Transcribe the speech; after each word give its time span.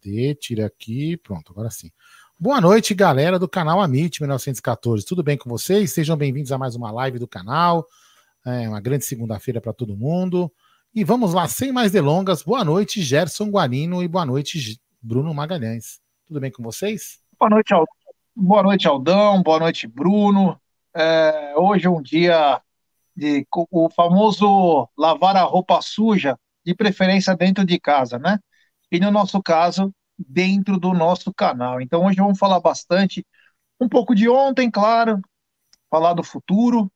Cadê? 0.00 0.34
Tira 0.34 0.66
aqui. 0.66 1.16
Pronto, 1.18 1.52
agora 1.52 1.68
sim. 1.70 1.90
Boa 2.38 2.58
noite, 2.58 2.94
galera 2.94 3.38
do 3.38 3.46
canal 3.46 3.82
Amit 3.82 4.22
1914. 4.22 5.04
Tudo 5.04 5.22
bem 5.22 5.36
com 5.36 5.50
vocês? 5.50 5.92
Sejam 5.92 6.16
bem-vindos 6.16 6.50
a 6.52 6.56
mais 6.56 6.74
uma 6.74 6.90
live 6.90 7.18
do 7.18 7.28
canal. 7.28 7.84
É 8.46 8.66
uma 8.66 8.80
grande 8.80 9.04
segunda-feira 9.04 9.60
para 9.60 9.74
todo 9.74 9.96
mundo. 9.96 10.50
E 10.94 11.04
vamos 11.04 11.34
lá, 11.34 11.46
sem 11.46 11.70
mais 11.70 11.92
delongas. 11.92 12.42
Boa 12.42 12.64
noite, 12.64 13.02
Gerson 13.02 13.50
Guarino, 13.50 14.02
e 14.02 14.08
boa 14.08 14.24
noite, 14.24 14.80
Bruno 15.02 15.34
Magalhães. 15.34 16.00
Tudo 16.26 16.40
bem 16.40 16.50
com 16.50 16.62
vocês? 16.62 17.18
Boa 17.38 17.50
noite, 17.50 17.74
Aldão. 17.74 17.94
Boa 18.34 18.62
noite, 18.62 18.88
Aldão. 18.88 19.42
Boa 19.42 19.58
noite, 19.58 19.86
Bruno. 19.86 20.58
É, 20.94 21.52
hoje 21.56 21.86
é 21.86 21.90
um 21.90 22.00
dia 22.00 22.60
de 23.14 23.46
o 23.52 23.90
famoso 23.90 24.88
lavar 24.96 25.36
a 25.36 25.42
roupa 25.42 25.82
suja, 25.82 26.38
de 26.64 26.74
preferência 26.74 27.36
dentro 27.36 27.66
de 27.66 27.78
casa, 27.78 28.18
né? 28.18 28.38
e, 28.90 28.98
no 28.98 29.10
nosso 29.10 29.40
caso, 29.42 29.94
dentro 30.28 30.78
do 30.78 30.92
nosso 30.92 31.32
canal. 31.32 31.80
Então, 31.80 32.04
hoje 32.04 32.18
vamos 32.18 32.38
falar 32.38 32.60
bastante, 32.60 33.26
um 33.80 33.88
pouco 33.88 34.14
de 34.14 34.28
ontem, 34.28 34.70
claro, 34.70 35.20
falar 35.90 36.14
do 36.14 36.22
futuro 36.22 36.90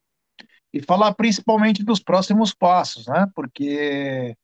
e 0.72 0.82
falar 0.82 1.14
principalmente 1.14 1.84
dos 1.84 2.00
próximos 2.00 2.54
passos, 2.54 3.06
né? 3.06 3.26
Porque 3.34 4.36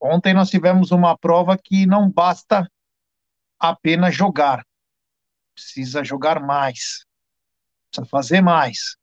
ontem 0.00 0.34
nós 0.34 0.50
tivemos 0.50 0.90
uma 0.90 1.16
prova 1.16 1.56
que 1.56 1.86
não 1.86 2.10
basta 2.10 2.70
apenas 3.58 4.14
jogar, 4.14 4.64
precisa 5.54 6.04
jogar 6.04 6.40
mais, 6.40 7.04
precisa 7.90 8.08
fazer 8.10 8.40
mais. 8.40 8.96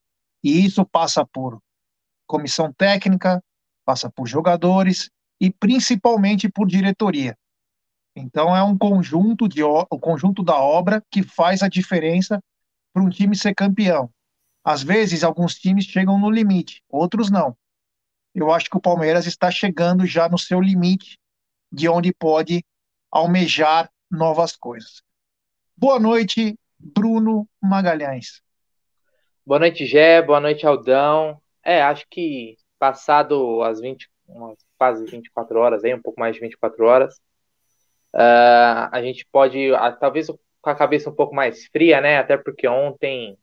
E 0.43 0.65
isso 0.65 0.85
passa 0.85 1.25
por 1.25 1.59
comissão 2.27 2.71
técnica, 2.73 3.43
passa 3.83 4.09
por 4.09 4.27
jogadores 4.27 5.09
e 5.39 5.51
principalmente 5.51 6.49
por 6.49 6.67
diretoria. 6.67 7.37
Então 8.15 8.55
é 8.55 8.63
um 8.63 8.77
conjunto 8.77 9.47
de 9.47 9.63
o 9.63 9.85
conjunto 9.99 10.43
da 10.43 10.55
obra 10.55 11.03
que 11.09 11.23
faz 11.23 11.63
a 11.63 11.67
diferença 11.67 12.41
para 12.93 13.03
um 13.03 13.09
time 13.09 13.35
ser 13.35 13.55
campeão. 13.55 14.09
Às 14.63 14.83
vezes 14.83 15.23
alguns 15.23 15.55
times 15.55 15.85
chegam 15.85 16.19
no 16.19 16.29
limite, 16.29 16.81
outros 16.89 17.29
não. 17.29 17.57
Eu 18.33 18.51
acho 18.51 18.69
que 18.69 18.77
o 18.77 18.81
Palmeiras 18.81 19.25
está 19.25 19.51
chegando 19.51 20.05
já 20.05 20.29
no 20.29 20.37
seu 20.37 20.61
limite 20.61 21.19
de 21.71 21.89
onde 21.89 22.13
pode 22.13 22.63
almejar 23.11 23.91
novas 24.09 24.55
coisas. 24.55 25.01
Boa 25.75 25.99
noite, 25.99 26.57
Bruno 26.79 27.47
Magalhães. 27.61 28.41
Boa 29.45 29.59
noite, 29.59 29.85
Gé. 29.85 30.21
Boa 30.21 30.39
noite, 30.39 30.65
Aldão. 30.65 31.41
É, 31.63 31.81
acho 31.81 32.05
que 32.09 32.57
passado 32.79 33.61
as 33.63 33.81
20, 33.81 34.09
umas 34.27 34.57
quase 34.77 35.05
24 35.05 35.59
horas, 35.59 35.83
aí, 35.83 35.93
um 35.93 36.01
pouco 36.01 36.19
mais 36.19 36.35
de 36.35 36.41
24 36.41 36.85
horas. 36.85 37.19
Uh, 38.13 38.89
a 38.91 39.01
gente 39.01 39.27
pode, 39.31 39.71
uh, 39.71 39.99
talvez 39.99 40.27
com 40.61 40.69
a 40.69 40.75
cabeça 40.75 41.09
um 41.09 41.15
pouco 41.15 41.35
mais 41.35 41.65
fria, 41.67 41.99
né? 41.99 42.17
Até 42.17 42.37
porque 42.37 42.67
ontem, 42.67 43.37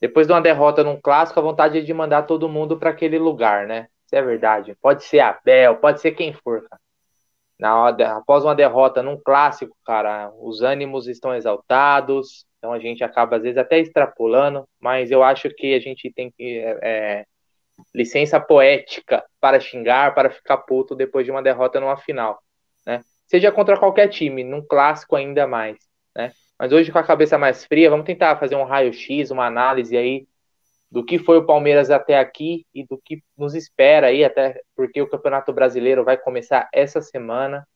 depois 0.00 0.26
de 0.26 0.32
uma 0.32 0.40
derrota 0.40 0.84
num 0.84 1.00
clássico, 1.00 1.40
a 1.40 1.42
vontade 1.42 1.78
é 1.78 1.80
de 1.80 1.94
mandar 1.94 2.22
todo 2.22 2.48
mundo 2.48 2.78
para 2.78 2.90
aquele 2.90 3.18
lugar, 3.18 3.66
né? 3.66 3.88
Isso 4.06 4.14
é 4.14 4.22
verdade. 4.22 4.76
Pode 4.80 5.04
ser 5.04 5.20
Abel, 5.20 5.76
pode 5.76 6.00
ser 6.00 6.12
quem 6.12 6.32
for, 6.32 6.68
cara. 6.68 6.80
Na 7.58 7.88
após 8.16 8.44
uma 8.44 8.54
derrota 8.54 9.02
num 9.02 9.16
clássico, 9.16 9.76
cara, 9.84 10.32
os 10.40 10.62
ânimos 10.62 11.06
estão 11.06 11.34
exaltados, 11.34 12.44
então 12.58 12.72
a 12.72 12.78
gente 12.78 13.04
acaba 13.04 13.36
às 13.36 13.42
vezes 13.42 13.58
até 13.58 13.78
extrapolando, 13.78 14.68
mas 14.80 15.10
eu 15.10 15.22
acho 15.22 15.48
que 15.50 15.74
a 15.74 15.80
gente 15.80 16.12
tem 16.12 16.30
que 16.30 16.58
é, 16.58 16.78
é 16.82 17.26
licença 17.94 18.40
poética 18.40 19.24
para 19.40 19.60
xingar, 19.60 20.14
para 20.14 20.30
ficar 20.30 20.58
puto 20.58 20.94
depois 20.94 21.24
de 21.24 21.30
uma 21.30 21.42
derrota 21.42 21.80
numa 21.80 21.96
final, 21.96 22.42
né? 22.86 23.02
Seja 23.32 23.50
contra 23.50 23.78
qualquer 23.78 24.08
time, 24.08 24.44
num 24.44 24.60
clássico 24.60 25.16
ainda 25.16 25.46
mais, 25.46 25.78
né? 26.14 26.32
Mas 26.58 26.70
hoje 26.70 26.92
com 26.92 26.98
a 26.98 27.02
cabeça 27.02 27.38
mais 27.38 27.64
fria, 27.64 27.88
vamos 27.88 28.04
tentar 28.04 28.36
fazer 28.36 28.56
um 28.56 28.62
raio-x, 28.62 29.30
uma 29.30 29.46
análise 29.46 29.96
aí 29.96 30.28
do 30.90 31.02
que 31.02 31.18
foi 31.18 31.38
o 31.38 31.46
Palmeiras 31.46 31.90
até 31.90 32.18
aqui 32.18 32.66
e 32.74 32.84
do 32.84 33.00
que 33.02 33.24
nos 33.34 33.54
espera 33.54 34.08
aí, 34.08 34.22
até 34.22 34.60
porque 34.76 35.00
o 35.00 35.08
Campeonato 35.08 35.50
Brasileiro 35.50 36.04
vai 36.04 36.18
começar 36.18 36.68
essa 36.74 37.00
semana. 37.00 37.66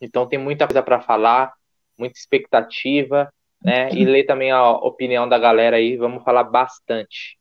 Então 0.00 0.28
tem 0.28 0.38
muita 0.38 0.64
coisa 0.64 0.80
para 0.80 1.00
falar, 1.00 1.52
muita 1.98 2.16
expectativa, 2.16 3.34
né? 3.60 3.90
E 3.90 4.04
ler 4.04 4.26
também 4.26 4.52
a 4.52 4.70
opinião 4.70 5.28
da 5.28 5.40
galera 5.40 5.78
aí, 5.78 5.96
vamos 5.96 6.22
falar 6.22 6.44
bastante. 6.44 7.36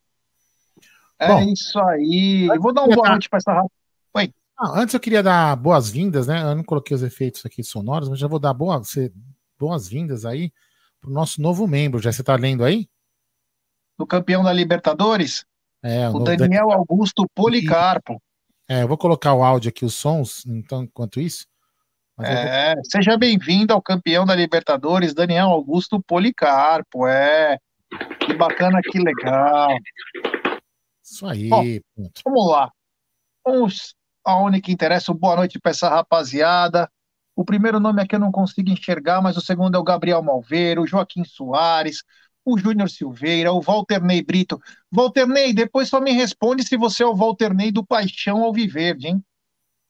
É 1.20 1.28
Bom, 1.28 1.44
isso 1.44 1.80
aí. 1.82 2.48
Eu 2.52 2.60
vou 2.60 2.74
dar 2.74 2.82
uma 2.82 2.96
boa 2.96 3.10
noite 3.10 3.30
para 3.30 3.38
essa 3.38 3.54
rádio. 3.54 3.70
Oi. 4.16 4.34
Ah, 4.60 4.80
antes 4.80 4.96
eu 4.96 5.00
queria 5.00 5.22
dar 5.22 5.56
boas-vindas, 5.56 6.26
né? 6.26 6.42
Eu 6.42 6.56
não 6.56 6.64
coloquei 6.64 6.96
os 6.96 7.04
efeitos 7.04 7.46
aqui 7.46 7.64
sonoros, 7.64 8.10
mas 8.10 8.18
já 8.18 8.28
vou 8.28 8.40
dar 8.40 8.56
boas-vindas 8.56 10.26
aí 10.26 10.52
para 11.00 11.12
o 11.12 11.14
nosso 11.14 11.40
novo 11.40 11.68
membro. 11.68 12.02
Já 12.02 12.12
você 12.12 12.22
está 12.22 12.36
lendo 12.36 12.64
aí? 12.64 12.90
Do 14.00 14.08
campeão 14.08 14.44
da 14.44 14.52
Libertadores? 14.52 15.46
É, 15.84 16.10
o, 16.10 16.16
o 16.16 16.24
Daniel 16.24 16.72
Augusto 16.72 17.30
Policarpo. 17.36 18.20
É, 18.68 18.82
eu 18.82 18.88
vou 18.88 18.98
colocar 18.98 19.34
o 19.36 19.44
áudio 19.44 19.70
aqui, 19.70 19.86
os 19.86 19.94
sons, 19.94 20.44
então, 20.48 20.84
enquanto 20.84 21.22
isso. 21.22 21.46
É, 22.20 22.74
vou... 22.74 22.84
seja 22.86 23.16
bem-vindo 23.16 23.72
ao 23.72 23.82
campeão 23.82 24.26
da 24.26 24.36
Libertadores, 24.36 25.14
Daniel 25.14 25.50
Augusto 25.50 26.02
Policarpo. 26.02 27.06
É, 27.06 27.60
que 28.22 28.34
bacana, 28.34 28.82
que 28.82 28.98
legal. 28.98 29.70
Isso 31.04 31.28
aí. 31.28 31.48
Bom, 31.48 31.64
vamos 32.26 32.52
lá. 32.52 32.72
Vamos 33.46 33.97
aonde 34.28 34.60
que 34.60 34.74
interessa. 34.74 35.14
Boa 35.14 35.38
noite 35.38 35.58
para 35.58 35.72
essa 35.72 35.88
rapaziada. 35.88 36.92
O 37.34 37.46
primeiro 37.46 37.80
nome 37.80 38.02
aqui 38.02 38.14
eu 38.14 38.20
não 38.20 38.30
consigo 38.30 38.70
enxergar, 38.70 39.22
mas 39.22 39.38
o 39.38 39.42
segundo 39.42 39.76
é 39.76 39.80
o 39.80 39.84
Gabriel 39.84 40.22
Malveiro, 40.22 40.82
o 40.82 40.88
Joaquim 40.88 41.24
Soares, 41.24 42.04
o 42.44 42.58
Júnior 42.58 42.90
Silveira, 42.90 43.54
o 43.54 43.62
Walter 43.62 44.04
Ney 44.04 44.22
Brito. 44.22 44.60
Walter 44.92 45.26
Ney, 45.26 45.54
depois 45.54 45.88
só 45.88 46.02
me 46.02 46.12
responde 46.12 46.66
se 46.66 46.76
você 46.76 47.04
é 47.04 47.06
o 47.06 47.16
Walter 47.16 47.54
Ney 47.54 47.72
do 47.72 47.86
Paixão 47.86 48.44
Alviverde, 48.44 49.08
hein? 49.08 49.24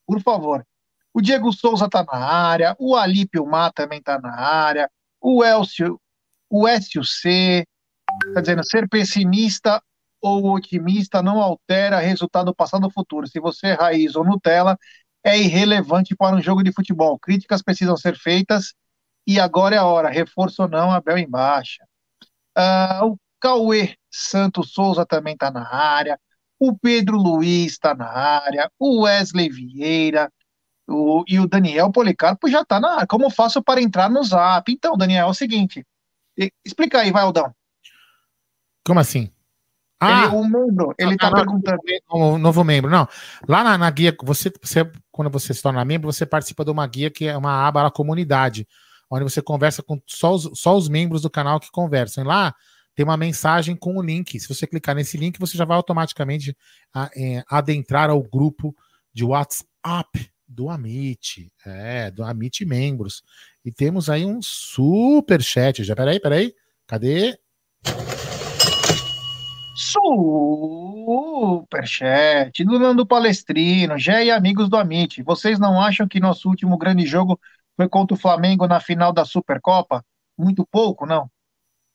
Por 0.06 0.22
favor. 0.22 0.64
O 1.12 1.20
Diego 1.20 1.52
Souza 1.52 1.90
tá 1.90 2.04
na 2.04 2.20
área, 2.20 2.76
o 2.78 2.96
Alípio 2.96 3.44
Má 3.44 3.72
também 3.72 4.00
tá 4.00 4.20
na 4.20 4.40
área, 4.40 4.88
o 5.20 5.44
Elcio, 5.44 6.00
o 6.48 6.68
Écio 6.68 7.04
C, 7.04 7.66
tá 8.36 8.42
dizendo, 8.42 8.64
ser 8.64 8.88
pessimista 8.88 9.82
ou 10.28 10.56
otimista 10.56 11.22
não 11.22 11.42
altera 11.42 12.00
resultado 12.00 12.54
passado 12.54 12.84
ou 12.86 12.92
futuro. 12.92 13.28
Se 13.28 13.40
você 13.40 13.68
é 13.68 13.74
raiz 13.74 14.16
ou 14.16 14.24
Nutella, 14.24 14.78
é 15.24 15.38
irrelevante 15.38 16.16
para 16.16 16.36
um 16.36 16.42
jogo 16.42 16.64
de 16.64 16.72
futebol. 16.72 17.18
Críticas 17.20 17.62
precisam 17.62 17.98
ser 17.98 18.18
feitas 18.18 18.74
e 19.26 19.40
agora 19.40 19.76
é 19.76 19.80
a 19.80 19.86
hora. 19.86 20.10
Reforço 20.10 20.64
ou 20.64 20.68
não, 20.68 20.92
Abel 20.92 21.18
em 21.18 21.30
baixa. 21.30 21.84
Uh, 22.58 23.12
o 23.12 23.18
Cauê 23.40 23.96
Santos 24.10 24.72
Souza 24.72 25.06
também 25.06 25.34
está 25.34 25.52
na 25.52 25.68
área. 25.74 26.20
o 26.60 26.76
Pedro 26.76 27.18
Luiz 27.18 27.74
está 27.74 27.94
na 27.94 28.08
área, 28.08 28.72
o 28.80 29.04
Wesley 29.04 29.50
Vieira 29.50 30.32
o, 30.88 31.24
e 31.28 31.40
o 31.40 31.48
Daniel 31.48 31.92
Policarpo 31.92 32.50
já 32.50 32.62
está 32.62 32.80
na 32.80 32.96
área. 32.96 33.08
Como 33.08 33.30
faço 33.30 33.62
para 33.62 33.82
entrar 33.82 34.10
no 34.10 34.24
Zap? 34.24 34.72
Então, 34.72 34.98
Daniel, 34.98 35.28
é 35.28 35.30
o 35.30 35.34
seguinte. 35.34 35.86
Explica 36.66 37.00
aí, 37.00 37.12
vai, 37.12 37.24
Aldão. 37.24 37.54
Como 38.86 39.00
assim? 39.00 39.30
Ah, 40.00 40.26
ele, 40.26 40.36
o 40.36 40.44
membro, 40.44 40.94
ele 40.98 41.14
está 41.16 41.32
perguntando. 41.32 41.80
Um 42.14 42.38
novo 42.38 42.64
membro, 42.64 42.90
não. 42.90 43.08
Lá 43.48 43.64
na, 43.64 43.78
na 43.78 43.90
guia, 43.90 44.16
você, 44.24 44.52
você, 44.62 44.90
quando 45.12 45.30
você 45.32 45.54
se 45.54 45.62
torna 45.62 45.84
membro, 45.84 46.12
você 46.12 46.26
participa 46.26 46.64
de 46.64 46.70
uma 46.70 46.86
guia 46.86 47.10
que 47.10 47.26
é 47.26 47.36
uma 47.36 47.68
aba 47.68 47.84
da 47.84 47.92
comunidade, 47.92 48.68
onde 49.10 49.24
você 49.24 49.42
conversa 49.42 49.82
com 49.82 50.00
só 50.06 50.36
os, 50.36 50.52
só 50.54 50.78
os 50.78 50.88
membros 50.88 51.24
do 51.24 51.30
canal 51.30 51.60
que 51.60 51.72
conversam. 51.72 52.24
E 52.24 52.28
lá 52.28 52.54
tem 52.94 53.04
uma 53.04 53.18
mensagem 53.18 53.76
com 53.76 53.98
o 53.98 54.02
link. 54.02 54.40
Se 54.40 54.48
você 54.48 54.68
clicar 54.68 54.96
nesse 54.96 55.18
link, 55.18 55.40
você 55.40 55.58
já 55.58 55.66
vai 55.66 55.78
automaticamente 55.78 56.56
a, 56.94 57.10
é, 57.16 57.44
adentrar 57.50 58.10
ao 58.10 58.22
grupo 58.22 58.76
de 59.12 59.24
WhatsApp 59.24 60.32
do 60.48 60.70
Amit, 60.70 61.52
é, 61.66 62.12
do 62.12 62.24
Amit 62.24 62.64
Membros. 62.66 63.24
E 63.66 63.72
temos 63.72 64.10
aí 64.10 64.26
um 64.26 64.42
super 64.42 65.42
chat. 65.42 65.84
Já, 65.84 65.96
peraí, 65.96 66.20
peraí. 66.20 66.54
Cadê? 66.86 67.38
Superchat 71.68 72.64
do 72.66 72.80
Nando 72.80 73.06
Palestrino, 73.06 73.96
Gé 73.96 74.26
e 74.26 74.32
amigos 74.32 74.68
do 74.70 74.76
Amit. 74.76 75.22
Vocês 75.22 75.60
não 75.60 75.80
acham 75.80 76.08
que 76.08 76.20
nosso 76.20 76.50
último 76.50 76.76
grande 76.80 77.06
jogo 77.06 77.40
foi 77.76 77.88
contra 77.88 78.16
o 78.16 78.20
Flamengo 78.20 78.68
na 78.68 78.80
final 78.80 79.14
da 79.14 79.24
Supercopa? 79.24 80.04
Muito 80.36 80.66
pouco, 80.66 81.06
não? 81.06 81.30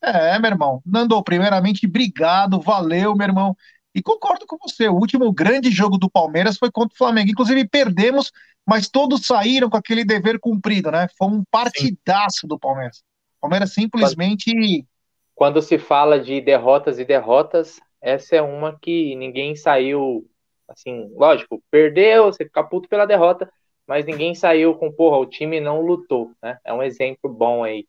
É, 0.00 0.38
meu 0.38 0.52
irmão. 0.52 0.80
Nando, 0.86 1.20
primeiramente, 1.24 1.84
obrigado, 1.84 2.60
valeu, 2.60 3.16
meu 3.16 3.26
irmão. 3.26 3.56
E 3.92 4.00
concordo 4.00 4.46
com 4.46 4.56
você, 4.62 4.88
o 4.88 4.94
último 4.94 5.32
grande 5.32 5.68
jogo 5.68 5.98
do 5.98 6.08
Palmeiras 6.08 6.56
foi 6.56 6.70
contra 6.70 6.94
o 6.94 6.98
Flamengo. 6.98 7.30
Inclusive, 7.30 7.66
perdemos, 7.68 8.30
mas 8.64 8.88
todos 8.88 9.26
saíram 9.26 9.68
com 9.68 9.76
aquele 9.76 10.04
dever 10.04 10.38
cumprido, 10.38 10.92
né? 10.92 11.08
Foi 11.18 11.26
um 11.26 11.42
partidaço 11.50 12.46
do 12.46 12.56
Palmeiras. 12.56 12.98
O 13.38 13.40
Palmeiras 13.40 13.74
simplesmente 13.74 14.86
quando 15.42 15.60
se 15.60 15.76
fala 15.76 16.20
de 16.20 16.40
derrotas 16.40 17.00
e 17.00 17.04
derrotas, 17.04 17.80
essa 18.00 18.36
é 18.36 18.40
uma 18.40 18.78
que 18.78 19.16
ninguém 19.16 19.56
saiu, 19.56 20.24
assim, 20.68 21.12
lógico, 21.16 21.60
perdeu, 21.68 22.26
você 22.26 22.44
fica 22.44 22.62
puto 22.62 22.88
pela 22.88 23.06
derrota, 23.06 23.50
mas 23.84 24.06
ninguém 24.06 24.36
saiu 24.36 24.76
com, 24.76 24.92
porra, 24.92 25.16
o 25.16 25.26
time 25.26 25.58
não 25.58 25.80
lutou, 25.80 26.30
né? 26.40 26.58
É 26.64 26.72
um 26.72 26.80
exemplo 26.80 27.28
bom 27.28 27.64
aí. 27.64 27.88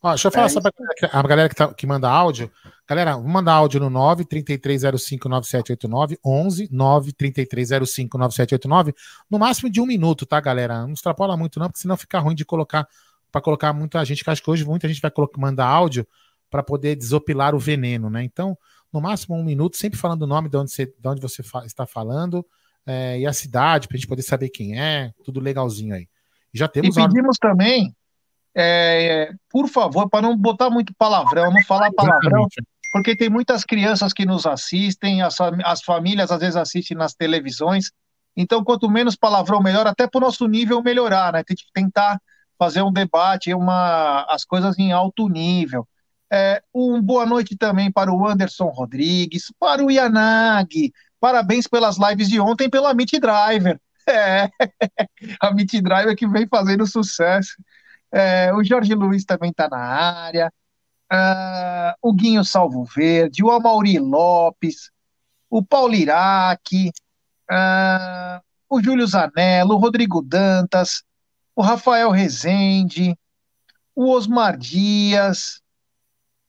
Ó, 0.00 0.10
deixa 0.10 0.28
eu 0.28 0.32
falar 0.32 0.46
é 0.46 0.48
só 0.48 0.60
pra 0.60 0.70
a 1.12 1.22
galera 1.24 1.48
que, 1.48 1.56
tá, 1.56 1.74
que 1.74 1.88
manda 1.88 2.08
áudio. 2.08 2.48
Galera, 2.86 3.16
vamos 3.16 3.32
mandar 3.32 3.54
áudio 3.54 3.80
no 3.80 3.90
933059789, 3.90 6.18
11 6.24 6.68
933059789, 6.68 8.94
no 9.28 9.40
máximo 9.40 9.68
de 9.68 9.80
um 9.80 9.86
minuto, 9.86 10.24
tá, 10.24 10.40
galera? 10.40 10.82
Não 10.82 10.92
extrapola 10.92 11.36
muito, 11.36 11.58
não, 11.58 11.66
porque 11.66 11.80
senão 11.80 11.96
fica 11.96 12.20
ruim 12.20 12.36
de 12.36 12.44
colocar 12.44 12.86
para 13.32 13.40
colocar 13.40 13.72
muita 13.72 14.04
gente, 14.04 14.22
que 14.22 14.30
acho 14.30 14.40
que 14.40 14.48
hoje 14.48 14.64
muita 14.64 14.86
gente 14.86 15.02
vai 15.02 15.10
colocar, 15.10 15.40
mandar 15.40 15.66
áudio 15.66 16.06
para 16.50 16.62
poder 16.62 16.96
desopilar 16.96 17.54
o 17.54 17.58
veneno, 17.58 18.08
né? 18.08 18.22
Então, 18.22 18.56
no 18.92 19.00
máximo 19.00 19.36
um 19.36 19.44
minuto, 19.44 19.76
sempre 19.76 19.98
falando 19.98 20.22
o 20.22 20.26
nome 20.26 20.48
de 20.48 20.56
onde 20.56 20.70
você, 20.70 20.86
de 20.86 21.08
onde 21.08 21.20
você 21.20 21.42
fa 21.42 21.64
está 21.64 21.86
falando 21.86 22.44
é, 22.86 23.18
e 23.20 23.26
a 23.26 23.32
cidade, 23.32 23.86
para 23.86 23.96
a 23.96 23.98
gente 23.98 24.08
poder 24.08 24.22
saber 24.22 24.48
quem 24.48 24.80
é, 24.80 25.12
tudo 25.24 25.40
legalzinho 25.40 25.94
aí. 25.94 26.08
Já 26.54 26.66
temos. 26.66 26.96
E 26.96 27.00
pedimos 27.00 27.36
também, 27.38 27.94
é, 28.54 29.30
por 29.50 29.68
favor, 29.68 30.08
para 30.08 30.22
não 30.22 30.36
botar 30.36 30.70
muito 30.70 30.94
palavrão, 30.96 31.52
não 31.52 31.62
falar 31.64 31.92
palavrão, 31.92 32.46
Exatamente. 32.46 32.62
porque 32.90 33.14
tem 33.14 33.28
muitas 33.28 33.62
crianças 33.62 34.14
que 34.14 34.24
nos 34.24 34.46
assistem, 34.46 35.20
as, 35.20 35.36
as 35.64 35.82
famílias 35.82 36.30
às 36.30 36.40
vezes 36.40 36.56
assistem 36.56 36.96
nas 36.96 37.14
televisões. 37.14 37.92
Então, 38.34 38.64
quanto 38.64 38.88
menos 38.88 39.16
palavrão, 39.16 39.60
melhor, 39.60 39.86
até 39.86 40.06
para 40.06 40.18
o 40.18 40.22
nosso 40.22 40.46
nível 40.46 40.82
melhorar, 40.82 41.32
né? 41.34 41.44
Tem 41.44 41.56
que 41.56 41.64
tentar 41.74 42.18
fazer 42.58 42.82
um 42.82 42.92
debate, 42.92 43.52
uma, 43.52 44.22
as 44.30 44.44
coisas 44.44 44.78
em 44.78 44.92
alto 44.92 45.28
nível. 45.28 45.86
É, 46.30 46.62
um 46.74 47.00
boa 47.00 47.24
noite 47.24 47.56
também 47.56 47.90
para 47.90 48.12
o 48.12 48.26
Anderson 48.26 48.66
Rodrigues, 48.66 49.52
para 49.58 49.82
o 49.84 49.90
Yanagi. 49.90 50.92
Parabéns 51.18 51.66
pelas 51.66 51.96
lives 51.96 52.28
de 52.28 52.38
ontem 52.38 52.68
pelo 52.68 52.86
Amit 52.86 53.18
Driver. 53.18 53.80
É, 54.10 54.48
a 55.38 55.48
Amit 55.48 55.78
Driver 55.82 56.16
que 56.16 56.26
vem 56.26 56.48
fazendo 56.48 56.86
sucesso. 56.86 57.52
É, 58.10 58.50
o 58.54 58.64
Jorge 58.64 58.94
Luiz 58.94 59.22
também 59.22 59.50
está 59.50 59.68
na 59.68 59.76
área. 59.76 60.50
Uh, 61.12 61.92
o 62.00 62.14
Guinho 62.14 62.42
Salvo 62.42 62.84
Verde, 62.84 63.44
o 63.44 63.50
Amauri 63.50 63.98
Lopes, 63.98 64.90
o 65.50 65.62
Paulo 65.62 65.94
Iraque, 65.94 66.90
uh, 67.50 68.42
o 68.68 68.82
Júlio 68.82 69.06
Zanello, 69.06 69.74
o 69.74 69.78
Rodrigo 69.78 70.22
Dantas, 70.22 71.02
o 71.54 71.62
Rafael 71.62 72.10
Rezende, 72.10 73.14
o 73.94 74.10
Osmar 74.10 74.56
Dias, 74.56 75.62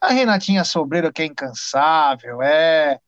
a 0.01 0.11
Renatinha 0.11 0.63
Sobreiro, 0.63 1.11
que 1.11 1.21
é 1.21 1.25
incansável, 1.25 2.41
é. 2.41 2.99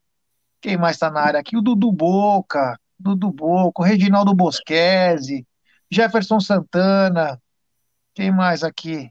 Quem 0.59 0.77
mais 0.77 0.95
está 0.95 1.09
na 1.09 1.21
área 1.21 1.39
aqui? 1.39 1.57
O 1.57 1.61
Dudu 1.61 1.91
Boca, 1.91 2.77
Dudu 2.99 3.31
Boca, 3.31 3.81
o 3.81 3.85
Reginaldo 3.85 4.33
Bosquese, 4.33 5.45
Jefferson 5.89 6.39
Santana. 6.39 7.41
Quem 8.13 8.31
mais 8.31 8.63
aqui? 8.63 9.09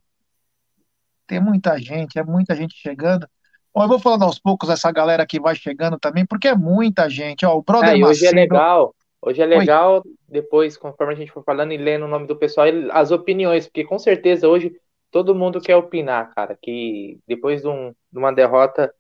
Tem 1.27 1.41
muita 1.41 1.79
gente, 1.79 2.19
é 2.19 2.25
muita 2.25 2.55
gente 2.55 2.75
chegando. 2.77 3.27
Bom, 3.75 3.83
eu 3.83 3.89
vou 3.89 3.99
falando 3.99 4.25
aos 4.25 4.39
poucos 4.39 4.69
essa 4.69 4.91
galera 4.91 5.27
que 5.27 5.41
vai 5.41 5.55
chegando 5.55 5.99
também, 5.99 6.27
porque 6.27 6.49
é 6.49 6.55
muita 6.55 7.09
gente. 7.09 7.47
Ó, 7.47 7.57
o 7.57 7.63
Brother 7.63 8.01
é, 8.01 8.05
hoje 8.05 8.27
é 8.27 8.31
legal. 8.31 8.95
Hoje 9.23 9.43
é 9.43 9.47
legal, 9.47 10.03
Oi. 10.05 10.13
depois, 10.29 10.77
conforme 10.77 11.13
a 11.13 11.17
gente 11.17 11.31
for 11.31 11.45
falando 11.45 11.73
e 11.73 11.77
lendo 11.77 12.07
o 12.07 12.09
nome 12.09 12.27
do 12.27 12.37
pessoal, 12.37 12.67
as 12.93 13.11
opiniões, 13.11 13.67
porque 13.67 13.85
com 13.85 13.99
certeza 13.99 14.49
hoje 14.49 14.73
todo 15.11 15.35
mundo 15.35 15.61
quer 15.61 15.77
opinar, 15.77 16.33
cara, 16.35 16.57
que 16.61 17.19
depois 17.27 17.63
de, 17.63 17.69
um, 17.69 17.95
de 18.13 18.19
uma 18.19 18.33
derrota, 18.33 18.93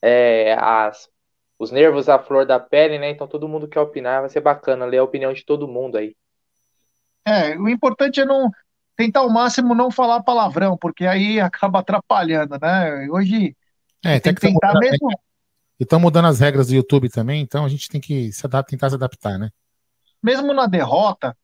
é, 0.00 0.54
as, 0.54 1.08
os 1.58 1.70
nervos 1.70 2.08
à 2.08 2.18
flor 2.18 2.44
da 2.44 2.58
pele, 2.58 2.98
né? 2.98 3.10
Então 3.10 3.28
todo 3.28 3.48
mundo 3.48 3.68
quer 3.68 3.80
opinar, 3.80 4.20
vai 4.20 4.30
ser 4.30 4.40
bacana 4.40 4.84
ler 4.84 4.98
a 4.98 5.04
opinião 5.04 5.32
de 5.32 5.44
todo 5.44 5.68
mundo 5.68 5.96
aí. 5.96 6.16
É, 7.24 7.56
o 7.56 7.68
importante 7.68 8.20
é 8.20 8.24
não 8.24 8.50
tentar 8.96 9.20
ao 9.20 9.30
máximo 9.30 9.74
não 9.74 9.90
falar 9.90 10.22
palavrão, 10.22 10.76
porque 10.76 11.06
aí 11.06 11.38
acaba 11.40 11.78
atrapalhando, 11.78 12.58
né? 12.60 13.08
Hoje 13.10 13.56
é, 14.04 14.18
tem, 14.18 14.34
que, 14.34 14.40
que 14.40 14.46
tentar 14.48 14.78
mesmo. 14.78 15.10
E 15.78 15.84
estão 15.84 16.00
mudando 16.00 16.26
as 16.26 16.40
regras 16.40 16.68
do 16.68 16.74
YouTube 16.74 17.08
também, 17.08 17.40
então 17.40 17.64
a 17.64 17.68
gente 17.68 17.88
tem 17.88 18.00
que 18.00 18.32
se 18.32 18.44
adaptar, 18.46 18.70
tentar 18.70 18.90
se 18.90 18.94
adaptar, 18.96 19.38
né? 19.38 19.50
Mesmo 20.22 20.52
na 20.52 20.66
derrota, 20.66 21.36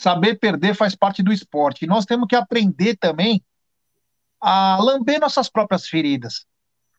saber 0.00 0.36
perder 0.36 0.74
faz 0.74 0.94
parte 0.94 1.22
do 1.22 1.32
esporte. 1.32 1.84
E 1.84 1.88
nós 1.88 2.04
temos 2.04 2.26
que 2.26 2.34
aprender 2.34 2.96
também 2.96 3.42
a 4.40 4.78
lamber 4.80 5.20
nossas 5.20 5.48
próprias 5.48 5.86
feridas. 5.86 6.46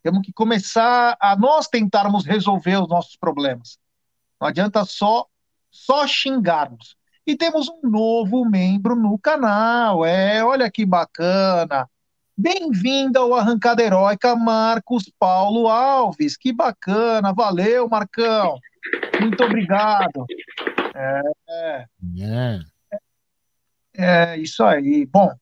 Temos 0.04 0.22
que 0.22 0.32
começar 0.32 1.18
a 1.20 1.36
nós 1.36 1.68
tentarmos 1.68 2.26
resolver 2.26 2.78
os 2.78 2.88
nossos 2.88 3.16
problemas. 3.16 3.78
Não 4.40 4.48
adianta 4.48 4.86
só 4.86 5.26
só 5.72 6.06
xingarmos. 6.06 6.96
E 7.26 7.36
temos 7.36 7.70
um 7.70 7.90
novo 7.90 8.44
membro 8.46 8.96
no 8.96 9.18
canal. 9.18 10.06
É, 10.06 10.44
olha 10.44 10.70
que 10.70 10.86
bacana. 10.86 11.88
Bem-vindo 12.38 13.20
ao 13.20 13.36
Arrancada 13.36 13.84
Heróica, 13.84 14.36
Marcos 14.36 15.12
Paulo 15.18 15.68
Alves. 15.68 16.36
Que 16.36 16.52
bacana. 16.52 17.32
Valeu, 17.34 17.88
Marcão. 17.88 18.58
Muito 19.20 19.44
obrigado. 19.44 20.26
É, 20.96 21.22
é. 21.50 21.86
É. 24.04 24.38
Isso 24.38 24.64
aí. 24.64 25.06
Bom, 25.06 25.34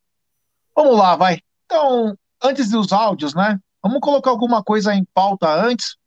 vamos 0.75 0.97
lá, 0.97 1.15
vai. 1.15 1.39
Então, 1.65 2.17
antes 2.41 2.69
dos 2.69 2.91
áudios, 2.91 3.33
né? 3.33 3.59
Vamos 3.81 3.99
colocar 4.01 4.29
alguma 4.29 4.63
coisa 4.63 4.93
em 4.93 5.05
pauta 5.13 5.47
antes, 5.49 5.97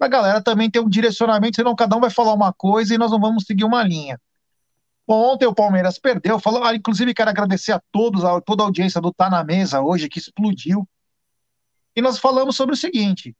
a 0.00 0.08
galera 0.08 0.42
também 0.42 0.70
ter 0.70 0.80
um 0.80 0.88
direcionamento, 0.88 1.56
senão 1.56 1.76
cada 1.76 1.96
um 1.96 2.00
vai 2.00 2.10
falar 2.10 2.32
uma 2.32 2.52
coisa 2.52 2.94
e 2.94 2.98
nós 2.98 3.10
não 3.10 3.20
vamos 3.20 3.44
seguir 3.44 3.64
uma 3.64 3.82
linha. 3.82 4.20
Bom, 5.06 5.32
ontem 5.32 5.46
o 5.46 5.54
Palmeiras 5.54 5.98
perdeu. 5.98 6.38
Falou, 6.38 6.64
ah, 6.64 6.74
inclusive, 6.74 7.14
quero 7.14 7.30
agradecer 7.30 7.72
a 7.72 7.82
todos, 7.92 8.24
a 8.24 8.40
toda 8.40 8.62
a 8.62 8.66
audiência 8.66 9.00
do 9.00 9.12
Tá 9.12 9.28
na 9.28 9.44
Mesa 9.44 9.80
hoje, 9.80 10.08
que 10.08 10.18
explodiu. 10.18 10.88
E 11.94 12.00
nós 12.00 12.18
falamos 12.18 12.56
sobre 12.56 12.74
o 12.74 12.78
seguinte: 12.78 13.36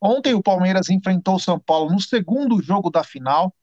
ontem 0.00 0.34
o 0.34 0.42
Palmeiras 0.42 0.90
enfrentou 0.90 1.36
o 1.36 1.40
São 1.40 1.58
Paulo 1.58 1.92
no 1.92 2.00
segundo 2.00 2.60
jogo 2.62 2.90
da 2.90 3.04
final 3.04 3.54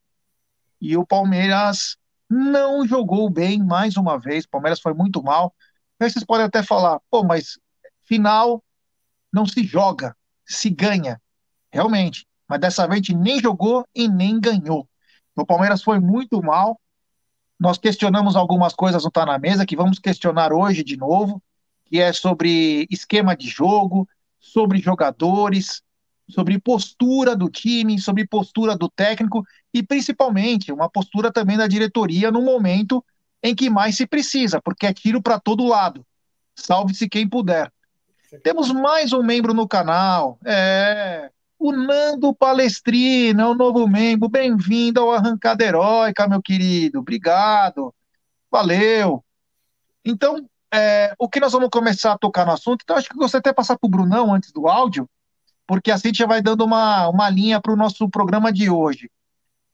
e 0.80 0.96
o 0.96 1.06
Palmeiras 1.06 1.98
não 2.30 2.88
jogou 2.88 3.30
bem 3.30 3.62
mais 3.63 3.98
uma 3.98 4.20
vez. 4.20 4.46
O 4.46 4.50
Palmeiras 4.50 4.80
foi 4.80 4.94
muito 4.94 5.22
mal. 5.22 5.53
Aí 6.00 6.10
vocês 6.10 6.25
podem 6.25 6.46
até 6.46 6.62
falar, 6.63 7.00
pô, 7.10 7.24
mas 7.24 7.58
final 8.03 8.63
não 9.32 9.46
se 9.46 9.63
joga, 9.63 10.15
se 10.46 10.70
ganha. 10.70 11.22
Realmente. 11.72 12.27
Mas 12.48 12.60
dessa 12.60 12.88
vez 12.88 13.13
nem 13.13 13.39
jogou 13.39 13.86
e 13.96 14.08
nem 14.08 14.39
ganhou. 14.39 14.88
O 15.36 15.46
Palmeiras 15.46 15.82
foi 15.82 16.00
muito 16.00 16.42
mal. 16.42 16.80
Nós 17.60 17.77
questionamos 17.77 18.36
algumas 18.36 18.74
coisas 18.74 19.03
não 19.03 19.12
Tá 19.12 19.25
na 19.25 19.39
Mesa, 19.39 19.65
que 19.65 19.75
vamos 19.75 19.98
questionar 19.98 20.51
hoje 20.51 20.84
de 20.84 20.98
novo, 20.98 21.42
que 21.86 22.00
é 22.00 22.12
sobre 22.12 22.86
esquema 22.92 23.36
de 23.36 23.48
jogo, 23.48 24.08
sobre 24.39 24.80
jogadores, 24.80 25.82
sobre 26.30 26.60
postura 26.60 27.36
do 27.36 27.50
time, 27.50 28.00
sobre 28.00 28.25
postura 28.25 28.75
do 28.75 28.89
técnico 28.89 29.44
e 29.74 29.84
principalmente 29.84 30.72
uma 30.72 30.89
postura 30.89 31.32
também 31.32 31.58
da 31.58 31.68
diretoria 31.68 32.32
no 32.32 32.42
momento 32.42 33.03
em 33.42 33.53
que 33.53 33.70
mais 33.70 33.98
se 33.98 34.08
precisa, 34.08 34.62
porque 34.62 34.86
é 34.86 34.94
tiro 34.94 35.22
para 35.22 35.39
todo 35.39 35.68
lado. 35.68 36.06
Salve-se 36.56 37.10
quem 37.10 37.27
puder. 37.27 37.72
Temos 38.42 38.72
mais 38.72 39.12
um 39.13 39.22
membro 39.22 39.53
no 39.53 39.68
canal. 39.68 40.39
É. 40.46 41.30
O 41.60 41.72
Nando 41.72 42.34
Palestrina 42.34 43.48
o 43.48 43.56
novo 43.56 43.88
membro. 43.88 44.30
Bem-vindo 44.30 45.01
ao 45.01 45.12
Arrancada 45.12 45.63
Heróica, 45.63 46.27
meu 46.27 46.42
querido. 46.42 47.00
Obrigado. 47.00 47.94
Valeu. 48.50 49.24
Então, 50.03 50.46
é, 50.74 51.13
o 51.20 51.30
que 51.30 51.39
nós 51.39 51.51
vamos 51.51 51.70
começar 51.70 52.13
a 52.13 52.18
tocar 52.18 52.46
no 52.46 52.51
assunto? 52.51 52.82
Então, 52.84 52.98
acho 52.98 53.08
que 53.08 53.15
gostaria 53.15 53.39
até 53.39 53.53
passar 53.53 53.77
para 53.77 53.88
o 53.88 53.89
Brunão 53.89 54.34
antes 54.34 54.51
do 54.51 54.68
áudio, 54.68 55.08
porque 55.74 55.89
assim 55.89 56.10
a 56.10 56.10
gente 56.10 56.20
já 56.20 56.27
vai 56.27 56.39
dando 56.39 56.63
uma, 56.63 57.08
uma 57.08 57.27
linha 57.32 57.60
para 57.60 57.74
o 57.74 57.75
nosso 57.75 58.08
programa 58.08 58.53
de 58.53 58.70
hoje. 58.70 59.10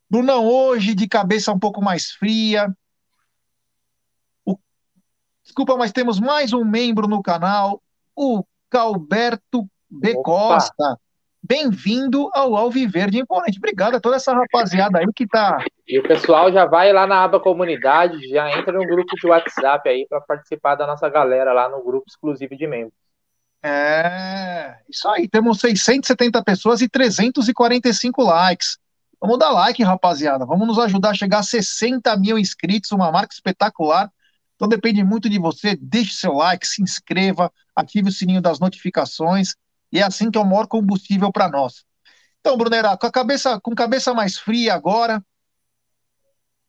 Brunão, 0.09 0.47
hoje, 0.47 0.95
de 0.95 1.09
cabeça 1.09 1.51
um 1.51 1.59
pouco 1.59 1.81
mais 1.81 2.11
fria. 2.11 2.73
O... 4.45 4.57
Desculpa, 5.43 5.75
mas 5.75 5.91
temos 5.91 6.17
mais 6.17 6.53
um 6.53 6.63
membro 6.63 7.05
no 7.05 7.21
canal, 7.21 7.83
o 8.15 8.45
Calberto 8.69 9.69
B. 9.89 10.11
Opa. 10.11 10.23
Costa. 10.23 10.97
Bem-vindo 11.43 12.29
ao 12.33 12.55
Alviverde 12.55 13.19
Imponente. 13.19 13.57
Obrigado 13.57 13.95
a 13.95 13.99
toda 13.99 14.15
essa 14.15 14.33
rapaziada 14.33 14.99
aí 14.99 15.05
que 15.13 15.27
tá. 15.27 15.65
E 15.85 15.99
o 15.99 16.03
pessoal 16.03 16.49
já 16.49 16.65
vai 16.65 16.93
lá 16.93 17.05
na 17.05 17.25
aba 17.25 17.41
comunidade, 17.41 18.25
já 18.29 18.49
entra 18.57 18.71
no 18.71 18.85
grupo 18.85 19.13
de 19.17 19.27
WhatsApp 19.27 19.89
aí 19.89 20.07
para 20.07 20.21
participar 20.21 20.75
da 20.75 20.87
nossa 20.87 21.09
galera 21.09 21.51
lá 21.51 21.67
no 21.67 21.83
grupo 21.83 22.05
exclusivo 22.07 22.55
de 22.55 22.67
membros. 22.67 22.98
É, 23.61 24.77
isso 24.89 25.07
aí. 25.09 25.27
Temos 25.27 25.59
670 25.59 26.43
pessoas 26.43 26.81
e 26.81 26.89
345 26.89 28.23
likes. 28.23 28.77
Vamos 29.21 29.37
dar 29.37 29.51
like, 29.51 29.83
rapaziada. 29.83 30.45
Vamos 30.45 30.67
nos 30.67 30.79
ajudar 30.79 31.09
a 31.09 31.13
chegar 31.13 31.39
a 31.39 31.43
60 31.43 32.15
mil 32.17 32.39
inscritos, 32.39 32.91
uma 32.91 33.11
marca 33.11 33.33
espetacular. 33.33 34.11
Então 34.55 34.67
depende 34.67 35.03
muito 35.03 35.29
de 35.29 35.39
você. 35.39 35.75
Deixe 35.75 36.13
seu 36.13 36.33
like, 36.33 36.65
se 36.67 36.81
inscreva, 36.81 37.51
ative 37.75 38.09
o 38.09 38.11
sininho 38.11 38.41
das 38.41 38.59
notificações. 38.59 39.55
E 39.91 39.99
é 39.99 40.03
assim 40.03 40.31
que 40.31 40.37
é 40.37 40.41
o 40.41 40.45
maior 40.45 40.67
combustível 40.67 41.31
para 41.31 41.49
nós. 41.49 41.83
Então, 42.39 42.57
Brunera, 42.57 42.97
com 42.97 43.07
a 43.07 43.11
cabeça, 43.11 43.59
com 43.59 43.75
cabeça 43.75 44.13
mais 44.13 44.37
fria 44.37 44.73
agora, 44.73 45.23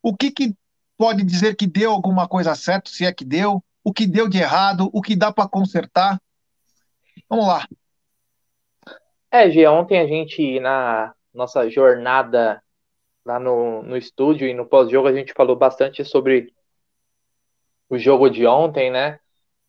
o 0.03 0.17
que, 0.17 0.31
que 0.31 0.55
pode 0.97 1.23
dizer 1.23 1.55
que 1.55 1.67
deu 1.67 1.93
alguma 1.93 2.27
coisa 2.27 2.55
certa, 2.55 2.91
se 2.91 3.05
é 3.05 3.13
que 3.13 3.25
deu? 3.25 3.63
O 3.85 3.93
que 3.93 4.07
deu 4.07 4.29
de 4.29 4.39
errado? 4.39 4.91
O 4.93 5.01
que 5.01 5.15
dá 5.15 5.33
para 5.33 5.49
consertar? 5.49 6.21
Vamos 7.31 7.47
lá. 7.47 7.65
É, 9.31 9.49
Gê, 9.49 9.65
ontem 9.69 10.01
a 10.01 10.07
gente, 10.07 10.59
na 10.59 11.15
nossa 11.33 11.71
jornada 11.71 12.61
lá 13.25 13.39
no, 13.39 13.85
no 13.85 13.97
estúdio 13.97 14.49
e 14.49 14.53
no 14.53 14.67
pós-jogo, 14.67 15.07
a 15.07 15.13
gente 15.13 15.33
falou 15.33 15.55
bastante 15.55 16.05
sobre 16.05 16.53
o 17.89 17.97
jogo 17.97 18.29
de 18.29 18.45
ontem, 18.45 18.91
né? 18.91 19.21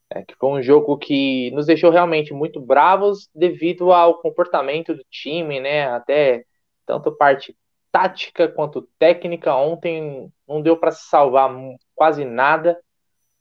É, 0.10 0.24
que 0.24 0.36
foi 0.36 0.50
um 0.50 0.64
jogo 0.64 0.98
que 0.98 1.52
nos 1.52 1.68
deixou 1.68 1.92
realmente 1.92 2.34
muito 2.34 2.60
bravos 2.60 3.30
devido 3.34 3.92
ao 3.92 4.20
comportamento 4.20 4.96
do 4.96 5.06
time, 5.12 5.60
né? 5.60 5.88
Até 5.88 6.44
tanto 6.84 7.16
parte 7.16 7.56
tática 7.92 8.48
quanto 8.48 8.90
técnica. 8.98 9.56
Ontem 9.56 10.34
não 10.48 10.64
deu 10.64 10.76
para 10.76 10.90
se 10.90 11.08
salvar 11.08 11.52
quase 11.94 12.26
nada 12.26 12.82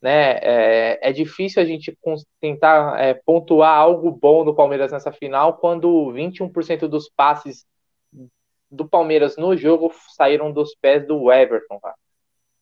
né? 0.01 0.39
É, 0.41 1.09
é 1.09 1.11
difícil 1.13 1.61
a 1.61 1.65
gente 1.65 1.95
tentar 2.39 2.99
é, 2.99 3.13
pontuar 3.13 3.77
algo 3.77 4.11
bom 4.11 4.43
do 4.43 4.55
Palmeiras 4.55 4.91
nessa 4.91 5.11
final 5.11 5.57
quando 5.57 6.11
21% 6.13 6.87
dos 6.87 7.09
passes 7.09 7.65
do 8.69 8.87
Palmeiras 8.87 9.37
no 9.37 9.55
jogo 9.55 9.91
saíram 10.15 10.51
dos 10.51 10.73
pés 10.75 11.05
do 11.05 11.31
Everton. 11.31 11.79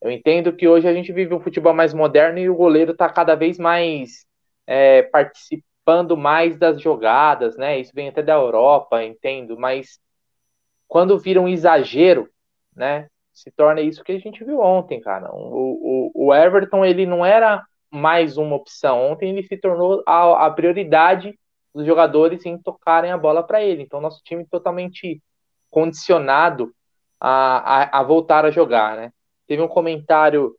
Eu 0.02 0.10
entendo 0.10 0.54
que 0.54 0.68
hoje 0.68 0.88
a 0.88 0.94
gente 0.94 1.14
vive 1.14 1.34
um 1.34 1.40
futebol 1.40 1.74
mais 1.74 1.94
moderno 1.94 2.40
e 2.40 2.50
o 2.50 2.56
goleiro 2.56 2.92
está 2.92 3.08
cada 3.10 3.36
vez 3.36 3.60
mais 3.60 4.26
é, 4.66 5.04
participando 5.04 6.18
mais 6.18 6.58
das 6.58 6.82
jogadas, 6.82 7.58
né? 7.58 7.80
Isso 7.80 7.92
vem 7.94 8.10
até 8.10 8.22
da 8.22 8.34
Europa, 8.34 9.04
entendo, 9.04 9.58
mas 9.58 10.00
quando 10.88 11.20
vira 11.20 11.40
um 11.40 11.48
exagero, 11.48 12.30
né? 12.76 13.08
Se 13.40 13.52
torna 13.52 13.80
isso 13.80 14.04
que 14.04 14.12
a 14.12 14.20
gente 14.20 14.44
viu 14.44 14.60
ontem, 14.60 15.00
cara. 15.00 15.34
O, 15.34 16.12
o, 16.14 16.28
o 16.28 16.34
Everton, 16.34 16.84
ele 16.84 17.06
não 17.06 17.26
era 17.26 17.64
mais 17.90 18.38
uma 18.38 18.56
opção. 18.56 19.12
Ontem 19.12 19.30
ele 19.30 19.48
se 19.48 19.58
tornou 19.58 20.04
a, 20.06 20.46
a 20.46 20.52
prioridade 20.52 21.40
dos 21.74 21.86
jogadores 21.86 22.46
em 22.46 22.58
tocarem 22.58 23.12
a 23.12 23.18
bola 23.18 23.42
para 23.42 23.64
ele. 23.64 23.84
Então, 23.84 24.02
nosso 24.02 24.22
time 24.24 24.46
totalmente 24.46 25.22
condicionado 25.70 26.74
a, 27.20 27.98
a, 27.98 28.00
a, 28.00 28.04
voltar 28.04 28.44
a 28.44 28.52
jogar, 28.52 28.98
né? 28.98 29.12
Teve 29.48 29.62
um 29.62 29.68
comentário 29.68 30.56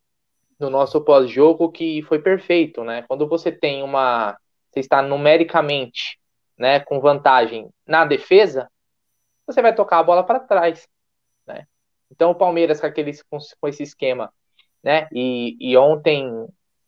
no 0.58 0.70
nosso 0.70 1.02
pós-jogo 1.02 1.70
que 1.70 2.02
foi 2.02 2.18
perfeito, 2.18 2.82
né? 2.82 3.02
Quando 3.06 3.28
você 3.28 3.52
tem 3.52 3.82
uma... 3.82 4.38
Você 4.70 4.80
está 4.80 5.02
numericamente 5.02 6.18
né, 6.56 6.78
com 6.78 7.00
vantagem 7.00 7.68
na 7.86 8.04
defesa, 8.04 8.70
você 9.46 9.60
vai 9.60 9.74
tocar 9.74 9.98
a 9.98 10.02
bola 10.02 10.22
para 10.22 10.38
trás. 10.38 10.86
Então 12.10 12.30
o 12.30 12.34
Palmeiras 12.34 12.80
com, 12.80 12.86
aquele, 12.86 13.12
com, 13.30 13.38
com 13.60 13.68
esse 13.68 13.82
esquema, 13.82 14.32
né? 14.82 15.08
E, 15.12 15.56
e 15.60 15.76
ontem 15.76 16.28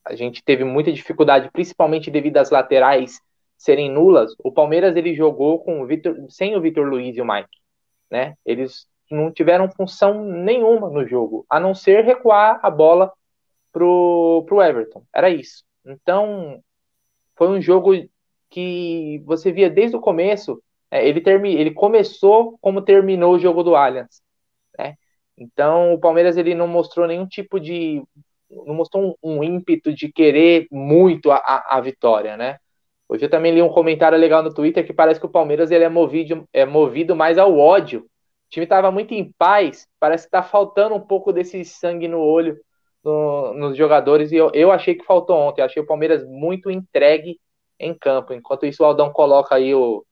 a 0.04 0.14
gente 0.14 0.42
teve 0.42 0.64
muita 0.64 0.92
dificuldade, 0.92 1.50
principalmente 1.52 2.10
devido 2.10 2.38
às 2.38 2.50
laterais 2.50 3.20
serem 3.56 3.90
nulas. 3.90 4.34
O 4.42 4.50
Palmeiras 4.50 4.96
ele 4.96 5.14
jogou 5.14 5.60
com 5.60 5.80
o 5.80 5.86
Victor, 5.86 6.16
sem 6.28 6.56
o 6.56 6.60
Vitor 6.60 6.86
Luiz 6.86 7.16
e 7.16 7.20
o 7.20 7.26
Mike, 7.26 7.58
né? 8.10 8.34
Eles 8.44 8.86
não 9.10 9.30
tiveram 9.30 9.70
função 9.70 10.24
nenhuma 10.24 10.88
no 10.88 11.06
jogo, 11.06 11.46
a 11.48 11.60
não 11.60 11.74
ser 11.74 12.04
recuar 12.04 12.58
a 12.62 12.70
bola 12.70 13.12
pro, 13.70 14.44
pro 14.46 14.62
Everton. 14.62 15.04
Era 15.14 15.30
isso. 15.30 15.64
Então 15.84 16.60
foi 17.36 17.48
um 17.48 17.60
jogo 17.60 17.92
que 18.50 19.22
você 19.24 19.52
via 19.52 19.70
desde 19.70 19.96
o 19.96 20.00
começo. 20.00 20.62
É, 20.90 21.06
ele, 21.06 21.20
termi, 21.20 21.54
ele 21.54 21.72
começou 21.72 22.58
como 22.60 22.82
terminou 22.82 23.34
o 23.34 23.38
jogo 23.38 23.62
do 23.62 23.74
Allianz. 23.74 24.20
Então, 25.42 25.94
o 25.94 25.98
Palmeiras 25.98 26.36
ele 26.36 26.54
não 26.54 26.68
mostrou 26.68 27.06
nenhum 27.06 27.26
tipo 27.26 27.58
de. 27.58 28.02
não 28.50 28.74
mostrou 28.74 29.16
um, 29.22 29.38
um 29.38 29.44
ímpeto 29.44 29.92
de 29.92 30.10
querer 30.12 30.66
muito 30.70 31.30
a, 31.30 31.36
a, 31.36 31.78
a, 31.78 31.80
vitória, 31.80 32.36
né? 32.36 32.58
Hoje 33.08 33.24
eu 33.24 33.30
também 33.30 33.52
li 33.52 33.60
um 33.60 33.68
comentário 33.68 34.16
legal 34.18 34.42
no 34.42 34.54
Twitter 34.54 34.86
que 34.86 34.92
parece 34.92 35.20
que 35.20 35.26
o 35.26 35.30
Palmeiras 35.30 35.70
ele 35.70 35.84
é, 35.84 35.88
movido, 35.88 36.48
é 36.52 36.64
movido 36.64 37.16
mais 37.16 37.38
ao 37.38 37.58
ódio. 37.58 38.00
O 38.00 38.06
time 38.50 38.64
estava 38.64 38.90
muito 38.90 39.12
em 39.12 39.32
paz, 39.36 39.86
parece 39.98 40.24
que 40.24 40.28
está 40.28 40.42
faltando 40.42 40.94
um 40.94 41.00
pouco 41.00 41.32
desse 41.32 41.64
sangue 41.64 42.08
no 42.08 42.20
olho 42.20 42.56
no, 43.04 43.54
nos 43.54 43.76
jogadores, 43.76 44.30
e 44.32 44.36
eu, 44.36 44.50
eu 44.54 44.70
achei 44.70 44.94
que 44.94 45.04
faltou 45.04 45.36
ontem. 45.36 45.60
Eu 45.60 45.66
achei 45.66 45.82
o 45.82 45.86
Palmeiras 45.86 46.24
muito 46.24 46.70
entregue 46.70 47.38
em 47.78 47.94
campo. 47.94 48.32
Enquanto 48.32 48.66
isso, 48.66 48.82
o 48.82 48.86
Aldão 48.86 49.12
coloca 49.12 49.54
aí 49.54 49.74
o, 49.74 50.04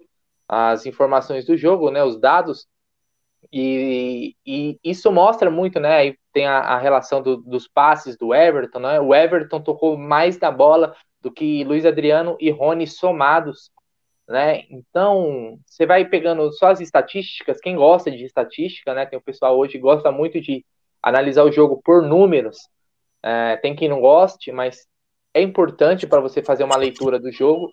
as 0.49 0.87
informações 0.87 1.47
do 1.47 1.57
jogo, 1.57 1.91
né, 1.91 2.03
os 2.03 2.19
dados. 2.19 2.67
E, 3.53 4.37
e, 4.47 4.79
isso 4.85 5.11
mostra 5.11 5.51
muito, 5.51 5.81
né? 5.81 5.97
Aí 5.97 6.19
tem 6.33 6.47
a, 6.47 6.59
a 6.59 6.79
relação 6.79 7.23
do, 7.23 7.39
dos 7.39 7.67
passes 7.67 8.17
do 8.17 8.35
Everton, 8.35 8.81
né? 8.81 9.01
O 9.01 9.15
Everton 9.15 9.61
tocou 9.61 9.97
mais 9.97 10.39
da 10.39 10.51
bola 10.51 10.95
do 11.21 11.31
que 11.31 11.65
Luiz 11.65 11.85
Adriano 11.85 12.37
e 12.41 12.51
Rony 12.51 12.87
somados, 12.87 13.71
né? 14.29 14.65
Então, 14.71 15.59
você 15.67 15.87
vai 15.87 16.05
pegando 16.05 16.53
só 16.53 16.69
as 16.69 16.81
estatísticas, 16.81 17.61
quem 17.61 17.77
gosta 17.77 18.11
de 18.11 18.25
estatística, 18.25 18.95
né? 18.95 19.07
Tem 19.07 19.19
o 19.19 19.23
pessoal 19.23 19.59
hoje 19.59 19.73
que 19.73 19.79
gosta 19.79 20.13
muito 20.13 20.41
de 20.41 20.65
analisar 21.03 21.45
o 21.45 21.53
jogo 21.53 21.81
por 21.83 22.03
números. 22.03 22.59
É, 23.23 23.57
tem 23.57 23.75
quem 23.75 23.89
não 23.89 24.01
goste, 24.01 24.53
mas 24.53 24.87
é 25.35 25.43
importante 25.43 26.07
para 26.07 26.21
você 26.21 26.43
fazer 26.43 26.65
uma 26.65 26.77
leitura 26.77 27.19
do 27.19 27.31
jogo. 27.33 27.71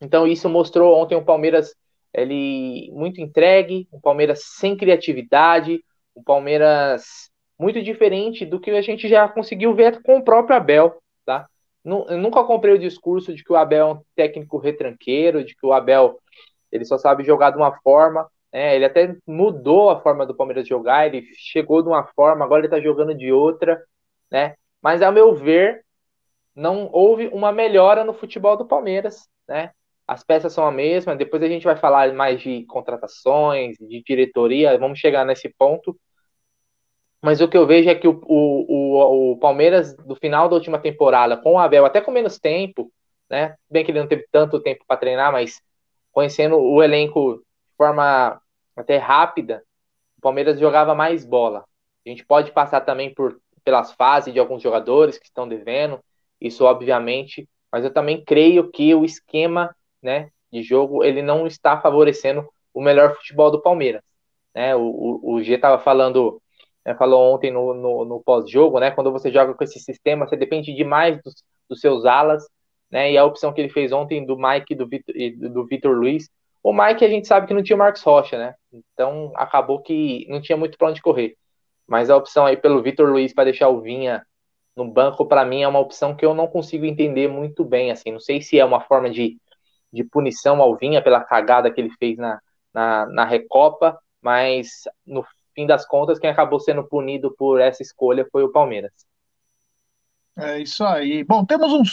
Então, 0.00 0.26
isso 0.26 0.48
mostrou 0.48 0.96
ontem 0.96 1.16
o 1.16 1.24
Palmeiras 1.24 1.74
ele 2.12 2.90
muito 2.92 3.20
entregue, 3.20 3.88
um 3.92 4.00
Palmeiras 4.00 4.44
sem 4.44 4.76
criatividade, 4.76 5.82
um 6.14 6.22
Palmeiras 6.22 7.30
muito 7.58 7.82
diferente 7.82 8.44
do 8.44 8.60
que 8.60 8.70
a 8.70 8.82
gente 8.82 9.08
já 9.08 9.28
conseguiu 9.28 9.74
ver 9.74 10.02
com 10.02 10.18
o 10.18 10.24
próprio 10.24 10.56
Abel, 10.56 10.96
tá? 11.24 11.46
Eu 11.84 12.18
nunca 12.18 12.44
comprei 12.44 12.74
o 12.74 12.78
discurso 12.78 13.34
de 13.34 13.42
que 13.42 13.52
o 13.52 13.56
Abel 13.56 13.86
é 13.86 13.92
um 13.92 14.00
técnico 14.14 14.58
retranqueiro, 14.58 15.44
de 15.44 15.54
que 15.54 15.66
o 15.66 15.72
Abel 15.72 16.18
ele 16.70 16.84
só 16.84 16.98
sabe 16.98 17.24
jogar 17.24 17.50
de 17.50 17.56
uma 17.56 17.72
forma, 17.80 18.28
né? 18.52 18.76
Ele 18.76 18.84
até 18.84 19.16
mudou 19.26 19.90
a 19.90 20.00
forma 20.00 20.26
do 20.26 20.34
Palmeiras 20.34 20.66
jogar, 20.68 21.06
ele 21.06 21.26
chegou 21.34 21.82
de 21.82 21.88
uma 21.88 22.04
forma, 22.04 22.44
agora 22.44 22.60
ele 22.60 22.68
tá 22.68 22.80
jogando 22.80 23.14
de 23.14 23.32
outra, 23.32 23.82
né? 24.30 24.54
Mas 24.80 25.00
ao 25.00 25.12
meu 25.12 25.34
ver, 25.34 25.84
não 26.54 26.88
houve 26.92 27.28
uma 27.28 27.52
melhora 27.52 28.04
no 28.04 28.12
futebol 28.12 28.56
do 28.56 28.66
Palmeiras, 28.66 29.28
né? 29.48 29.70
As 30.12 30.22
peças 30.22 30.52
são 30.52 30.66
a 30.66 30.70
mesma, 30.70 31.16
depois 31.16 31.42
a 31.42 31.48
gente 31.48 31.64
vai 31.64 31.76
falar 31.76 32.12
mais 32.12 32.40
de 32.40 32.64
contratações, 32.66 33.76
de 33.78 34.02
diretoria, 34.02 34.78
vamos 34.78 34.98
chegar 34.98 35.24
nesse 35.24 35.48
ponto. 35.48 35.98
Mas 37.22 37.40
o 37.40 37.48
que 37.48 37.56
eu 37.56 37.66
vejo 37.66 37.88
é 37.88 37.94
que 37.94 38.06
o, 38.06 38.20
o, 38.24 39.32
o, 39.32 39.38
Palmeiras, 39.38 39.96
do 39.96 40.14
final 40.16 40.48
da 40.48 40.56
última 40.56 40.78
temporada, 40.78 41.36
com 41.36 41.54
o 41.54 41.58
Abel, 41.58 41.86
até 41.86 42.00
com 42.00 42.10
menos 42.10 42.38
tempo, 42.38 42.92
né? 43.30 43.56
Bem 43.70 43.84
que 43.84 43.90
ele 43.90 44.00
não 44.00 44.08
teve 44.08 44.26
tanto 44.30 44.60
tempo 44.60 44.84
para 44.86 44.98
treinar, 44.98 45.32
mas 45.32 45.62
conhecendo 46.10 46.58
o 46.58 46.82
elenco 46.82 47.36
de 47.36 47.76
forma 47.76 48.40
até 48.76 48.98
rápida, 48.98 49.62
o 50.18 50.20
Palmeiras 50.20 50.58
jogava 50.60 50.94
mais 50.94 51.24
bola. 51.24 51.64
A 52.04 52.08
gente 52.08 52.24
pode 52.24 52.52
passar 52.52 52.82
também 52.82 53.14
por 53.14 53.40
pelas 53.64 53.92
fases 53.92 54.34
de 54.34 54.40
alguns 54.40 54.60
jogadores 54.60 55.16
que 55.18 55.26
estão 55.26 55.48
devendo, 55.48 56.00
isso 56.40 56.64
obviamente, 56.64 57.48
mas 57.70 57.84
eu 57.84 57.92
também 57.92 58.22
creio 58.24 58.70
que 58.70 58.92
o 58.94 59.04
esquema, 59.04 59.74
né, 60.02 60.28
de 60.52 60.62
jogo 60.62 61.04
ele 61.04 61.22
não 61.22 61.46
está 61.46 61.80
favorecendo 61.80 62.48
o 62.74 62.82
melhor 62.82 63.14
futebol 63.16 63.50
do 63.50 63.62
Palmeiras. 63.62 64.02
Né? 64.54 64.74
O, 64.74 64.82
o, 64.82 65.34
o 65.34 65.42
G 65.42 65.54
estava 65.54 65.78
falando, 65.82 66.40
né, 66.84 66.94
falou 66.94 67.34
ontem 67.34 67.50
no, 67.50 67.72
no, 67.74 68.04
no 68.04 68.22
pós-jogo, 68.22 68.78
né? 68.78 68.90
Quando 68.90 69.12
você 69.12 69.30
joga 69.30 69.54
com 69.54 69.64
esse 69.64 69.78
sistema, 69.78 70.26
você 70.26 70.36
depende 70.36 70.74
demais 70.74 71.20
dos, 71.22 71.34
dos 71.68 71.80
seus 71.80 72.04
alas, 72.04 72.46
né? 72.90 73.12
E 73.12 73.18
a 73.18 73.24
opção 73.24 73.52
que 73.52 73.60
ele 73.60 73.70
fez 73.70 73.92
ontem 73.92 74.24
do 74.24 74.36
Mike 74.36 74.72
e 74.72 74.74
do, 74.74 74.86
do 75.50 75.66
Vitor 75.66 75.96
Luiz. 75.96 76.28
O 76.62 76.72
Mike 76.72 77.04
a 77.04 77.08
gente 77.08 77.26
sabe 77.26 77.46
que 77.46 77.54
não 77.54 77.62
tinha 77.62 77.76
o 77.76 77.78
Marcos 77.78 78.02
Rocha, 78.02 78.38
né? 78.38 78.54
Então 78.72 79.32
acabou 79.36 79.80
que 79.80 80.26
não 80.28 80.40
tinha 80.40 80.56
muito 80.56 80.76
para 80.78 80.88
onde 80.88 81.02
correr. 81.02 81.36
Mas 81.86 82.10
a 82.10 82.16
opção 82.16 82.46
aí 82.46 82.56
pelo 82.56 82.82
Vitor 82.82 83.08
Luiz 83.08 83.34
para 83.34 83.44
deixar 83.44 83.68
o 83.68 83.80
Vinha 83.80 84.24
no 84.76 84.90
banco, 84.90 85.26
para 85.26 85.44
mim, 85.44 85.62
é 85.62 85.68
uma 85.68 85.80
opção 85.80 86.16
que 86.16 86.24
eu 86.24 86.34
não 86.34 86.46
consigo 86.46 86.86
entender 86.86 87.28
muito 87.28 87.64
bem. 87.64 87.90
Assim, 87.90 88.10
não 88.10 88.20
sei 88.20 88.40
se 88.40 88.58
é 88.58 88.64
uma 88.64 88.80
forma 88.80 89.10
de, 89.10 89.38
de 89.92 90.02
punição 90.04 90.60
ao 90.62 90.76
Vinha 90.76 91.02
pela 91.02 91.22
cagada 91.22 91.70
que 91.70 91.80
ele 91.80 91.90
fez 91.98 92.16
na, 92.16 92.40
na, 92.72 93.06
na 93.06 93.24
Recopa, 93.24 93.98
mas 94.20 94.84
no 95.06 95.24
fim 95.54 95.66
das 95.66 95.86
contas, 95.86 96.18
quem 96.18 96.30
acabou 96.30 96.58
sendo 96.58 96.84
punido 96.84 97.34
por 97.36 97.60
essa 97.60 97.82
escolha 97.82 98.26
foi 98.30 98.42
o 98.42 98.50
Palmeiras. 98.50 98.92
É 100.36 100.60
isso 100.60 100.82
aí. 100.84 101.22
Bom, 101.24 101.44
temos 101.44 101.72
um 101.72 101.84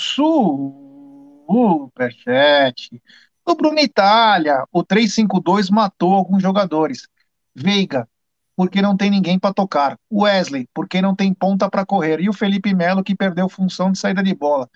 superchat. 1.50 3.02
O 3.46 3.56
Bruno 3.56 3.80
Itália, 3.80 4.64
o 4.72 4.84
352 4.84 5.70
matou 5.70 6.14
alguns 6.14 6.42
jogadores. 6.42 7.08
Veiga, 7.54 8.08
porque 8.56 8.82
não 8.82 8.96
tem 8.96 9.10
ninguém 9.10 9.38
para 9.40 9.54
tocar. 9.54 9.98
Wesley, 10.12 10.70
porque 10.74 11.02
não 11.02 11.16
tem 11.16 11.34
ponta 11.34 11.70
para 11.70 11.86
correr. 11.86 12.22
E 12.22 12.30
o 12.30 12.34
Felipe 12.34 12.74
Melo, 12.74 13.04
que 13.04 13.16
perdeu 13.16 13.50
função 13.50 13.92
de 13.92 14.00
saída 14.00 14.24
de 14.24 14.34
bola. 14.34 14.70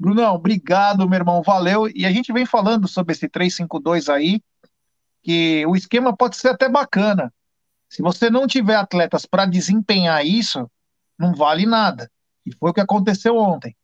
Brunão, 0.00 0.34
obrigado, 0.34 1.06
meu 1.06 1.18
irmão, 1.18 1.42
valeu. 1.42 1.86
E 1.94 2.06
a 2.06 2.10
gente 2.10 2.32
vem 2.32 2.46
falando 2.46 2.88
sobre 2.88 3.12
esse 3.12 3.28
352 3.28 4.08
aí, 4.08 4.40
que 5.22 5.62
o 5.66 5.76
esquema 5.76 6.16
pode 6.16 6.38
ser 6.38 6.48
até 6.48 6.70
bacana. 6.70 7.30
Se 7.86 8.00
você 8.00 8.30
não 8.30 8.46
tiver 8.46 8.76
atletas 8.76 9.26
para 9.26 9.44
desempenhar 9.44 10.24
isso, 10.24 10.70
não 11.18 11.34
vale 11.34 11.66
nada. 11.66 12.10
E 12.46 12.56
foi 12.56 12.70
o 12.70 12.72
que 12.72 12.80
aconteceu 12.80 13.36
ontem. 13.36 13.76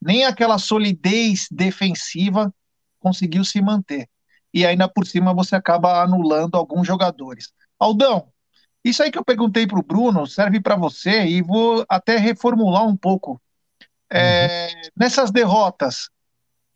Nem 0.00 0.24
aquela 0.24 0.58
solidez 0.58 1.46
defensiva 1.50 2.50
conseguiu 2.98 3.44
se 3.44 3.60
manter. 3.60 4.08
E 4.54 4.64
ainda 4.64 4.88
por 4.88 5.06
cima 5.06 5.34
você 5.34 5.56
acaba 5.56 6.02
anulando 6.02 6.56
alguns 6.56 6.86
jogadores. 6.86 7.52
Aldão, 7.78 8.32
isso 8.82 9.02
aí 9.02 9.10
que 9.10 9.18
eu 9.18 9.24
perguntei 9.24 9.66
para 9.66 9.78
o 9.78 9.82
Bruno 9.82 10.26
serve 10.26 10.58
para 10.58 10.74
você 10.74 11.26
e 11.26 11.42
vou 11.42 11.84
até 11.86 12.16
reformular 12.16 12.86
um 12.86 12.96
pouco. 12.96 13.38
É, 14.10 14.66
uhum. 14.66 14.90
Nessas 14.96 15.30
derrotas, 15.30 16.08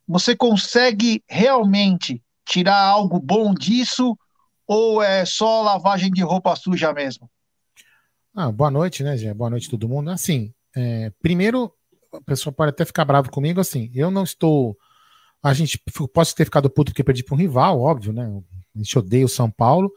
você 0.06 0.36
consegue 0.36 1.22
realmente 1.28 2.22
tirar 2.46 2.80
algo 2.80 3.18
bom 3.18 3.54
disso 3.54 4.16
ou 4.66 5.02
é 5.02 5.24
só 5.24 5.62
lavagem 5.62 6.10
de 6.10 6.22
roupa 6.22 6.54
suja 6.56 6.92
mesmo? 6.92 7.30
Ah, 8.34 8.50
boa 8.50 8.70
noite, 8.70 9.02
né, 9.02 9.16
Gê? 9.16 9.32
Boa 9.32 9.50
noite 9.50 9.70
todo 9.70 9.88
mundo. 9.88 10.10
Assim, 10.10 10.52
é, 10.76 11.10
primeiro, 11.22 11.72
a 12.12 12.20
pessoa 12.20 12.52
pode 12.52 12.70
até 12.70 12.84
ficar 12.84 13.04
bravo 13.04 13.30
comigo, 13.30 13.60
assim, 13.60 13.90
eu 13.94 14.10
não 14.10 14.24
estou. 14.24 14.76
A 15.42 15.52
gente 15.52 15.80
posso 16.12 16.34
ter 16.34 16.44
ficado 16.44 16.70
puto 16.70 16.90
porque 16.90 17.04
perdi 17.04 17.22
para 17.22 17.34
um 17.34 17.38
rival, 17.38 17.80
óbvio, 17.80 18.12
né? 18.12 18.26
A 18.74 18.78
gente 18.78 18.98
odeia 18.98 19.24
o 19.24 19.28
São 19.28 19.50
Paulo, 19.50 19.92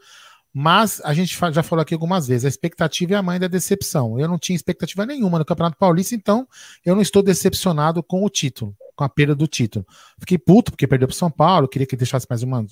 mas 0.52 1.00
a 1.04 1.14
gente 1.14 1.36
já 1.52 1.62
falou 1.62 1.82
aqui 1.82 1.94
algumas 1.94 2.26
vezes, 2.26 2.44
a 2.44 2.48
expectativa 2.48 3.14
é 3.14 3.16
a 3.16 3.22
mãe 3.22 3.38
da 3.38 3.48
decepção. 3.48 4.18
Eu 4.18 4.28
não 4.28 4.38
tinha 4.38 4.56
expectativa 4.56 5.06
nenhuma 5.06 5.38
no 5.38 5.44
Campeonato 5.44 5.76
Paulista, 5.76 6.14
então 6.14 6.48
eu 6.84 6.94
não 6.94 7.02
estou 7.02 7.22
decepcionado 7.22 8.02
com 8.02 8.24
o 8.24 8.28
título 8.28 8.76
com 8.98 9.04
a 9.04 9.08
perda 9.08 9.32
do 9.32 9.46
título. 9.46 9.86
Fiquei 10.18 10.36
puto 10.36 10.72
porque 10.72 10.84
perdeu 10.84 11.06
para 11.06 11.16
São 11.16 11.30
Paulo, 11.30 11.68
queria 11.68 11.86
que 11.86 11.96
deixasse 11.96 12.26
mais, 12.28 12.42
uma, 12.42 12.66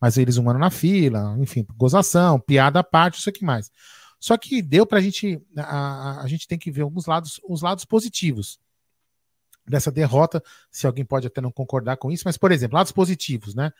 mais 0.00 0.16
eles 0.16 0.38
um 0.38 0.48
ano 0.48 0.60
na 0.60 0.70
fila, 0.70 1.36
enfim, 1.40 1.66
gozação, 1.76 2.38
piada 2.38 2.78
à 2.78 2.84
parte, 2.84 3.18
isso 3.18 3.28
aqui 3.28 3.44
mais. 3.44 3.68
Só 4.20 4.36
que 4.36 4.62
deu 4.62 4.86
para 4.86 4.98
a 4.98 5.02
gente, 5.02 5.42
a 5.56 6.24
gente 6.28 6.46
tem 6.46 6.56
que 6.56 6.70
ver 6.70 6.82
alguns 6.82 7.06
lados, 7.06 7.40
os 7.48 7.62
lados 7.62 7.84
positivos 7.84 8.60
dessa 9.66 9.90
derrota, 9.90 10.40
se 10.70 10.86
alguém 10.86 11.04
pode 11.04 11.26
até 11.26 11.40
não 11.40 11.50
concordar 11.50 11.96
com 11.96 12.12
isso, 12.12 12.22
mas, 12.26 12.36
por 12.36 12.52
exemplo, 12.52 12.76
lados 12.76 12.92
positivos, 12.92 13.52
né? 13.52 13.72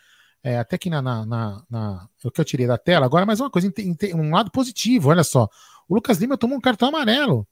É, 0.45 0.59
até 0.59 0.77
que 0.77 0.91
na, 0.91 1.01
na, 1.01 1.25
na, 1.25 1.65
na, 1.71 2.09
o 2.25 2.31
que 2.31 2.41
eu 2.41 2.45
tirei 2.45 2.67
da 2.67 2.77
tela, 2.77 3.07
agora 3.07 3.25
mais 3.25 3.39
uma 3.39 3.51
coisa, 3.51 3.73
um 4.15 4.33
lado 4.33 4.51
positivo, 4.51 5.11
olha 5.11 5.23
só. 5.23 5.49
O 5.89 5.95
Lucas 5.95 6.19
Lima 6.19 6.37
tomou 6.37 6.59
um 6.59 6.61
cartão 6.61 6.89
amarelo. 6.89 7.47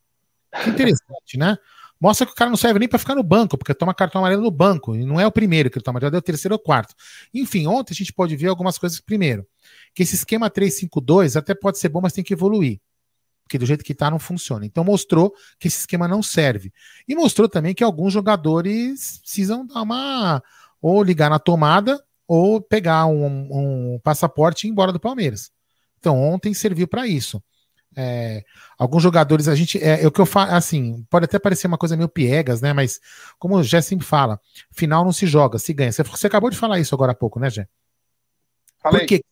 Que 0.65 0.71
interessante, 0.71 1.37
né? 1.39 1.57
Mostra 2.01 2.27
que 2.27 2.33
o 2.33 2.35
cara 2.35 2.49
não 2.49 2.57
serve 2.57 2.79
nem 2.79 2.89
para 2.89 2.99
ficar 2.99 3.15
no 3.15 3.23
banco, 3.23 3.59
porque 3.59 3.75
toma 3.75 3.93
cartão 3.93 4.21
amarelo 4.21 4.43
no 4.43 4.51
banco. 4.51 4.97
E 4.97 5.05
não 5.05 5.21
é 5.21 5.27
o 5.27 5.31
primeiro 5.31 5.71
que 5.71 5.77
ele 5.77 5.85
toma, 5.85 6.01
já 6.01 6.09
deu 6.09 6.19
o 6.19 6.23
terceiro 6.23 6.55
ou 6.55 6.59
quarto. 6.59 6.95
Enfim, 7.33 7.67
ontem 7.67 7.93
a 7.93 7.97
gente 7.97 8.13
pode 8.13 8.35
ver 8.35 8.49
algumas 8.49 8.79
coisas. 8.79 8.99
Primeiro, 9.01 9.47
que 9.95 10.03
esse 10.03 10.15
esquema 10.15 10.49
352 10.49 11.37
até 11.37 11.55
pode 11.55 11.79
ser 11.79 11.91
bom, 11.91 12.01
mas 12.01 12.15
tem 12.15 12.25
que 12.25 12.33
evoluir. 12.33 12.81
Porque 13.45 13.59
do 13.59 13.67
jeito 13.67 13.85
que 13.85 13.95
tá 13.95 14.11
não 14.11 14.19
funciona. 14.19 14.65
Então 14.65 14.83
mostrou 14.83 15.35
que 15.59 15.69
esse 15.69 15.81
esquema 15.81 16.09
não 16.09 16.23
serve. 16.23 16.73
E 17.07 17.15
mostrou 17.15 17.49
também 17.49 17.75
que 17.75 17.85
alguns 17.85 18.15
jogadores 18.15 19.19
precisam 19.19 19.67
dar 19.67 19.83
uma. 19.83 20.43
ou 20.81 21.03
ligar 21.03 21.29
na 21.29 21.39
tomada, 21.39 22.03
ou 22.33 22.61
pegar 22.61 23.07
um, 23.07 23.49
um 23.97 24.01
passaporte 24.05 24.65
e 24.65 24.69
ir 24.69 24.71
embora 24.71 24.93
do 24.93 25.01
Palmeiras. 25.01 25.51
Então 25.99 26.17
ontem 26.17 26.55
serviu 26.55 26.87
para 26.87 27.05
isso. 27.05 27.43
É, 27.97 28.45
alguns 28.79 29.03
jogadores, 29.03 29.49
a 29.49 29.55
gente. 29.57 29.83
É, 29.83 30.05
é 30.05 30.07
o 30.07 30.13
que 30.13 30.21
eu 30.21 30.27
falo, 30.27 30.53
assim, 30.53 31.05
pode 31.11 31.25
até 31.25 31.41
parecer 31.41 31.67
uma 31.67 31.77
coisa 31.77 31.97
meio 31.97 32.09
piegas, 32.09 32.61
né? 32.61 32.73
Mas, 32.73 33.01
como 33.37 33.57
o 33.57 33.65
Jé 33.65 33.81
sempre 33.81 34.07
fala, 34.07 34.41
final 34.71 35.05
não 35.05 35.11
se 35.11 35.27
joga, 35.27 35.59
se 35.59 35.73
ganha. 35.73 35.91
Você, 35.91 36.05
você 36.05 36.29
acabou 36.29 36.51
de 36.51 36.57
falar 36.57 36.79
isso 36.79 36.95
agora 36.95 37.11
há 37.11 37.17
pouco, 37.17 37.41
né, 37.41 37.51
Jé? 37.51 37.67
Por, 38.81 39.05
que, 39.07 39.25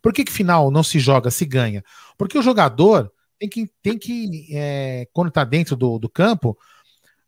por 0.00 0.12
que, 0.14 0.24
que 0.24 0.32
final 0.32 0.70
não 0.70 0.82
se 0.82 0.98
joga, 0.98 1.30
se 1.30 1.44
ganha? 1.44 1.84
Porque 2.16 2.38
o 2.38 2.42
jogador 2.42 3.12
tem 3.38 3.50
que, 3.50 3.70
tem 3.82 3.98
que 3.98 4.48
é, 4.50 5.06
quando 5.12 5.30
tá 5.30 5.44
dentro 5.44 5.76
do, 5.76 5.98
do 5.98 6.08
campo, 6.08 6.56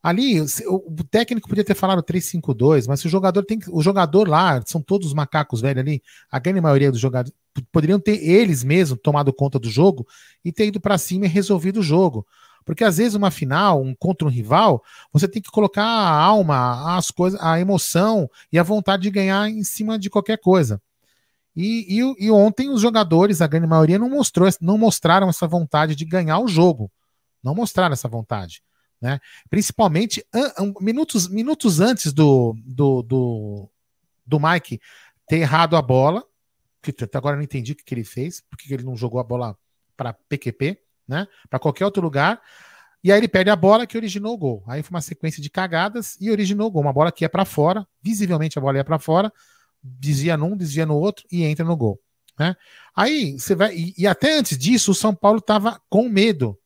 ali 0.02 0.40
o, 0.40 1.04
técnico 1.10 1.48
podia 1.48 1.64
ter 1.64 1.74
falado 1.74 2.02
3-5-2, 2.02 2.86
mas 2.86 3.04
o 3.04 3.08
jogador 3.08 3.44
tem 3.44 3.58
o 3.68 3.82
jogador 3.82 4.28
lá, 4.28 4.62
são 4.64 4.80
todos 4.80 5.12
macacos 5.12 5.60
velhos 5.60 5.80
ali, 5.80 6.02
a 6.30 6.38
grande 6.38 6.60
maioria 6.60 6.90
dos 6.90 7.00
jogadores 7.00 7.36
poderiam 7.72 7.98
ter 7.98 8.22
eles 8.22 8.62
mesmos 8.62 9.00
tomado 9.02 9.32
conta 9.32 9.58
do 9.58 9.70
jogo 9.70 10.06
e 10.44 10.52
ter 10.52 10.66
ido 10.66 10.80
para 10.80 10.98
cima 10.98 11.26
e 11.26 11.28
resolvido 11.28 11.80
o 11.80 11.82
jogo. 11.82 12.26
Porque 12.64 12.84
às 12.84 12.98
vezes 12.98 13.14
uma 13.14 13.30
final, 13.30 13.82
um 13.82 13.94
contra 13.94 14.26
um 14.28 14.30
rival, 14.30 14.82
você 15.12 15.26
tem 15.26 15.40
que 15.40 15.50
colocar 15.50 15.82
a 15.82 16.22
alma, 16.22 16.96
as 16.96 17.10
coisas, 17.10 17.40
a 17.40 17.58
emoção 17.58 18.30
e 18.52 18.58
a 18.58 18.62
vontade 18.62 19.04
de 19.04 19.10
ganhar 19.10 19.48
em 19.48 19.64
cima 19.64 19.98
de 19.98 20.10
qualquer 20.10 20.38
coisa. 20.38 20.80
E, 21.56 21.98
e, 21.98 22.26
e, 22.26 22.30
ontem 22.30 22.68
os 22.68 22.80
jogadores, 22.80 23.40
a 23.40 23.46
grande 23.46 23.66
maioria, 23.66 23.98
não, 23.98 24.08
mostrou, 24.08 24.48
não 24.60 24.78
mostraram 24.78 25.28
essa 25.28 25.46
vontade 25.46 25.96
de 25.96 26.04
ganhar 26.04 26.38
o 26.38 26.46
jogo. 26.46 26.88
Não 27.42 27.54
mostraram 27.54 27.94
essa 27.94 28.06
vontade. 28.06 28.62
Né? 29.00 29.20
Principalmente 29.48 30.24
minutos, 30.80 31.28
minutos 31.28 31.80
antes 31.80 32.12
do, 32.12 32.56
do, 32.64 33.02
do, 33.02 33.70
do 34.26 34.40
Mike 34.40 34.80
ter 35.28 35.36
errado 35.36 35.76
a 35.76 35.82
bola, 35.82 36.24
que 36.82 36.90
até 37.04 37.18
agora 37.18 37.34
eu 37.34 37.38
não 37.38 37.44
entendi 37.44 37.72
o 37.72 37.76
que, 37.76 37.84
que 37.84 37.94
ele 37.94 38.04
fez, 38.04 38.42
porque 38.48 38.72
ele 38.72 38.82
não 38.82 38.96
jogou 38.96 39.20
a 39.20 39.24
bola 39.24 39.56
para 39.96 40.12
PQP, 40.12 40.80
né? 41.06 41.26
Para 41.48 41.58
qualquer 41.58 41.84
outro 41.84 42.02
lugar. 42.02 42.40
E 43.02 43.12
aí 43.12 43.18
ele 43.18 43.28
perde 43.28 43.50
a 43.50 43.56
bola 43.56 43.86
que 43.86 43.96
originou 43.96 44.34
o 44.34 44.38
gol. 44.38 44.64
Aí 44.66 44.82
foi 44.82 44.94
uma 44.94 45.00
sequência 45.00 45.42
de 45.42 45.48
cagadas 45.48 46.16
e 46.20 46.30
originou 46.30 46.68
o 46.68 46.70
gol. 46.70 46.82
Uma 46.82 46.92
bola 46.92 47.12
que 47.12 47.24
ia 47.24 47.28
para 47.28 47.44
fora, 47.44 47.86
visivelmente 48.02 48.58
a 48.58 48.62
bola 48.62 48.78
ia 48.78 48.84
para 48.84 48.98
fora, 48.98 49.32
desvia 49.82 50.36
num, 50.36 50.56
desvia 50.56 50.84
no 50.84 50.96
outro 50.96 51.24
e 51.30 51.44
entra 51.44 51.64
no 51.64 51.76
gol. 51.76 52.00
Né? 52.38 52.54
Aí 52.94 53.38
você 53.38 53.54
vai. 53.54 53.76
E, 53.76 53.94
e 53.98 54.06
até 54.06 54.38
antes 54.38 54.56
disso, 54.56 54.92
o 54.92 54.94
São 54.94 55.14
Paulo 55.14 55.38
estava 55.38 55.80
com 55.88 56.08
medo. 56.08 56.58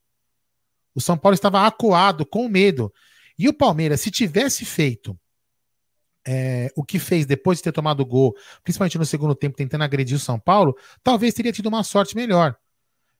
O 0.95 1.01
São 1.01 1.17
Paulo 1.17 1.33
estava 1.33 1.65
acuado, 1.65 2.25
com 2.25 2.47
medo. 2.47 2.93
E 3.37 3.47
o 3.49 3.53
Palmeiras, 3.53 4.01
se 4.01 4.11
tivesse 4.11 4.63
feito 4.65 5.17
é, 6.25 6.71
o 6.75 6.83
que 6.83 6.99
fez 6.99 7.25
depois 7.25 7.57
de 7.57 7.63
ter 7.63 7.71
tomado 7.71 8.01
o 8.01 8.05
gol, 8.05 8.35
principalmente 8.63 8.97
no 8.97 9.05
segundo 9.05 9.35
tempo, 9.35 9.57
tentando 9.57 9.83
agredir 9.83 10.15
o 10.15 10.19
São 10.19 10.39
Paulo, 10.39 10.75
talvez 11.03 11.33
teria 11.33 11.51
tido 11.51 11.67
uma 11.67 11.83
sorte 11.83 12.15
melhor. 12.15 12.55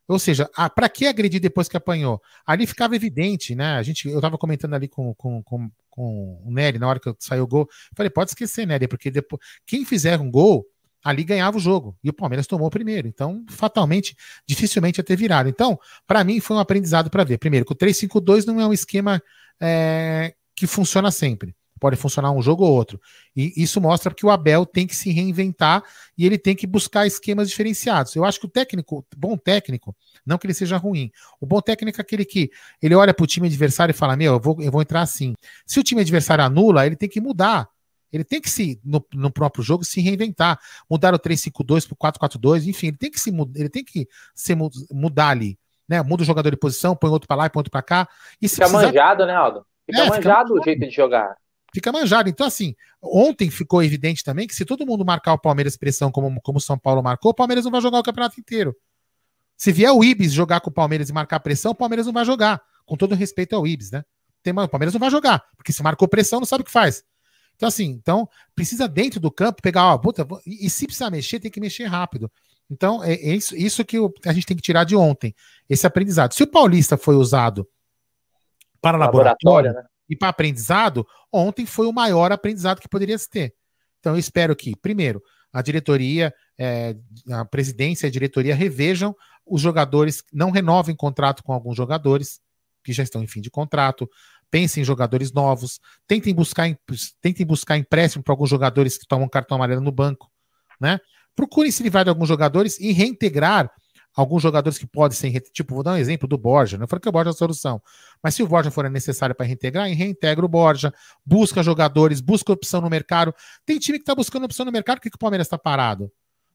Ou 0.07 0.19
seja, 0.19 0.49
para 0.75 0.89
que 0.89 1.07
agredir 1.07 1.39
depois 1.39 1.69
que 1.69 1.77
apanhou? 1.77 2.21
Ali 2.45 2.67
ficava 2.67 2.95
evidente, 2.95 3.55
né? 3.55 3.75
A 3.75 3.83
gente, 3.83 4.09
eu 4.09 4.17
estava 4.17 4.37
comentando 4.37 4.73
ali 4.73 4.87
com, 4.87 5.13
com, 5.15 5.41
com, 5.43 5.71
com 5.89 6.41
o 6.45 6.51
Nery 6.51 6.77
na 6.77 6.87
hora 6.87 6.99
que 6.99 7.13
saiu 7.19 7.43
o 7.43 7.47
gol. 7.47 7.69
Falei, 7.95 8.09
pode 8.09 8.31
esquecer, 8.31 8.67
Nery, 8.67 8.87
porque 8.87 9.09
depois, 9.09 9.41
quem 9.65 9.85
fizer 9.85 10.19
um 10.19 10.29
gol, 10.29 10.65
ali 11.03 11.23
ganhava 11.23 11.57
o 11.57 11.59
jogo. 11.59 11.97
E 12.03 12.09
o 12.09 12.13
Palmeiras 12.13 12.47
tomou 12.47 12.67
o 12.67 12.71
primeiro. 12.71 13.07
Então, 13.07 13.45
fatalmente, 13.49 14.15
dificilmente 14.47 14.99
ia 14.99 15.03
ter 15.03 15.15
virado. 15.15 15.49
Então, 15.49 15.79
para 16.07 16.23
mim, 16.23 16.39
foi 16.39 16.55
um 16.55 16.59
aprendizado 16.59 17.09
para 17.09 17.23
ver. 17.23 17.37
Primeiro, 17.37 17.65
que 17.65 17.73
o 17.73 17.75
3-5-2 17.75 18.45
não 18.45 18.59
é 18.59 18.67
um 18.67 18.73
esquema 18.73 19.21
é, 19.59 20.33
que 20.55 20.65
funciona 20.67 21.11
sempre 21.11 21.55
pode 21.83 21.97
funcionar 21.97 22.31
um 22.31 22.41
jogo 22.41 22.63
ou 22.63 22.71
outro. 22.71 22.97
E 23.35 23.51
isso 23.61 23.81
mostra 23.81 24.13
que 24.13 24.25
o 24.25 24.29
Abel 24.29 24.65
tem 24.65 24.87
que 24.87 24.95
se 24.95 25.11
reinventar 25.11 25.83
e 26.17 26.25
ele 26.25 26.37
tem 26.37 26.55
que 26.55 26.65
buscar 26.65 27.05
esquemas 27.05 27.49
diferenciados. 27.49 28.15
Eu 28.15 28.23
acho 28.23 28.39
que 28.39 28.45
o 28.45 28.49
técnico, 28.49 29.05
bom 29.17 29.35
técnico, 29.35 29.93
não 30.25 30.37
que 30.37 30.47
ele 30.47 30.53
seja 30.53 30.77
ruim, 30.77 31.11
o 31.41 31.45
bom 31.45 31.59
técnico 31.59 31.99
é 31.99 32.01
aquele 32.01 32.23
que 32.23 32.49
ele 32.81 32.95
olha 32.95 33.13
para 33.13 33.25
o 33.25 33.27
time 33.27 33.47
adversário 33.47 33.91
e 33.91 33.93
fala: 33.93 34.15
Meu, 34.15 34.35
eu 34.35 34.39
vou, 34.39 34.61
eu 34.61 34.71
vou 34.71 34.81
entrar 34.81 35.01
assim. 35.01 35.33
Se 35.65 35.77
o 35.77 35.83
time 35.83 35.99
adversário 35.99 36.45
anula, 36.45 36.85
ele 36.85 36.95
tem 36.95 37.09
que 37.09 37.19
mudar. 37.19 37.67
Ele 38.13 38.23
tem 38.23 38.39
que 38.39 38.49
se, 38.49 38.79
no, 38.85 39.03
no 39.11 39.31
próprio 39.31 39.63
jogo, 39.63 39.83
se 39.83 39.99
reinventar. 39.99 40.59
Mudar 40.89 41.15
o 41.15 41.19
3-5-2 41.19 41.87
para 41.87 42.27
o 42.27 42.29
4-4-2, 42.29 42.67
enfim, 42.67 42.87
ele 42.87 42.97
tem 42.97 43.09
que 43.09 43.19
se 43.19 43.31
ele 43.55 43.69
tem 43.69 43.83
que 43.83 44.07
se 44.35 44.55
mudar 44.91 45.29
ali. 45.29 45.57
Né? 45.89 45.99
Muda 46.03 46.21
o 46.21 46.25
jogador 46.25 46.51
de 46.51 46.57
posição, 46.57 46.95
põe 46.95 47.09
outro 47.09 47.27
para 47.27 47.37
lá 47.37 47.45
e 47.47 47.49
põe 47.49 47.59
outro 47.59 47.71
para 47.71 47.81
cá. 47.81 48.07
E 48.39 48.47
fica 48.47 48.67
precisar... 48.67 48.85
manjado, 48.85 49.25
né, 49.25 49.35
Aldo? 49.35 49.65
Fica 49.85 50.01
é, 50.03 50.09
manjado 50.09 50.49
fica... 50.49 50.61
o 50.61 50.63
jeito 50.63 50.79
de 50.81 50.91
jogar. 50.91 51.35
Fica 51.73 51.91
manjado. 51.91 52.29
Então, 52.29 52.45
assim, 52.45 52.75
ontem 53.01 53.49
ficou 53.49 53.81
evidente 53.81 54.23
também 54.23 54.47
que 54.47 54.53
se 54.53 54.63
todo 54.63 54.85
mundo 54.85 55.03
marcar 55.03 55.33
o 55.33 55.39
Palmeiras 55.39 55.75
pressão 55.75 56.11
como, 56.11 56.39
como 56.41 56.59
o 56.59 56.61
São 56.61 56.77
Paulo 56.77 57.01
marcou, 57.01 57.31
o 57.31 57.33
Palmeiras 57.35 57.65
não 57.65 57.71
vai 57.71 57.81
jogar 57.81 57.97
o 57.97 58.03
campeonato 58.03 58.39
inteiro. 58.39 58.75
Se 59.57 59.71
vier 59.71 59.91
o 59.91 60.03
Ibis 60.03 60.31
jogar 60.31 60.61
com 60.61 60.69
o 60.69 60.73
Palmeiras 60.73 61.09
e 61.09 61.13
marcar 61.13 61.39
pressão, 61.39 61.71
o 61.71 61.75
Palmeiras 61.75 62.05
não 62.05 62.13
vai 62.13 62.25
jogar. 62.25 62.61
Com 62.85 62.95
todo 62.95 63.15
respeito 63.15 63.55
ao 63.55 63.65
Ibis, 63.65 63.91
né? 63.91 64.03
Tem, 64.43 64.53
o 64.53 64.67
Palmeiras 64.67 64.93
não 64.93 64.99
vai 64.99 65.09
jogar, 65.09 65.41
porque 65.55 65.71
se 65.71 65.81
marcou 65.81 66.07
pressão, 66.07 66.39
não 66.39 66.45
sabe 66.45 66.61
o 66.61 66.65
que 66.65 66.71
faz. 66.71 67.03
Então, 67.55 67.67
assim, 67.67 67.85
então 67.85 68.27
precisa 68.55 68.87
dentro 68.87 69.19
do 69.19 69.31
campo 69.31 69.61
pegar, 69.61 69.93
ó, 69.93 69.97
puta, 69.97 70.27
e, 70.45 70.65
e 70.65 70.69
se 70.69 70.85
precisar 70.85 71.09
mexer, 71.09 71.39
tem 71.39 71.51
que 71.51 71.59
mexer 71.59 71.85
rápido. 71.85 72.31
Então, 72.69 73.03
é, 73.03 73.13
é 73.13 73.35
isso, 73.35 73.55
isso 73.55 73.85
que 73.85 73.97
a 74.25 74.33
gente 74.33 74.45
tem 74.45 74.57
que 74.57 74.63
tirar 74.63 74.83
de 74.83 74.95
ontem, 74.95 75.35
esse 75.69 75.85
aprendizado. 75.85 76.33
Se 76.33 76.43
o 76.43 76.47
Paulista 76.47 76.97
foi 76.97 77.15
usado 77.15 77.67
para 78.81 78.97
laboratório, 78.97 79.69
laboratório 79.69 79.73
né? 79.73 79.87
e 80.09 80.15
para 80.15 80.29
aprendizado, 80.29 81.07
ontem 81.31 81.65
foi 81.65 81.87
o 81.87 81.93
maior 81.93 82.31
aprendizado 82.31 82.81
que 82.81 82.89
poderia 82.89 83.17
se 83.17 83.29
ter. 83.29 83.53
Então, 83.99 84.13
eu 84.13 84.19
espero 84.19 84.55
que, 84.55 84.75
primeiro, 84.75 85.21
a 85.51 85.61
diretoria, 85.61 86.33
é, 86.57 86.95
a 87.31 87.45
presidência 87.45 88.07
e 88.07 88.09
a 88.09 88.11
diretoria 88.11 88.55
revejam 88.55 89.15
os 89.45 89.61
jogadores, 89.61 90.23
não 90.33 90.51
renovem 90.51 90.95
contrato 90.95 91.43
com 91.43 91.53
alguns 91.53 91.77
jogadores 91.77 92.41
que 92.83 92.91
já 92.91 93.03
estão 93.03 93.23
em 93.23 93.27
fim 93.27 93.39
de 93.39 93.49
contrato, 93.49 94.09
pensem 94.53 94.83
em 94.83 94.85
jogadores 94.85 95.33
novos, 95.33 95.79
tentem 96.05 96.31
buscar, 96.31 96.69
tentem 97.19 97.43
buscar 97.43 97.75
empréstimo 97.75 98.23
para 98.23 98.33
alguns 98.33 98.51
jogadores 98.51 98.99
que 98.99 99.07
tomam 99.07 99.27
cartão 99.27 99.55
amarelo 99.55 99.81
no 99.81 99.91
banco, 99.91 100.29
né? 100.79 100.99
Procurem 101.35 101.71
se 101.71 101.81
livrar 101.81 102.03
de 102.03 102.11
alguns 102.11 102.29
jogadores 102.29 102.79
e 102.79 102.91
reintegrar 102.91 103.67
alguns 104.15 104.43
jogadores 104.43 104.77
que 104.77 104.85
podem 104.85 105.17
ser, 105.17 105.31
tipo, 105.51 105.73
vou 105.73 105.83
dar 105.83 105.93
um 105.93 105.97
exemplo 105.97 106.27
do 106.27 106.37
Borja, 106.37 106.77
não 106.77 106.87
falei 106.87 107.01
que 107.01 107.09
o 107.09 107.11
Borja 107.11 107.31
é 107.31 107.33
a 107.33 107.35
solução, 107.35 107.81
mas 108.21 108.35
se 108.35 108.43
o 108.43 108.47
Borja 108.47 108.69
for 108.69 108.87
necessário 108.91 109.33
para 109.33 109.43
reintegrar, 109.43 109.87
reintegra 109.87 110.45
o 110.45 110.47
Borja, 110.47 110.93
busca 111.25 111.63
jogadores, 111.63 112.21
busca 112.21 112.53
opção 112.53 112.79
no 112.79 112.91
mercado. 112.91 113.33
Tem 113.65 113.79
time 113.79 113.97
que 113.97 114.03
está 114.03 114.13
buscando 114.13 114.45
opção 114.45 114.67
no 114.67 114.71
mercado, 114.71 114.97
por 114.97 115.01
que, 115.01 115.09
que 115.09 115.15
o 115.15 115.19
Palmeiras 115.19 115.47
está 115.47 115.57
parado? 115.57 116.11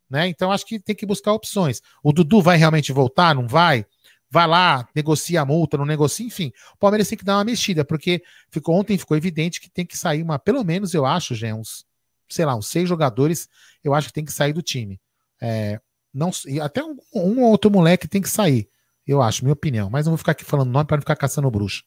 Né? 0.09 0.29
Então 0.29 0.53
acho 0.53 0.65
que 0.65 0.79
tem 0.79 0.95
que 0.95 1.05
buscar 1.05 1.33
opções. 1.33 1.83
O 2.01 2.13
Dudu 2.13 2.41
vai 2.41 2.57
realmente 2.57 2.93
voltar? 2.93 3.35
Não 3.35 3.49
vai? 3.49 3.85
Vai 4.31 4.47
lá, 4.47 4.89
negocia 4.95 5.41
a 5.41 5.45
multa, 5.45 5.77
não 5.77 5.85
negocia, 5.85 6.27
enfim. 6.27 6.53
O 6.75 6.79
Palmeiras 6.79 7.09
tem 7.09 7.17
que 7.17 7.25
dar 7.25 7.37
uma 7.37 7.45
mexida, 7.45 7.85
porque 7.85 8.23
ficou, 8.51 8.75
ontem 8.75 8.99
ficou 8.99 9.17
evidente 9.17 9.61
que 9.61 9.71
tem 9.71 9.87
que 9.87 9.97
sair 9.97 10.23
uma, 10.23 10.39
pelo 10.39 10.65
menos 10.65 10.95
eu 10.95 11.07
acho, 11.07 11.35
já 11.35 11.55
uns, 11.55 11.87
sei 12.29 12.45
lá, 12.45 12.55
uns 12.55 12.67
seis 12.69 12.89
jogadores, 12.89 13.49
eu 13.83 13.95
acho 13.95 14.09
que 14.09 14.13
tem 14.13 14.25
que 14.25 14.33
sair 14.33 14.53
do 14.53 14.63
time. 14.63 15.01
É, 15.41 15.81
não, 16.13 16.31
até 16.63 16.83
um, 16.83 16.97
um 17.15 17.43
outro 17.43 17.71
moleque 17.71 18.09
tem 18.09 18.21
que 18.21 18.29
sair, 18.29 18.69
eu 19.07 19.23
acho, 19.23 19.45
minha 19.45 19.53
opinião. 19.53 19.89
Mas 19.89 20.07
não 20.07 20.13
vou 20.13 20.19
ficar 20.19 20.33
aqui 20.33 20.45
falando 20.45 20.71
nome 20.71 20.87
para 20.87 20.97
não 20.97 21.03
ficar 21.03 21.17
caçando 21.17 21.51
bruxo. 21.51 21.85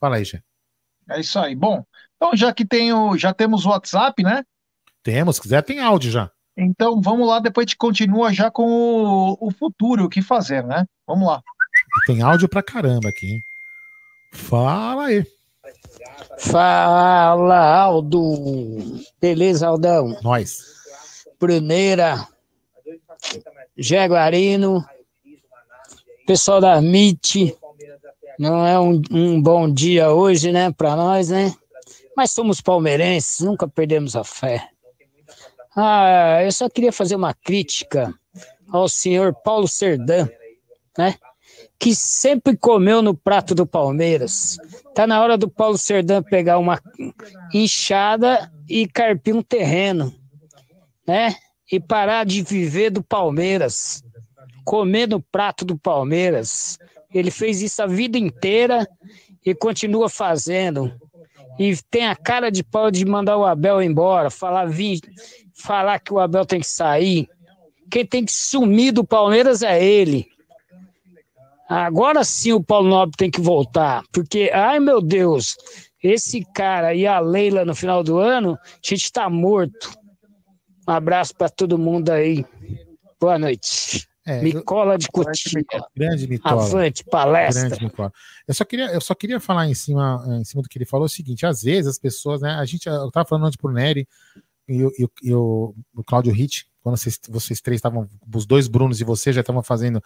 Fala 0.00 0.16
aí, 0.16 0.24
Gê. 0.24 0.42
É 1.10 1.20
isso 1.20 1.38
aí. 1.38 1.54
Bom, 1.54 1.84
então 2.16 2.34
já 2.34 2.52
que 2.54 2.64
tenho, 2.64 3.16
já 3.18 3.34
temos 3.34 3.66
o 3.66 3.70
WhatsApp, 3.70 4.22
né? 4.22 4.44
Temos, 5.02 5.36
se 5.36 5.42
quiser 5.42 5.62
tem 5.62 5.80
áudio 5.80 6.10
já. 6.10 6.30
Então 6.56 7.00
vamos 7.00 7.26
lá, 7.26 7.40
depois 7.40 7.64
a 7.64 7.66
gente 7.66 7.76
continua 7.76 8.32
já 8.32 8.50
com 8.50 8.64
o, 8.66 9.48
o 9.48 9.50
futuro, 9.50 10.04
o 10.04 10.08
que 10.08 10.22
fazer, 10.22 10.64
né? 10.64 10.86
Vamos 11.06 11.26
lá. 11.26 11.42
Tem 12.06 12.22
áudio 12.22 12.48
pra 12.48 12.62
caramba 12.62 13.08
aqui, 13.08 13.26
hein? 13.26 13.44
Fala 14.32 15.06
aí. 15.06 15.26
Fala, 16.38 17.80
Aldo. 17.80 19.02
Beleza, 19.20 19.66
Aldão? 19.68 20.18
Nós. 20.22 20.58
Bruneira. 21.38 22.26
Jaguarino. 23.76 24.84
Pessoal 26.26 26.60
da 26.60 26.78
MIT. 26.78 27.56
Não 28.38 28.66
é 28.66 28.80
um, 28.80 29.00
um 29.10 29.40
bom 29.40 29.72
dia 29.72 30.10
hoje, 30.10 30.50
né, 30.50 30.72
para 30.72 30.96
nós, 30.96 31.28
né? 31.28 31.54
Mas 32.16 32.32
somos 32.32 32.60
palmeirenses, 32.60 33.40
nunca 33.40 33.68
perdemos 33.68 34.16
a 34.16 34.24
fé. 34.24 34.68
Ah, 35.76 36.42
eu 36.42 36.52
só 36.52 36.68
queria 36.68 36.92
fazer 36.92 37.14
uma 37.14 37.34
crítica 37.34 38.12
ao 38.70 38.88
senhor 38.88 39.34
Paulo 39.34 39.68
Serdã, 39.68 40.28
né? 40.96 41.14
Que 41.82 41.96
sempre 41.96 42.56
comeu 42.56 43.02
no 43.02 43.12
prato 43.12 43.56
do 43.56 43.66
Palmeiras. 43.66 44.56
Tá 44.94 45.04
na 45.04 45.20
hora 45.20 45.36
do 45.36 45.50
Paulo 45.50 45.76
Serdã 45.76 46.22
pegar 46.22 46.56
uma 46.58 46.80
enxada 47.52 48.48
e 48.68 48.86
carpir 48.86 49.34
um 49.34 49.42
terreno, 49.42 50.14
né? 51.04 51.34
E 51.72 51.80
parar 51.80 52.24
de 52.24 52.40
viver 52.40 52.90
do 52.90 53.02
Palmeiras, 53.02 54.00
comer 54.64 55.08
no 55.08 55.20
prato 55.20 55.64
do 55.64 55.76
Palmeiras. 55.76 56.78
Ele 57.12 57.32
fez 57.32 57.60
isso 57.60 57.82
a 57.82 57.86
vida 57.88 58.16
inteira 58.16 58.88
e 59.44 59.52
continua 59.52 60.08
fazendo. 60.08 60.94
E 61.58 61.76
tem 61.90 62.06
a 62.06 62.14
cara 62.14 62.48
de 62.48 62.62
pau 62.62 62.92
de 62.92 63.04
mandar 63.04 63.36
o 63.36 63.44
Abel 63.44 63.82
embora, 63.82 64.30
falar, 64.30 64.68
falar 65.52 65.98
que 65.98 66.14
o 66.14 66.20
Abel 66.20 66.46
tem 66.46 66.60
que 66.60 66.66
sair. 66.68 67.28
Quem 67.90 68.06
tem 68.06 68.24
que 68.24 68.32
sumir 68.32 68.92
do 68.92 69.02
Palmeiras 69.02 69.64
é 69.64 69.84
ele. 69.84 70.31
Agora 71.68 72.24
sim 72.24 72.52
o 72.52 72.62
Paulo 72.62 72.88
Nobre 72.88 73.16
tem 73.16 73.30
que 73.30 73.40
voltar, 73.40 74.02
porque, 74.12 74.50
ai 74.52 74.78
meu 74.78 75.00
Deus, 75.00 75.56
esse 76.02 76.44
cara 76.52 76.94
e 76.94 77.06
a 77.06 77.20
Leila 77.20 77.64
no 77.64 77.74
final 77.74 78.02
do 78.02 78.18
ano, 78.18 78.58
a 78.62 78.76
gente 78.82 79.04
está 79.04 79.30
morto. 79.30 79.90
Um 80.86 80.92
abraço 80.92 81.34
para 81.34 81.48
todo 81.48 81.78
mundo 81.78 82.10
aí. 82.10 82.44
Boa 83.20 83.38
noite. 83.38 84.06
É, 84.24 84.40
Micola 84.40 84.96
de 84.96 85.08
Cotia. 85.08 85.64
Grande 85.96 86.28
Micola. 86.28 86.62
Avante, 86.62 87.04
palestra. 87.04 87.68
Grande 87.68 87.84
Micola. 87.84 88.12
Eu 88.46 88.54
só 88.54 88.64
queria, 88.64 88.86
eu 88.86 89.00
só 89.00 89.14
queria 89.14 89.40
falar 89.40 89.68
em 89.68 89.74
cima, 89.74 90.24
em 90.40 90.44
cima 90.44 90.62
do 90.62 90.68
que 90.68 90.78
ele 90.78 90.84
falou 90.84 91.06
o 91.06 91.08
seguinte: 91.08 91.46
às 91.46 91.62
vezes 91.62 91.86
as 91.86 91.98
pessoas, 91.98 92.40
né? 92.40 92.50
A 92.50 92.64
gente, 92.64 92.88
eu 92.88 93.08
estava 93.08 93.26
falando 93.26 93.46
antes 93.46 93.56
pro 93.56 93.72
Nery 93.72 94.06
e, 94.68 94.82
e, 94.82 95.08
e 95.22 95.34
o, 95.34 95.74
o 95.94 96.04
Cláudio 96.04 96.32
Ritt, 96.32 96.66
quando 96.82 96.96
vocês, 96.96 97.18
vocês 97.28 97.60
três 97.60 97.78
estavam, 97.78 98.08
os 98.32 98.46
dois 98.46 98.68
Brunos 98.68 99.00
e 99.00 99.04
você 99.04 99.32
já 99.32 99.40
estavam 99.40 99.62
fazendo 99.62 100.02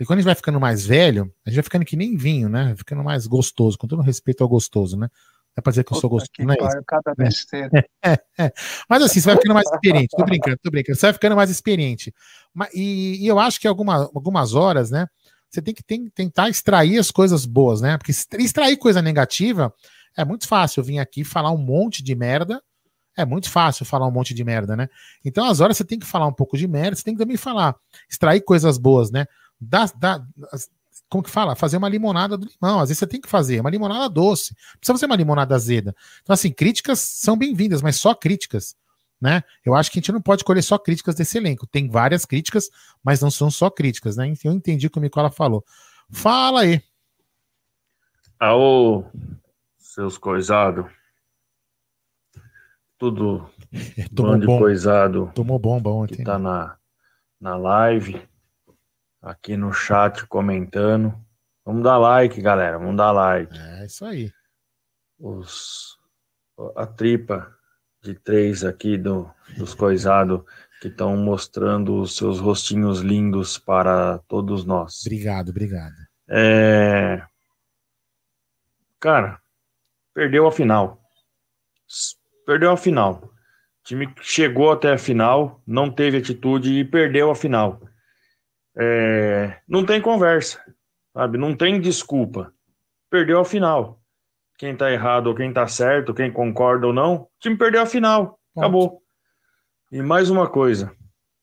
e 0.00 0.04
quando 0.04 0.18
a 0.18 0.20
gente 0.20 0.26
vai 0.26 0.34
ficando 0.34 0.60
mais 0.60 0.86
velho, 0.86 1.32
a 1.44 1.50
gente 1.50 1.56
vai 1.56 1.64
ficando 1.64 1.84
que 1.84 1.96
nem 1.96 2.16
vinho, 2.16 2.48
né? 2.48 2.74
Ficando 2.76 3.02
mais 3.02 3.26
gostoso, 3.26 3.76
com 3.76 3.86
todo 3.86 4.02
respeito 4.02 4.42
ao 4.42 4.48
gostoso, 4.48 4.96
né? 4.96 5.08
É 5.56 5.60
pra 5.60 5.72
dizer 5.72 5.82
que 5.82 5.92
eu 5.92 6.00
sou 6.00 6.08
gostoso, 6.08 6.46
não 6.46 6.54
é 6.54 6.56
isso? 6.56 6.82
Cada 6.86 7.14
é, 7.18 7.82
é, 8.12 8.18
é. 8.38 8.52
Mas 8.88 9.02
assim, 9.02 9.20
você 9.20 9.26
vai 9.26 9.36
ficando 9.36 9.54
mais 9.54 9.66
experiente. 9.68 10.16
Tô 10.16 10.24
brincando, 10.24 10.56
tô 10.62 10.70
brincando. 10.70 10.96
Você 10.96 11.06
vai 11.06 11.12
ficando 11.12 11.34
mais 11.34 11.50
experiente. 11.50 12.14
E, 12.72 13.24
e 13.24 13.26
eu 13.26 13.40
acho 13.40 13.60
que 13.60 13.66
alguma, 13.66 14.08
algumas 14.14 14.54
horas, 14.54 14.92
né? 14.92 15.08
Você 15.50 15.60
tem 15.60 15.74
que 15.74 15.82
tem, 15.82 16.08
tentar 16.10 16.48
extrair 16.48 16.96
as 16.96 17.10
coisas 17.10 17.44
boas, 17.44 17.80
né? 17.80 17.98
Porque 17.98 18.12
extrair 18.12 18.76
coisa 18.76 19.02
negativa 19.02 19.74
é 20.16 20.24
muito 20.24 20.46
fácil. 20.46 20.80
Eu 20.80 20.84
vim 20.84 21.00
aqui 21.00 21.24
falar 21.24 21.50
um 21.50 21.58
monte 21.58 22.04
de 22.04 22.14
merda. 22.14 22.62
É 23.16 23.24
muito 23.24 23.50
fácil 23.50 23.84
falar 23.84 24.06
um 24.06 24.12
monte 24.12 24.32
de 24.32 24.44
merda, 24.44 24.76
né? 24.76 24.88
Então, 25.24 25.44
às 25.44 25.58
horas 25.58 25.76
você 25.76 25.84
tem 25.84 25.98
que 25.98 26.06
falar 26.06 26.28
um 26.28 26.32
pouco 26.32 26.56
de 26.56 26.68
merda, 26.68 26.94
você 26.94 27.02
tem 27.02 27.14
que 27.14 27.18
também 27.18 27.36
falar, 27.36 27.74
extrair 28.08 28.42
coisas 28.42 28.78
boas, 28.78 29.10
né? 29.10 29.26
Dá, 29.60 29.86
dá, 29.96 30.24
como 31.08 31.22
que 31.24 31.30
fala? 31.30 31.56
Fazer 31.56 31.76
uma 31.76 31.88
limonada 31.88 32.36
do 32.36 32.46
limão. 32.46 32.80
Às 32.80 32.88
vezes 32.88 32.98
você 32.98 33.06
tem 33.06 33.20
que 33.20 33.28
fazer 33.28 33.60
uma 33.60 33.70
limonada 33.70 34.08
doce. 34.08 34.52
Não 34.52 34.78
precisa 34.78 34.94
fazer 34.94 35.06
uma 35.06 35.16
limonada 35.16 35.54
azeda. 35.54 35.94
Então, 36.22 36.34
assim, 36.34 36.52
críticas 36.52 37.00
são 37.00 37.36
bem-vindas, 37.36 37.80
mas 37.80 37.96
só 37.96 38.14
críticas. 38.14 38.76
Né? 39.20 39.42
Eu 39.64 39.74
acho 39.74 39.90
que 39.90 39.98
a 39.98 40.00
gente 40.00 40.12
não 40.12 40.20
pode 40.22 40.44
colher 40.44 40.62
só 40.62 40.78
críticas 40.78 41.14
desse 41.14 41.38
elenco. 41.38 41.66
Tem 41.66 41.88
várias 41.88 42.24
críticas, 42.24 42.70
mas 43.02 43.20
não 43.20 43.30
são 43.30 43.50
só 43.50 43.68
críticas, 43.70 44.16
né? 44.16 44.32
Eu 44.44 44.52
entendi 44.52 44.86
o 44.86 44.90
que 44.90 44.98
o 44.98 45.02
Nicola 45.02 45.30
falou. 45.30 45.64
Fala 46.10 46.60
aí. 46.60 46.80
Aô, 48.38 49.04
seus 49.76 50.16
coisados. 50.18 50.86
Tudo 52.96 53.48
Tomou 54.14 54.38
bom. 54.38 54.58
coisado. 54.58 55.32
Tomou 55.34 55.58
bomba 55.58 55.90
ontem. 55.90 56.16
Que 56.16 56.24
tá 56.24 56.38
na, 56.38 56.76
na 57.40 57.56
live 57.56 58.27
aqui 59.22 59.56
no 59.56 59.72
chat 59.72 60.26
comentando. 60.26 61.14
Vamos 61.64 61.82
dar 61.82 61.98
like, 61.98 62.40
galera. 62.40 62.78
Vamos 62.78 62.96
dar 62.96 63.12
like. 63.12 63.56
É 63.58 63.86
isso 63.86 64.04
aí. 64.04 64.32
Os, 65.18 65.98
a 66.76 66.86
tripa 66.86 67.54
de 68.02 68.14
três 68.14 68.64
aqui 68.64 68.96
do, 68.96 69.30
dos 69.56 69.74
coisados 69.74 70.42
que 70.80 70.88
estão 70.88 71.16
mostrando 71.16 72.00
os 72.00 72.16
seus 72.16 72.38
rostinhos 72.38 73.00
lindos 73.00 73.58
para 73.58 74.18
todos 74.28 74.64
nós. 74.64 75.04
Obrigado, 75.04 75.50
obrigado. 75.50 75.94
É... 76.28 77.22
Cara, 79.00 79.40
perdeu 80.14 80.46
a 80.46 80.52
final. 80.52 81.00
perdeu 82.46 82.70
a 82.70 82.76
final. 82.76 83.22
O 83.24 83.84
time 83.84 84.12
chegou 84.20 84.70
até 84.70 84.92
a 84.92 84.98
final, 84.98 85.62
não 85.66 85.90
teve 85.90 86.18
atitude 86.18 86.72
e 86.72 86.84
perdeu 86.84 87.30
a 87.30 87.34
final. 87.34 87.80
É, 88.78 89.60
não 89.68 89.84
tem 89.84 90.00
conversa, 90.00 90.62
sabe? 91.12 91.36
Não 91.36 91.56
tem 91.56 91.80
desculpa. 91.80 92.52
Perdeu 93.10 93.40
a 93.40 93.44
final. 93.44 94.00
Quem 94.56 94.76
tá 94.76 94.90
errado 94.90 95.28
ou 95.28 95.34
quem 95.34 95.52
tá 95.52 95.66
certo, 95.66 96.14
quem 96.14 96.32
concorda 96.32 96.86
ou 96.86 96.92
não, 96.92 97.14
o 97.14 97.28
time 97.40 97.56
perdeu 97.56 97.82
a 97.82 97.86
final. 97.86 98.38
Acabou. 98.56 99.02
E 99.90 100.02
mais 100.02 100.30
uma 100.30 100.48
coisa, 100.48 100.92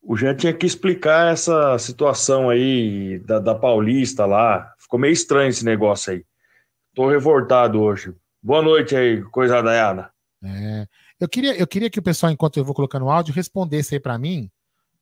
o 0.02 0.15
Jé 0.15 0.34
tinha 0.34 0.54
que 0.54 0.65
explicar 0.65 1.32
essa 1.34 1.78
situação 1.80 2.50
aí 2.50 3.19
da, 3.19 3.39
da 3.39 3.56
Paulista 3.56 4.26
lá. 4.26 4.74
Ficou 4.78 5.00
meio 5.00 5.13
estranho 5.13 5.50
esse 5.50 5.65
negócio 5.65 6.13
aí. 6.13 6.26
Tô 6.93 7.10
revoltado 7.10 7.82
hoje. 7.82 8.13
Boa 8.41 8.62
noite 8.62 8.95
aí, 8.95 9.21
coisa 9.24 9.62
daiada. 9.62 10.12
É, 10.43 10.86
eu, 11.19 11.28
queria, 11.28 11.58
eu 11.58 11.65
queria 11.65 11.89
que 11.89 12.00
o 12.00 12.04
pessoal, 12.04 12.32
enquanto 12.32 12.58
eu 12.58 12.63
vou 12.63 12.76
colocando 12.76 13.06
o 13.06 13.10
áudio, 13.10 13.34
respondesse 13.34 13.95
aí 13.95 14.00
para 14.00 14.17
mim, 14.17 14.50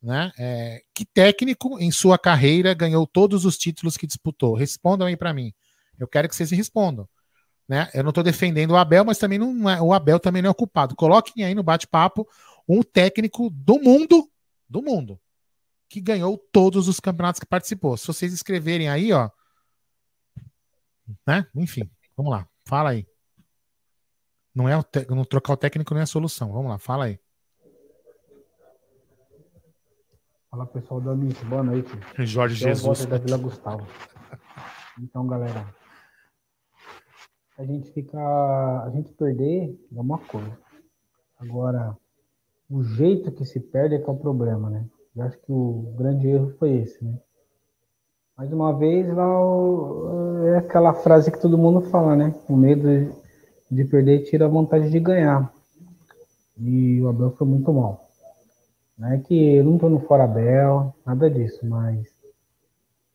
né? 0.04 0.34
É, 0.38 0.84
que 0.94 1.06
técnico 1.06 1.80
em 1.80 1.90
sua 1.90 2.20
carreira 2.20 2.74
ganhou 2.74 3.08
todos 3.08 3.46
os 3.46 3.58
títulos 3.58 3.96
que 3.96 4.06
disputou? 4.06 4.54
Respondam 4.54 5.08
aí 5.08 5.16
para 5.16 5.34
mim. 5.34 5.54
Eu 5.98 6.08
quero 6.08 6.28
que 6.28 6.36
vocês 6.36 6.52
respondam. 6.52 7.08
Né? 7.68 7.90
Eu 7.94 8.04
não 8.04 8.10
estou 8.10 8.24
defendendo 8.24 8.72
o 8.72 8.76
Abel, 8.76 9.06
mas 9.06 9.18
também 9.18 9.40
não 9.40 9.70
é, 9.70 9.82
o 9.82 9.94
Abel 9.94 10.20
também 10.20 10.42
não 10.42 10.50
é 10.50 10.54
culpado. 10.54 10.96
Coloquem 10.96 11.46
aí 11.46 11.56
no 11.56 11.64
bate-papo 11.64 12.28
um 12.68 12.84
técnico 12.84 13.50
do 13.50 13.80
mundo, 13.80 14.30
do 14.68 14.82
mundo, 14.82 15.18
que 15.88 16.02
ganhou 16.02 16.38
todos 16.52 16.90
os 16.90 17.00
campeonatos 17.00 17.40
que 17.40 17.46
participou. 17.46 17.96
Se 17.96 18.06
vocês 18.06 18.34
escreverem 18.34 18.90
aí, 18.90 19.14
ó, 19.14 19.30
né? 21.26 21.48
Enfim, 21.56 21.90
vamos 22.18 22.32
lá, 22.32 22.48
fala 22.66 22.90
aí. 22.90 23.08
Não 24.54 24.68
é 24.68 24.78
o 24.78 24.84
te... 24.84 25.06
não 25.10 25.24
trocar 25.24 25.54
o 25.54 25.58
técnico 25.58 25.94
não 25.94 26.02
é 26.02 26.04
a 26.04 26.08
solução. 26.08 26.52
Vamos 26.52 26.70
lá, 26.70 26.78
fala 26.78 27.06
aí. 27.06 27.20
Fala 30.54 30.68
pessoal 30.68 31.02
do 31.02 31.10
Amit, 31.10 31.44
boa 31.46 31.64
noite. 31.64 31.90
Jorge 32.20 32.54
Jesus. 32.54 33.08
da 33.08 33.18
Vila 33.18 33.38
Gustavo. 33.38 33.88
Então, 35.02 35.26
galera, 35.26 35.66
a 37.58 37.66
gente 37.66 37.92
fica. 37.92 38.20
A 38.20 38.88
gente 38.94 39.12
perder 39.14 39.76
é 39.92 40.00
uma 40.00 40.20
coisa. 40.20 40.56
Agora, 41.40 41.98
o 42.70 42.84
jeito 42.84 43.32
que 43.32 43.44
se 43.46 43.60
perde 43.60 43.96
é 43.96 43.98
que 43.98 44.08
é 44.08 44.14
o 44.14 44.16
problema, 44.16 44.70
né? 44.70 44.86
Eu 45.16 45.24
acho 45.24 45.40
que 45.40 45.52
o 45.52 45.92
grande 45.98 46.28
erro 46.28 46.54
foi 46.60 46.74
esse, 46.74 47.04
né? 47.04 47.18
Mais 48.38 48.54
uma 48.54 48.78
vez, 48.78 49.12
lá 49.12 49.26
é 50.54 50.58
aquela 50.58 50.94
frase 50.94 51.32
que 51.32 51.42
todo 51.42 51.58
mundo 51.58 51.82
fala, 51.90 52.16
né? 52.16 52.36
O 52.48 52.56
medo 52.56 53.12
de 53.72 53.86
perder 53.86 54.26
tira 54.26 54.46
a 54.46 54.50
vontade 54.50 54.92
de 54.92 55.00
ganhar. 55.00 55.52
E 56.60 57.02
o 57.02 57.10
Abel 57.10 57.32
foi 57.32 57.48
muito 57.48 57.74
mal. 57.74 58.03
Não 58.98 59.12
é 59.12 59.18
que 59.18 59.56
eu 59.56 59.64
não 59.64 59.78
tô 59.78 59.90
no 59.90 60.00
fora 60.00 60.24
Abel, 60.26 60.94
nada 61.06 61.30
disso, 61.30 61.66
mas 61.66 62.08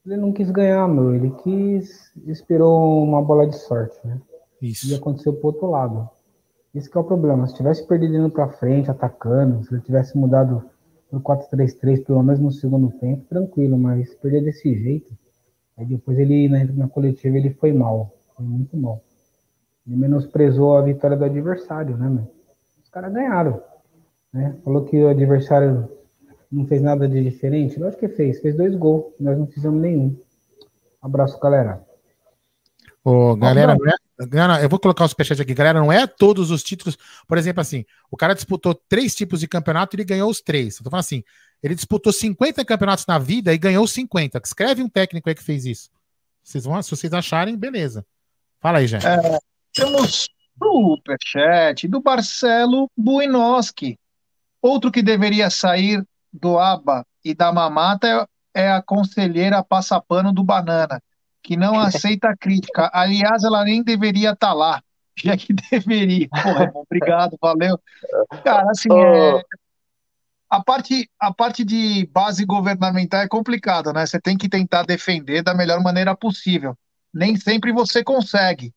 ele 0.04 0.16
não 0.16 0.32
quis 0.32 0.50
ganhar, 0.50 0.88
meu. 0.88 1.14
Ele 1.14 1.30
quis, 1.42 2.10
esperou 2.26 3.02
uma 3.02 3.22
bola 3.22 3.46
de 3.46 3.56
sorte, 3.56 3.98
né? 4.04 4.20
Isso. 4.60 4.90
E 4.90 4.94
aconteceu 4.94 5.34
pro 5.34 5.48
outro 5.48 5.70
lado. 5.70 6.08
Esse 6.74 6.90
é 6.94 7.00
o 7.00 7.04
problema. 7.04 7.46
Se 7.46 7.54
tivesse 7.54 7.86
perdido 7.86 8.14
indo 8.16 8.30
para 8.30 8.48
frente, 8.48 8.90
atacando, 8.90 9.64
se 9.64 9.72
ele 9.72 9.82
tivesse 9.82 10.16
mudado 10.16 10.64
no 11.10 11.20
4-3-3, 11.20 12.04
pelo 12.04 12.22
menos 12.22 12.40
no 12.40 12.50
segundo 12.50 12.90
tempo, 12.98 13.24
tranquilo, 13.28 13.78
mas 13.78 14.14
perder 14.14 14.42
desse 14.42 14.74
jeito. 14.74 15.12
Aí 15.76 15.86
depois 15.86 16.18
ele, 16.18 16.48
na, 16.48 16.64
na 16.64 16.88
coletiva, 16.88 17.36
ele 17.36 17.50
foi 17.50 17.72
mal. 17.72 18.12
Foi 18.36 18.44
muito 18.44 18.76
mal. 18.76 19.02
Ele 19.86 19.96
menosprezou 19.96 20.76
a 20.76 20.82
vitória 20.82 21.16
do 21.16 21.24
adversário, 21.24 21.96
né, 21.96 22.08
meu? 22.08 22.30
Os 22.82 22.90
caras 22.90 23.12
ganharam. 23.12 23.60
Né? 24.32 24.56
Falou 24.64 24.84
que 24.84 24.96
o 24.96 25.08
adversário 25.08 25.88
não 26.50 26.66
fez 26.66 26.82
nada 26.82 27.08
de 27.08 27.22
diferente. 27.22 27.78
Lógico 27.78 28.00
que 28.00 28.14
fez. 28.14 28.40
Fez 28.40 28.56
dois 28.56 28.74
gols. 28.74 29.12
Nós 29.18 29.38
não 29.38 29.46
fizemos 29.46 29.80
nenhum. 29.80 30.16
Abraço, 31.00 31.38
galera. 31.38 31.84
Ô, 33.04 33.36
galera, 33.36 33.76
não 33.76 33.86
é, 33.86 33.94
Galera, 34.26 34.60
eu 34.60 34.68
vou 34.68 34.80
colocar 34.80 35.04
o 35.04 35.08
superchat 35.08 35.40
aqui, 35.40 35.54
galera. 35.54 35.78
Não 35.78 35.92
é 35.92 36.06
todos 36.06 36.50
os 36.50 36.62
títulos. 36.62 36.98
Por 37.26 37.38
exemplo, 37.38 37.60
assim, 37.60 37.84
o 38.10 38.16
cara 38.16 38.34
disputou 38.34 38.74
três 38.74 39.14
tipos 39.14 39.38
de 39.38 39.46
campeonato 39.46 39.94
e 39.94 39.96
ele 39.96 40.04
ganhou 40.04 40.28
os 40.28 40.40
três. 40.40 40.76
Eu 40.76 40.84
tô 40.84 40.90
falando 40.90 41.04
assim, 41.04 41.22
ele 41.62 41.74
disputou 41.74 42.12
50 42.12 42.64
campeonatos 42.64 43.06
na 43.06 43.18
vida 43.18 43.54
e 43.54 43.58
ganhou 43.58 43.86
50. 43.86 44.40
Escreve 44.44 44.82
um 44.82 44.88
técnico 44.88 45.28
aí 45.28 45.34
que 45.36 45.42
fez 45.42 45.64
isso. 45.64 45.90
Vocês 46.42 46.64
vão, 46.64 46.82
se 46.82 46.90
vocês 46.90 47.12
acharem, 47.12 47.56
beleza. 47.56 48.04
Fala 48.60 48.78
aí, 48.78 48.88
gente. 48.88 49.06
É, 49.06 49.38
temos 49.72 50.28
superchat 50.60 51.86
do 51.86 52.02
Marcelo 52.02 52.90
Buinoski. 52.96 53.96
Outro 54.60 54.90
que 54.90 55.02
deveria 55.02 55.50
sair 55.50 56.04
do 56.32 56.58
aba 56.58 57.06
e 57.24 57.34
da 57.34 57.52
mamata 57.52 58.28
é, 58.54 58.62
é 58.64 58.72
a 58.72 58.82
conselheira 58.82 59.62
passapano 59.62 60.32
do 60.32 60.42
banana 60.44 61.00
que 61.42 61.56
não 61.56 61.78
aceita 61.80 62.36
crítica. 62.36 62.90
Aliás, 62.92 63.44
ela 63.44 63.64
nem 63.64 63.82
deveria 63.82 64.32
estar 64.32 64.48
tá 64.48 64.52
lá, 64.52 64.82
já 65.16 65.36
que 65.36 65.52
deveria. 65.52 66.28
Porra, 66.28 66.70
obrigado, 66.74 67.36
valeu. 67.40 67.78
Cara, 68.44 68.70
assim, 68.70 68.88
é, 68.92 69.42
a, 70.50 70.62
parte, 70.62 71.08
a 71.18 71.32
parte 71.32 71.64
de 71.64 72.06
base 72.12 72.44
governamental 72.44 73.20
é 73.20 73.28
complicada, 73.28 73.92
né? 73.92 74.04
Você 74.04 74.20
tem 74.20 74.36
que 74.36 74.48
tentar 74.48 74.84
defender 74.84 75.42
da 75.42 75.54
melhor 75.54 75.82
maneira 75.82 76.16
possível. 76.16 76.76
Nem 77.12 77.36
sempre 77.36 77.72
você 77.72 78.04
consegue, 78.04 78.72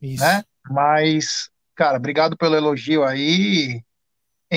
Isso. 0.00 0.24
né? 0.24 0.42
Mas, 0.70 1.50
cara, 1.74 1.98
obrigado 1.98 2.36
pelo 2.36 2.56
elogio 2.56 3.04
aí. 3.04 3.82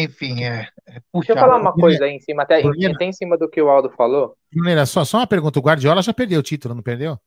Enfim, 0.04 0.44
é. 0.44 0.68
é 0.88 1.02
Deixa 1.14 1.34
eu 1.34 1.38
falar 1.38 1.58
uma 1.58 1.74
coisa 1.74 2.06
aí 2.06 2.12
em 2.12 2.20
cima, 2.20 2.44
até, 2.44 2.60
até 2.60 3.06
em 3.06 3.14
cima 3.14 3.38
do 3.38 3.50
que 3.50 3.62
o 3.62 3.70
Aldo 3.70 3.90
falou. 3.92 4.36
Brunera, 4.54 4.86
só, 4.86 5.04
só 5.06 5.18
uma 5.18 5.28
pergunta: 5.28 5.60
o 5.60 5.62
Guardiola 5.62 6.02
já 6.02 6.14
perdeu 6.14 6.40
o 6.40 6.44
título, 6.44 6.76
não 6.76 6.84
perdeu? 6.84 7.18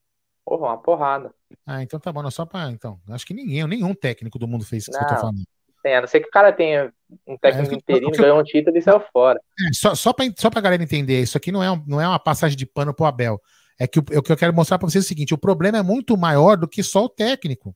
Porra, 0.44 0.68
uma 0.68 0.78
porrada. 0.78 1.32
Ah, 1.66 1.82
então 1.82 2.00
tá 2.00 2.12
bom, 2.12 2.22
não 2.22 2.30
só 2.30 2.44
pra. 2.44 2.70
Então, 2.70 2.98
acho 3.10 3.26
que 3.26 3.34
ninguém, 3.34 3.66
nenhum 3.66 3.94
técnico 3.94 4.38
do 4.38 4.48
mundo 4.48 4.64
fez 4.64 4.82
isso 4.82 4.90
que 4.90 5.04
eu 5.04 5.08
tô 5.08 5.16
falando. 5.16 5.38
Tem, 5.82 5.96
a 5.96 6.00
não 6.00 6.08
ser 6.08 6.20
que 6.20 6.28
o 6.28 6.30
cara 6.30 6.52
tenha 6.52 6.92
um 7.26 7.38
técnico 7.38 7.72
é, 7.72 7.76
inteirinho, 7.76 8.12
ganhou 8.12 8.38
um 8.38 8.42
título 8.42 8.76
e 8.76 8.82
saiu 8.82 9.00
fora. 9.12 9.40
É, 9.68 9.72
só, 9.72 9.94
só, 9.94 10.12
pra, 10.12 10.26
só 10.36 10.50
pra 10.50 10.60
galera 10.60 10.82
entender, 10.82 11.22
isso 11.22 11.38
aqui 11.38 11.50
não 11.50 11.62
é, 11.62 11.82
não 11.86 12.00
é 12.00 12.06
uma 12.06 12.18
passagem 12.18 12.56
de 12.56 12.66
pano 12.66 12.92
pro 12.92 13.06
Abel. 13.06 13.40
É 13.78 13.86
que 13.86 13.98
o, 13.98 14.02
o 14.02 14.22
que 14.22 14.30
eu 14.32 14.36
quero 14.36 14.52
mostrar 14.52 14.78
pra 14.78 14.88
vocês 14.88 15.04
é 15.04 15.06
o 15.06 15.08
seguinte: 15.08 15.32
o 15.32 15.38
problema 15.38 15.78
é 15.78 15.82
muito 15.82 16.16
maior 16.16 16.56
do 16.56 16.68
que 16.68 16.82
só 16.82 17.04
o 17.04 17.08
técnico. 17.08 17.74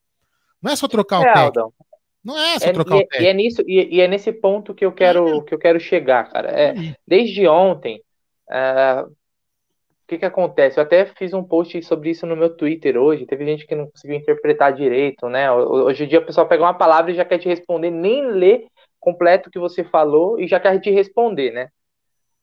Não 0.61 0.71
é 0.71 0.77
só 0.77 0.87
trocar 0.87 1.17
é, 1.17 1.21
o 1.21 1.25
técnico. 1.25 1.61
Aldão. 1.61 1.73
Não 2.25 2.39
é 2.39 2.59
só 2.59 2.69
é, 2.69 2.73
trocar 2.73 2.97
e, 2.97 2.99
o 2.99 3.07
técnico. 3.07 3.23
E 3.23 3.27
é, 3.27 3.35
nisso, 3.35 3.63
e, 3.67 3.97
e, 3.97 4.01
é 4.01 4.09
nesse 4.09 4.33
ponto 4.33 4.75
que 4.75 4.85
eu 4.85 4.93
quero, 4.93 5.43
que 5.45 5.55
eu 5.55 5.59
quero 5.59 5.79
chegar, 5.79 6.31
cara. 6.31 6.49
É, 6.51 6.75
desde 7.07 7.47
ontem, 7.47 8.01
uh, 8.51 9.07
o 9.07 10.07
que 10.07 10.19
que 10.19 10.25
acontece? 10.25 10.79
Eu 10.79 10.85
até 10.85 11.05
fiz 11.05 11.35
um 11.35 11.45
post 11.45 11.83
sobre 11.83 12.11
isso 12.11 12.27
no 12.27 12.37
meu 12.37 12.55
Twitter 12.57 12.97
hoje. 12.97 13.27
Teve 13.27 13.45
gente 13.45 13.67
que 13.67 13.75
não 13.75 13.91
conseguiu 13.91 14.17
interpretar 14.17 14.73
direito, 14.73 15.29
né? 15.29 15.51
Hoje 15.53 16.05
em 16.05 16.09
dia 16.09 16.19
o 16.21 16.27
pessoal 16.27 16.49
pega 16.49 16.63
uma 16.63 16.75
palavra 16.75 17.11
e 17.11 17.15
já 17.15 17.25
quer 17.25 17.39
te 17.39 17.49
responder, 17.49 17.91
nem 17.91 18.27
lê 18.27 18.67
completo 19.01 19.49
o 19.49 19.53
que 19.53 19.59
você 19.59 19.85
falou 19.85 20.41
e 20.41 20.47
já 20.47 20.59
quer 20.59 20.79
te 20.81 20.91
responder, 20.91 21.51
né? 21.53 21.69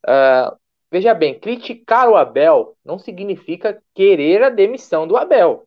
Uh, 0.04 0.56
veja 0.90 1.14
bem, 1.14 1.38
criticar 1.38 2.08
o 2.08 2.16
Abel 2.16 2.76
não 2.84 2.98
significa 2.98 3.80
querer 3.94 4.42
a 4.42 4.50
demissão 4.50 5.06
do 5.06 5.16
Abel. 5.16 5.66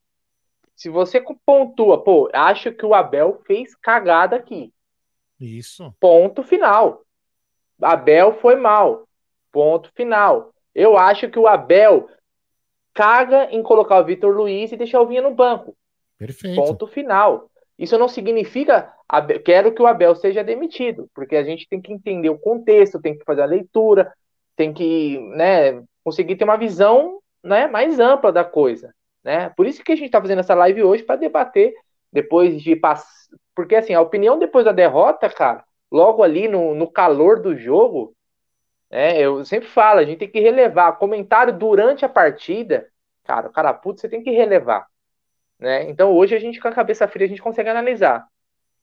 Se 0.75 0.89
você 0.89 1.23
pontua, 1.45 2.03
pô, 2.03 2.29
acho 2.33 2.71
que 2.71 2.85
o 2.85 2.93
Abel 2.93 3.41
fez 3.45 3.75
cagada 3.75 4.35
aqui. 4.35 4.73
Isso. 5.39 5.93
Ponto 5.99 6.43
final. 6.43 7.01
Abel 7.81 8.33
foi 8.39 8.55
mal. 8.55 9.07
Ponto 9.51 9.91
final. 9.95 10.53
Eu 10.73 10.97
acho 10.97 11.29
que 11.29 11.39
o 11.39 11.47
Abel 11.47 12.09
caga 12.93 13.49
em 13.51 13.63
colocar 13.63 13.99
o 13.99 14.05
Vitor 14.05 14.35
Luiz 14.35 14.71
e 14.71 14.77
deixar 14.77 15.01
o 15.01 15.07
Vinha 15.07 15.21
no 15.21 15.33
banco. 15.33 15.75
Perfeito. 16.17 16.55
Ponto 16.55 16.87
final. 16.87 17.49
Isso 17.77 17.97
não 17.97 18.07
significa 18.07 18.93
quero 19.43 19.73
que 19.73 19.81
o 19.81 19.87
Abel 19.87 20.15
seja 20.15 20.43
demitido, 20.43 21.09
porque 21.13 21.35
a 21.35 21.43
gente 21.43 21.67
tem 21.69 21.81
que 21.81 21.93
entender 21.93 22.29
o 22.29 22.39
contexto, 22.39 23.01
tem 23.01 23.17
que 23.17 23.23
fazer 23.23 23.41
a 23.41 23.45
leitura, 23.45 24.11
tem 24.55 24.73
que 24.73 25.19
né, 25.35 25.83
conseguir 26.03 26.35
ter 26.37 26.43
uma 26.43 26.57
visão 26.57 27.19
né, 27.43 27.67
mais 27.67 27.99
ampla 27.99 28.31
da 28.31 28.43
coisa. 28.43 28.94
Né? 29.25 29.49
Por 29.49 29.65
isso 29.65 29.83
que 29.83 29.91
a 29.91 29.95
gente 29.95 30.05
está 30.05 30.21
fazendo 30.21 30.39
essa 30.39 30.53
live 30.53 30.83
hoje 30.83 31.01
para 31.01 31.15
debater 31.15 31.73
depois 32.13 32.61
de 32.61 32.75
passar. 32.75 33.09
Porque 33.55 33.75
assim, 33.75 33.95
a 33.95 34.01
opinião 34.01 34.37
depois 34.37 34.63
da 34.63 34.71
derrota, 34.71 35.27
cara, 35.27 35.65
logo 35.91 36.21
ali 36.21 36.47
no, 36.47 36.75
no 36.75 36.87
calor 36.87 37.41
do 37.41 37.57
jogo, 37.57 38.15
é, 38.91 39.19
eu 39.19 39.43
sempre 39.43 39.67
falo, 39.67 39.99
a 39.99 40.05
gente 40.05 40.19
tem 40.19 40.29
que 40.29 40.39
relevar. 40.39 40.99
Comentário 40.99 41.57
durante 41.57 42.05
a 42.05 42.09
partida, 42.09 42.87
cara, 43.23 43.47
o 43.47 43.51
cara 43.51 43.73
puto, 43.73 43.99
você 43.99 44.07
tem 44.07 44.21
que 44.21 44.29
relevar. 44.29 44.85
Né? 45.57 45.89
Então 45.89 46.13
hoje 46.13 46.35
a 46.35 46.39
gente, 46.39 46.59
com 46.59 46.67
a 46.67 46.71
cabeça 46.71 47.07
fria, 47.07 47.25
a 47.25 47.29
gente 47.29 47.41
consegue 47.41 47.69
analisar. 47.69 48.27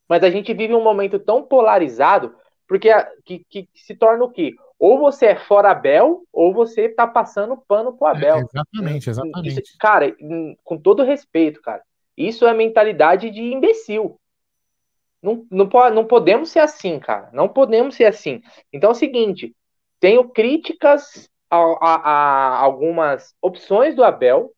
Mas 0.09 0.25
a 0.25 0.31
gente 0.31 0.53
vive 0.53 0.75
um 0.75 0.83
momento 0.83 1.21
tão 1.21 1.45
polarizado, 1.45 2.35
porque 2.67 2.91
a, 2.91 3.09
que, 3.25 3.47
que, 3.49 3.69
se 3.77 3.95
torna 3.95 4.25
o 4.25 4.31
quê? 4.31 4.55
Ou 4.83 4.99
você 4.99 5.27
é 5.27 5.37
fora 5.37 5.71
Abel, 5.71 6.25
ou 6.33 6.53
você 6.53 6.89
tá 6.89 7.07
passando 7.07 7.57
pano 7.57 7.93
pro 7.93 8.09
Abel. 8.09 8.39
É, 8.39 8.41
exatamente, 8.41 9.11
exatamente. 9.11 9.63
Isso, 9.63 9.79
cara, 9.79 10.13
com 10.65 10.77
todo 10.77 11.05
respeito, 11.05 11.63
cara, 11.63 11.85
isso 12.17 12.45
é 12.49 12.53
mentalidade 12.53 13.31
de 13.31 13.41
imbecil. 13.41 14.19
Não, 15.23 15.47
não, 15.49 15.69
não 15.95 16.05
podemos 16.05 16.51
ser 16.51 16.59
assim, 16.59 16.99
cara. 16.99 17.31
Não 17.33 17.49
podemos 17.49 17.95
ser 17.95 18.07
assim. 18.07 18.43
Então 18.73 18.91
é 18.91 18.93
o 18.93 18.97
seguinte: 18.97 19.55
tenho 20.01 20.29
críticas 20.29 21.31
a, 21.49 21.59
a, 21.59 21.95
a 21.95 22.59
algumas 22.59 23.37
opções 23.41 23.95
do 23.95 24.03
Abel. 24.03 24.53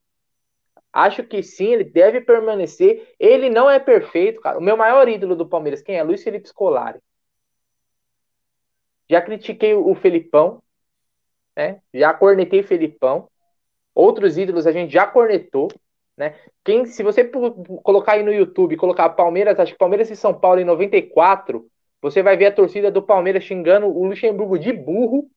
Acho 0.91 1.21
que 1.21 1.43
sim, 1.43 1.67
ele 1.67 1.83
deve 1.83 2.19
permanecer. 2.19 3.13
Ele 3.19 3.47
não 3.47 3.69
é 3.69 3.77
perfeito, 3.77 4.41
cara. 4.41 4.57
O 4.57 4.61
meu 4.61 4.75
maior 4.75 5.07
ídolo 5.07 5.35
do 5.35 5.47
Palmeiras, 5.47 5.83
quem 5.83 5.97
é? 5.97 6.03
Luiz 6.03 6.23
Felipe 6.23 6.49
Scolari. 6.49 6.97
Já 9.09 9.21
critiquei 9.21 9.73
o 9.73 9.93
Felipão, 9.95 10.61
né? 11.55 11.79
Já 11.93 12.13
cornetei 12.13 12.61
o 12.61 12.67
Felipão. 12.67 13.29
Outros 13.93 14.37
ídolos 14.37 14.67
a 14.67 14.71
gente 14.71 14.91
já 14.91 15.07
cornetou. 15.07 15.69
Né? 16.17 16.35
Quem, 16.63 16.85
se 16.85 17.03
você 17.03 17.29
colocar 17.83 18.13
aí 18.13 18.23
no 18.23 18.33
YouTube, 18.33 18.77
colocar 18.77 19.09
Palmeiras, 19.09 19.59
acho 19.59 19.73
que 19.73 19.77
Palmeiras 19.77 20.09
e 20.09 20.15
São 20.15 20.33
Paulo 20.33 20.59
em 20.59 20.65
94, 20.65 21.65
você 22.01 22.23
vai 22.23 22.37
ver 22.37 22.47
a 22.47 22.51
torcida 22.51 22.89
do 22.89 23.01
Palmeiras 23.01 23.43
xingando 23.43 23.87
o 23.87 24.05
Luxemburgo 24.05 24.57
de 24.57 24.71
burro, 24.71 25.29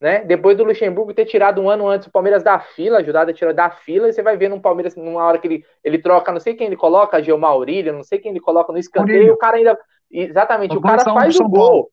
né? 0.00 0.24
Depois 0.24 0.56
do 0.56 0.64
Luxemburgo 0.64 1.12
ter 1.12 1.26
tirado 1.26 1.60
um 1.60 1.68
ano 1.68 1.88
antes 1.88 2.08
o 2.08 2.10
Palmeiras 2.10 2.42
da 2.42 2.58
fila, 2.58 2.98
ajudado 2.98 3.30
a 3.30 3.34
tirar 3.34 3.52
da 3.52 3.70
fila, 3.70 4.08
e 4.08 4.12
você 4.12 4.22
vai 4.22 4.36
ver 4.36 4.48
no 4.48 4.60
Palmeiras, 4.60 4.96
numa 4.96 5.22
hora 5.22 5.38
que 5.38 5.46
ele, 5.46 5.64
ele 5.84 5.98
troca, 5.98 6.32
não 6.32 6.40
sei 6.40 6.54
quem 6.54 6.68
ele 6.68 6.76
coloca, 6.76 7.22
Gilmar 7.22 7.50
Maurílio, 7.50 7.92
não 7.92 8.02
sei 8.02 8.18
quem 8.18 8.30
ele 8.30 8.40
coloca 8.40 8.72
no 8.72 8.78
escanteio, 8.78 9.26
e 9.26 9.30
o 9.30 9.36
cara 9.36 9.56
ainda. 9.56 9.78
Exatamente, 10.10 10.76
o 10.76 10.80
cara 10.80 11.04
faz 11.04 11.38
o 11.38 11.48
gol. 11.48 11.90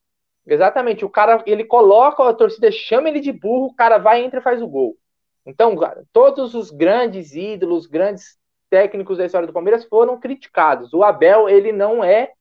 Exatamente, 0.48 1.04
o 1.04 1.10
cara 1.10 1.44
ele 1.46 1.66
coloca, 1.66 2.28
a 2.28 2.34
torcida 2.34 2.72
chama 2.72 3.10
ele 3.10 3.20
de 3.20 3.34
burro, 3.34 3.68
o 3.68 3.76
cara 3.76 3.98
vai, 3.98 4.24
entra 4.24 4.40
e 4.40 4.44
faz 4.44 4.62
o 4.62 4.68
gol. 4.68 4.96
Então, 5.46 5.76
todos 6.14 6.56
os 6.56 6.72
grandes 6.72 7.36
ídolos, 7.36 7.86
grandes 7.86 8.38
técnicos 8.70 9.18
da 9.18 9.26
história 9.26 9.48
do 9.48 9.54
Palmeiras 9.54 9.86
foram 9.86 10.20
criticados. 10.20 10.94
O 10.94 11.04
Abel, 11.04 11.50
ele 11.50 11.72
não 11.72 12.04
é 12.04 12.32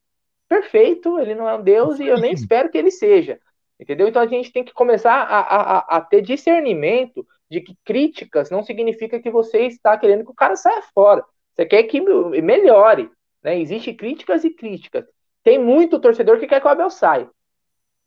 perfeito, 0.49 1.19
ele 1.19 1.35
não 1.35 1.49
é 1.49 1.55
um 1.55 1.63
Deus 1.63 1.99
e 1.99 2.07
eu 2.07 2.19
nem 2.19 2.33
espero 2.33 2.71
que 2.71 2.79
ele 2.79 2.91
seja. 2.91 3.41
Entendeu? 3.79 4.09
Então 4.09 4.23
a 4.23 4.27
gente 4.27 4.53
tem 4.53 4.65
que 4.65 4.73
começar 4.73 5.13
a, 5.13 5.41
a, 5.41 5.97
a 5.97 6.01
ter 6.01 6.23
discernimento 6.23 7.27
de 7.51 7.61
que 7.61 7.77
críticas 7.85 8.51
não 8.51 8.63
significa 8.63 9.21
que 9.21 9.31
você 9.31 9.67
está 9.67 9.97
querendo 9.99 10.25
que 10.25 10.31
o 10.31 10.35
cara 10.35 10.57
saia 10.57 10.83
fora. 10.95 11.25
Você 11.55 11.67
quer 11.67 11.83
que 11.85 12.01
melhore. 12.41 13.11
Né? 13.43 13.61
Existem 13.61 13.95
críticas 13.95 14.45
e 14.45 14.51
críticas. 14.51 15.05
Tem 15.45 15.59
muito 15.59 16.01
torcedor 16.01 16.39
que 16.39 16.47
quer 16.47 16.61
que 16.61 16.67
o 16.67 16.71
Abel 16.71 16.91
saia. 16.91 17.31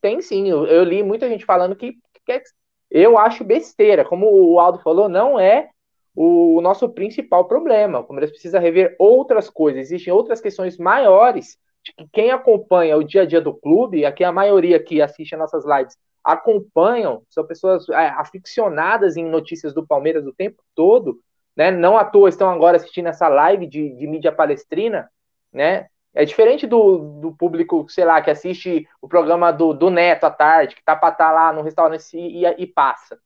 Tem 0.01 0.21
sim. 0.21 0.49
Eu, 0.49 0.65
eu 0.65 0.83
li 0.83 1.03
muita 1.03 1.27
gente 1.27 1.45
falando 1.45 1.75
que, 1.75 1.93
que 1.93 2.21
quer 2.25 2.43
eu 2.89 3.17
acho 3.17 3.43
besteira. 3.43 4.03
Como 4.03 4.27
o 4.31 4.59
Aldo 4.59 4.79
falou, 4.79 5.07
não 5.07 5.39
é 5.39 5.69
o 6.15 6.59
nosso 6.61 6.89
principal 6.89 7.47
problema. 7.47 7.99
O 7.99 8.03
Palmeiras 8.03 8.31
precisa 8.31 8.59
rever 8.59 8.95
outras 8.97 9.49
coisas. 9.49 9.81
Existem 9.81 10.11
outras 10.11 10.41
questões 10.41 10.77
maiores 10.77 11.57
de 11.83 11.93
que 11.93 12.07
quem 12.11 12.31
acompanha 12.31 12.97
o 12.97 13.03
dia 13.03 13.21
a 13.21 13.25
dia 13.25 13.39
do 13.39 13.53
clube, 13.53 14.05
aqui 14.05 14.23
a 14.23 14.31
maioria 14.31 14.81
que 14.83 15.01
assiste 15.01 15.33
as 15.33 15.39
nossas 15.39 15.65
lives 15.65 15.95
acompanham, 16.23 17.23
são 17.29 17.45
pessoas 17.45 17.87
é, 17.89 18.09
aficionadas 18.09 19.15
em 19.15 19.25
notícias 19.25 19.73
do 19.73 19.85
Palmeiras 19.87 20.25
o 20.25 20.33
tempo 20.33 20.61
todo, 20.75 21.19
né? 21.55 21.71
Não 21.71 21.97
à 21.97 22.03
toa 22.03 22.29
estão 22.29 22.49
agora 22.49 22.77
assistindo 22.77 23.07
essa 23.07 23.27
live 23.27 23.65
de, 23.65 23.95
de 23.95 24.07
mídia 24.07 24.31
palestrina, 24.31 25.09
né? 25.51 25.87
É 26.13 26.25
diferente 26.25 26.65
do, 26.65 27.19
do 27.19 27.31
público, 27.31 27.85
sei 27.87 28.03
lá, 28.03 28.21
que 28.21 28.31
assiste 28.31 28.87
o 29.01 29.07
programa 29.07 29.51
do, 29.51 29.73
do 29.73 29.89
Neto 29.89 30.23
à 30.23 30.31
tarde, 30.31 30.75
que 30.75 30.83
tá 30.83 30.95
pra 30.95 31.09
estar 31.09 31.27
tá 31.27 31.31
lá 31.31 31.53
no 31.53 31.61
restaurante 31.61 32.17
e, 32.17 32.45
e, 32.45 32.67
passa. 32.67 33.19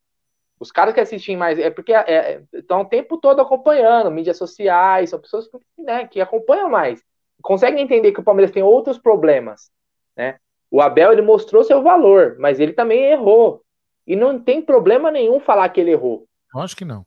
Os 0.60 0.72
caras 0.72 0.94
que 0.94 1.00
assistem 1.00 1.38
mais, 1.38 1.58
é 1.58 1.70
porque 1.70 1.94
é, 1.94 2.42
estão 2.54 2.82
o 2.82 2.86
tempo 2.86 3.18
todo 3.18 3.42
acompanhando, 3.42 4.12
mídias 4.12 4.38
sociais, 4.38 5.10
são 5.10 5.20
pessoas 5.20 5.50
né, 5.78 6.08
que 6.08 6.20
acompanham 6.20 6.70
mais. 6.70 7.04
Conseguem 7.42 7.84
entender 7.84 8.12
que 8.12 8.20
o 8.20 8.24
Palmeiras 8.24 8.52
tem 8.52 8.64
outros 8.64 8.98
problemas, 8.98 9.72
né? 10.16 10.38
O 10.70 10.82
Abel, 10.82 11.12
ele 11.12 11.22
mostrou 11.22 11.64
seu 11.64 11.84
valor, 11.84 12.36
mas 12.40 12.60
ele 12.60 12.74
também 12.74 13.12
errou. 13.12 13.62
E 14.08 14.16
não 14.16 14.40
tem 14.40 14.62
problema 14.62 15.12
nenhum 15.12 15.40
falar 15.40 15.70
que 15.70 15.80
ele 15.80 15.92
errou. 15.92 16.26
Acho 16.56 16.76
que 16.76 16.84
não. 16.84 17.06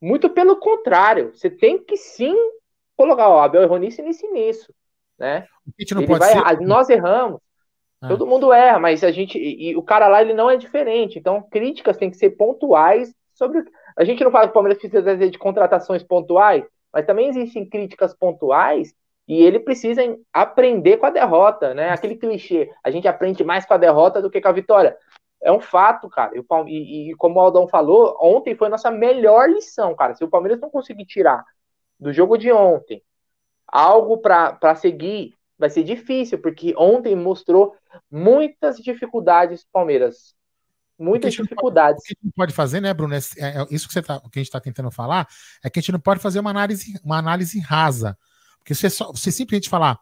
Muito 0.00 0.30
pelo 0.30 0.56
contrário, 0.56 1.30
você 1.34 1.50
tem 1.50 1.78
que 1.78 1.96
sim 1.96 2.34
colocar, 2.96 3.28
o 3.28 3.38
Abel 3.38 3.62
errou 3.62 3.78
nisso 3.78 4.00
e 4.00 4.04
nisso 4.04 4.26
e 4.26 4.30
nisso 4.30 4.74
né? 5.22 5.46
ele 5.78 6.06
vai, 6.06 6.32
ser... 6.32 6.60
Nós 6.60 6.90
erramos. 6.90 7.40
Ah. 8.00 8.08
Todo 8.08 8.26
mundo 8.26 8.52
erra, 8.52 8.80
mas 8.80 9.04
a 9.04 9.12
gente. 9.12 9.38
E, 9.38 9.76
o 9.76 9.82
cara 9.82 10.08
lá 10.08 10.20
ele 10.20 10.34
não 10.34 10.50
é 10.50 10.56
diferente. 10.56 11.16
Então, 11.18 11.40
críticas 11.40 11.96
têm 11.96 12.10
que 12.10 12.16
ser 12.16 12.30
pontuais 12.30 13.14
sobre. 13.32 13.62
A 13.96 14.02
gente 14.02 14.24
não 14.24 14.32
fala 14.32 14.46
que 14.46 14.50
o 14.50 14.54
Palmeiras 14.54 14.80
precisa 14.80 15.16
de 15.16 15.38
contratações 15.38 16.02
pontuais, 16.02 16.64
mas 16.92 17.06
também 17.06 17.28
existem 17.28 17.64
críticas 17.64 18.12
pontuais 18.12 18.92
e 19.28 19.40
ele 19.40 19.60
precisa 19.60 20.02
aprender 20.32 20.96
com 20.96 21.06
a 21.06 21.10
derrota, 21.10 21.72
né? 21.72 21.90
Aquele 21.90 22.16
clichê, 22.16 22.68
a 22.82 22.90
gente 22.90 23.06
aprende 23.06 23.44
mais 23.44 23.64
com 23.64 23.74
a 23.74 23.78
derrota 23.78 24.20
do 24.20 24.28
que 24.28 24.40
com 24.40 24.48
a 24.48 24.52
vitória. 24.52 24.96
É 25.40 25.52
um 25.52 25.60
fato, 25.60 26.08
cara. 26.08 26.32
E, 26.66 27.10
e 27.10 27.14
como 27.14 27.38
o 27.38 27.40
Aldão 27.40 27.68
falou, 27.68 28.16
ontem 28.20 28.56
foi 28.56 28.66
a 28.66 28.70
nossa 28.70 28.90
melhor 28.90 29.48
lição, 29.48 29.94
cara. 29.94 30.14
Se 30.14 30.24
o 30.24 30.28
Palmeiras 30.28 30.60
não 30.60 30.70
conseguir 30.70 31.04
tirar 31.04 31.44
do 32.00 32.12
jogo 32.12 32.36
de 32.36 32.50
ontem 32.50 33.00
algo 33.72 34.18
para 34.18 34.74
seguir 34.76 35.34
vai 35.58 35.70
ser 35.70 35.82
difícil, 35.82 36.38
porque 36.38 36.74
ontem 36.76 37.16
mostrou 37.16 37.74
muitas 38.10 38.76
dificuldades 38.76 39.66
Palmeiras. 39.72 40.34
Muitas 40.98 41.32
dificuldades. 41.32 42.02
Pode, 42.02 42.12
o 42.12 42.16
que 42.16 42.20
a 42.20 42.26
gente 42.26 42.34
pode 42.34 42.52
fazer, 42.52 42.80
né, 42.80 42.92
Bruno? 42.92 43.14
É, 43.14 43.18
é, 43.18 43.66
isso 43.70 43.88
que, 43.88 43.94
você 43.94 44.02
tá, 44.02 44.20
que 44.20 44.38
a 44.38 44.40
gente 44.40 44.48
está 44.48 44.60
tentando 44.60 44.90
falar 44.90 45.26
é 45.64 45.70
que 45.70 45.78
a 45.78 45.82
gente 45.82 45.92
não 45.92 46.00
pode 46.00 46.20
fazer 46.20 46.38
uma 46.38 46.50
análise, 46.50 47.00
uma 47.02 47.18
análise 47.18 47.58
rasa. 47.60 48.16
Porque 48.58 48.74
você, 48.74 48.90
só, 48.90 49.10
você 49.10 49.32
simplesmente 49.32 49.68
falar, 49.68 49.98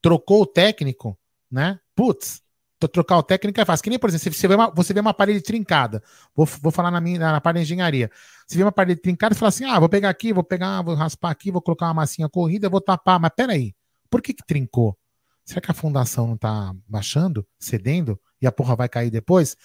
trocou 0.00 0.42
o 0.42 0.46
técnico, 0.46 1.16
né? 1.50 1.78
Putz, 1.94 2.42
trocar 2.88 3.18
o 3.18 3.22
técnico 3.22 3.60
é 3.60 3.64
fácil. 3.64 3.82
Que 3.82 3.90
nem, 3.90 3.98
por 3.98 4.08
exemplo, 4.08 4.32
você 4.32 4.48
vê 4.48 4.54
uma, 4.54 4.70
você 4.70 4.92
vê 4.94 5.00
uma 5.00 5.14
parede 5.14 5.40
trincada. 5.40 6.02
Vou, 6.34 6.46
vou 6.46 6.72
falar 6.72 6.90
na 6.90 7.00
minha 7.00 7.18
na 7.18 7.40
parte 7.40 7.56
de 7.56 7.62
engenharia. 7.62 8.10
Você 8.46 8.56
vê 8.56 8.62
uma 8.64 8.72
parede 8.72 9.00
trincada 9.00 9.34
e 9.34 9.38
fala 9.38 9.48
assim: 9.48 9.64
ah, 9.64 9.78
vou 9.78 9.88
pegar 9.88 10.08
aqui, 10.08 10.32
vou 10.32 10.44
pegar, 10.44 10.82
vou 10.82 10.94
raspar 10.94 11.30
aqui, 11.30 11.50
vou 11.50 11.62
colocar 11.62 11.86
uma 11.86 11.94
massinha 11.94 12.28
corrida, 12.28 12.68
vou 12.68 12.80
tapar. 12.80 13.20
Mas 13.20 13.30
peraí, 13.34 13.74
por 14.08 14.22
que, 14.22 14.34
que 14.34 14.44
trincou? 14.44 14.96
Será 15.44 15.60
que 15.60 15.70
a 15.70 15.74
fundação 15.74 16.26
não 16.26 16.36
tá 16.36 16.72
baixando, 16.86 17.46
cedendo, 17.58 18.20
e 18.40 18.46
a 18.46 18.52
porra 18.52 18.76
vai 18.76 18.88
cair 18.88 19.10
depois? 19.10 19.56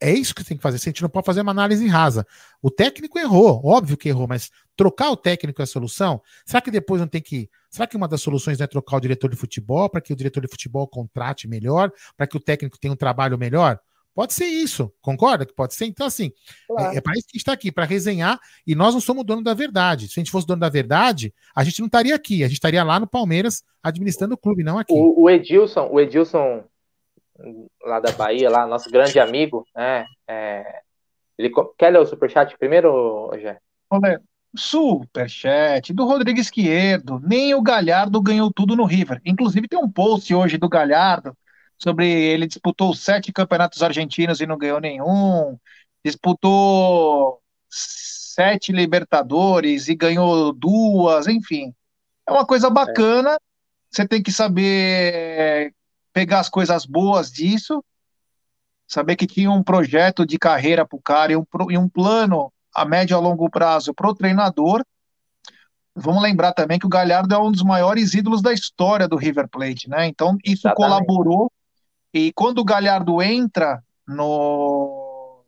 É 0.00 0.12
isso 0.12 0.34
que 0.34 0.42
você 0.42 0.48
tem 0.48 0.56
que 0.56 0.62
fazer. 0.62 0.78
Gente 0.78 1.02
não 1.02 1.08
pode 1.08 1.26
fazer 1.26 1.40
uma 1.40 1.50
análise 1.50 1.86
rasa. 1.86 2.26
O 2.60 2.70
técnico 2.70 3.18
errou, 3.18 3.60
óbvio 3.64 3.96
que 3.96 4.08
errou, 4.08 4.26
mas 4.26 4.50
trocar 4.76 5.10
o 5.10 5.16
técnico 5.16 5.62
é 5.62 5.64
a 5.64 5.66
solução? 5.66 6.20
Será 6.44 6.60
que 6.60 6.70
depois 6.70 7.00
não 7.00 7.08
tem 7.08 7.22
que. 7.22 7.48
Será 7.74 7.88
que 7.88 7.96
uma 7.96 8.06
das 8.06 8.22
soluções 8.22 8.60
é 8.60 8.68
trocar 8.68 8.98
o 8.98 9.00
diretor 9.00 9.28
de 9.28 9.34
futebol 9.34 9.90
para 9.90 10.00
que 10.00 10.12
o 10.12 10.16
diretor 10.16 10.40
de 10.40 10.46
futebol 10.46 10.86
contrate 10.86 11.48
melhor, 11.48 11.90
para 12.16 12.24
que 12.24 12.36
o 12.36 12.40
técnico 12.40 12.78
tenha 12.78 12.94
um 12.94 12.96
trabalho 12.96 13.36
melhor? 13.36 13.80
Pode 14.14 14.32
ser 14.32 14.44
isso, 14.44 14.92
concorda 15.02 15.44
que 15.44 15.52
pode 15.52 15.74
ser? 15.74 15.86
Então, 15.86 16.06
assim, 16.06 16.30
claro. 16.68 16.94
é, 16.94 16.98
é 16.98 17.00
para 17.00 17.14
isso 17.14 17.26
que 17.26 17.32
a 17.32 17.36
gente 17.36 17.40
está 17.40 17.52
aqui, 17.52 17.72
para 17.72 17.84
resenhar, 17.84 18.38
e 18.64 18.76
nós 18.76 18.94
não 18.94 19.00
somos 19.00 19.24
dono 19.24 19.42
da 19.42 19.54
verdade. 19.54 20.06
Se 20.06 20.20
a 20.20 20.22
gente 20.22 20.30
fosse 20.30 20.46
dono 20.46 20.60
da 20.60 20.68
verdade, 20.68 21.34
a 21.52 21.64
gente 21.64 21.80
não 21.80 21.86
estaria 21.86 22.14
aqui, 22.14 22.44
a 22.44 22.46
gente 22.46 22.58
estaria 22.58 22.84
lá 22.84 23.00
no 23.00 23.08
Palmeiras 23.08 23.64
administrando 23.82 24.34
o 24.34 24.38
clube, 24.38 24.62
não 24.62 24.78
aqui. 24.78 24.92
O, 24.92 25.22
o 25.24 25.28
Edilson, 25.28 25.88
o 25.90 25.98
Edilson 25.98 26.62
lá 27.84 27.98
da 27.98 28.12
Bahia, 28.12 28.48
lá, 28.48 28.68
nosso 28.68 28.88
grande 28.88 29.18
amigo, 29.18 29.66
né? 29.74 30.06
É, 30.28 30.80
ele, 31.36 31.50
quer 31.76 31.90
ler 31.90 31.98
o 31.98 32.06
superchat 32.06 32.56
primeiro, 32.56 33.32
Jé? 33.40 33.58
Olha, 33.90 34.22
superchat 34.56 35.92
do 35.92 36.04
Rodrigo 36.04 36.38
Esquerdo. 36.38 37.20
Nem 37.24 37.54
o 37.54 37.62
Galhardo 37.62 38.20
ganhou 38.20 38.52
tudo 38.52 38.76
no 38.76 38.84
River. 38.84 39.20
Inclusive 39.24 39.68
tem 39.68 39.78
um 39.78 39.90
post 39.90 40.32
hoje 40.34 40.58
do 40.58 40.68
Galhardo 40.68 41.36
sobre 41.78 42.08
ele 42.08 42.46
disputou 42.46 42.94
sete 42.94 43.32
campeonatos 43.32 43.82
argentinos 43.82 44.40
e 44.40 44.46
não 44.46 44.56
ganhou 44.56 44.80
nenhum. 44.80 45.58
Disputou 46.04 47.40
sete 47.68 48.72
Libertadores 48.72 49.88
e 49.88 49.94
ganhou 49.94 50.52
duas, 50.52 51.26
enfim. 51.26 51.74
É 52.26 52.32
uma 52.32 52.46
coisa 52.46 52.70
bacana. 52.70 53.34
É. 53.34 53.38
Você 53.90 54.08
tem 54.08 54.22
que 54.22 54.32
saber 54.32 55.74
pegar 56.12 56.40
as 56.40 56.48
coisas 56.48 56.86
boas 56.86 57.30
disso, 57.30 57.84
saber 58.86 59.16
que 59.16 59.26
tinha 59.26 59.50
um 59.50 59.62
projeto 59.62 60.24
de 60.24 60.38
carreira 60.38 60.86
para 60.86 60.96
o 60.96 61.02
cara 61.02 61.32
e 61.32 61.36
um, 61.36 61.44
e 61.70 61.78
um 61.78 61.88
plano 61.88 62.52
a 62.74 62.84
médio 62.84 63.16
a 63.16 63.20
longo 63.20 63.48
prazo 63.50 63.94
para 63.94 64.08
o 64.08 64.14
treinador. 64.14 64.84
Vamos 65.94 66.22
lembrar 66.22 66.52
também 66.52 66.78
que 66.78 66.86
o 66.86 66.90
Galhardo 66.90 67.34
é 67.34 67.38
um 67.38 67.52
dos 67.52 67.62
maiores 67.62 68.14
ídolos 68.14 68.42
da 68.42 68.52
história 68.52 69.06
do 69.06 69.16
River 69.16 69.48
Plate, 69.48 69.88
né? 69.88 70.06
Então 70.06 70.36
isso 70.44 70.66
Exatamente. 70.66 70.76
colaborou. 70.76 71.52
E 72.12 72.32
quando 72.32 72.58
o 72.58 72.64
Galhardo 72.64 73.22
entra 73.22 73.82
no 74.06 75.42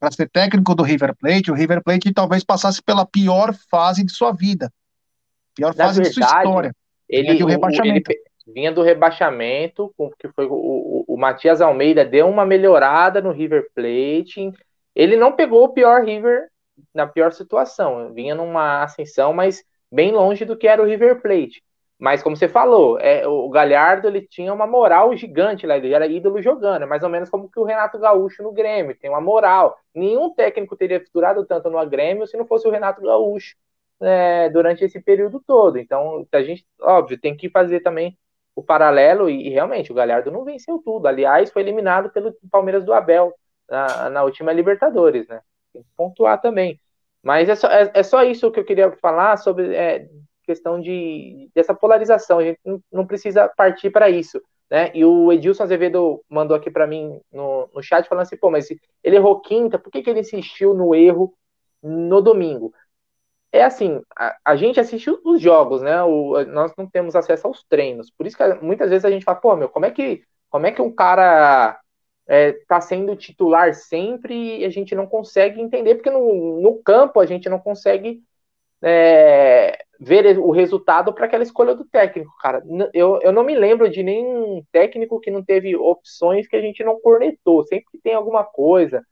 para 0.00 0.10
ser 0.10 0.28
técnico 0.28 0.74
do 0.74 0.82
River 0.82 1.14
Plate, 1.16 1.50
o 1.50 1.54
River 1.54 1.82
Plate 1.82 2.12
talvez 2.12 2.42
passasse 2.42 2.82
pela 2.82 3.06
pior 3.06 3.54
fase 3.70 4.04
de 4.04 4.10
sua 4.10 4.32
vida, 4.32 4.72
pior 5.54 5.74
Na 5.76 5.84
fase 5.84 6.00
verdade, 6.00 6.20
de 6.20 6.26
sua 6.26 6.38
história. 6.38 6.74
Ele, 7.08 7.42
o, 7.44 7.46
rebaixamento. 7.46 8.10
Ele, 8.10 8.20
vinha 8.52 8.72
do 8.72 8.82
rebaixamento, 8.82 9.94
que 10.18 10.28
foi 10.28 10.46
o, 10.46 10.52
o, 10.52 11.04
o 11.06 11.16
Matias 11.16 11.60
Almeida 11.60 12.04
deu 12.04 12.28
uma 12.28 12.44
melhorada 12.44 13.20
no 13.20 13.30
River 13.30 13.66
Plate. 13.74 14.50
Ele 14.94 15.16
não 15.16 15.32
pegou 15.32 15.64
o 15.64 15.72
pior 15.72 16.04
River 16.04 16.48
na 16.94 17.06
pior 17.06 17.32
situação, 17.32 18.12
vinha 18.12 18.34
numa 18.34 18.82
ascensão, 18.82 19.32
mas 19.32 19.62
bem 19.90 20.12
longe 20.12 20.44
do 20.44 20.56
que 20.56 20.66
era 20.66 20.82
o 20.82 20.86
River 20.86 21.20
Plate. 21.20 21.62
Mas 21.98 22.20
como 22.22 22.36
você 22.36 22.48
falou, 22.48 22.98
é, 22.98 23.26
o 23.28 23.48
Galhardo 23.48 24.08
ele 24.08 24.22
tinha 24.22 24.52
uma 24.52 24.66
moral 24.66 25.16
gigante 25.16 25.66
lá, 25.66 25.76
ele 25.76 25.94
era 25.94 26.06
ídolo 26.06 26.42
jogando, 26.42 26.82
é 26.82 26.86
mais 26.86 27.04
ou 27.04 27.08
menos 27.08 27.30
como 27.30 27.48
que 27.48 27.60
o 27.60 27.64
Renato 27.64 27.96
Gaúcho 27.98 28.42
no 28.42 28.50
Grêmio, 28.52 28.96
tem 28.98 29.08
uma 29.08 29.20
moral. 29.20 29.78
Nenhum 29.94 30.34
técnico 30.34 30.76
teria 30.76 31.02
durado 31.14 31.46
tanto 31.46 31.70
no 31.70 31.86
Grêmio 31.86 32.26
se 32.26 32.36
não 32.36 32.44
fosse 32.44 32.66
o 32.66 32.72
Renato 32.72 33.00
Gaúcho 33.00 33.54
é, 34.00 34.48
durante 34.50 34.84
esse 34.84 35.00
período 35.00 35.40
todo. 35.46 35.78
Então, 35.78 36.26
a 36.32 36.42
gente, 36.42 36.66
óbvio, 36.80 37.20
tem 37.20 37.36
que 37.36 37.48
fazer 37.48 37.80
também 37.80 38.18
o 38.54 38.62
paralelo 38.62 39.30
e, 39.30 39.46
e, 39.46 39.50
realmente 39.50 39.92
o 39.92 39.94
Galhardo 39.94 40.30
não 40.30 40.44
venceu 40.44 40.78
tudo. 40.84 41.06
Aliás, 41.06 41.50
foi 41.52 41.62
eliminado 41.62 42.10
pelo 42.10 42.34
Palmeiras 42.50 42.84
do 42.84 42.92
Abel 42.92 43.32
na, 43.68 44.10
na 44.10 44.24
última 44.24 44.52
Libertadores, 44.52 45.28
né? 45.28 45.40
Tem 45.72 45.82
que 45.82 45.88
pontuar 45.96 46.40
também. 46.40 46.80
Mas 47.22 47.48
é 47.48 47.54
só, 47.54 47.68
é, 47.68 47.90
é 47.94 48.02
só 48.02 48.22
isso 48.22 48.50
que 48.50 48.60
eu 48.60 48.64
queria 48.64 48.90
falar 48.92 49.36
sobre 49.36 49.74
é, 49.74 50.08
questão 50.44 50.80
de 50.80 51.50
dessa 51.54 51.74
polarização. 51.74 52.38
A 52.38 52.44
gente 52.44 52.60
não, 52.64 52.82
não 52.92 53.06
precisa 53.06 53.48
partir 53.48 53.90
para 53.90 54.10
isso. 54.10 54.40
Né? 54.70 54.90
E 54.94 55.04
o 55.04 55.30
Edilson 55.30 55.64
Azevedo 55.64 56.24
mandou 56.28 56.56
aqui 56.56 56.70
para 56.70 56.86
mim 56.86 57.20
no, 57.30 57.68
no 57.74 57.82
chat 57.82 58.08
falando 58.08 58.22
assim, 58.22 58.38
pô, 58.38 58.50
mas 58.50 58.68
ele 59.04 59.16
errou 59.16 59.40
quinta, 59.40 59.78
por 59.78 59.90
que, 59.92 60.02
que 60.02 60.08
ele 60.08 60.20
insistiu 60.20 60.72
no 60.74 60.94
erro 60.94 61.34
no 61.82 62.22
domingo? 62.22 62.72
É 63.52 63.62
assim, 63.62 64.00
a, 64.16 64.34
a 64.42 64.56
gente 64.56 64.80
assistiu 64.80 65.20
os 65.24 65.40
jogos, 65.42 65.82
né? 65.82 66.02
O, 66.02 66.42
nós 66.46 66.72
não 66.76 66.86
temos 66.86 67.14
acesso 67.14 67.46
aos 67.46 67.62
treinos. 67.64 68.10
Por 68.10 68.26
isso 68.26 68.36
que 68.36 68.54
muitas 68.62 68.88
vezes 68.88 69.04
a 69.04 69.10
gente 69.10 69.24
fala, 69.24 69.38
pô, 69.38 69.54
meu, 69.54 69.68
como 69.68 69.84
é 69.84 69.90
que, 69.90 70.22
como 70.48 70.66
é 70.66 70.72
que 70.72 70.80
um 70.80 70.90
cara 70.90 71.78
é, 72.32 72.52
tá 72.66 72.80
sendo 72.80 73.14
titular 73.14 73.74
sempre 73.74 74.60
e 74.60 74.64
a 74.64 74.70
gente 74.70 74.94
não 74.94 75.06
consegue 75.06 75.60
entender, 75.60 75.96
porque 75.96 76.08
no, 76.08 76.62
no 76.62 76.82
campo 76.82 77.20
a 77.20 77.26
gente 77.26 77.46
não 77.46 77.58
consegue 77.58 78.22
é, 78.82 79.76
ver 80.00 80.38
o 80.38 80.50
resultado 80.50 81.12
para 81.12 81.26
aquela 81.26 81.42
escolha 81.42 81.74
do 81.74 81.84
técnico, 81.84 82.32
cara. 82.40 82.64
Eu, 82.94 83.20
eu 83.20 83.32
não 83.32 83.44
me 83.44 83.54
lembro 83.54 83.86
de 83.90 84.02
nenhum 84.02 84.64
técnico 84.72 85.20
que 85.20 85.30
não 85.30 85.44
teve 85.44 85.76
opções 85.76 86.48
que 86.48 86.56
a 86.56 86.60
gente 86.62 86.82
não 86.82 86.98
cornetou. 86.98 87.66
Sempre 87.66 88.00
tem 88.02 88.14
alguma 88.14 88.42
coisa 88.42 89.04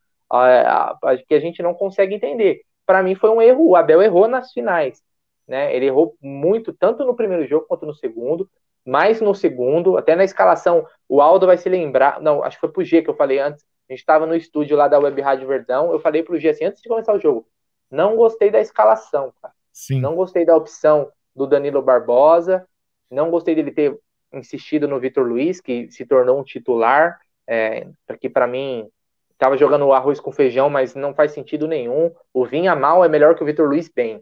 que 1.29 1.35
a 1.35 1.41
gente 1.41 1.63
não 1.63 1.75
consegue 1.75 2.15
entender. 2.15 2.63
Para 2.87 3.03
mim 3.03 3.15
foi 3.15 3.29
um 3.29 3.43
erro. 3.43 3.69
O 3.69 3.77
Abel 3.77 4.01
errou 4.01 4.29
nas 4.29 4.51
finais. 4.51 5.03
Né? 5.47 5.77
Ele 5.77 5.85
errou 5.87 6.17
muito, 6.23 6.73
tanto 6.73 7.05
no 7.05 7.15
primeiro 7.15 7.47
jogo 7.47 7.67
quanto 7.69 7.85
no 7.85 7.95
segundo. 7.95 8.49
Mais 8.91 9.21
no 9.21 9.33
segundo, 9.37 9.97
até 9.97 10.17
na 10.17 10.25
escalação, 10.25 10.85
o 11.09 11.21
Aldo 11.21 11.47
vai 11.47 11.57
se 11.57 11.69
lembrar. 11.69 12.21
Não, 12.21 12.43
acho 12.43 12.57
que 12.57 12.61
foi 12.63 12.73
pro 12.73 12.83
G 12.83 13.03
que 13.03 13.09
eu 13.09 13.15
falei 13.15 13.39
antes. 13.39 13.65
A 13.89 13.93
gente 13.93 14.01
estava 14.01 14.27
no 14.27 14.35
estúdio 14.35 14.77
lá 14.77 14.89
da 14.89 14.99
Web 14.99 15.21
Rádio 15.21 15.47
Verdão. 15.47 15.93
Eu 15.93 16.01
falei 16.01 16.25
pro 16.25 16.37
G 16.41 16.49
assim, 16.49 16.65
antes 16.65 16.83
de 16.83 16.89
começar 16.89 17.15
o 17.15 17.21
jogo, 17.21 17.47
não 17.89 18.17
gostei 18.17 18.51
da 18.51 18.61
escalação, 18.61 19.33
cara. 19.41 19.55
Sim. 19.73 20.01
Não 20.01 20.17
gostei 20.17 20.45
da 20.45 20.57
opção 20.57 21.09
do 21.37 21.47
Danilo 21.47 21.81
Barbosa. 21.81 22.67
Não 23.09 23.31
gostei 23.31 23.55
dele 23.55 23.71
ter 23.71 23.97
insistido 24.33 24.89
no 24.89 24.99
Vitor 24.99 25.25
Luiz, 25.25 25.61
que 25.61 25.89
se 25.93 26.05
tornou 26.05 26.41
um 26.41 26.43
titular. 26.43 27.21
É, 27.47 27.87
que 28.21 28.29
para 28.29 28.49
mim 28.49 28.91
estava 29.35 29.57
jogando 29.57 29.93
arroz 29.93 30.19
com 30.19 30.33
feijão, 30.33 30.69
mas 30.69 30.97
não 30.97 31.15
faz 31.15 31.31
sentido 31.31 31.69
nenhum. 31.69 32.13
O 32.35 32.45
Vinha 32.45 32.75
mal 32.75 33.05
é 33.05 33.09
melhor 33.09 33.37
que 33.37 33.43
o 33.45 33.47
Vitor 33.47 33.69
Luiz 33.69 33.89
bem, 33.89 34.21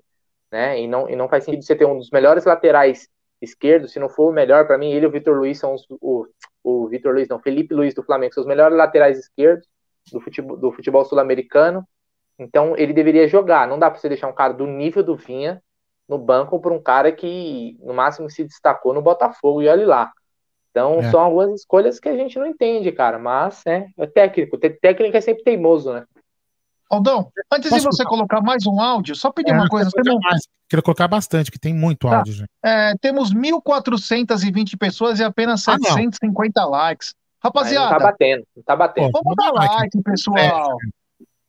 né? 0.53 0.79
E 0.79 0.87
não, 0.87 1.09
e 1.09 1.17
não 1.17 1.27
faz 1.27 1.45
sentido 1.45 1.65
você 1.65 1.75
ter 1.75 1.87
um 1.87 1.97
dos 1.97 2.11
melhores 2.11 2.45
laterais 2.45 3.09
esquerdos, 3.41 3.93
se 3.93 3.99
não 3.99 4.09
for 4.09 4.31
o 4.31 4.33
melhor, 4.33 4.67
para 4.67 4.79
mim, 4.79 4.91
ele 4.91 5.07
e 5.07 5.09
o 5.09 5.11
Vitor 5.11 5.37
Luiz 5.37 5.59
são 5.59 5.75
os, 5.75 5.87
o, 6.01 6.27
o 6.63 6.89
Vitor 6.89 7.15
Luiz, 7.15 7.29
não, 7.29 7.39
Felipe 7.39 7.75
Luiz 7.75 7.95
do 7.95 8.03
Flamengo, 8.03 8.35
são 8.35 8.43
os 8.43 8.49
melhores 8.49 8.77
laterais 8.77 9.19
esquerdos 9.19 9.67
do 10.13 10.21
futebol, 10.21 10.57
do 10.57 10.73
futebol 10.73 11.05
sul-americano. 11.05 11.87
Então 12.39 12.77
ele 12.77 12.93
deveria 12.93 13.29
jogar. 13.29 13.67
Não 13.67 13.79
dá 13.79 13.91
para 13.91 13.99
você 13.99 14.09
deixar 14.09 14.29
um 14.29 14.35
cara 14.35 14.53
do 14.53 14.67
nível 14.67 15.03
do 15.03 15.17
Vinha 15.17 15.63
no 16.09 16.19
banco 16.19 16.61
por 16.61 16.73
um 16.73 16.81
cara 16.81 17.13
que 17.13 17.77
no 17.81 17.93
máximo 17.93 18.31
se 18.31 18.45
destacou 18.45 18.95
no 18.95 19.03
Botafogo 19.03 19.61
e 19.61 19.69
olhe 19.69 19.85
lá. 19.85 20.11
Então 20.71 21.01
é. 21.01 21.11
são 21.11 21.21
algumas 21.21 21.61
escolhas 21.61 21.99
que 21.99 22.09
a 22.09 22.17
gente 22.17 22.39
não 22.39 22.47
entende, 22.47 22.93
cara. 22.93 23.19
Mas 23.19 23.65
é, 23.67 23.87
é 23.99 24.07
técnico. 24.07 24.57
Técnico 24.57 25.17
é 25.17 25.21
sempre 25.21 25.43
teimoso, 25.43 25.93
né? 25.93 26.05
Aldão, 26.91 27.31
antes 27.53 27.69
Posso 27.69 27.83
de 27.83 27.97
você 27.97 28.05
colocar? 28.05 28.37
colocar 28.37 28.41
mais 28.41 28.67
um 28.67 28.81
áudio, 28.81 29.15
só 29.15 29.31
pedir 29.31 29.51
é, 29.51 29.55
uma 29.55 29.69
coisa. 29.69 29.91
Quero, 29.91 30.19
mais. 30.21 30.49
quero 30.69 30.83
colocar 30.83 31.07
bastante, 31.07 31.51
que 31.51 31.59
tem 31.59 31.75
muito 31.75 32.09
tá. 32.09 32.19
áudio. 32.19 32.33
Gente. 32.33 32.49
É, 32.65 32.95
temos 32.99 33.33
1.420 33.33 34.79
pessoas 34.79 35.21
e 35.21 35.25
apenas 35.25 35.69
ah, 35.69 35.77
750 35.79 36.61
não. 36.61 36.71
likes. 36.71 37.15
Rapaziada. 37.41 37.93
não 37.93 37.99
tá 37.99 38.05
batendo, 38.05 38.45
não 38.57 38.63
tá 38.63 38.77
batendo. 38.77 39.11
Vamos 39.13 39.37
dar 39.37 39.53
like, 39.53 40.03
pessoal. 40.03 40.77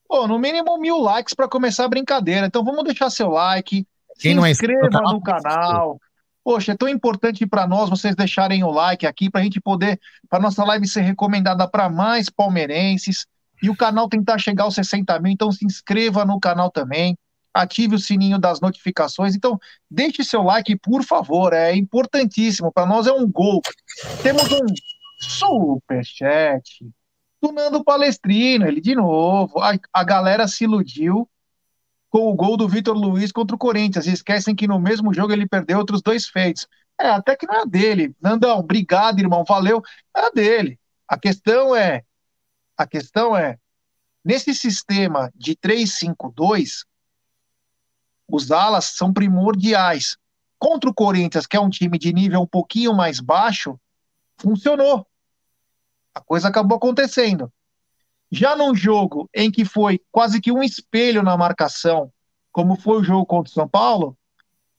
Pô, 0.08 0.28
no 0.28 0.38
mínimo 0.38 0.78
mil 0.78 1.00
likes 1.00 1.34
para 1.34 1.48
começar 1.48 1.86
a 1.86 1.90
brincadeira. 1.90 2.46
Então 2.46 2.64
vamos 2.64 2.84
deixar 2.84 3.10
seu 3.10 3.30
like, 3.30 3.88
Quem 4.20 4.36
se 4.40 4.46
é 4.46 4.52
inscreva 4.52 4.88
é 4.88 5.14
no 5.14 5.22
canal. 5.22 6.00
Poxa, 6.44 6.74
é 6.74 6.76
tão 6.76 6.90
importante 6.90 7.46
para 7.46 7.66
nós 7.66 7.90
vocês 7.90 8.16
deixarem 8.16 8.64
o 8.64 8.72
like 8.72 9.06
aqui 9.06 9.30
para 9.30 9.42
a 9.42 9.44
gente 9.44 9.62
poder, 9.62 10.00
para 10.28 10.40
nossa 10.40 10.64
live 10.66 10.88
ser 10.88 11.02
recomendada 11.02 11.68
para 11.68 11.90
mais 11.90 12.30
palmeirenses 12.30 13.26
e 13.62 13.70
o 13.70 13.76
canal 13.76 14.08
tentar 14.08 14.38
chegar 14.38 14.64
aos 14.64 14.76
60 14.76 15.20
mil. 15.20 15.32
Então 15.32 15.52
se 15.52 15.66
inscreva 15.66 16.26
no 16.26 16.40
canal 16.40 16.70
também, 16.72 17.18
ative 17.54 17.96
o 17.96 18.00
sininho 18.00 18.40
das 18.40 18.62
notificações. 18.62 19.36
Então 19.36 19.60
deixe 19.90 20.24
seu 20.24 20.44
like, 20.44 20.76
por 20.78 21.04
favor, 21.04 21.54
é 21.54 21.76
importantíssimo. 21.76 22.72
Para 22.72 22.86
nós 22.86 23.08
é 23.08 23.12
um 23.12 23.30
gol. 23.30 23.62
Temos 24.22 24.52
um 24.52 24.66
super 25.20 26.04
chat 26.06 26.86
do 27.42 27.52
Nando 27.52 27.84
Palestrino, 27.84 28.68
ele 28.68 28.82
de 28.82 28.96
novo. 28.96 29.60
A, 29.60 29.78
a 29.94 30.04
galera 30.04 30.48
se 30.48 30.64
iludiu 30.64 31.30
com 32.10 32.28
o 32.28 32.36
gol 32.36 32.58
do 32.58 32.68
Vitor 32.68 32.96
Luiz 32.96 33.32
contra 33.32 33.56
o 33.56 33.60
Corinthians. 33.60 34.08
E 34.08 34.14
esquecem 34.14 34.56
que 34.56 34.68
no 34.68 34.80
mesmo 34.80 35.14
jogo 35.14 35.32
ele 35.32 35.48
perdeu 35.48 35.78
outros 35.78 36.02
dois 36.02 36.28
feitos. 36.28 36.68
É, 37.00 37.10
até 37.10 37.36
que 37.36 37.48
não 37.48 37.62
é 37.62 37.66
dele. 37.66 38.14
Nandão, 38.22 38.60
obrigado, 38.60 39.20
irmão, 39.20 39.44
valeu. 39.48 39.82
É 40.16 40.32
dele. 40.32 40.78
A 41.08 41.18
questão 41.18 41.76
é, 41.76 42.04
a 42.80 42.88
questão 42.88 43.36
é, 43.36 43.58
nesse 44.24 44.56
sistema 44.56 45.30
de 45.36 45.54
3-5-2, 45.54 46.86
os 48.26 48.52
alas 48.52 48.86
são 48.96 49.12
primordiais. 49.12 50.16
Contra 50.58 50.90
o 50.90 50.94
Corinthians, 50.94 51.46
que 51.46 51.58
é 51.58 51.60
um 51.60 51.70
time 51.70 52.00
de 52.00 52.14
nível 52.14 52.40
um 52.40 52.48
pouquinho 52.48 52.94
mais 52.94 53.20
baixo, 53.20 53.78
funcionou. 54.38 55.06
A 56.16 56.22
coisa 56.22 56.48
acabou 56.48 56.78
acontecendo. 56.78 57.52
Já 58.32 58.56
num 58.56 58.74
jogo 58.74 59.30
em 59.34 59.52
que 59.52 59.66
foi 59.66 60.00
quase 60.10 60.40
que 60.40 60.52
um 60.52 60.64
espelho 60.64 61.22
na 61.22 61.36
marcação, 61.36 62.10
como 62.50 62.80
foi 62.80 63.00
o 63.00 63.04
jogo 63.04 63.26
contra 63.26 63.52
o 63.52 63.54
São 63.54 63.68
Paulo, 63.68 64.18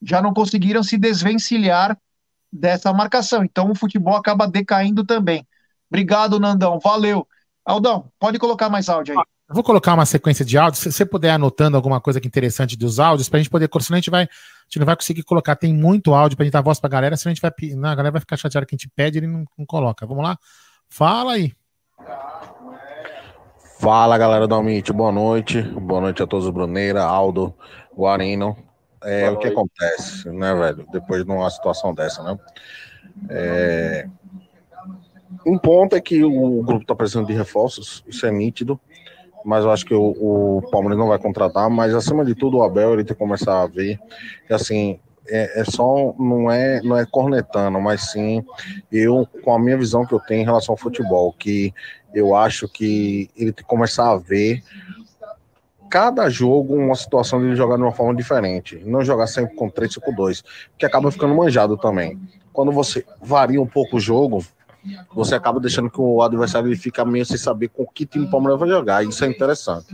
já 0.01 0.23
não 0.23 0.33
conseguiram 0.33 0.83
se 0.83 0.97
desvencilhar 0.97 1.99
dessa 2.51 2.95
marcação. 2.95 3.45
Então 3.45 3.71
o 3.71 3.75
futebol 3.75 4.17
acaba 4.17 4.49
decaindo 4.49 5.05
também. 5.05 5.47
Obrigado, 5.91 6.41
Nandão. 6.41 6.79
Valeu. 6.79 7.29
Aldão, 7.71 8.11
pode 8.19 8.39
colocar 8.39 8.69
mais 8.69 8.89
áudio 8.89 9.19
aí. 9.19 9.25
Eu 9.49 9.55
vou 9.55 9.65
colocar 9.65 9.95
uma 9.95 10.07
sequência 10.07 10.45
de 10.45 10.57
áudios. 10.57 10.79
Se 10.81 10.93
você 10.93 11.05
puder 11.05 11.31
anotando 11.31 11.77
alguma 11.77 12.01
coisa 12.01 12.21
que 12.21 12.29
interessante 12.29 12.77
dos 12.77 13.01
áudios, 13.01 13.29
para 13.29 13.39
a 13.39 13.43
gente 13.43 13.51
poder, 13.51 13.69
senão 13.81 13.97
a 13.97 14.01
gente 14.01 14.11
vai, 14.11 14.23
a 14.23 14.29
gente 14.65 14.79
não 14.79 14.87
vai 14.87 14.95
conseguir 14.95 15.25
colocar. 15.25 15.57
Tem 15.57 15.75
muito 15.75 16.15
áudio 16.15 16.37
para 16.37 16.45
a 16.45 16.47
gente 16.47 16.53
dar 16.53 16.61
voz 16.61 16.79
para 16.79 16.89
a 16.89 16.91
galera, 16.91 17.17
senão 17.17 17.33
a 17.33 17.35
gente 17.35 17.43
vai, 17.43 17.51
não, 17.75 17.89
a 17.89 17.95
galera 17.95 18.13
vai 18.13 18.21
ficar 18.21 18.37
chateada 18.37 18.65
que 18.65 18.75
a 18.75 18.79
gente 18.79 18.89
pede 18.95 19.19
e 19.19 19.21
ele 19.21 19.27
não, 19.27 19.45
não 19.59 19.67
coloca. 19.67 20.07
Vamos 20.07 20.23
lá? 20.23 20.39
Fala 20.89 21.33
aí. 21.33 21.53
Fala 23.81 24.19
galera 24.19 24.47
do 24.47 24.55
Amit, 24.55 24.93
boa 24.93 25.11
noite. 25.11 25.63
Boa 25.63 26.01
noite 26.01 26.23
a 26.23 26.27
todos, 26.27 26.49
Bruneira, 26.51 27.03
Aldo, 27.03 27.53
Guarino. 27.97 28.57
É 29.03 29.31
o 29.31 29.39
que 29.39 29.49
acontece, 29.49 30.31
né, 30.31 30.55
velho? 30.55 30.87
Depois 30.93 31.25
de 31.25 31.31
uma 31.31 31.51
situação 31.51 31.95
dessa, 31.95 32.23
né? 32.23 32.39
É... 33.31 34.09
Um 35.47 35.57
ponto 35.59 35.95
é 35.95 36.01
que 36.01 36.25
o 36.25 36.63
grupo 36.63 36.85
tá 36.85 36.95
precisando 36.95 37.27
de 37.27 37.33
reforços, 37.33 38.05
isso 38.07 38.27
é 38.27 38.31
nítido, 38.31 38.79
mas 39.45 39.65
eu 39.65 39.71
acho 39.71 39.85
que 39.85 39.95
o, 39.95 40.59
o 40.59 40.63
Palmeiras 40.71 40.99
não 40.99 41.09
vai 41.09 41.19
contratar, 41.19 41.71
mas 41.71 41.95
acima 41.95 42.25
de 42.25 42.35
tudo 42.35 42.59
o 42.59 42.63
Abel 42.63 42.95
ele 42.95 43.05
tem 43.05 43.15
que 43.15 43.23
começar 43.23 43.63
a 43.63 43.67
ver 43.67 43.99
que 44.47 44.53
assim, 44.53 44.99
é, 45.29 45.61
é, 45.61 45.65
só 45.65 46.15
não 46.19 46.51
é 46.51 46.83
não 46.83 46.97
é 46.97 47.07
cornetando, 47.07 47.81
mas 47.81 48.11
sim 48.11 48.45
eu 48.91 49.27
com 49.43 49.55
a 49.55 49.59
minha 49.59 49.79
visão 49.79 50.05
que 50.05 50.13
eu 50.13 50.21
tenho 50.21 50.43
em 50.43 50.45
relação 50.45 50.73
ao 50.73 50.77
futebol, 50.77 51.33
que 51.33 51.73
eu 52.13 52.35
acho 52.35 52.69
que 52.69 53.31
ele 53.37 53.53
tem 53.53 53.65
que 53.65 53.71
começar 53.71 54.11
a 54.11 54.17
ver 54.17 54.63
cada 55.91 56.29
jogo 56.29 56.77
uma 56.77 56.95
situação 56.95 57.41
de 57.41 57.47
ele 57.47 57.57
jogar 57.57 57.77
de 57.77 57.83
uma 57.83 57.93
forma 57.93 58.15
diferente, 58.15 58.81
não 58.85 59.05
jogar 59.05 59.27
sempre 59.27 59.57
com 59.57 59.69
3-5-2, 59.69 60.45
que 60.79 60.87
acaba 60.87 61.11
ficando 61.11 61.35
manjado 61.35 61.77
também. 61.77 62.19
Quando 62.53 62.71
você 62.71 63.05
varia 63.21 63.61
um 63.61 63.67
pouco 63.67 63.97
o 63.97 64.01
jogo, 64.01 64.45
você 65.15 65.35
acaba 65.35 65.61
deixando 65.61 65.91
que 65.91 66.01
o 66.01 66.23
adversário 66.23 66.69
ele 66.69 66.77
fica 66.77 67.05
meio 67.05 67.25
sem 67.27 67.37
saber 67.37 67.69
com 67.69 67.87
que 67.87 68.07
time 68.07 68.27
o 68.27 68.31
Palmeiras 68.31 68.59
vai 68.59 68.69
jogar. 68.69 69.05
Isso 69.05 69.25
é 69.25 69.29
interessante. 69.29 69.87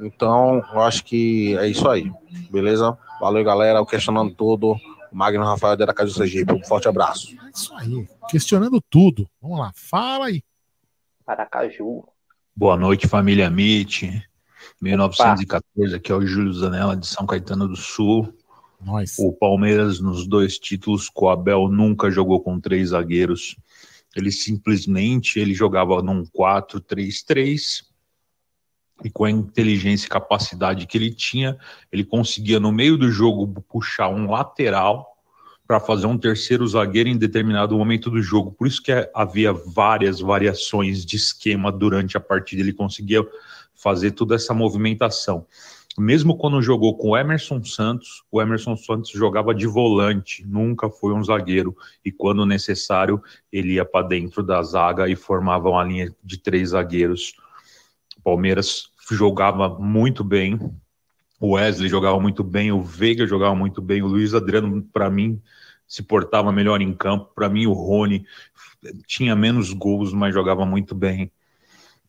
Então, 0.00 0.62
eu 0.72 0.80
acho 0.80 1.04
que 1.04 1.56
é 1.58 1.68
isso 1.68 1.88
aí. 1.88 2.10
Beleza? 2.50 2.96
Valeu, 3.20 3.44
galera. 3.44 3.80
O 3.80 3.86
questionando 3.86 4.34
tudo. 4.34 4.76
Magno 5.12 5.44
Rafael 5.44 5.76
de 5.76 5.82
Aracaju 5.82 6.12
Sergipe. 6.12 6.52
Um 6.52 6.64
forte 6.64 6.88
abraço. 6.88 7.28
É 7.46 7.50
isso 7.54 7.74
aí. 7.74 8.08
Questionando 8.28 8.80
tudo. 8.90 9.28
Vamos 9.40 9.58
lá. 9.58 9.72
Fala 9.74 10.26
aí. 10.26 10.42
Aracaju. 11.26 12.04
Boa 12.54 12.76
noite, 12.76 13.06
família 13.06 13.48
Mit. 13.50 14.22
1914, 14.80 15.94
aqui 15.94 16.12
é 16.12 16.14
o 16.14 16.26
Júlio 16.26 16.52
Zanella 16.52 16.96
de 16.96 17.06
São 17.06 17.26
Caetano 17.26 17.68
do 17.68 17.76
Sul. 17.76 18.32
Nice. 18.80 19.20
O 19.20 19.32
Palmeiras, 19.32 20.00
nos 20.00 20.26
dois 20.26 20.58
títulos, 20.58 21.08
com 21.08 21.26
o 21.26 21.30
Abel 21.30 21.68
nunca 21.68 22.10
jogou 22.10 22.40
com 22.40 22.60
três 22.60 22.90
zagueiros. 22.90 23.56
Ele 24.20 24.32
simplesmente 24.32 25.38
ele 25.38 25.54
jogava 25.54 26.02
num 26.02 26.24
4-3-3 26.24 27.84
e 29.04 29.10
com 29.10 29.24
a 29.24 29.30
inteligência 29.30 30.06
e 30.06 30.10
capacidade 30.10 30.86
que 30.86 30.98
ele 30.98 31.12
tinha, 31.12 31.56
ele 31.92 32.04
conseguia 32.04 32.58
no 32.58 32.72
meio 32.72 32.96
do 32.96 33.10
jogo 33.10 33.46
puxar 33.68 34.08
um 34.08 34.30
lateral 34.30 35.16
para 35.66 35.78
fazer 35.78 36.06
um 36.06 36.16
terceiro 36.16 36.66
zagueiro 36.66 37.10
em 37.10 37.16
determinado 37.16 37.76
momento 37.76 38.10
do 38.10 38.22
jogo. 38.22 38.52
Por 38.52 38.66
isso 38.66 38.82
que 38.82 38.90
havia 39.14 39.52
várias 39.52 40.18
variações 40.18 41.04
de 41.04 41.16
esquema 41.16 41.70
durante 41.70 42.16
a 42.16 42.20
partida. 42.20 42.62
Ele 42.62 42.72
conseguia 42.72 43.24
fazer 43.74 44.12
toda 44.12 44.34
essa 44.34 44.54
movimentação. 44.54 45.46
Mesmo 46.00 46.36
quando 46.36 46.62
jogou 46.62 46.96
com 46.96 47.10
o 47.10 47.16
Emerson 47.16 47.62
Santos, 47.64 48.22
o 48.30 48.40
Emerson 48.40 48.76
Santos 48.76 49.10
jogava 49.10 49.54
de 49.54 49.66
volante, 49.66 50.46
nunca 50.46 50.88
foi 50.88 51.12
um 51.12 51.22
zagueiro. 51.22 51.76
E 52.04 52.12
quando 52.12 52.46
necessário, 52.46 53.20
ele 53.52 53.74
ia 53.74 53.84
para 53.84 54.06
dentro 54.06 54.42
da 54.42 54.62
zaga 54.62 55.08
e 55.08 55.16
formava 55.16 55.68
uma 55.68 55.84
linha 55.84 56.14
de 56.22 56.38
três 56.38 56.70
zagueiros. 56.70 57.34
O 58.16 58.22
Palmeiras 58.22 58.90
jogava 59.10 59.68
muito 59.78 60.22
bem, 60.22 60.58
o 61.40 61.52
Wesley 61.52 61.88
jogava 61.88 62.18
muito 62.20 62.42
bem, 62.42 62.72
o 62.72 62.82
Veiga 62.82 63.26
jogava 63.26 63.54
muito 63.54 63.80
bem, 63.80 64.02
o 64.02 64.06
Luiz 64.06 64.34
Adriano, 64.34 64.82
para 64.92 65.08
mim, 65.08 65.40
se 65.86 66.02
portava 66.02 66.52
melhor 66.52 66.82
em 66.82 66.92
campo. 66.92 67.32
Para 67.34 67.48
mim, 67.48 67.66
o 67.66 67.72
Rony 67.72 68.26
tinha 69.06 69.34
menos 69.34 69.72
gols, 69.72 70.12
mas 70.12 70.34
jogava 70.34 70.66
muito 70.66 70.94
bem. 70.94 71.30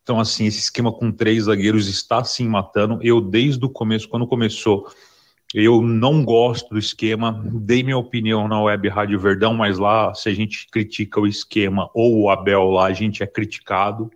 Então, 0.10 0.20
assim, 0.20 0.48
esse 0.48 0.58
esquema 0.58 0.92
com 0.92 1.12
três 1.12 1.44
zagueiros 1.44 1.88
está 1.88 2.24
se 2.24 2.44
matando. 2.44 2.98
Eu, 3.04 3.22
desde 3.22 3.64
o 3.64 3.70
começo, 3.70 4.10
quando 4.10 4.26
começou, 4.26 4.88
eu 5.54 5.84
não 5.84 6.26
gosto 6.26 6.68
do 6.72 6.80
esquema. 6.80 7.40
Dei 7.46 7.84
minha 7.84 7.96
opinião 7.96 8.48
na 8.48 8.60
Web 8.60 8.90
Rádio 8.90 9.20
Verdão, 9.20 9.54
mas 9.54 9.78
lá, 9.78 10.12
se 10.16 10.28
a 10.28 10.34
gente 10.34 10.68
critica 10.72 11.20
o 11.20 11.28
esquema 11.28 11.92
ou 11.94 12.24
o 12.24 12.30
Abel 12.32 12.72
lá, 12.72 12.88
a 12.88 12.92
gente 12.92 13.22
é 13.22 13.28
criticado. 13.28 14.10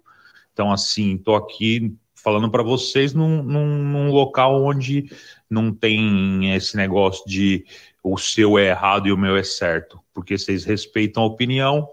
Então, 0.52 0.72
assim, 0.72 1.14
estou 1.14 1.36
aqui 1.36 1.96
falando 2.16 2.50
para 2.50 2.64
vocês 2.64 3.14
num, 3.14 3.44
num, 3.44 3.84
num, 3.84 4.10
local 4.10 4.64
onde 4.64 5.12
não 5.48 5.72
tem 5.72 6.56
esse 6.56 6.76
negócio 6.76 7.24
de 7.28 7.66
o 8.04 8.18
seu 8.18 8.58
é 8.58 8.70
errado 8.70 9.08
e 9.08 9.12
o 9.12 9.18
meu 9.18 9.38
é 9.38 9.44
certo, 9.44 10.00
porque 10.12 10.40
vocês 10.40 10.64
respeitam 10.66 11.22
a 11.22 11.28
opinião. 11.28 11.88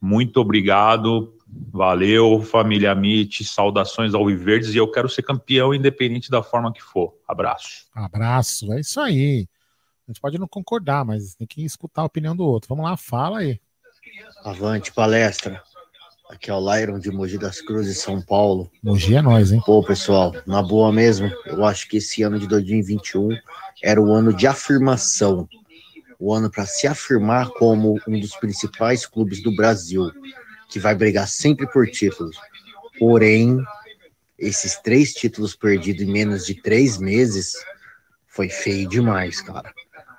Muito 0.00 0.40
obrigado. 0.40 1.34
Valeu, 1.72 2.42
família 2.42 2.92
Amit, 2.92 3.44
saudações 3.44 4.14
ao 4.14 4.26
Viverdes 4.26 4.74
e 4.74 4.76
eu 4.76 4.90
quero 4.90 5.08
ser 5.08 5.22
campeão 5.22 5.74
independente 5.74 6.30
da 6.30 6.42
forma 6.42 6.72
que 6.72 6.82
for. 6.82 7.14
Abraço. 7.26 7.86
Abraço, 7.94 8.72
é 8.72 8.80
isso 8.80 9.00
aí. 9.00 9.48
A 10.06 10.10
gente 10.10 10.20
pode 10.20 10.38
não 10.38 10.46
concordar, 10.46 11.04
mas 11.04 11.34
tem 11.34 11.46
que 11.46 11.64
escutar 11.64 12.02
a 12.02 12.06
opinião 12.06 12.36
do 12.36 12.44
outro. 12.44 12.68
Vamos 12.68 12.84
lá, 12.84 12.96
fala 12.96 13.38
aí. 13.38 13.60
Avante 14.44 14.92
palestra. 14.92 15.62
Aqui 16.28 16.50
é 16.50 16.54
o 16.54 16.60
Lyron 16.60 16.98
de 16.98 17.10
Mogi 17.10 17.38
das 17.38 17.60
Cruzes, 17.60 17.98
São 17.98 18.20
Paulo. 18.20 18.70
Mogi 18.82 19.14
é 19.14 19.22
nós, 19.22 19.52
hein? 19.52 19.62
Pô, 19.64 19.82
pessoal, 19.82 20.34
na 20.46 20.62
boa 20.62 20.92
mesmo, 20.92 21.30
eu 21.46 21.64
acho 21.64 21.88
que 21.88 21.98
esse 21.98 22.22
ano 22.22 22.38
de 22.38 22.46
2021 22.46 23.28
era 23.82 24.00
o 24.00 24.12
ano 24.12 24.32
de 24.32 24.46
afirmação. 24.46 25.48
O 26.18 26.32
ano 26.32 26.50
para 26.50 26.66
se 26.66 26.86
afirmar 26.86 27.50
como 27.50 28.00
um 28.08 28.18
dos 28.18 28.34
principais 28.36 29.06
clubes 29.06 29.42
do 29.42 29.54
Brasil 29.54 30.10
que 30.68 30.78
vai 30.78 30.94
brigar 30.94 31.28
sempre 31.28 31.66
por 31.66 31.86
títulos. 31.86 32.36
Porém, 32.98 33.58
esses 34.38 34.76
três 34.76 35.12
títulos 35.12 35.54
perdidos 35.54 36.02
em 36.02 36.10
menos 36.10 36.46
de 36.46 36.54
três 36.54 36.98
meses 36.98 37.54
foi 38.26 38.48
feio 38.48 38.88
demais, 38.88 39.40
cara. 39.40 39.72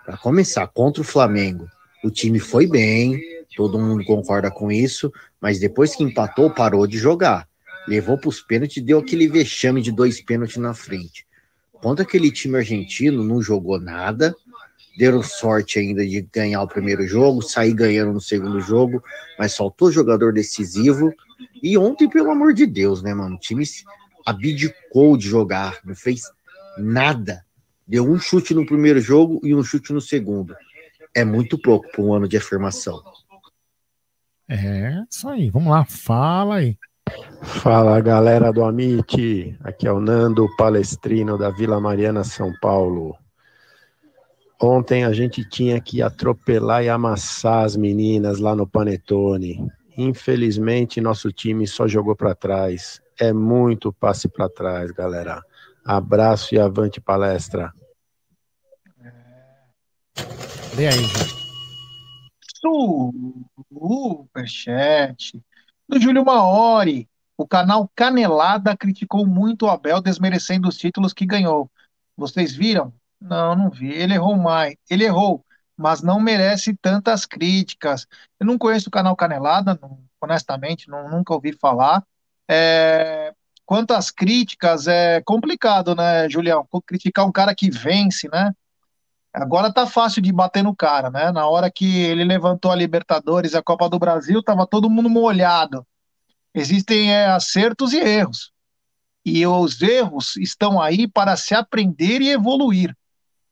Para 0.06 0.18
começar, 0.18 0.68
contra 0.68 1.02
o 1.02 1.06
Flamengo, 1.06 1.68
o 2.04 2.12
time 2.12 2.40
foi 2.40 2.68
bem, 2.68 3.20
todo 3.56 3.80
mundo 3.80 4.06
concorda 4.06 4.52
com 4.52 4.72
isso, 4.72 5.12
mas 5.42 5.60
depois 5.60 5.96
que 5.96 6.04
empatou, 6.04 6.50
parou 6.50 6.86
de 6.86 6.98
jogar. 6.98 7.48
Levou 7.88 8.18
para 8.18 8.30
os 8.30 8.42
pênaltis 8.42 8.84
deu 8.84 9.00
aquele 9.00 9.28
vexame 9.28 9.82
de 9.82 9.92
dois 9.92 10.22
pênaltis 10.22 10.58
na 10.58 10.74
frente. 10.74 11.26
Contra 11.74 12.04
aquele 12.04 12.32
time 12.32 12.58
argentino, 12.58 13.24
não 13.24 13.42
jogou 13.42 13.80
nada, 13.80 14.36
deram 14.98 15.22
sorte 15.22 15.80
ainda 15.80 16.06
de 16.06 16.22
ganhar 16.22 16.62
o 16.62 16.68
primeiro 16.68 17.06
jogo, 17.08 17.42
sair 17.42 17.74
ganhando 17.74 18.14
no 18.14 18.22
segundo 18.22 18.60
jogo, 18.62 19.04
mas 19.38 19.56
faltou 19.56 19.92
jogador 19.92 20.34
decisivo. 20.34 21.14
E 21.62 21.78
ontem, 21.78 22.10
pelo 22.10 22.32
amor 22.32 22.54
de 22.54 22.66
Deus, 22.66 23.02
né, 23.02 23.14
mano? 23.14 23.36
O 23.36 23.40
time 23.40 23.64
abdicou 24.26 25.18
de 25.18 25.28
jogar, 25.28 25.80
não 25.84 25.96
fez 25.96 26.24
nada. 26.78 27.46
Deu 27.88 28.10
um 28.10 28.18
chute 28.20 28.54
no 28.54 28.66
primeiro 28.66 29.00
jogo 29.00 29.40
e 29.44 29.54
um 29.54 29.64
chute 29.64 29.94
no 29.94 30.02
segundo. 30.02 30.56
É 31.14 31.24
muito 31.24 31.58
pouco 31.58 31.90
para 31.92 32.02
um 32.02 32.14
ano 32.14 32.28
de 32.28 32.38
afirmação. 32.38 33.02
É, 34.48 35.04
isso 35.10 35.28
aí. 35.28 35.50
Vamos 35.50 35.70
lá, 35.70 35.86
fala 35.86 36.56
aí. 36.56 36.78
Fala 37.42 38.02
galera 38.02 38.52
do 38.52 38.64
Amit, 38.64 39.56
aqui 39.64 39.88
é 39.88 39.92
o 39.92 40.00
Nando 40.00 40.48
Palestrino 40.58 41.38
da 41.38 41.52
Vila 41.52 41.80
Mariana, 41.80 42.24
São 42.24 42.52
Paulo. 42.60 43.16
Ontem 44.62 45.04
a 45.04 45.12
gente 45.12 45.48
tinha 45.48 45.82
que 45.82 46.02
atropelar 46.02 46.84
e 46.84 46.90
amassar 46.90 47.66
as 47.66 47.76
meninas 47.76 48.40
lá 48.40 48.56
no 48.56 48.66
Panetone. 48.66 49.68
Infelizmente, 49.98 51.02
nosso 51.02 51.32
time 51.32 51.68
só 51.68 51.88
jogou 51.88 52.16
para 52.16 52.34
trás. 52.34 53.02
É 53.20 53.34
muito 53.34 53.94
passe 53.94 54.28
para 54.28 54.50
trás, 54.50 54.92
galera. 54.92 55.42
Abraço 55.86 56.56
e 56.56 56.60
avante 56.60 57.00
palestra. 57.00 57.74
Lê 60.76 60.88
aí. 60.88 61.06
Superchat 64.26 65.42
do 65.88 66.00
Júlio 66.00 66.26
Maori. 66.26 67.08
O 67.38 67.46
canal 67.48 67.90
Canelada 67.96 68.76
criticou 68.76 69.26
muito 69.26 69.66
o 69.66 69.70
Abel, 69.70 70.02
desmerecendo 70.02 70.68
os 70.68 70.78
títulos 70.78 71.14
que 71.14 71.26
ganhou. 71.26 71.70
Vocês 72.18 72.56
viram? 72.56 72.94
Não, 73.26 73.56
não 73.56 73.70
vi. 73.72 73.92
Ele 73.92 74.14
errou 74.14 74.38
mais. 74.38 74.76
Ele 74.90 75.04
errou, 75.04 75.44
mas 75.76 76.02
não 76.02 76.20
merece 76.20 76.76
tantas 76.76 77.26
críticas. 77.26 78.06
Eu 78.40 78.46
não 78.46 78.58
conheço 78.58 78.90
o 78.90 78.92
canal 78.92 79.16
Canelada, 79.16 79.78
não, 79.82 80.00
honestamente, 80.22 80.88
não, 80.90 81.10
nunca 81.10 81.34
ouvi 81.34 81.52
falar. 81.54 82.04
É, 82.48 83.34
quanto 83.66 83.92
às 83.92 84.12
críticas, 84.12 84.88
é 84.88 85.22
complicado, 85.22 85.96
né, 85.96 86.30
Julião? 86.30 86.68
Criticar 86.86 87.26
um 87.26 87.32
cara 87.32 87.56
que 87.56 87.72
vence, 87.72 88.30
né? 88.30 88.54
Agora 89.34 89.74
tá 89.74 89.88
fácil 89.88 90.22
de 90.22 90.32
bater 90.32 90.64
no 90.64 90.76
cara, 90.76 91.10
né? 91.10 91.32
Na 91.32 91.48
hora 91.48 91.70
que 91.72 92.04
ele 92.04 92.24
levantou 92.24 92.72
a 92.72 92.76
Libertadores 92.76 93.54
e 93.54 93.58
a 93.58 93.64
Copa 93.64 93.90
do 93.90 94.00
Brasil, 94.00 94.42
tava 94.44 94.68
todo 94.68 94.90
mundo 94.90 95.10
molhado. 95.10 95.86
Existem 96.54 97.12
é, 97.12 97.26
acertos 97.28 97.92
e 97.92 97.98
erros. 97.98 98.52
E 99.26 99.46
os 99.48 99.82
erros 99.82 100.38
estão 100.38 100.80
aí 100.80 101.08
para 101.08 101.36
se 101.36 101.56
aprender 101.56 102.22
e 102.22 102.30
evoluir. 102.30 102.96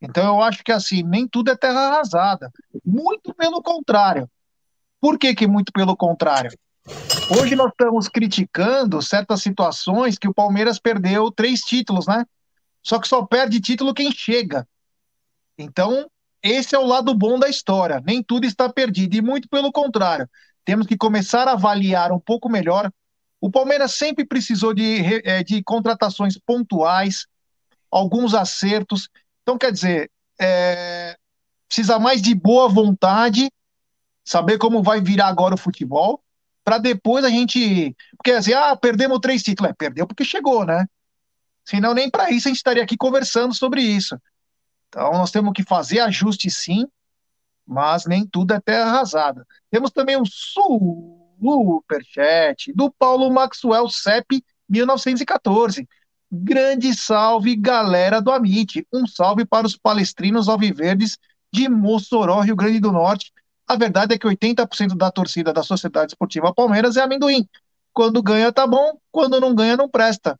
Então 0.03 0.35
eu 0.35 0.41
acho 0.43 0.61
que 0.63 0.71
assim, 0.71 1.01
nem 1.01 1.25
tudo 1.25 1.49
é 1.49 1.55
terra 1.55 1.79
arrasada. 1.87 2.51
Muito 2.85 3.33
pelo 3.33 3.63
contrário. 3.63 4.29
Por 4.99 5.17
que, 5.17 5.33
que 5.33 5.47
muito 5.47 5.71
pelo 5.71 5.95
contrário? 5.95 6.51
Hoje 7.39 7.55
nós 7.55 7.71
estamos 7.71 8.09
criticando 8.09 9.01
certas 9.01 9.41
situações 9.41 10.17
que 10.17 10.27
o 10.27 10.33
Palmeiras 10.33 10.77
perdeu 10.77 11.31
três 11.31 11.61
títulos, 11.61 12.05
né? 12.05 12.25
Só 12.83 12.99
que 12.99 13.07
só 13.07 13.25
perde 13.25 13.61
título 13.61 13.93
quem 13.93 14.11
chega. 14.11 14.67
Então, 15.57 16.09
esse 16.41 16.75
é 16.75 16.79
o 16.79 16.85
lado 16.85 17.15
bom 17.15 17.39
da 17.39 17.47
história. 17.47 18.01
Nem 18.05 18.21
tudo 18.21 18.45
está 18.45 18.67
perdido. 18.67 19.15
E 19.15 19.21
muito 19.21 19.47
pelo 19.47 19.71
contrário. 19.71 20.29
Temos 20.65 20.85
que 20.85 20.97
começar 20.97 21.47
a 21.47 21.53
avaliar 21.53 22.11
um 22.11 22.19
pouco 22.19 22.49
melhor. 22.49 22.91
O 23.39 23.49
Palmeiras 23.49 23.93
sempre 23.93 24.25
precisou 24.25 24.73
de, 24.73 25.21
eh, 25.23 25.43
de 25.43 25.63
contratações 25.63 26.37
pontuais, 26.37 27.25
alguns 27.89 28.33
acertos. 28.33 29.09
Então, 29.43 29.57
quer 29.57 29.71
dizer, 29.71 30.09
é, 30.39 31.15
precisa 31.67 31.99
mais 31.99 32.21
de 32.21 32.33
boa 32.33 32.67
vontade, 32.69 33.51
saber 34.23 34.57
como 34.57 34.81
vai 34.81 35.01
virar 35.01 35.27
agora 35.27 35.53
o 35.55 35.57
futebol, 35.57 36.23
para 36.63 36.77
depois 36.77 37.25
a 37.25 37.29
gente. 37.29 37.95
Porque 38.17 38.31
assim, 38.31 38.53
ah, 38.53 38.75
perdemos 38.75 39.19
três 39.19 39.43
títulos. 39.43 39.71
É, 39.71 39.73
perdeu 39.73 40.07
porque 40.07 40.23
chegou, 40.23 40.65
né? 40.65 40.85
Senão, 41.65 41.93
nem 41.93 42.09
para 42.09 42.31
isso 42.31 42.47
a 42.47 42.49
gente 42.49 42.57
estaria 42.57 42.83
aqui 42.83 42.97
conversando 42.97 43.53
sobre 43.53 43.81
isso. 43.81 44.17
Então, 44.89 45.11
nós 45.13 45.31
temos 45.31 45.53
que 45.53 45.63
fazer 45.63 45.99
ajuste 45.99 46.49
sim, 46.49 46.87
mas 47.65 48.05
nem 48.05 48.25
tudo 48.25 48.53
é 48.53 48.59
terra 48.59 48.85
arrasada. 48.91 49.45
Temos 49.69 49.91
também 49.91 50.17
um 50.17 50.25
superchat 51.39 52.71
do 52.73 52.91
Paulo 52.91 53.31
Maxwell 53.31 53.89
CEP 53.89 54.43
1914. 54.69 55.87
Grande 56.35 56.95
salve, 56.95 57.55
galera 57.55 58.19
do 58.19 58.31
Amit. 58.31 58.87
Um 58.91 59.05
salve 59.05 59.45
para 59.45 59.67
os 59.67 59.77
palestrinos 59.77 60.49
alviverdes 60.49 61.15
de 61.53 61.69
Mossoró, 61.69 62.39
Rio 62.39 62.55
Grande 62.55 62.79
do 62.79 62.91
Norte. 62.91 63.31
A 63.67 63.75
verdade 63.75 64.15
é 64.15 64.17
que 64.17 64.25
80% 64.25 64.97
da 64.97 65.11
torcida 65.11 65.53
da 65.53 65.61
Sociedade 65.61 66.13
Esportiva 66.13 66.51
Palmeiras 66.51 66.97
é 66.97 67.01
amendoim. 67.01 67.47
Quando 67.93 68.23
ganha, 68.23 68.51
tá 68.51 68.65
bom. 68.65 68.97
Quando 69.11 69.39
não 69.39 69.53
ganha, 69.53 69.77
não 69.77 69.87
presta. 69.87 70.35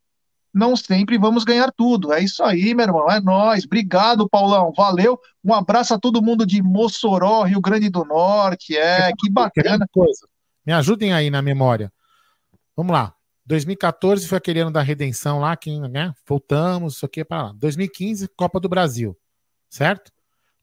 não 0.51 0.75
sempre 0.75 1.15
vamos 1.15 1.43
ganhar 1.43 1.71
tudo. 1.71 2.11
É 2.11 2.23
isso 2.23 2.43
aí, 2.43 2.73
meu 2.73 2.87
irmão, 2.87 3.11
é 3.11 3.21
nós. 3.21 3.63
Obrigado, 3.63 4.27
Paulão, 4.27 4.73
valeu. 4.75 5.19
Um 5.43 5.53
abraço 5.53 5.93
a 5.93 5.99
todo 5.99 6.23
mundo 6.23 6.43
de 6.43 6.61
Mossoró, 6.63 7.43
Rio 7.43 7.61
Grande 7.61 7.89
do 7.89 8.03
Norte. 8.03 8.75
É, 8.75 9.11
que 9.15 9.29
bacana. 9.29 9.85
Coisa. 9.91 10.27
Me 10.65 10.73
ajudem 10.73 11.13
aí 11.13 11.29
na 11.29 11.41
memória. 11.43 11.93
Vamos 12.75 12.93
lá. 12.93 13.13
2014 13.45 14.27
foi 14.27 14.37
aquele 14.37 14.61
ano 14.61 14.71
da 14.71 14.81
redenção 14.81 15.39
lá, 15.39 15.55
que, 15.55 15.77
né? 15.89 16.13
Voltamos, 16.27 16.95
isso 16.95 17.05
aqui 17.05 17.25
para 17.25 17.43
lá. 17.43 17.53
2015, 17.55 18.29
Copa 18.35 18.59
do 18.59 18.69
Brasil, 18.69 19.17
certo? 19.69 20.11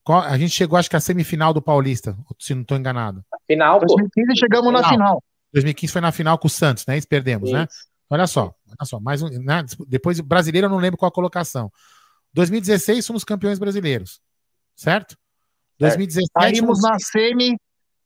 A 0.07 0.37
gente 0.39 0.53
chegou, 0.53 0.78
acho 0.78 0.89
que 0.89 0.97
a 0.97 1.01
semifinal 1.01 1.53
do 1.53 1.62
Paulista, 1.62 2.16
se 2.39 2.55
não 2.55 2.62
estou 2.62 2.76
enganado. 2.76 3.22
Final, 3.47 3.81
pô. 3.81 3.87
2015 3.87 4.39
chegamos 4.39 4.72
na 4.72 4.89
final. 4.89 5.22
2015 5.53 5.93
foi 5.93 6.01
na 6.01 6.11
final 6.11 6.39
com 6.39 6.47
o 6.47 6.51
Santos, 6.51 6.87
né? 6.87 6.97
E 6.97 7.07
perdemos, 7.07 7.53
né? 7.53 7.66
Isso. 7.70 7.81
né? 7.85 7.91
Olha 8.09 8.26
só, 8.26 8.55
olha 8.66 8.85
só, 8.85 8.99
mais 8.99 9.22
um, 9.22 9.28
né? 9.28 9.64
depois 9.87 10.18
brasileiro 10.20 10.66
eu 10.66 10.70
não 10.70 10.78
lembro 10.78 10.99
qual 10.99 11.09
a 11.09 11.12
colocação. 11.12 11.70
2016 12.33 13.05
somos 13.05 13.22
campeões 13.22 13.59
brasileiros, 13.59 14.20
certo? 14.74 15.16
2017 15.78 16.31
caímos 16.35 16.83
na 16.83 16.99
semi, 16.99 17.57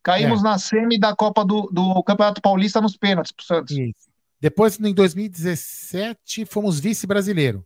caímos 0.02 0.40
é. 0.40 0.42
na 0.42 0.58
semi 0.58 0.98
da 0.98 1.14
Copa 1.14 1.44
do, 1.44 1.68
do 1.72 2.02
Campeonato 2.02 2.42
Paulista 2.42 2.80
nos 2.80 2.96
pênaltis 2.96 3.32
pro 3.32 3.44
Santos. 3.44 3.76
Isso. 3.76 4.13
Depois 4.44 4.78
em 4.78 4.92
2017 4.92 6.44
fomos 6.44 6.78
vice-brasileiro. 6.78 7.64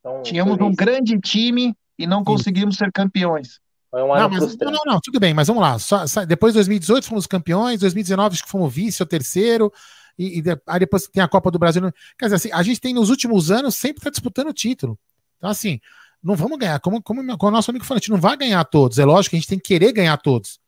Então, 0.00 0.20
Tínhamos 0.24 0.58
um 0.60 0.74
grande 0.74 1.16
time 1.20 1.72
e 1.96 2.04
não 2.04 2.24
conseguimos 2.24 2.74
ser 2.74 2.90
campeões. 2.90 3.60
Um 3.94 3.98
não, 3.98 4.08
mas, 4.28 4.56
não, 4.56 4.72
não, 4.72 4.82
não, 4.84 5.00
tudo 5.00 5.20
bem, 5.20 5.32
mas 5.32 5.46
vamos 5.46 5.62
lá. 5.62 5.78
Só, 5.78 6.04
só, 6.08 6.24
depois 6.24 6.52
de 6.52 6.56
2018 6.56 7.06
fomos 7.06 7.28
campeões, 7.28 7.78
2019 7.78 8.34
acho 8.34 8.42
que 8.42 8.50
fomos 8.50 8.74
vice 8.74 9.00
ou 9.00 9.06
terceiro, 9.06 9.72
e, 10.18 10.40
e 10.40 10.42
aí 10.66 10.80
depois 10.80 11.06
tem 11.06 11.22
a 11.22 11.28
Copa 11.28 11.48
do 11.48 11.60
Brasil. 11.60 11.80
Quer 12.18 12.24
dizer, 12.24 12.34
assim, 12.34 12.50
a 12.52 12.62
gente 12.64 12.80
tem 12.80 12.92
nos 12.92 13.08
últimos 13.08 13.52
anos 13.52 13.76
sempre 13.76 14.00
está 14.00 14.10
disputando 14.10 14.48
o 14.48 14.52
título. 14.52 14.98
Então, 15.38 15.48
assim, 15.48 15.78
não 16.20 16.34
vamos 16.34 16.58
ganhar. 16.58 16.80
Como, 16.80 17.00
como, 17.00 17.24
como 17.38 17.50
o 17.50 17.54
nosso 17.54 17.70
amigo 17.70 17.84
falou, 17.84 17.98
a 17.98 18.00
gente 18.00 18.10
não 18.10 18.20
vai 18.20 18.36
ganhar 18.36 18.64
todos. 18.64 18.98
É 18.98 19.04
lógico 19.04 19.30
que 19.30 19.36
a 19.36 19.38
gente 19.38 19.48
tem 19.48 19.58
que 19.60 19.68
querer 19.68 19.92
ganhar 19.92 20.16
todos. 20.16 20.58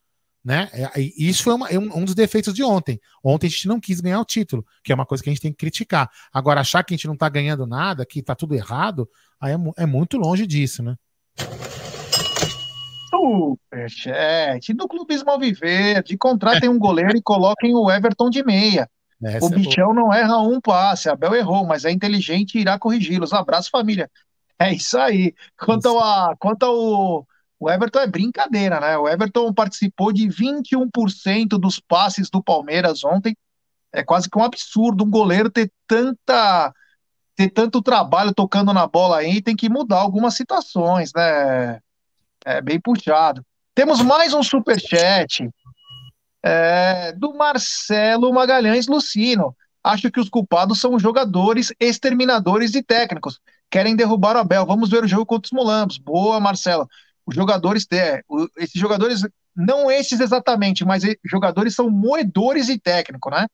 Né? 0.45 0.69
É, 0.73 1.01
isso 1.17 1.45
foi 1.45 1.55
uma, 1.55 1.69
é 1.69 1.79
um, 1.79 1.99
um, 1.99 2.05
dos 2.05 2.15
defeitos 2.15 2.53
de 2.53 2.65
ontem. 2.65 3.01
Ontem 3.23 3.47
a 3.47 3.51
gente 3.51 3.69
não 3.69 3.79
quis 3.79 4.01
ganhar 4.01 4.21
o 4.21 4.25
título, 4.25 4.67
que 4.83 4.91
é 4.91 4.95
uma 4.95 5.07
coisa 5.07 5.23
que 5.23 5.31
a 5.31 5.33
gente 5.33 5.43
tem 5.43 5.53
que 5.53 5.59
criticar. 5.59 6.11
Agora, 6.33 6.61
achar 6.61 6.83
que 6.83 6.95
a 6.95 6.97
gente 6.97 7.07
não 7.07 7.15
está 7.15 7.29
ganhando 7.29 7.67
nada, 7.67 8.05
que 8.05 8.19
está 8.19 8.35
tudo 8.35 8.55
errado, 8.55 9.09
aí 9.41 9.53
é, 9.53 9.83
é, 9.85 9.87
muito 9.87 10.17
longe 10.17 10.47
disso, 10.47 10.83
né? 10.83 10.97
Superchat 13.11 14.73
do 14.75 14.89
Clubismo 14.89 15.31
Alviverde. 15.31 16.19
Contratem 16.19 16.69
um 16.69 16.79
goleiro 16.79 17.17
e 17.17 17.23
coloquem 17.23 17.75
o 17.75 17.91
Everton 17.91 18.29
de 18.29 18.43
meia. 18.43 18.89
Essa 19.23 19.47
o 19.47 19.53
é 19.53 19.57
bichão 19.57 19.95
não 19.95 20.13
erra 20.13 20.39
um 20.39 20.61
passe, 20.61 21.09
Abel 21.09 21.35
errou, 21.35 21.65
mas 21.65 21.85
é 21.85 21.93
inteligente 21.93 22.57
e 22.57 22.63
irá 22.63 22.79
corrigi-los. 22.79 23.33
Abraço, 23.33 23.71
família. 23.71 24.11
É 24.59 24.73
isso 24.73 24.99
aí. 24.99 25.35
Quanto, 25.57 25.89
isso. 25.89 25.99
A, 25.99 26.35
quanto 26.39 26.65
ao. 26.65 27.27
O 27.63 27.71
Everton 27.71 28.01
é 28.01 28.09
brincadeira, 28.09 28.81
né? 28.81 28.99
O 28.99 29.09
Everton 29.09 29.55
participou 29.55 30.13
de 30.13 30.27
21% 30.27 31.51
dos 31.51 31.79
passes 31.79 32.29
do 32.29 32.43
Palmeiras 32.43 33.05
ontem. 33.05 33.37
É 33.93 34.03
quase 34.03 34.29
que 34.29 34.37
um 34.37 34.43
absurdo 34.43 35.05
um 35.05 35.11
goleiro 35.11 35.49
ter 35.49 35.71
tanta 35.87 36.75
ter 37.37 37.51
tanto 37.51 37.81
trabalho 37.81 38.35
tocando 38.35 38.73
na 38.73 38.85
bola 38.89 39.19
aí, 39.19 39.41
tem 39.41 39.55
que 39.55 39.69
mudar 39.69 40.01
algumas 40.01 40.35
situações, 40.35 41.13
né? 41.15 41.79
É 42.45 42.61
bem 42.61 42.81
puxado. 42.81 43.47
Temos 43.77 44.03
mais 44.03 44.35
um 44.35 44.43
super 44.43 44.81
chat 44.81 45.49
é, 46.43 47.13
do 47.13 47.33
Marcelo 47.33 48.33
Magalhães 48.33 48.89
Lucino. 48.89 49.57
Acho 49.85 50.11
que 50.11 50.19
os 50.19 50.29
culpados 50.29 50.81
são 50.81 50.97
os 50.97 51.03
jogadores 51.03 51.73
exterminadores 51.79 52.75
e 52.75 52.83
técnicos. 52.83 53.39
Querem 53.71 53.95
derrubar 53.95 54.35
o 54.35 54.41
Abel. 54.41 54.67
Vamos 54.67 54.91
ver 54.91 55.05
o 55.05 55.09
jogo 55.09 55.27
contra 55.27 55.47
os 55.47 55.53
Mulambos. 55.53 55.97
Boa, 55.97 56.41
Marcelo. 56.41 56.89
Os 57.27 57.35
jogadores, 57.35 57.87
é, 57.93 58.23
esses 58.57 58.81
jogadores, 58.81 59.23
não 59.55 59.91
esses 59.91 60.21
exatamente, 60.21 60.85
mas 60.85 61.03
jogadores 61.25 61.75
são 61.75 61.91
moedores 61.91 62.69
e 62.69 62.79
técnico, 62.79 63.31
né? 63.31 63.47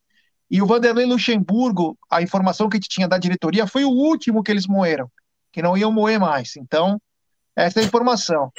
E 0.51 0.62
o 0.62 0.66
Vanderlei 0.66 1.05
Luxemburgo, 1.05 1.99
a 2.11 2.23
informação 2.23 2.69
que 2.69 2.77
a 2.77 2.79
gente 2.79 2.89
tinha 2.89 3.07
da 3.07 3.19
diretoria 3.19 3.66
foi 3.66 3.85
o 3.85 3.91
último 3.91 4.43
que 4.43 4.51
eles 4.51 4.66
moeram, 4.66 5.11
que 5.53 5.61
não 5.61 5.77
iam 5.77 5.93
moer 5.93 6.19
mais. 6.19 6.57
Então, 6.57 6.99
essa 7.55 7.81
é 7.81 7.83
a 7.83 7.87
informação. 7.87 8.51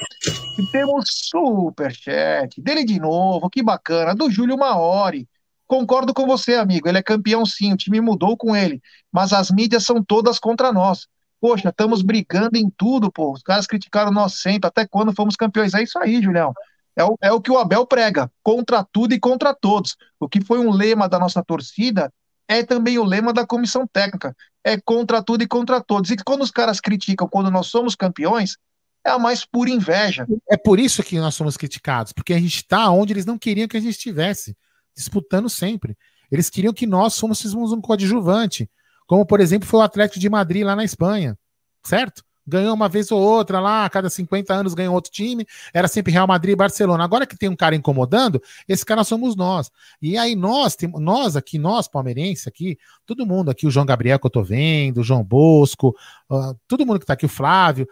E 0.58 0.70
temos 0.70 1.06
superchat 1.08 2.60
dele 2.60 2.84
de 2.84 3.00
novo, 3.00 3.50
que 3.50 3.62
bacana, 3.62 4.14
do 4.14 4.30
Júlio 4.30 4.58
Maori. 4.58 5.26
Concordo 5.66 6.12
com 6.12 6.26
você, 6.26 6.54
amigo. 6.54 6.88
Ele 6.88 6.98
é 6.98 7.02
campeão 7.02 7.46
sim, 7.46 7.72
o 7.72 7.76
time 7.76 8.00
mudou 8.00 8.36
com 8.36 8.54
ele. 8.54 8.80
Mas 9.10 9.32
as 9.32 9.50
mídias 9.50 9.84
são 9.84 10.04
todas 10.04 10.38
contra 10.38 10.72
nós. 10.72 11.08
Poxa, 11.40 11.70
estamos 11.70 12.02
brigando 12.02 12.56
em 12.56 12.70
tudo, 12.70 13.10
pô. 13.10 13.32
Os 13.32 13.42
caras 13.42 13.66
criticaram 13.66 14.10
nós 14.10 14.34
sempre. 14.34 14.68
Até 14.68 14.86
quando 14.86 15.14
fomos 15.14 15.36
campeões? 15.36 15.74
É 15.74 15.82
isso 15.82 15.98
aí, 15.98 16.22
Julião. 16.22 16.52
É 16.94 17.04
o, 17.04 17.16
é 17.22 17.32
o 17.32 17.40
que 17.40 17.50
o 17.50 17.58
Abel 17.58 17.86
prega, 17.86 18.30
contra 18.42 18.84
tudo 18.84 19.14
e 19.14 19.20
contra 19.20 19.54
todos. 19.54 19.96
O 20.18 20.28
que 20.28 20.40
foi 20.40 20.58
um 20.58 20.70
lema 20.70 21.08
da 21.08 21.18
nossa 21.18 21.42
torcida 21.42 22.12
é 22.46 22.62
também 22.62 22.98
o 22.98 23.04
lema 23.04 23.32
da 23.32 23.46
comissão 23.46 23.86
técnica. 23.86 24.36
É 24.62 24.78
contra 24.78 25.22
tudo 25.22 25.42
e 25.42 25.46
contra 25.46 25.80
todos. 25.80 26.10
E 26.10 26.16
quando 26.16 26.42
os 26.42 26.50
caras 26.50 26.80
criticam 26.80 27.26
quando 27.26 27.50
nós 27.50 27.68
somos 27.68 27.94
campeões, 27.94 28.56
é 29.04 29.10
a 29.10 29.18
mais 29.18 29.44
pura 29.44 29.70
inveja. 29.70 30.26
É 30.50 30.56
por 30.56 30.78
isso 30.78 31.02
que 31.02 31.18
nós 31.18 31.34
somos 31.34 31.56
criticados, 31.56 32.12
porque 32.12 32.34
a 32.34 32.38
gente 32.38 32.56
está 32.56 32.90
onde 32.90 33.12
eles 33.12 33.24
não 33.24 33.38
queriam 33.38 33.66
que 33.66 33.76
a 33.76 33.80
gente 33.80 33.92
estivesse, 33.92 34.54
disputando 34.94 35.48
sempre. 35.48 35.96
Eles 36.30 36.50
queriam 36.50 36.72
que 36.72 36.86
nós 36.86 37.18
fôssemos 37.18 37.72
um 37.72 37.80
coadjuvante, 37.80 38.68
como 39.10 39.26
por 39.26 39.40
exemplo 39.40 39.68
foi 39.68 39.80
o 39.80 39.82
Atlético 39.82 40.20
de 40.20 40.30
Madrid 40.30 40.64
lá 40.64 40.76
na 40.76 40.84
Espanha, 40.84 41.36
certo? 41.84 42.22
ganhou 42.46 42.72
uma 42.74 42.88
vez 42.88 43.10
ou 43.10 43.20
outra 43.20 43.58
lá, 43.58 43.84
a 43.84 43.90
cada 43.90 44.08
50 44.08 44.54
anos 44.54 44.72
ganhou 44.72 44.94
outro 44.94 45.10
time, 45.10 45.44
era 45.74 45.88
sempre 45.88 46.12
Real 46.12 46.28
Madrid 46.28 46.52
e 46.52 46.56
Barcelona. 46.56 47.02
Agora 47.02 47.26
que 47.26 47.36
tem 47.36 47.48
um 47.48 47.56
cara 47.56 47.74
incomodando, 47.74 48.40
esse 48.68 48.86
cara 48.86 49.02
somos 49.02 49.34
nós. 49.34 49.68
E 50.00 50.16
aí 50.16 50.36
nós, 50.36 50.76
nós 50.94 51.34
aqui, 51.34 51.58
nós 51.58 51.88
palmeirenses 51.88 52.46
aqui, 52.46 52.78
todo 53.04 53.26
mundo 53.26 53.50
aqui, 53.50 53.66
o 53.66 53.70
João 53.70 53.84
Gabriel 53.84 54.18
que 54.18 54.26
eu 54.26 54.30
tô 54.30 54.44
vendo, 54.44 54.98
o 54.98 55.04
João 55.04 55.24
Bosco, 55.24 55.88
uh, 56.30 56.56
todo 56.68 56.86
mundo 56.86 57.00
que 57.00 57.06
tá 57.06 57.14
aqui, 57.14 57.26
o 57.26 57.28
Flávio, 57.28 57.88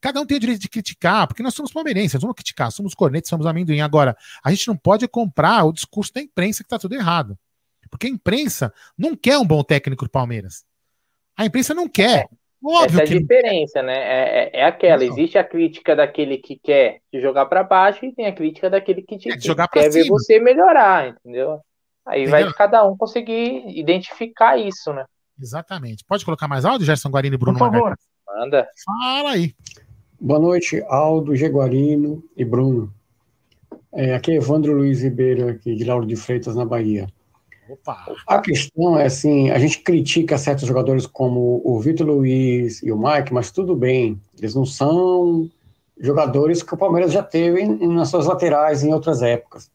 cada 0.00 0.22
um 0.22 0.26
tem 0.26 0.38
o 0.38 0.40
direito 0.40 0.60
de 0.62 0.70
criticar, 0.70 1.26
porque 1.28 1.42
nós 1.42 1.52
somos 1.52 1.70
palmeirenses, 1.70 2.14
nós 2.14 2.22
vamos 2.22 2.34
criticar, 2.34 2.72
somos 2.72 2.94
cornetes, 2.94 3.28
somos 3.28 3.44
amendoim. 3.44 3.82
Agora, 3.82 4.16
a 4.42 4.50
gente 4.50 4.68
não 4.68 4.76
pode 4.76 5.06
comprar 5.06 5.64
o 5.64 5.72
discurso 5.72 6.14
da 6.14 6.22
imprensa 6.22 6.62
que 6.64 6.70
tá 6.70 6.78
tudo 6.78 6.94
errado. 6.94 7.38
Porque 7.92 8.06
a 8.06 8.10
imprensa 8.10 8.72
não 8.96 9.14
quer 9.14 9.36
um 9.36 9.44
bom 9.44 9.62
técnico 9.62 10.06
do 10.06 10.10
Palmeiras. 10.10 10.64
A 11.36 11.44
imprensa 11.44 11.74
não 11.74 11.86
quer. 11.86 12.26
Óbvio 12.64 13.02
Essa 13.02 13.12
é 13.12 13.16
a 13.16 13.20
diferença, 13.20 13.82
né? 13.82 13.96
É, 13.96 14.44
é, 14.44 14.60
é 14.60 14.64
aquela. 14.64 15.04
Não. 15.04 15.12
Existe 15.12 15.36
a 15.36 15.44
crítica 15.44 15.94
daquele 15.94 16.38
que 16.38 16.56
quer 16.56 17.00
te 17.10 17.20
jogar 17.20 17.46
para 17.46 17.62
baixo 17.62 18.06
e 18.06 18.14
tem 18.14 18.26
a 18.26 18.32
crítica 18.32 18.70
daquele 18.70 19.02
que 19.02 19.18
te 19.18 19.30
é 19.30 19.36
que 19.36 19.68
quer 19.68 19.90
ver 19.90 20.06
você 20.08 20.40
melhorar, 20.40 21.08
entendeu? 21.08 21.60
Aí 22.06 22.22
entendeu? 22.22 22.44
vai 22.44 22.52
cada 22.54 22.88
um 22.88 22.96
conseguir 22.96 23.64
identificar 23.68 24.56
isso, 24.56 24.92
né? 24.92 25.04
Exatamente. 25.38 26.02
Pode 26.04 26.24
colocar 26.24 26.48
mais 26.48 26.64
áudio, 26.64 26.86
Gerson 26.86 27.10
Guarino 27.10 27.34
e 27.34 27.38
Bruno 27.38 27.58
Por 27.58 27.70
favor. 27.70 27.94
Manda. 28.26 28.66
Fala 28.86 29.32
aí. 29.32 29.54
Boa 30.18 30.40
noite, 30.40 30.82
Aldo, 30.88 31.36
Jaguarino 31.36 32.24
e 32.36 32.44
Bruno. 32.44 32.94
É, 33.92 34.14
aqui 34.14 34.30
é 34.30 34.36
Evandro 34.36 34.72
Luiz 34.72 35.02
Ribeiro, 35.02 35.48
aqui 35.48 35.74
de 35.74 35.84
Lauro 35.84 36.06
de 36.06 36.16
Freitas, 36.16 36.56
na 36.56 36.64
Bahia. 36.64 37.08
Opa. 37.72 38.04
A 38.26 38.38
questão 38.38 38.98
é 38.98 39.06
assim, 39.06 39.50
a 39.50 39.58
gente 39.58 39.78
critica 39.78 40.36
certos 40.36 40.68
jogadores 40.68 41.06
como 41.06 41.62
o 41.64 41.80
Vitor 41.80 42.06
Luiz 42.06 42.82
e 42.82 42.92
o 42.92 42.98
Mike, 42.98 43.32
mas 43.32 43.50
tudo 43.50 43.74
bem, 43.74 44.20
eles 44.38 44.54
não 44.54 44.66
são 44.66 45.48
jogadores 45.98 46.62
que 46.62 46.74
o 46.74 46.76
Palmeiras 46.76 47.12
já 47.12 47.22
teve 47.22 47.64
nas 47.64 48.10
suas 48.10 48.26
laterais 48.26 48.82
em 48.82 48.92
outras 48.92 49.22
épocas. 49.22 49.70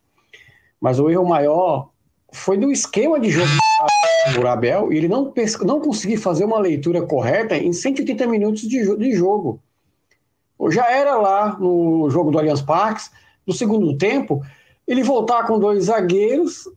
Mas 0.80 1.00
o 1.00 1.10
erro 1.10 1.28
maior 1.28 1.90
foi 2.32 2.56
no 2.56 2.72
esquema 2.72 3.20
de 3.20 3.32
jogo 3.32 3.50
do 4.36 4.48
Abel 4.48 4.94
e 4.94 4.98
ele 4.98 5.08
não, 5.08 5.34
não 5.66 5.80
conseguiu 5.80 6.20
fazer 6.20 6.46
uma 6.46 6.60
leitura 6.60 7.02
correta 7.02 7.58
em 7.58 7.74
180 7.74 8.28
minutos 8.28 8.62
de, 8.62 8.96
de 8.96 9.12
jogo. 9.14 9.60
Já 10.70 10.92
era 10.92 11.16
lá 11.16 11.58
no 11.58 12.08
jogo 12.12 12.30
do 12.30 12.38
Allianz 12.38 12.62
Parques, 12.62 13.10
no 13.46 13.54
segundo 13.54 13.98
tempo, 13.98 14.44
ele 14.88 15.02
voltar 15.02 15.48
com 15.48 15.58
dois 15.58 15.86
zagueiros 15.86 16.70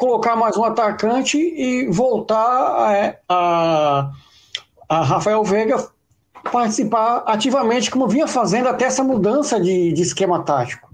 colocar 0.00 0.34
mais 0.34 0.56
um 0.56 0.64
atacante 0.64 1.36
e 1.36 1.86
voltar 1.88 2.40
a, 2.40 3.14
a, 3.28 4.10
a 4.88 5.02
Rafael 5.02 5.44
Veiga 5.44 5.76
participar 6.50 7.22
ativamente, 7.26 7.90
como 7.90 8.08
vinha 8.08 8.26
fazendo 8.26 8.70
até 8.70 8.86
essa 8.86 9.04
mudança 9.04 9.60
de, 9.60 9.92
de 9.92 10.00
esquema 10.00 10.42
tático. 10.42 10.88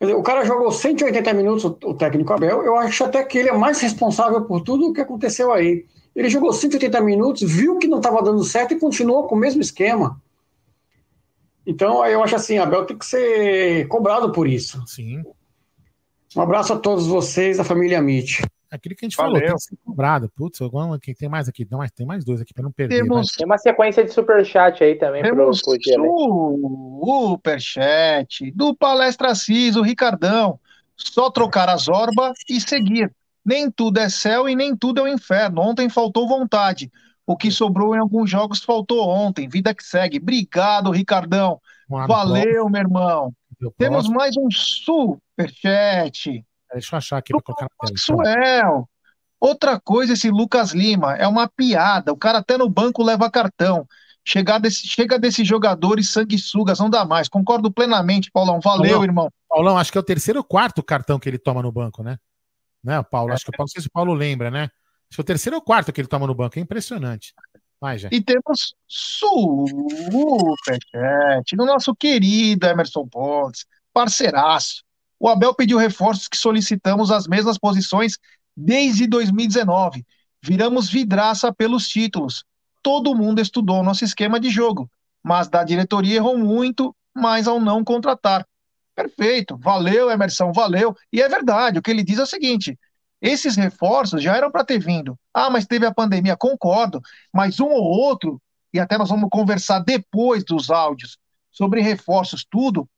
O 0.00 0.22
cara 0.24 0.44
jogou 0.44 0.72
180 0.72 1.32
minutos, 1.34 1.64
o 1.64 1.94
técnico 1.94 2.32
Abel, 2.32 2.64
eu 2.64 2.76
acho 2.76 3.04
até 3.04 3.22
que 3.22 3.38
ele 3.38 3.50
é 3.50 3.52
mais 3.52 3.80
responsável 3.80 4.42
por 4.42 4.62
tudo 4.62 4.88
o 4.88 4.92
que 4.92 5.00
aconteceu 5.00 5.52
aí. 5.52 5.86
Ele 6.16 6.28
jogou 6.28 6.52
180 6.52 7.00
minutos, 7.02 7.42
viu 7.42 7.78
que 7.78 7.86
não 7.86 7.98
estava 7.98 8.20
dando 8.22 8.42
certo 8.42 8.74
e 8.74 8.80
continuou 8.80 9.28
com 9.28 9.36
o 9.36 9.38
mesmo 9.38 9.60
esquema. 9.60 10.20
Então, 11.64 12.04
eu 12.06 12.24
acho 12.24 12.34
assim, 12.34 12.58
Abel 12.58 12.86
tem 12.86 12.98
que 12.98 13.06
ser 13.06 13.86
cobrado 13.86 14.32
por 14.32 14.48
isso. 14.48 14.82
Sim. 14.86 15.22
Um 16.36 16.40
abraço 16.40 16.72
a 16.72 16.78
todos 16.78 17.06
vocês, 17.06 17.56
da 17.56 17.64
família 17.64 18.00
Mitch. 18.00 18.40
Aquele 18.70 18.94
que 18.94 19.04
a 19.04 19.08
gente 19.08 19.16
Valeu. 19.16 19.32
falou, 19.32 19.48
tem 19.48 19.56
que 19.56 19.62
ser 19.62 19.76
cobrado. 19.84 20.30
Putz, 20.36 20.62
agora, 20.62 20.96
quem 21.00 21.12
tem 21.12 21.28
mais 21.28 21.48
aqui? 21.48 21.66
Não, 21.68 21.78
mas 21.78 21.90
tem 21.90 22.06
mais 22.06 22.24
dois 22.24 22.40
aqui 22.40 22.54
para 22.54 22.62
não 22.62 22.70
perder. 22.70 23.02
Temos... 23.02 23.32
Tem 23.32 23.44
uma 23.44 23.58
sequência 23.58 24.04
de 24.04 24.12
superchat 24.12 24.84
aí 24.84 24.94
também 24.94 25.22
Temos 25.22 25.60
pro, 25.60 25.76
pro 25.76 27.36
Superchat 27.36 28.52
do 28.52 28.74
Palestra 28.76 29.34
Cis, 29.34 29.74
o 29.74 29.82
Ricardão. 29.82 30.60
Só 30.96 31.30
trocar 31.30 31.68
as 31.68 31.88
orbas 31.88 32.38
e 32.48 32.60
seguir. 32.60 33.12
Nem 33.44 33.68
tudo 33.70 33.98
é 33.98 34.08
céu 34.08 34.48
e 34.48 34.54
nem 34.54 34.76
tudo 34.76 35.00
é 35.00 35.02
o 35.02 35.08
inferno. 35.08 35.62
Ontem 35.62 35.88
faltou 35.88 36.28
vontade. 36.28 36.92
O 37.26 37.36
que 37.36 37.50
sobrou 37.50 37.96
em 37.96 37.98
alguns 37.98 38.30
jogos 38.30 38.62
faltou 38.62 39.08
ontem. 39.08 39.48
Vida 39.48 39.74
que 39.74 39.82
segue. 39.82 40.18
Obrigado, 40.18 40.92
Ricardão. 40.92 41.60
Valeu, 41.88 42.68
meu 42.68 42.80
irmão. 42.80 43.32
Temos 43.76 44.08
mais 44.08 44.36
um 44.36 44.48
superchat. 44.50 46.44
Deixa 46.72 46.94
eu 46.94 46.98
achar 46.98 47.18
aqui 47.18 47.32
para 47.32 47.42
colocar 47.42 47.66
na 48.16 48.22
tela. 48.22 48.84
Outra 49.40 49.80
coisa, 49.80 50.12
esse 50.12 50.30
Lucas 50.30 50.72
Lima 50.72 51.14
é 51.14 51.26
uma 51.26 51.48
piada. 51.48 52.12
O 52.12 52.16
cara 52.16 52.38
até 52.38 52.58
no 52.58 52.68
banco 52.68 53.02
leva 53.02 53.30
cartão. 53.30 53.86
Chegar 54.22 54.58
desse, 54.58 54.86
chega 54.86 55.18
desses 55.18 55.48
jogadores 55.48 56.10
sanguessugas, 56.10 56.78
não 56.78 56.90
dá 56.90 57.06
mais. 57.06 57.28
Concordo 57.28 57.72
plenamente, 57.72 58.30
Paulão. 58.30 58.60
Valeu, 58.60 58.90
Paulão, 58.90 59.04
irmão. 59.04 59.32
Paulão, 59.48 59.78
acho 59.78 59.90
que 59.90 59.96
é 59.96 60.00
o 60.00 60.04
terceiro 60.04 60.40
ou 60.40 60.44
quarto 60.44 60.82
cartão 60.82 61.18
que 61.18 61.28
ele 61.28 61.38
toma 61.38 61.62
no 61.62 61.72
banco, 61.72 62.02
né? 62.02 62.18
Né, 62.84 63.02
Paulo? 63.02 63.32
Acho 63.32 63.44
que 63.44 63.50
o 63.50 63.56
Paulo, 63.56 63.66
não 63.66 63.72
sei 63.72 63.82
se 63.82 63.88
o 63.88 63.92
Paulo 63.92 64.12
lembra, 64.12 64.50
né? 64.50 64.64
Acho 64.64 65.16
que 65.16 65.20
é 65.20 65.22
o 65.22 65.24
terceiro 65.24 65.56
ou 65.56 65.62
quarto 65.62 65.92
que 65.92 66.00
ele 66.00 66.08
toma 66.08 66.26
no 66.26 66.34
banco. 66.34 66.58
É 66.58 66.62
impressionante. 66.62 67.32
E 68.12 68.20
temos 68.20 68.74
superchat 68.86 70.36
no 71.56 71.64
nosso 71.64 71.94
querido 71.94 72.66
Emerson 72.66 73.06
Pontes, 73.08 73.64
parceiraço. 73.92 74.82
O 75.18 75.28
Abel 75.28 75.54
pediu 75.54 75.78
reforços 75.78 76.28
que 76.28 76.36
solicitamos 76.36 77.10
as 77.10 77.26
mesmas 77.26 77.58
posições 77.58 78.18
desde 78.56 79.06
2019. 79.06 80.04
Viramos 80.42 80.90
vidraça 80.90 81.52
pelos 81.52 81.88
títulos. 81.88 82.44
Todo 82.82 83.14
mundo 83.14 83.40
estudou 83.40 83.82
nosso 83.82 84.04
esquema 84.04 84.40
de 84.40 84.50
jogo, 84.50 84.90
mas 85.22 85.48
da 85.48 85.62
diretoria 85.64 86.16
errou 86.16 86.38
muito, 86.38 86.94
mais 87.14 87.46
ao 87.46 87.60
não 87.60 87.84
contratar. 87.84 88.46
Perfeito, 88.94 89.56
valeu, 89.58 90.10
Emerson, 90.10 90.52
valeu. 90.52 90.94
E 91.12 91.20
é 91.22 91.28
verdade, 91.28 91.78
o 91.78 91.82
que 91.82 91.90
ele 91.90 92.02
diz 92.02 92.18
é 92.18 92.22
o 92.22 92.26
seguinte: 92.26 92.78
esses 93.20 93.56
reforços 93.56 94.22
já 94.22 94.36
eram 94.36 94.50
para 94.50 94.64
ter 94.64 94.78
vindo. 94.78 95.18
Ah, 95.32 95.50
mas 95.50 95.66
teve 95.66 95.86
a 95.86 95.94
pandemia, 95.94 96.36
concordo, 96.36 97.00
mas 97.32 97.60
um 97.60 97.68
ou 97.68 97.84
outro, 97.84 98.40
e 98.72 98.80
até 98.80 98.96
nós 98.96 99.08
vamos 99.08 99.28
conversar 99.30 99.80
depois 99.80 100.44
dos 100.44 100.70
áudios 100.70 101.18
sobre 101.50 101.80
reforços, 101.80 102.46
tudo, 102.48 102.88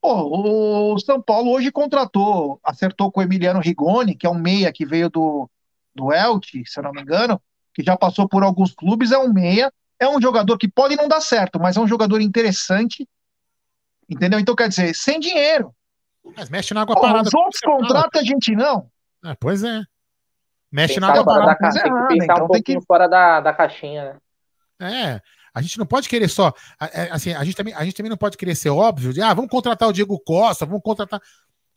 Pô, 0.00 0.92
o 0.94 0.98
São 1.00 1.20
Paulo 1.20 1.50
hoje 1.50 1.72
contratou, 1.72 2.60
acertou 2.62 3.10
com 3.10 3.20
o 3.20 3.22
Emiliano 3.22 3.60
Rigoni, 3.60 4.14
que 4.14 4.26
é 4.26 4.30
um 4.30 4.38
meia 4.38 4.72
que 4.72 4.86
veio 4.86 5.10
do, 5.10 5.50
do 5.94 6.12
Elche, 6.12 6.62
se 6.64 6.78
eu 6.78 6.84
não 6.84 6.92
me 6.92 7.02
engano, 7.02 7.40
que 7.74 7.82
já 7.82 7.96
passou 7.96 8.28
por 8.28 8.44
alguns 8.44 8.72
clubes, 8.72 9.10
é 9.10 9.18
um 9.18 9.32
meia, 9.32 9.72
é 9.98 10.08
um 10.08 10.20
jogador 10.20 10.56
que 10.56 10.68
pode 10.68 10.94
não 10.94 11.08
dar 11.08 11.20
certo, 11.20 11.58
mas 11.58 11.76
é 11.76 11.80
um 11.80 11.86
jogador 11.86 12.20
interessante, 12.20 13.08
entendeu? 14.08 14.38
Então, 14.38 14.54
quer 14.54 14.68
dizer, 14.68 14.94
sem 14.94 15.18
dinheiro. 15.18 15.74
Mas 16.36 16.48
mexe 16.48 16.72
na 16.74 16.82
água 16.82 17.00
parada. 17.00 17.28
Os 17.28 17.34
outros 17.34 17.60
contratos 17.60 18.20
a 18.20 18.24
gente 18.24 18.54
não. 18.54 18.88
É, 19.28 19.34
pois 19.38 19.62
é. 19.62 19.82
Mexe 20.70 21.00
na 21.00 21.10
água 21.10 21.24
parada. 21.24 21.46
Da 21.46 21.56
ca... 21.56 21.70
Tem 21.70 21.82
que 21.82 22.08
pensar 22.08 22.34
então 22.34 22.44
um 22.44 22.48
pouquinho 22.48 22.80
que... 22.80 22.86
fora 22.86 23.08
da, 23.08 23.40
da 23.40 23.52
caixinha, 23.52 24.18
né? 24.80 25.10
É, 25.14 25.20
a 25.52 25.60
gente 25.60 25.78
não 25.78 25.86
pode 25.86 26.08
querer 26.08 26.28
só. 26.28 26.52
É, 26.80 27.10
assim, 27.10 27.32
a 27.32 27.42
gente, 27.44 27.56
também, 27.56 27.74
a 27.74 27.84
gente 27.84 27.94
também 27.94 28.10
não 28.10 28.16
pode 28.16 28.36
querer 28.36 28.54
ser 28.54 28.70
óbvio 28.70 29.12
de, 29.12 29.20
ah, 29.20 29.34
vamos 29.34 29.50
contratar 29.50 29.88
o 29.88 29.92
Diego 29.92 30.18
Costa, 30.20 30.66
vamos 30.66 30.82
contratar. 30.82 31.20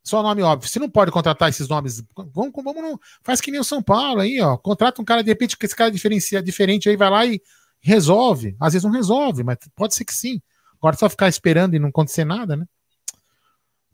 Só 0.04 0.24
nome 0.24 0.42
óbvio. 0.42 0.70
Você 0.70 0.80
não 0.80 0.90
pode 0.90 1.12
contratar 1.12 1.50
esses 1.50 1.68
nomes. 1.68 2.04
Vamos, 2.16 2.52
vamos 2.56 2.76
não, 2.76 3.00
faz 3.24 3.40
que 3.40 3.52
nem 3.52 3.60
o 3.60 3.64
São 3.64 3.82
Paulo 3.84 4.22
aí, 4.22 4.42
ó. 4.42 4.58
Contrata 4.58 5.02
um 5.02 5.06
cara, 5.06 5.24
de 5.24 5.30
repente, 5.30 5.58
que 5.58 5.66
esse 5.66 5.76
cara 5.76 5.92
diferencia, 5.92 6.42
diferente 6.42 6.90
aí, 6.90 6.98
vai 6.98 7.10
lá 7.10 7.26
e 7.26 7.42
resolve. 7.80 8.56
Às 8.60 8.74
vezes 8.74 8.84
não 8.84 8.92
resolve, 8.92 9.44
mas 9.44 9.58
pode 9.76 9.94
ser 9.94 10.06
que 10.06 10.14
sim. 10.14 10.42
Agora 10.80 10.96
só 10.96 11.08
ficar 11.08 11.28
esperando 11.28 11.76
e 11.76 11.80
não 11.80 11.90
acontecer 11.90 12.26
nada, 12.26 12.56
né? 12.56 12.66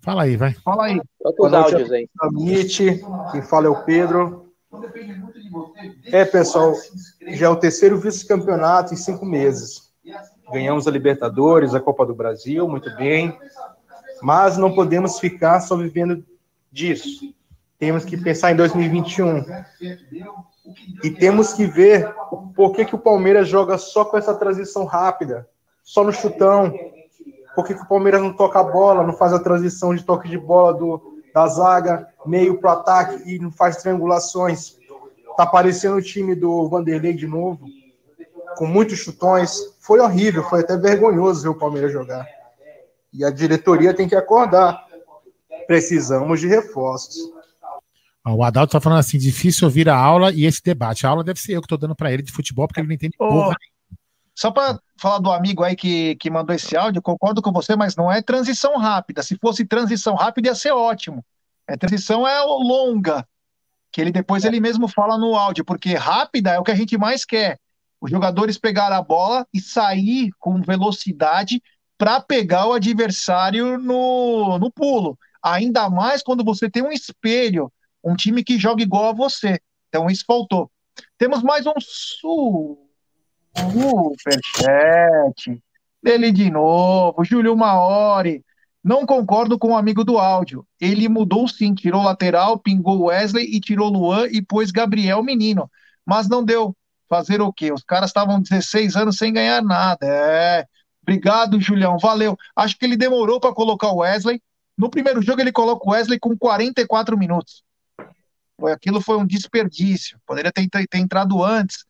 Fala 0.01 0.23
aí, 0.23 0.37
vai. 0.37 0.53
Fala 0.53 0.85
aí. 0.85 1.01
Outros 1.19 1.53
áudios 1.53 1.91
aí. 1.91 2.09
quem 3.31 3.41
fala 3.41 3.67
é 3.67 3.69
o 3.69 3.83
Pedro. 3.83 4.53
É, 6.05 6.25
pessoal, 6.25 6.73
já 7.27 7.47
é 7.47 7.49
o 7.49 7.55
terceiro 7.55 7.97
vice-campeonato 7.97 8.93
em 8.93 8.97
cinco 8.97 9.25
meses. 9.25 9.91
Ganhamos 10.51 10.87
a 10.87 10.91
Libertadores, 10.91 11.73
a 11.73 11.79
Copa 11.79 12.05
do 12.05 12.15
Brasil, 12.15 12.67
muito 12.67 12.93
bem. 12.95 13.37
Mas 14.21 14.57
não 14.57 14.73
podemos 14.73 15.19
ficar 15.19 15.59
só 15.59 15.75
vivendo 15.75 16.23
disso. 16.71 17.33
Temos 17.77 18.03
que 18.05 18.17
pensar 18.17 18.51
em 18.51 18.55
2021. 18.55 19.45
E 21.03 21.11
temos 21.11 21.53
que 21.53 21.65
ver 21.65 22.13
por 22.55 22.73
que, 22.73 22.85
que 22.85 22.95
o 22.95 22.99
Palmeiras 22.99 23.47
joga 23.47 23.77
só 23.77 24.03
com 24.03 24.17
essa 24.17 24.33
transição 24.33 24.85
rápida, 24.85 25.47
só 25.83 26.03
no 26.03 26.11
chutão. 26.11 26.73
Por 27.57 27.65
que, 27.65 27.73
que 27.73 27.81
o 27.81 27.87
Palmeiras 27.87 28.21
não 28.21 28.31
toca 28.31 28.59
a 28.59 28.63
bola, 28.63 29.03
não 29.03 29.13
faz 29.13 29.33
a 29.33 29.39
transição 29.39 29.95
de 29.95 30.03
toque 30.03 30.29
de 30.29 30.37
bola 30.37 30.75
do, 30.75 31.23
da 31.33 31.47
zaga, 31.47 32.07
meio 32.23 32.59
para 32.59 32.69
o 32.69 32.73
ataque 32.73 33.23
e 33.25 33.39
não 33.39 33.49
faz 33.49 33.77
triangulações. 33.77 34.75
Tá 35.35 35.43
parecendo 35.43 35.95
o 35.95 36.01
time 36.01 36.35
do 36.35 36.69
Vanderlei 36.69 37.13
de 37.13 37.25
novo, 37.25 37.65
com 38.57 38.67
muitos 38.67 38.99
chutões. 38.99 39.57
Foi 39.79 39.99
horrível, 39.99 40.43
foi 40.43 40.59
até 40.59 40.77
vergonhoso 40.77 41.41
ver 41.41 41.49
o 41.49 41.57
Palmeiras 41.57 41.91
jogar. 41.91 42.27
E 43.11 43.25
a 43.25 43.31
diretoria 43.31 43.91
tem 43.91 44.07
que 44.07 44.15
acordar. 44.15 44.85
Precisamos 45.65 46.39
de 46.39 46.45
reforços. 46.45 47.17
O 48.23 48.43
Adalto 48.43 48.73
tá 48.73 48.79
falando 48.79 48.99
assim: 48.99 49.17
difícil 49.17 49.65
ouvir 49.65 49.89
a 49.89 49.97
aula 49.97 50.31
e 50.31 50.45
esse 50.45 50.61
debate. 50.63 51.07
A 51.07 51.09
aula 51.09 51.23
deve 51.23 51.39
ser 51.39 51.53
eu 51.53 51.61
que 51.63 51.67
tô 51.67 51.75
dando 51.75 51.95
para 51.95 52.11
ele 52.11 52.21
de 52.21 52.31
futebol, 52.31 52.67
porque 52.67 52.81
ele 52.81 52.87
não 52.87 52.93
entende 52.93 53.15
oh, 53.17 53.27
porra 53.27 53.55
Só 54.37 54.51
para 54.51 54.79
falar 55.01 55.17
do 55.17 55.31
amigo 55.31 55.63
aí 55.63 55.75
que, 55.75 56.15
que 56.17 56.29
mandou 56.29 56.55
esse 56.55 56.77
áudio, 56.77 57.01
concordo 57.01 57.41
com 57.41 57.51
você, 57.51 57.75
mas 57.75 57.95
não 57.95 58.11
é 58.11 58.21
transição 58.21 58.77
rápida. 58.77 59.23
Se 59.23 59.35
fosse 59.35 59.65
transição 59.65 60.13
rápida, 60.13 60.49
ia 60.49 60.55
ser 60.55 60.71
ótimo. 60.71 61.25
É 61.67 61.75
transição 61.75 62.27
é 62.27 62.39
longa, 62.43 63.27
que 63.91 63.99
ele 63.99 64.11
depois 64.11 64.45
ele 64.45 64.59
mesmo 64.59 64.87
fala 64.87 65.17
no 65.17 65.35
áudio, 65.35 65.65
porque 65.65 65.95
rápida 65.95 66.51
é 66.51 66.59
o 66.59 66.63
que 66.63 66.69
a 66.69 66.75
gente 66.75 66.95
mais 66.99 67.25
quer. 67.25 67.59
Os 67.99 68.11
jogadores 68.11 68.59
pegar 68.59 68.93
a 68.93 69.01
bola 69.01 69.43
e 69.51 69.59
sair 69.59 70.29
com 70.37 70.61
velocidade 70.61 71.59
para 71.97 72.21
pegar 72.21 72.67
o 72.67 72.73
adversário 72.73 73.79
no, 73.79 74.59
no 74.59 74.71
pulo. 74.71 75.17
Ainda 75.41 75.89
mais 75.89 76.21
quando 76.21 76.43
você 76.43 76.69
tem 76.69 76.83
um 76.83 76.91
espelho, 76.91 77.73
um 78.03 78.15
time 78.15 78.43
que 78.43 78.59
joga 78.59 78.83
igual 78.83 79.09
a 79.09 79.13
você. 79.13 79.59
Então 79.89 80.07
isso 80.11 80.23
faltou. 80.27 80.69
Temos 81.17 81.41
mais 81.41 81.65
um 81.65 81.73
superchat 83.57 85.61
dele 86.01 86.31
de 86.31 86.49
novo, 86.49 87.23
Júlio 87.23 87.55
Maori. 87.55 88.43
Não 88.83 89.05
concordo 89.05 89.59
com 89.59 89.71
o 89.71 89.75
amigo 89.75 90.03
do 90.03 90.17
áudio. 90.17 90.65
Ele 90.79 91.09
mudou 91.09 91.47
sim, 91.47 91.73
tirou 91.73 92.03
lateral, 92.03 92.57
pingou 92.57 93.05
Wesley 93.05 93.45
e 93.53 93.59
tirou 93.59 93.89
Luan 93.89 94.27
e 94.31 94.41
pôs 94.41 94.71
Gabriel 94.71 95.21
menino. 95.21 95.69
Mas 96.05 96.29
não 96.29 96.43
deu. 96.43 96.75
Fazer 97.09 97.41
o 97.41 97.51
quê? 97.51 97.71
Os 97.71 97.83
caras 97.83 98.09
estavam 98.09 98.41
16 98.41 98.95
anos 98.95 99.17
sem 99.17 99.33
ganhar 99.33 99.61
nada. 99.61 100.05
É. 100.05 100.65
Obrigado, 101.01 101.59
Julião. 101.59 101.97
Valeu. 101.97 102.37
Acho 102.55 102.77
que 102.77 102.85
ele 102.85 102.97
demorou 102.97 103.39
para 103.39 103.53
colocar 103.53 103.89
o 103.89 103.97
Wesley. 103.97 104.41
No 104.77 104.89
primeiro 104.89 105.21
jogo 105.21 105.41
ele 105.41 105.51
coloca 105.51 105.85
o 105.85 105.91
Wesley 105.91 106.19
com 106.19 106.37
44 106.37 107.17
minutos. 107.17 107.63
Aquilo 108.73 109.01
foi 109.01 109.17
um 109.17 109.25
desperdício. 109.25 110.19
Poderia 110.25 110.51
ter 110.51 110.97
entrado 110.97 111.43
antes. 111.43 111.85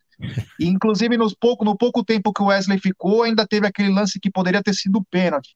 Inclusive, 0.60 1.18
nos 1.18 1.34
pouco, 1.34 1.64
no 1.64 1.78
pouco 1.78 2.04
tempo 2.04 2.34
que 2.34 2.42
o 2.42 2.48
Wesley 2.48 2.80
ficou, 2.80 3.24
ainda 3.24 3.46
teve 3.46 3.68
aquele 3.68 3.90
lance 3.90 4.20
que 4.20 4.32
poderia 4.32 4.64
ter 4.64 4.74
sido 4.74 5.04
pênalti. 5.12 5.56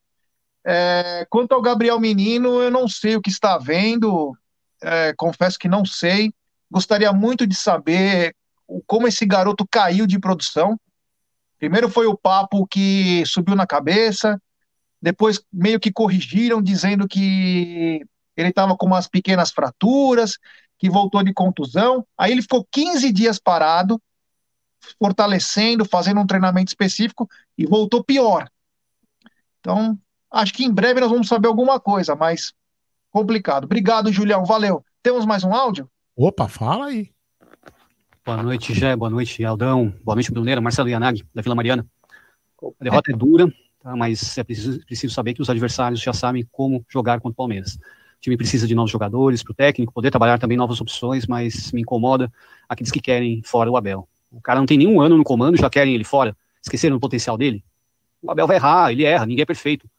É, 0.63 1.25
quanto 1.29 1.53
ao 1.53 1.61
Gabriel 1.61 1.99
Menino, 1.99 2.61
eu 2.61 2.69
não 2.69 2.87
sei 2.87 3.15
o 3.15 3.21
que 3.21 3.29
está 3.29 3.57
vendo, 3.57 4.37
é, 4.81 5.13
confesso 5.17 5.57
que 5.57 5.67
não 5.67 5.83
sei. 5.85 6.31
Gostaria 6.69 7.11
muito 7.11 7.47
de 7.47 7.55
saber 7.55 8.35
como 8.85 9.07
esse 9.07 9.25
garoto 9.25 9.67
caiu 9.69 10.05
de 10.05 10.19
produção. 10.19 10.79
Primeiro 11.57 11.89
foi 11.89 12.07
o 12.07 12.17
papo 12.17 12.65
que 12.67 13.23
subiu 13.25 13.55
na 13.55 13.67
cabeça, 13.67 14.41
depois 15.01 15.41
meio 15.51 15.79
que 15.79 15.91
corrigiram, 15.91 16.61
dizendo 16.61 17.07
que 17.07 18.05
ele 18.37 18.49
estava 18.49 18.75
com 18.77 18.85
umas 18.85 19.07
pequenas 19.07 19.51
fraturas, 19.51 20.37
que 20.77 20.89
voltou 20.89 21.23
de 21.23 21.33
contusão. 21.33 22.05
Aí 22.17 22.31
ele 22.31 22.41
ficou 22.41 22.65
15 22.71 23.11
dias 23.11 23.39
parado, 23.39 24.01
fortalecendo, 24.99 25.85
fazendo 25.85 26.19
um 26.19 26.27
treinamento 26.27 26.69
específico 26.69 27.29
e 27.57 27.65
voltou 27.65 28.03
pior. 28.03 28.49
Então, 29.59 29.97
acho 30.31 30.53
que 30.53 30.65
em 30.65 30.71
breve 30.71 30.99
nós 30.99 31.09
vamos 31.09 31.27
saber 31.27 31.47
alguma 31.47 31.79
coisa, 31.79 32.15
mas 32.15 32.53
complicado. 33.11 33.65
Obrigado, 33.65 34.11
Julião. 34.11 34.45
Valeu. 34.45 34.83
Temos 35.03 35.25
mais 35.25 35.43
um 35.43 35.53
áudio? 35.53 35.89
Opa, 36.15 36.47
fala 36.47 36.87
aí. 36.87 37.11
Boa 38.23 38.43
noite, 38.43 38.73
Jé. 38.73 38.95
Boa 38.95 39.09
noite, 39.09 39.43
Aldão. 39.43 39.93
Boa 40.03 40.15
noite, 40.15 40.31
Bruneira. 40.31 40.61
Marcelo 40.61 40.89
Yanag, 40.89 41.23
da 41.33 41.41
Vila 41.41 41.55
Mariana. 41.55 41.85
A 42.61 42.83
derrota 42.83 43.11
é 43.11 43.15
dura, 43.15 43.51
tá? 43.81 43.95
mas 43.95 44.37
é 44.37 44.43
preciso, 44.43 44.85
preciso 44.85 45.13
saber 45.13 45.33
que 45.33 45.41
os 45.41 45.49
adversários 45.49 45.99
já 45.99 46.13
sabem 46.13 46.47
como 46.51 46.85
jogar 46.87 47.19
contra 47.19 47.33
o 47.33 47.35
Palmeiras. 47.35 47.79
time 48.19 48.37
precisa 48.37 48.67
de 48.67 48.75
novos 48.75 48.91
jogadores 48.91 49.41
para 49.41 49.51
o 49.51 49.55
técnico, 49.55 49.91
poder 49.91 50.11
trabalhar 50.11 50.37
também 50.37 50.55
novas 50.55 50.79
opções, 50.79 51.25
mas 51.25 51.71
me 51.71 51.81
incomoda 51.81 52.31
aqueles 52.69 52.91
que 52.91 52.99
querem 52.99 53.41
fora 53.43 53.71
o 53.71 53.75
Abel. 53.75 54.07
O 54.31 54.41
cara 54.41 54.59
não 54.59 54.65
tem 54.65 54.77
nenhum 54.77 55.01
ano 55.01 55.17
no 55.17 55.23
comando, 55.23 55.57
já 55.57 55.69
querem 55.69 55.93
ele 55.93 56.03
fora, 56.03 56.35
esqueceram 56.61 56.95
o 56.95 56.99
potencial 56.99 57.37
dele. 57.37 57.63
O 58.21 58.31
Abel 58.31 58.47
vai 58.47 58.55
errar, 58.55 58.91
ele 58.91 59.03
erra, 59.03 59.25
ninguém 59.25 59.43
é 59.43 59.45
perfeito. 59.45 59.89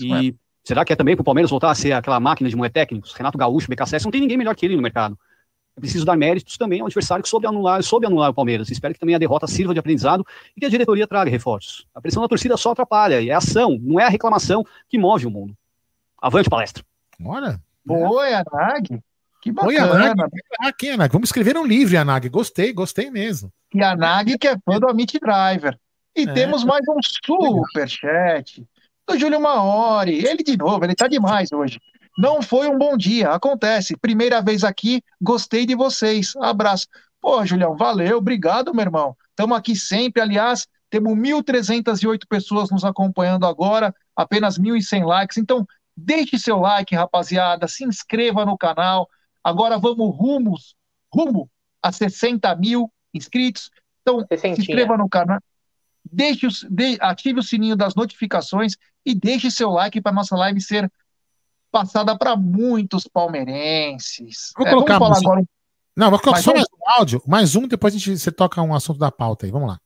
E 0.00 0.30
é. 0.30 0.34
será 0.64 0.84
que 0.84 0.92
é 0.92 0.96
também 0.96 1.14
para 1.14 1.22
o 1.22 1.24
Palmeiras 1.24 1.50
voltar 1.50 1.70
a 1.70 1.74
ser 1.74 1.92
aquela 1.92 2.18
máquina 2.18 2.48
de 2.48 2.56
moer 2.56 2.72
técnicos? 2.72 3.12
Renato 3.12 3.38
Gaúcho, 3.38 3.68
BKSS, 3.68 4.04
não 4.04 4.10
tem 4.10 4.20
ninguém 4.20 4.36
melhor 4.36 4.56
que 4.56 4.66
ele 4.66 4.76
no 4.76 4.82
mercado. 4.82 5.18
É 5.76 5.80
preciso 5.80 6.04
dar 6.04 6.16
méritos 6.16 6.58
também 6.58 6.80
ao 6.80 6.86
adversário 6.86 7.22
que 7.22 7.28
soube 7.28 7.46
anular, 7.46 7.82
soube 7.82 8.06
anular 8.06 8.30
o 8.30 8.34
Palmeiras. 8.34 8.70
Espero 8.70 8.92
que 8.92 9.00
também 9.00 9.14
a 9.14 9.18
derrota 9.18 9.46
sirva 9.46 9.72
de 9.72 9.80
aprendizado 9.80 10.26
e 10.54 10.60
que 10.60 10.66
a 10.66 10.68
diretoria 10.68 11.06
traga 11.06 11.30
reforços. 11.30 11.86
A 11.94 12.00
pressão 12.00 12.22
da 12.22 12.28
torcida 12.28 12.56
só 12.56 12.72
atrapalha, 12.72 13.20
e 13.22 13.30
é 13.30 13.34
a 13.34 13.38
ação, 13.38 13.78
não 13.80 13.98
é 13.98 14.04
a 14.04 14.08
reclamação 14.08 14.64
que 14.88 14.98
move 14.98 15.26
o 15.26 15.30
mundo. 15.30 15.56
Avante 16.20 16.50
palestra. 16.50 16.84
Olha. 17.24 17.60
Boa, 17.84 18.28
Yanag. 18.28 19.02
Que 19.42 19.50
bacana. 19.50 20.14
Aqui, 20.60 20.86
Yanag. 20.86 21.12
Vamos 21.12 21.28
escrever 21.28 21.58
um 21.58 21.66
livro, 21.66 21.94
Yanag. 21.94 22.28
Gostei, 22.28 22.72
gostei 22.72 23.10
mesmo. 23.10 23.52
Yanag, 23.74 24.38
que 24.38 24.46
é 24.46 24.56
fã 24.64 24.78
do 24.78 24.88
Amit 24.88 25.18
Driver. 25.18 25.76
E 26.16 26.22
é. 26.22 26.32
temos 26.32 26.62
mais 26.62 26.82
um 26.88 26.96
superchat 27.02 28.64
do 29.08 29.18
Júlio 29.18 29.40
Maori. 29.40 30.24
Ele 30.24 30.44
de 30.44 30.56
novo, 30.56 30.84
ele 30.84 30.94
tá 30.94 31.08
demais 31.08 31.50
hoje. 31.50 31.80
Não 32.16 32.40
foi 32.40 32.68
um 32.68 32.78
bom 32.78 32.96
dia, 32.96 33.30
acontece. 33.30 33.96
Primeira 33.96 34.40
vez 34.40 34.62
aqui, 34.62 35.02
gostei 35.20 35.66
de 35.66 35.74
vocês. 35.74 36.36
Abraço. 36.36 36.86
Pô, 37.20 37.44
Julião, 37.44 37.76
valeu, 37.76 38.18
obrigado, 38.18 38.72
meu 38.72 38.84
irmão. 38.84 39.16
Estamos 39.30 39.56
aqui 39.56 39.74
sempre. 39.74 40.22
Aliás, 40.22 40.68
temos 40.88 41.14
1.308 41.14 42.20
pessoas 42.28 42.70
nos 42.70 42.84
acompanhando 42.84 43.44
agora, 43.44 43.92
apenas 44.14 44.56
1.100 44.56 45.04
likes. 45.04 45.36
Então, 45.36 45.66
deixe 45.96 46.38
seu 46.38 46.58
like, 46.60 46.94
rapaziada. 46.94 47.66
Se 47.66 47.84
inscreva 47.84 48.46
no 48.46 48.56
canal. 48.56 49.08
Agora 49.42 49.78
vamos 49.78 50.16
rumos, 50.16 50.74
rumo 51.12 51.50
a 51.82 51.90
60 51.90 52.54
mil 52.56 52.92
inscritos. 53.12 53.70
Então, 54.02 54.24
se 54.36 54.48
inscreva 54.48 54.96
no 54.96 55.08
canal. 55.08 55.40
Deixe, 56.04 56.46
de, 56.68 56.98
ative 57.00 57.40
o 57.40 57.42
sininho 57.42 57.76
das 57.76 57.94
notificações 57.94 58.76
e 59.04 59.14
deixe 59.14 59.50
seu 59.50 59.70
like 59.70 60.00
para 60.00 60.12
nossa 60.12 60.36
live 60.36 60.60
ser 60.60 60.90
passada 61.70 62.16
para 62.16 62.36
muitos 62.36 63.06
palmeirenses. 63.06 64.52
Vou 64.56 64.66
é, 64.66 64.70
colocar 64.70 64.98
vamos 64.98 65.18
falar 65.18 65.32
agora. 65.32 65.48
Não, 65.96 66.10
vou 66.10 66.18
colocar 66.18 66.42
só 66.42 66.52
mais 66.52 66.64
um 66.64 66.90
áudio, 66.98 67.22
mais 67.26 67.56
um, 67.56 67.66
depois 67.66 67.94
a 67.94 67.98
gente, 67.98 68.18
você 68.18 68.32
toca 68.32 68.60
um 68.62 68.74
assunto 68.74 68.98
da 68.98 69.10
pauta 69.10 69.46
aí. 69.46 69.52
Vamos 69.52 69.68
lá. 69.68 69.78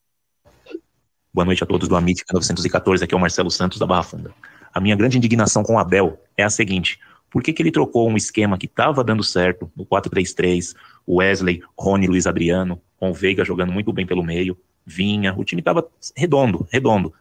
Boa 1.32 1.44
noite 1.44 1.62
a 1.62 1.66
todos 1.66 1.88
do 1.88 1.96
Amit 1.96 2.24
914, 2.32 3.04
aqui 3.04 3.14
é 3.14 3.16
o 3.16 3.20
Marcelo 3.20 3.50
Santos 3.50 3.78
da 3.78 3.86
Barra 3.86 4.02
Funda. 4.02 4.34
A 4.72 4.80
minha 4.80 4.96
grande 4.96 5.18
indignação 5.18 5.62
com 5.62 5.74
o 5.74 5.78
Abel 5.78 6.18
é 6.36 6.42
a 6.42 6.50
seguinte: 6.50 6.98
por 7.31 7.43
que, 7.43 7.53
que 7.53 7.62
ele 7.62 7.70
trocou 7.70 8.09
um 8.09 8.16
esquema 8.16 8.57
que 8.57 8.66
estava 8.66 9.03
dando 9.03 9.22
certo, 9.22 9.70
no 9.77 9.85
4-3-3, 9.85 10.74
o 11.07 11.16
Wesley, 11.16 11.62
Rony, 11.79 12.07
Luiz 12.07 12.27
Adriano, 12.27 12.81
com 12.99 13.11
o 13.11 13.14
Veiga 13.14 13.45
jogando 13.45 13.72
muito 13.72 13.93
bem 13.93 14.07
pelo 14.07 14.22
meio, 14.22 14.57
Vinha, 14.85 15.35
o 15.37 15.45
time 15.45 15.61
estava 15.61 15.87
redondo, 16.16 16.66
redondo, 16.70 17.12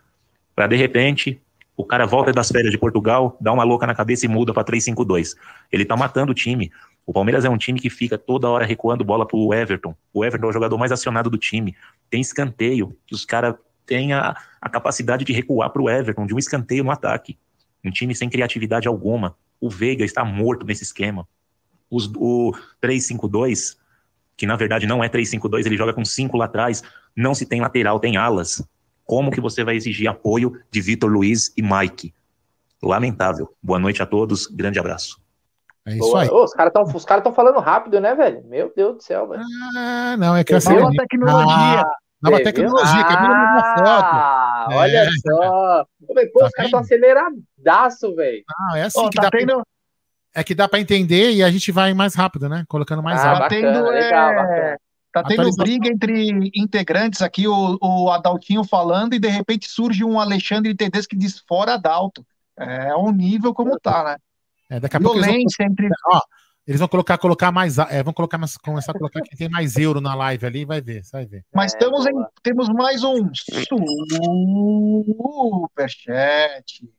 para 0.56 0.68
de 0.68 0.76
repente 0.76 1.42
o 1.78 1.84
cara 1.84 2.06
volta 2.06 2.32
das 2.32 2.50
férias 2.50 2.72
de 2.72 2.78
Portugal, 2.78 3.36
dá 3.42 3.52
uma 3.52 3.64
louca 3.64 3.86
na 3.86 3.94
cabeça 3.94 4.26
e 4.26 4.30
muda 4.30 4.54
para 4.54 4.64
3-5-2. 4.64 5.36
Ele 5.72 5.84
tá 5.84 5.98
matando 5.98 6.32
o 6.32 6.36
time. 6.36 6.72
O 7.06 7.12
Palmeiras 7.12 7.44
é 7.44 7.50
um 7.50 7.58
time 7.58 7.80
que 7.80 7.90
fica 7.90 8.18
toda 8.18 8.50
hora 8.50 8.66
recuando 8.66 9.04
bola 9.04 9.28
pro 9.28 9.54
Everton. 9.54 9.94
O 10.14 10.24
Everton 10.24 10.48
é 10.48 10.50
o 10.50 10.54
jogador 10.54 10.78
mais 10.78 10.92
acionado 10.92 11.30
do 11.30 11.38
time. 11.38 11.76
Tem 12.10 12.22
escanteio, 12.22 12.96
que 13.06 13.14
os 13.14 13.26
caras 13.26 13.56
têm 13.86 14.14
a, 14.14 14.36
a, 14.62 14.70
capacidade 14.70 15.26
de 15.26 15.34
recuar 15.34 15.70
pro 15.70 15.90
Everton, 15.90 16.26
de 16.26 16.34
um 16.34 16.40
escanteio 16.40 16.84
no 16.84 16.92
ataque. 16.92 17.38
Um 17.84 17.92
time 17.92 18.16
sem 18.16 18.30
criatividade 18.30 18.88
alguma. 18.88 19.36
O 19.60 19.70
Veiga 19.70 20.04
está 20.04 20.24
morto 20.24 20.66
nesse 20.66 20.84
esquema. 20.84 21.28
Os, 21.90 22.12
o 22.16 22.54
3-5-2, 22.82 23.78
que 24.36 24.46
na 24.46 24.56
verdade 24.56 24.86
não 24.86 25.04
é 25.04 25.10
3-5-2, 25.10 25.66
ele 25.66 25.78
joga 25.78 25.94
com 25.94 26.04
5 26.04 26.38
lá 26.38 26.46
atrás, 26.46 26.84
não 27.16 27.34
se 27.34 27.46
tem 27.46 27.62
lateral, 27.62 28.00
tem 28.00 28.18
alas. 28.18 28.64
Como 29.06 29.32
que 29.32 29.40
você 29.40 29.64
vai 29.64 29.76
exigir 29.76 30.08
apoio 30.08 30.60
de 30.72 30.82
Vitor 30.82 31.10
Luiz 31.10 31.54
e 31.56 31.62
Mike? 31.62 32.14
Lamentável. 32.82 33.54
Boa 33.62 33.80
noite 33.80 34.02
a 34.02 34.06
todos, 34.06 34.48
grande 34.48 34.80
abraço. 34.80 35.24
É 35.86 35.92
isso 35.92 36.00
Boa. 36.00 36.24
aí. 36.24 36.30
Ô, 36.30 36.44
os 36.44 36.54
caras 36.54 36.74
estão 36.76 37.00
cara 37.02 37.32
falando 37.32 37.60
rápido, 37.60 38.00
né, 38.00 38.16
velho? 38.16 38.44
Meu 38.46 38.74
Deus 38.76 38.96
do 38.96 39.04
céu, 39.04 39.28
velho. 39.28 39.44
Ah, 39.78 40.16
não, 40.18 40.36
é 40.36 40.44
que 40.44 40.56
essa 40.56 40.74
nova 40.74 40.92
tecnologia. 40.92 41.82
Ah, 41.82 41.98
nova 42.22 42.44
tecnologia, 42.44 43.02
ah, 43.02 43.04
cabelo 43.04 43.34
na 43.34 43.76
foto. 43.78 44.35
É. 44.70 44.76
Olha 44.76 44.98
é. 44.98 45.10
só. 45.12 45.86
Pô, 46.08 46.14
tá 46.14 46.46
os 46.46 46.52
caras 46.52 46.66
estão 46.66 46.80
aceleradaço, 46.80 48.16
velho. 48.16 48.44
Não, 48.48 48.76
é 48.76 48.84
assim 48.84 49.00
oh, 49.00 49.10
que 49.10 49.18
tá 49.18 49.24
dá 49.24 49.32
tendo... 49.32 49.54
pra... 49.54 49.64
É 50.38 50.44
que 50.44 50.54
dá 50.54 50.68
para 50.68 50.80
entender 50.80 51.32
e 51.32 51.42
a 51.42 51.50
gente 51.50 51.72
vai 51.72 51.94
mais 51.94 52.14
rápido, 52.14 52.50
né? 52.50 52.66
Colocando 52.68 53.02
mais 53.02 53.22
ah, 53.22 53.34
rápido. 53.34 53.42
Tá 53.42 53.50
tendo, 53.50 53.90
legal, 53.90 54.32
é... 54.32 54.36
bacana. 54.36 54.80
Tá 55.16 55.24
tendo 55.24 55.50
briga 55.56 55.88
entre 55.88 56.52
integrantes 56.54 57.22
aqui, 57.22 57.48
o, 57.48 57.78
o 57.82 58.12
Adaltinho 58.12 58.66
falando, 58.66 59.14
e 59.14 59.20
de 59.20 59.30
repente 59.30 59.70
surge 59.70 60.04
um 60.04 60.20
Alexandre 60.20 60.76
Tedesco 60.76 61.12
que 61.12 61.16
diz 61.16 61.40
fora 61.48 61.76
Adalto. 61.76 62.26
É 62.58 62.94
um 62.98 63.12
nível 63.12 63.54
como 63.54 63.80
tá, 63.80 64.04
né? 64.04 64.18
É, 64.70 64.78
daqui 64.78 64.98
a 64.98 65.00
Violência 65.00 65.66
pouco 65.66 65.76
vão, 65.78 65.86
entre. 65.86 65.90
Ó, 66.08 66.22
eles 66.68 66.80
vão 66.80 66.88
colocar, 66.88 67.18
colocar 67.18 67.52
mais. 67.52 67.78
É, 67.78 68.02
vão 68.04 68.14
colocar, 68.14 68.40
começar 68.64 68.92
a 68.92 68.98
colocar 68.98 69.22
quem 69.22 69.38
tem 69.38 69.50
mais 69.50 69.76
euro 69.78 70.02
na 70.02 70.16
live 70.16 70.46
ali, 70.46 70.66
vai 70.66 70.82
ver, 70.82 71.04
vai 71.12 71.26
ver. 71.26 71.44
Mas 71.54 71.74
é, 71.74 71.78
temos, 71.78 72.06
em, 72.06 72.14
temos 72.42 72.70
mais 72.70 73.04
um 73.04 73.30
superchat 75.74 76.90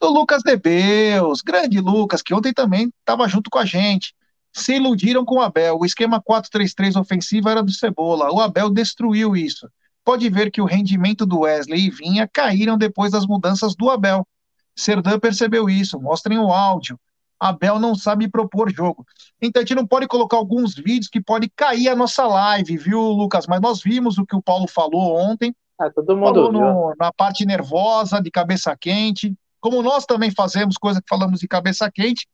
do 0.00 0.08
Lucas 0.08 0.42
Debeus, 0.42 1.40
grande 1.40 1.80
Lucas, 1.80 2.22
que 2.22 2.34
ontem 2.34 2.52
também 2.52 2.92
estava 3.00 3.26
junto 3.28 3.50
com 3.50 3.58
a 3.58 3.64
gente 3.64 4.14
se 4.56 4.76
iludiram 4.76 5.22
com 5.22 5.36
o 5.36 5.40
Abel. 5.42 5.78
O 5.78 5.84
esquema 5.84 6.20
4-3-3 6.20 6.98
ofensivo 6.98 7.48
era 7.48 7.62
do 7.62 7.70
Cebola. 7.70 8.32
O 8.32 8.40
Abel 8.40 8.70
destruiu 8.70 9.36
isso. 9.36 9.68
Pode 10.02 10.30
ver 10.30 10.50
que 10.50 10.62
o 10.62 10.64
rendimento 10.64 11.26
do 11.26 11.40
Wesley 11.40 11.86
e 11.86 11.90
Vinha 11.90 12.26
caíram 12.26 12.78
depois 12.78 13.12
das 13.12 13.26
mudanças 13.26 13.76
do 13.76 13.90
Abel. 13.90 14.26
Serdan 14.74 15.18
percebeu 15.18 15.68
isso. 15.68 16.00
Mostrem 16.00 16.38
o 16.38 16.50
áudio. 16.50 16.98
Abel 17.38 17.78
não 17.78 17.94
sabe 17.94 18.30
propor 18.30 18.72
jogo. 18.72 19.04
Então 19.40 19.60
a 19.60 19.64
gente 19.64 19.74
não 19.74 19.86
pode 19.86 20.06
colocar 20.06 20.36
alguns 20.36 20.74
vídeos 20.74 21.08
que 21.08 21.20
pode 21.20 21.50
cair 21.54 21.88
a 21.88 21.96
nossa 21.96 22.26
live, 22.26 22.76
viu, 22.76 23.00
Lucas? 23.00 23.46
Mas 23.46 23.60
nós 23.60 23.82
vimos 23.82 24.18
o 24.18 24.24
que 24.24 24.36
o 24.36 24.42
Paulo 24.42 24.66
falou 24.66 25.16
ontem. 25.16 25.54
Ah, 25.78 25.90
todo 25.90 26.16
mundo 26.16 26.34
falou 26.34 26.52
no, 26.52 26.94
na 26.98 27.12
parte 27.12 27.44
nervosa, 27.44 28.20
de 28.20 28.30
cabeça 28.30 28.74
quente. 28.78 29.34
Como 29.60 29.82
nós 29.82 30.06
também 30.06 30.30
fazemos 30.30 30.76
coisa 30.76 31.00
que 31.00 31.08
falamos 31.08 31.40
de 31.40 31.48
cabeça 31.48 31.90
quente, 31.90 32.26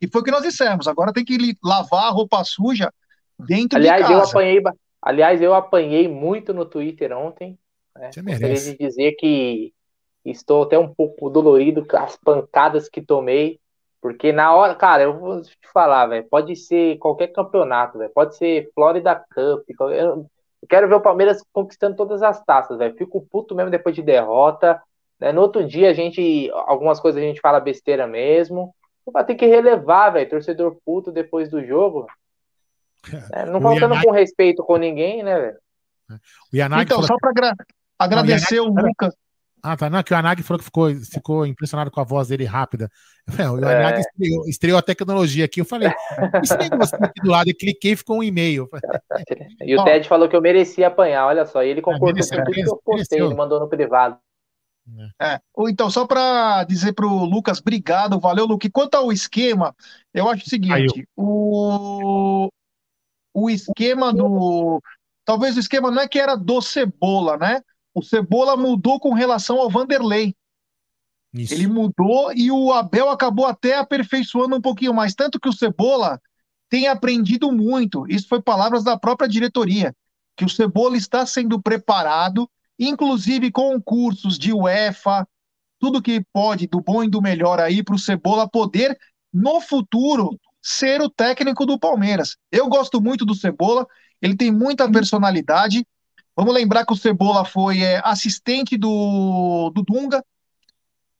e 0.00 0.08
foi 0.08 0.20
o 0.20 0.24
que 0.24 0.30
nós 0.30 0.42
dissemos. 0.42 0.86
Agora 0.86 1.12
tem 1.12 1.24
que 1.24 1.56
lavar 1.62 2.04
a 2.04 2.10
roupa 2.10 2.42
suja 2.44 2.92
dentro 3.38 3.78
aliás, 3.78 4.02
de 4.02 4.12
casa. 4.12 4.24
Eu 4.24 4.28
apanhei, 4.28 4.62
aliás, 5.00 5.42
eu 5.42 5.54
apanhei 5.54 6.08
muito 6.08 6.52
no 6.52 6.64
Twitter 6.64 7.16
ontem. 7.16 7.58
Né? 7.96 8.12
Você 8.12 8.22
merece. 8.22 8.72
de 8.72 8.78
dizer 8.78 9.12
que 9.12 9.72
estou 10.24 10.64
até 10.64 10.78
um 10.78 10.92
pouco 10.92 11.30
dolorido 11.30 11.86
com 11.86 11.96
as 11.96 12.16
pancadas 12.16 12.88
que 12.88 13.00
tomei. 13.00 13.58
Porque 14.00 14.32
na 14.32 14.54
hora, 14.54 14.74
cara, 14.74 15.02
eu 15.02 15.18
vou 15.18 15.42
te 15.42 15.56
falar, 15.72 16.06
velho, 16.06 16.26
pode 16.28 16.54
ser 16.54 16.98
qualquer 16.98 17.28
campeonato, 17.28 17.98
velho, 17.98 18.12
pode 18.14 18.36
ser 18.36 18.70
Florida 18.74 19.14
Cup, 19.14 19.64
eu 19.92 20.26
quero 20.68 20.88
ver 20.88 20.94
o 20.94 21.00
Palmeiras 21.00 21.42
conquistando 21.52 21.96
todas 21.96 22.22
as 22.22 22.42
taças, 22.44 22.78
velho. 22.78 22.96
Fico 22.96 23.24
puto 23.30 23.54
mesmo 23.54 23.70
depois 23.70 23.94
de 23.94 24.02
derrota. 24.02 24.80
Né? 25.20 25.32
No 25.32 25.42
outro 25.42 25.66
dia 25.66 25.90
a 25.90 25.92
gente, 25.92 26.50
algumas 26.52 27.00
coisas 27.00 27.22
a 27.22 27.24
gente 27.24 27.40
fala 27.40 27.60
besteira 27.60 28.06
mesmo. 28.06 28.74
Vai 29.12 29.24
ter 29.24 29.36
que 29.36 29.46
relevar, 29.46 30.10
velho. 30.10 30.28
Torcedor 30.28 30.76
puto 30.84 31.12
depois 31.12 31.50
do 31.50 31.64
jogo. 31.64 32.06
É, 33.32 33.46
não 33.46 33.60
faltando 33.60 33.94
Yanagi... 33.94 34.04
com 34.04 34.10
respeito 34.10 34.64
com 34.64 34.76
ninguém, 34.76 35.22
né, 35.22 35.38
velho? 35.38 35.58
Então, 36.82 37.00
só 37.04 37.14
para 37.16 37.30
agra... 37.30 37.54
agradecer 37.96 38.56
não, 38.56 38.64
o, 38.64 38.66
Yanagi... 38.66 38.84
o 38.84 38.88
Lucas. 38.88 39.14
Ah, 39.62 39.76
tá. 39.76 39.90
Não, 39.90 40.02
que 40.02 40.12
o 40.12 40.16
Yanagi 40.16 40.42
falou 40.42 40.58
que 40.58 40.64
ficou, 40.64 40.94
ficou 40.94 41.46
impressionado 41.46 41.90
com 41.90 42.00
a 42.00 42.04
voz 42.04 42.28
dele 42.28 42.44
rápida. 42.44 42.90
o 43.28 43.58
Yanagi 43.58 43.96
é. 43.96 44.00
estreou, 44.00 44.48
estreou, 44.48 44.78
a 44.78 44.82
tecnologia 44.82 45.44
aqui. 45.44 45.60
Eu 45.60 45.64
falei, 45.64 45.88
esse 46.42 46.56
negócio 46.56 46.96
aqui 47.00 47.20
do 47.22 47.30
lado, 47.30 47.48
eu 47.48 47.56
cliquei 47.56 47.92
e 47.92 47.96
ficou 47.96 48.18
um 48.18 48.22
e-mail. 48.22 48.68
E 49.60 49.76
o 49.76 49.84
Ted 49.84 50.08
falou 50.08 50.28
que 50.28 50.36
eu 50.36 50.42
merecia 50.42 50.86
apanhar, 50.86 51.26
olha 51.26 51.44
só. 51.44 51.62
E 51.62 51.68
ele 51.68 51.82
concordou 51.82 52.22
com 52.22 52.36
tudo 52.36 52.52
que 52.52 52.60
eu 52.60 52.80
postei, 52.84 53.20
ele 53.20 53.34
mandou 53.34 53.58
no 53.58 53.68
privado. 53.68 54.18
É. 55.20 55.40
Então, 55.68 55.90
só 55.90 56.06
para 56.06 56.62
dizer 56.64 56.92
para 56.92 57.06
o 57.06 57.24
Lucas, 57.24 57.60
obrigado, 57.60 58.20
valeu, 58.20 58.46
Luque. 58.46 58.70
Quanto 58.70 58.94
ao 58.94 59.10
esquema, 59.10 59.74
eu 60.14 60.28
acho 60.28 60.46
o 60.46 60.48
seguinte: 60.48 61.08
o, 61.16 62.48
o 63.34 63.50
esquema 63.50 64.12
do. 64.12 64.80
Talvez 65.24 65.56
o 65.56 65.60
esquema 65.60 65.90
não 65.90 66.02
é 66.02 66.08
que 66.08 66.20
era 66.20 66.36
do 66.36 66.62
Cebola, 66.62 67.36
né? 67.36 67.60
O 67.96 68.02
Cebola 68.02 68.56
mudou 68.56 69.00
com 69.00 69.14
relação 69.14 69.58
ao 69.58 69.70
Vanderlei. 69.70 70.34
Isso. 71.32 71.54
Ele 71.54 71.66
mudou 71.66 72.32
e 72.32 72.50
o 72.50 72.72
Abel 72.72 73.08
acabou 73.08 73.46
até 73.46 73.78
aperfeiçoando 73.78 74.56
um 74.56 74.60
pouquinho 74.60 74.94
mais. 74.94 75.14
Tanto 75.14 75.40
que 75.40 75.48
o 75.48 75.52
Cebola 75.52 76.20
tem 76.68 76.88
aprendido 76.88 77.50
muito. 77.50 78.06
Isso 78.08 78.28
foi 78.28 78.42
palavras 78.42 78.84
da 78.84 78.98
própria 78.98 79.28
diretoria. 79.28 79.94
Que 80.36 80.44
o 80.44 80.48
Cebola 80.48 80.96
está 80.96 81.24
sendo 81.24 81.60
preparado 81.60 82.48
inclusive 82.78 83.50
com 83.50 83.80
cursos 83.80 84.38
de 84.38 84.52
UEFA, 84.52 85.26
tudo 85.78 86.02
que 86.02 86.24
pode 86.32 86.66
do 86.66 86.80
bom 86.80 87.02
e 87.02 87.08
do 87.08 87.22
melhor 87.22 87.60
aí 87.60 87.82
para 87.82 87.94
o 87.94 87.98
Cebola 87.98 88.48
poder, 88.48 88.96
no 89.32 89.60
futuro, 89.60 90.38
ser 90.62 91.00
o 91.00 91.10
técnico 91.10 91.64
do 91.64 91.78
Palmeiras. 91.78 92.36
Eu 92.50 92.68
gosto 92.68 93.00
muito 93.00 93.24
do 93.24 93.34
Cebola, 93.34 93.86
ele 94.20 94.36
tem 94.36 94.50
muita 94.50 94.90
personalidade. 94.90 95.86
Vamos 96.36 96.54
lembrar 96.54 96.84
que 96.84 96.92
o 96.92 96.96
Cebola 96.96 97.44
foi 97.44 97.80
é, 97.80 98.00
assistente 98.04 98.76
do, 98.76 99.70
do 99.74 99.82
Dunga, 99.82 100.22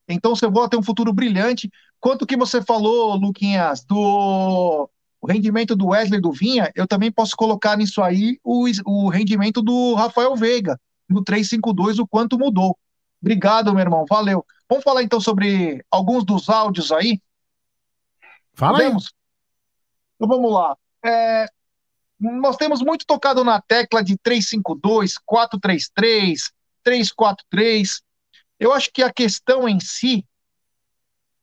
então 0.08 0.32
o 0.32 0.36
Cebola 0.36 0.68
tem 0.68 0.78
um 0.78 0.82
futuro 0.82 1.12
brilhante. 1.12 1.70
Quanto 1.98 2.26
que 2.26 2.36
você 2.36 2.62
falou, 2.62 3.16
Luquinhas, 3.16 3.84
do 3.84 4.88
rendimento 5.26 5.74
do 5.74 5.88
Wesley 5.88 6.20
do 6.20 6.30
Vinha, 6.30 6.70
eu 6.74 6.86
também 6.86 7.10
posso 7.10 7.36
colocar 7.36 7.76
nisso 7.76 8.00
aí 8.02 8.38
o, 8.44 8.66
o 8.84 9.08
rendimento 9.08 9.60
do 9.60 9.94
Rafael 9.94 10.36
Veiga, 10.36 10.78
no 11.08 11.24
352, 11.24 11.98
o 11.98 12.06
quanto 12.06 12.38
mudou. 12.38 12.78
Obrigado, 13.20 13.72
meu 13.72 13.80
irmão, 13.80 14.04
valeu. 14.08 14.44
Vamos 14.68 14.84
falar 14.84 15.02
então 15.02 15.20
sobre 15.20 15.84
alguns 15.90 16.24
dos 16.24 16.48
áudios 16.48 16.92
aí? 16.92 17.20
Fala 18.54 18.78
aí. 18.80 18.86
Então 18.86 20.28
vamos 20.28 20.52
lá. 20.52 20.76
É, 21.04 21.46
nós 22.18 22.56
temos 22.56 22.80
muito 22.80 23.04
tocado 23.04 23.44
na 23.44 23.60
tecla 23.60 24.02
de 24.02 24.16
352, 24.16 25.18
433, 25.18 26.52
343. 26.82 28.02
Eu 28.58 28.72
acho 28.72 28.90
que 28.92 29.02
a 29.02 29.12
questão 29.12 29.68
em 29.68 29.78
si, 29.78 30.26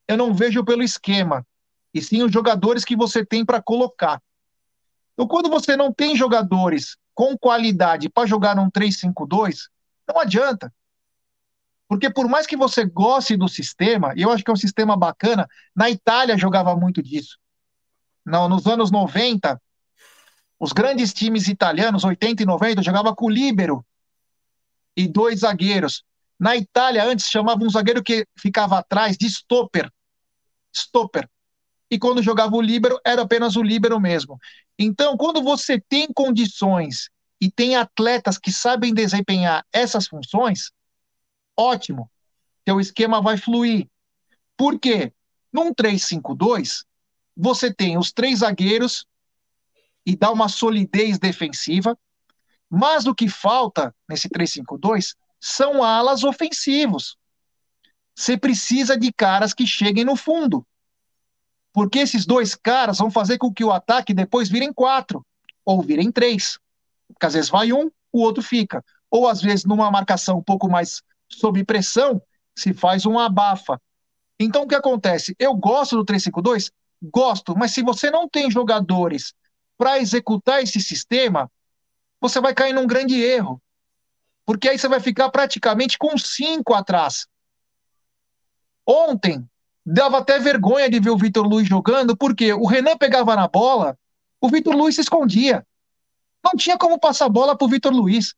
eu 0.08 0.16
não 0.16 0.34
vejo 0.34 0.64
pelo 0.64 0.82
esquema, 0.82 1.46
e 1.92 2.02
sim 2.02 2.22
os 2.22 2.32
jogadores 2.32 2.84
que 2.84 2.96
você 2.96 3.24
tem 3.24 3.44
para 3.44 3.62
colocar. 3.62 4.20
Então, 5.12 5.28
quando 5.28 5.48
você 5.48 5.76
não 5.76 5.92
tem 5.92 6.16
jogadores 6.16 6.96
com 7.14 7.38
qualidade 7.38 8.08
para 8.08 8.26
jogar 8.26 8.56
num 8.56 8.68
3-5-2, 8.68 9.68
não 10.08 10.18
adianta. 10.18 10.72
Porque 11.86 12.10
por 12.10 12.28
mais 12.28 12.46
que 12.46 12.56
você 12.56 12.84
goste 12.84 13.36
do 13.36 13.48
sistema, 13.48 14.12
eu 14.16 14.30
acho 14.32 14.42
que 14.42 14.50
é 14.50 14.54
um 14.54 14.56
sistema 14.56 14.96
bacana, 14.96 15.48
na 15.74 15.88
Itália 15.88 16.36
jogava 16.36 16.74
muito 16.74 17.00
disso. 17.00 17.38
Não, 18.24 18.48
nos 18.48 18.66
anos 18.66 18.90
90, 18.90 19.60
os 20.58 20.72
grandes 20.72 21.12
times 21.12 21.48
italianos, 21.48 22.04
80 22.04 22.42
e 22.42 22.46
90, 22.46 22.82
jogavam 22.82 23.14
com 23.14 23.26
o 23.26 23.30
líbero 23.30 23.84
e 24.96 25.08
dois 25.08 25.40
zagueiros. 25.40 26.04
Na 26.38 26.56
Itália, 26.56 27.04
antes, 27.04 27.26
chamava 27.26 27.62
um 27.64 27.70
zagueiro 27.70 28.02
que 28.02 28.26
ficava 28.36 28.78
atrás 28.78 29.16
de 29.16 29.26
stopper. 29.26 29.90
Stopper. 30.72 31.28
E 31.90 31.98
quando 31.98 32.22
jogava 32.22 32.56
o 32.56 32.60
líbero, 32.60 32.98
era 33.04 33.22
apenas 33.22 33.56
o 33.56 33.62
líbero 33.62 34.00
mesmo. 34.00 34.38
Então, 34.78 35.16
quando 35.16 35.42
você 35.42 35.80
tem 35.80 36.08
condições 36.12 37.08
e 37.40 37.50
tem 37.50 37.76
atletas 37.76 38.38
que 38.38 38.50
sabem 38.50 38.92
desempenhar 38.92 39.64
essas 39.72 40.06
funções, 40.06 40.70
ótimo. 41.56 42.10
Teu 42.64 42.80
esquema 42.80 43.20
vai 43.20 43.36
fluir. 43.36 43.88
Por 44.56 44.78
quê? 44.78 45.12
Num 45.52 45.72
3-5-2, 45.72 46.84
você 47.36 47.72
tem 47.72 47.98
os 47.98 48.12
três 48.12 48.40
zagueiros 48.40 49.06
e 50.06 50.16
dá 50.16 50.30
uma 50.30 50.48
solidez 50.48 51.18
defensiva, 51.18 51.98
mas 52.68 53.06
o 53.06 53.14
que 53.14 53.28
falta 53.28 53.94
nesse 54.08 54.28
3-5-2 54.28 55.14
são 55.40 55.82
alas 55.82 56.24
ofensivos. 56.24 57.16
Você 58.14 58.36
precisa 58.36 58.96
de 58.96 59.12
caras 59.12 59.52
que 59.52 59.66
cheguem 59.66 60.04
no 60.04 60.16
fundo. 60.16 60.66
Porque 61.72 61.98
esses 61.98 62.24
dois 62.24 62.54
caras 62.54 62.98
vão 62.98 63.10
fazer 63.10 63.38
com 63.38 63.52
que 63.52 63.64
o 63.64 63.72
ataque 63.72 64.14
depois 64.14 64.48
virem 64.48 64.72
quatro, 64.72 65.24
ou 65.64 65.82
virem 65.82 66.10
três. 66.12 66.58
Porque 67.08 67.26
às 67.26 67.34
vezes 67.34 67.50
vai 67.50 67.72
um, 67.72 67.90
o 68.12 68.20
outro 68.20 68.42
fica. 68.42 68.84
Ou 69.10 69.28
às 69.28 69.42
vezes, 69.42 69.64
numa 69.64 69.90
marcação 69.90 70.38
um 70.38 70.42
pouco 70.42 70.68
mais 70.68 71.02
sob 71.28 71.64
pressão, 71.64 72.22
se 72.56 72.72
faz 72.72 73.04
um 73.04 73.18
abafa. 73.18 73.80
Então 74.38 74.62
o 74.62 74.68
que 74.68 74.74
acontece? 74.74 75.34
Eu 75.38 75.54
gosto 75.54 75.96
do 75.96 76.04
352? 76.04 76.70
Gosto, 77.02 77.56
mas 77.56 77.72
se 77.72 77.82
você 77.82 78.10
não 78.10 78.28
tem 78.28 78.50
jogadores 78.50 79.34
para 79.76 79.98
executar 79.98 80.62
esse 80.62 80.80
sistema, 80.80 81.50
você 82.20 82.40
vai 82.40 82.54
cair 82.54 82.72
num 82.72 82.86
grande 82.86 83.20
erro. 83.20 83.60
Porque 84.44 84.68
aí 84.68 84.78
você 84.78 84.88
vai 84.88 85.00
ficar 85.00 85.30
praticamente 85.30 85.98
com 85.98 86.16
cinco 86.18 86.74
atrás. 86.74 87.26
Ontem, 88.86 89.48
dava 89.84 90.18
até 90.18 90.38
vergonha 90.38 90.88
de 90.88 91.00
ver 91.00 91.10
o 91.10 91.18
Vitor 91.18 91.46
Luiz 91.46 91.68
jogando, 91.68 92.16
porque 92.16 92.52
o 92.52 92.66
Renan 92.66 92.96
pegava 92.96 93.34
na 93.34 93.48
bola, 93.48 93.98
o 94.40 94.48
Vitor 94.48 94.74
Luiz 94.74 94.94
se 94.94 95.00
escondia. 95.00 95.66
Não 96.44 96.52
tinha 96.52 96.76
como 96.76 96.98
passar 96.98 97.26
a 97.26 97.30
bola 97.30 97.56
para 97.56 97.64
o 97.64 97.68
Vitor 97.68 97.92
Luiz. 97.92 98.34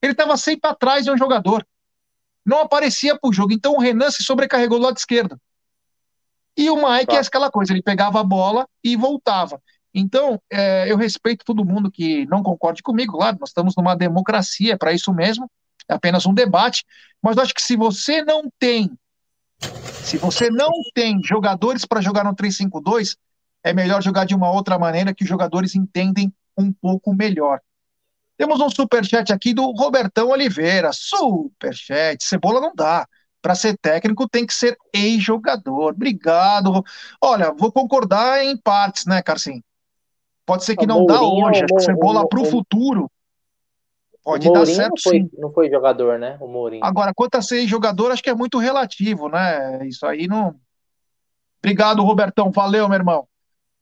Ele 0.00 0.12
estava 0.12 0.36
sempre 0.36 0.70
atrás 0.70 1.04
de 1.04 1.10
um 1.10 1.18
jogador. 1.18 1.66
Não 2.44 2.60
aparecia 2.60 3.18
para 3.18 3.28
o 3.28 3.32
jogo. 3.32 3.52
Então 3.52 3.74
o 3.74 3.78
Renan 3.78 4.10
se 4.10 4.24
sobrecarregou 4.24 4.78
do 4.78 4.84
lado 4.84 4.96
esquerdo. 4.96 5.38
E 6.56 6.70
o 6.70 6.76
Mike 6.76 7.06
tá. 7.06 7.16
é 7.16 7.18
aquela 7.18 7.50
coisa, 7.50 7.72
ele 7.72 7.82
pegava 7.82 8.20
a 8.20 8.24
bola 8.24 8.68
e 8.82 8.96
voltava. 8.96 9.62
Então, 9.94 10.40
é, 10.50 10.90
eu 10.90 10.96
respeito 10.96 11.44
todo 11.44 11.64
mundo 11.64 11.90
que 11.90 12.24
não 12.26 12.42
concorde 12.42 12.82
comigo, 12.82 13.18
claro, 13.18 13.36
nós 13.38 13.50
estamos 13.50 13.74
numa 13.76 13.94
democracia, 13.94 14.76
para 14.76 14.92
isso 14.92 15.12
mesmo, 15.12 15.50
é 15.88 15.94
apenas 15.94 16.24
um 16.24 16.32
debate, 16.32 16.84
mas 17.20 17.36
eu 17.36 17.42
acho 17.42 17.54
que 17.54 17.62
se 17.62 17.76
você 17.76 18.24
não 18.24 18.50
tem, 18.58 18.90
se 20.02 20.16
você 20.16 20.50
não 20.50 20.70
tem 20.94 21.20
jogadores 21.22 21.84
para 21.84 22.00
jogar 22.00 22.24
no 22.24 22.34
3-5-2, 22.34 23.16
é 23.62 23.72
melhor 23.72 24.02
jogar 24.02 24.24
de 24.24 24.34
uma 24.34 24.50
outra 24.50 24.78
maneira 24.78 25.14
que 25.14 25.22
os 25.22 25.28
jogadores 25.28 25.74
entendem 25.74 26.32
um 26.56 26.72
pouco 26.72 27.14
melhor. 27.14 27.60
Temos 28.36 28.60
um 28.60 28.70
superchat 28.70 29.32
aqui 29.32 29.54
do 29.54 29.70
Robertão 29.70 30.30
Oliveira. 30.30 30.90
Superchat, 30.92 32.24
cebola 32.24 32.60
não 32.60 32.72
dá. 32.74 33.06
Para 33.40 33.54
ser 33.54 33.76
técnico 33.78 34.28
tem 34.28 34.46
que 34.46 34.54
ser 34.54 34.76
ex-jogador. 34.92 35.92
Obrigado. 35.92 36.82
Olha, 37.20 37.52
vou 37.52 37.70
concordar 37.70 38.44
em 38.44 38.56
partes, 38.56 39.06
né, 39.06 39.22
Carcinho? 39.22 39.62
Pode 40.52 40.64
ser 40.66 40.76
que 40.76 40.86
não 40.86 41.00
Mourinho, 41.00 41.18
dá 41.18 41.48
hoje, 41.48 41.64
acho 41.64 41.74
que 41.74 41.80
cebola 41.80 42.28
para 42.28 42.40
o 42.40 42.44
futuro. 42.44 43.10
Pode 44.22 44.52
dar 44.52 44.66
certo 44.66 44.90
não 44.90 45.02
foi, 45.02 45.18
sim. 45.18 45.30
Não 45.38 45.50
foi 45.50 45.70
jogador, 45.70 46.18
né? 46.18 46.36
O 46.42 46.46
Mourinho. 46.46 46.84
Agora, 46.84 47.14
quanto 47.14 47.36
a 47.36 47.42
ser 47.42 47.66
jogador, 47.66 48.12
acho 48.12 48.22
que 48.22 48.28
é 48.28 48.34
muito 48.34 48.58
relativo, 48.58 49.30
né? 49.30 49.86
Isso 49.86 50.04
aí 50.04 50.28
não. 50.28 50.54
Obrigado, 51.58 52.04
Robertão. 52.04 52.50
Valeu, 52.50 52.86
meu 52.86 52.98
irmão. 52.98 53.26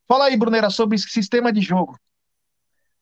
Fala 0.07 0.27
aí, 0.27 0.37
Brunera, 0.37 0.69
sobre 0.69 0.95
esse 0.95 1.09
sistema 1.09 1.51
de 1.51 1.59
jogo. 1.59 1.97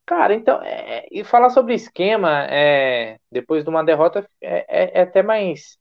Cara, 0.04 0.34
então, 0.34 0.60
é, 0.64 1.06
e 1.12 1.24
falar 1.24 1.52
sobre 1.52 1.76
esquema, 1.76 2.48
é, 2.50 3.20
depois 3.32 3.64
de 3.64 3.70
uma 3.70 3.84
derrota, 3.84 4.28
é, 4.42 4.66
é, 4.68 5.00
é 5.00 5.02
até 5.04 5.22
mais 5.22 5.78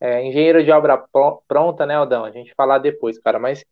é, 0.00 0.26
engenheiro 0.26 0.64
de 0.64 0.72
obra 0.72 1.00
pronta, 1.46 1.86
né, 1.86 1.94
Aldão? 1.94 2.24
A 2.24 2.32
gente 2.32 2.52
falar 2.56 2.78
depois, 2.78 3.20
cara, 3.20 3.38
mas 3.38 3.64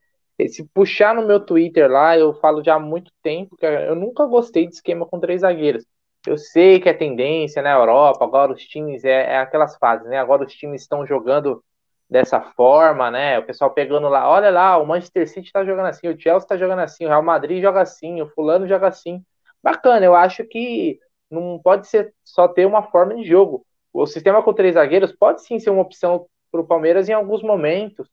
se 0.47 0.65
puxar 0.73 1.15
no 1.15 1.27
meu 1.27 1.41
Twitter 1.41 1.91
lá, 1.91 2.17
eu 2.17 2.33
falo 2.35 2.63
já 2.63 2.75
há 2.75 2.79
muito 2.79 3.11
tempo 3.23 3.57
que 3.57 3.67
eu 3.67 3.97
nunca 3.97 4.25
gostei 4.27 4.67
de 4.67 4.75
esquema 4.75 5.05
com 5.07 5.19
três 5.19 5.41
zagueiros. 5.41 5.85
Eu 6.27 6.37
sei 6.39 6.79
que 6.81 6.89
é 6.89 6.93
tendência 6.93 7.63
na 7.63 7.73
Europa, 7.73 8.25
agora 8.25 8.53
os 8.53 8.63
times, 8.63 9.05
é, 9.05 9.35
é 9.35 9.39
aquelas 9.39 9.77
fases, 9.79 10.07
né? 10.09 10.19
Agora 10.19 10.45
os 10.45 10.53
times 10.53 10.83
estão 10.83 11.07
jogando 11.07 11.65
dessa 12.09 12.41
forma, 12.41 13.11
né? 13.11 13.39
O 13.39 13.47
pessoal 13.47 13.73
pegando 13.73 14.09
lá, 14.09 14.29
olha 14.31 14.51
lá, 14.51 14.79
o 14.79 14.87
Manchester 14.87 15.29
City 15.29 15.53
tá 15.53 15.65
jogando 15.65 15.87
assim, 15.87 16.09
o 16.09 16.19
Chelsea 16.19 16.49
tá 16.49 16.57
jogando 16.57 16.81
assim, 16.81 17.05
o 17.05 17.09
Real 17.09 17.23
Madrid 17.23 17.63
joga 17.63 17.81
assim, 17.81 18.21
o 18.23 18.29
fulano 18.29 18.67
joga 18.69 18.89
assim. 18.89 19.23
Bacana, 19.63 20.05
eu 20.07 20.15
acho 20.15 20.45
que 20.45 20.99
não 21.31 21.59
pode 21.63 21.89
ser 21.89 22.15
só 22.25 22.49
ter 22.49 22.67
uma 22.67 22.83
forma 22.83 23.15
de 23.17 23.25
jogo. 23.25 23.65
O 23.93 24.07
sistema 24.07 24.43
com 24.43 24.53
três 24.53 24.75
zagueiros 24.75 25.13
pode 25.13 25.43
sim 25.43 25.59
ser 25.59 25.71
uma 25.71 25.83
opção 25.83 26.27
para 26.51 26.61
o 26.61 26.67
Palmeiras 26.67 27.09
em 27.09 27.13
alguns 27.13 27.43
momentos, 27.43 28.09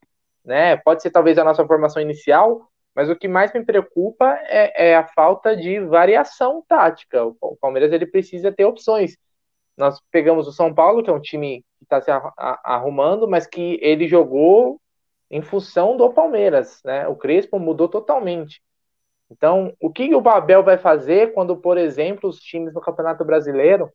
né? 0.45 0.77
Pode 0.77 1.01
ser 1.01 1.09
talvez 1.09 1.37
a 1.37 1.43
nossa 1.43 1.65
formação 1.65 2.01
inicial, 2.01 2.69
mas 2.95 3.09
o 3.09 3.15
que 3.15 3.27
mais 3.27 3.51
me 3.53 3.65
preocupa 3.65 4.39
é, 4.43 4.91
é 4.91 4.95
a 4.95 5.05
falta 5.07 5.55
de 5.55 5.79
variação 5.81 6.63
tática. 6.67 7.25
O, 7.25 7.57
Palmeiras 7.59 7.91
ele 7.91 8.05
precisa 8.05 8.51
ter 8.51 8.63
opções. 8.65 9.17
Nós 9.75 9.99
pegamos 10.09 10.47
o 10.47 10.53
São 10.53 10.73
Paulo, 10.73 11.03
que 11.03 11.09
é 11.09 11.13
um 11.13 11.19
time 11.19 11.65
que 11.77 11.83
está 11.83 11.99
se 11.99 12.09
arrumando, 12.63 13.27
mas 13.27 13.45
que 13.45 13.77
ele 13.81 14.07
jogou 14.07 14.79
em 15.29 15.41
função 15.41 15.97
do 15.97 16.13
Palmeiras, 16.13 16.81
né? 16.85 17.07
O 17.07 17.15
Crespo 17.15 17.59
mudou 17.59 17.89
totalmente. 17.89 18.61
Então, 19.29 19.73
o 19.81 19.91
que 19.91 20.13
o 20.13 20.21
Babel 20.21 20.63
vai 20.63 20.77
fazer 20.77 21.33
quando, 21.33 21.57
por 21.57 21.77
exemplo, 21.77 22.29
os 22.29 22.39
times 22.39 22.73
no 22.73 22.79
Campeonato 22.79 23.25
Brasileiro, 23.25 23.91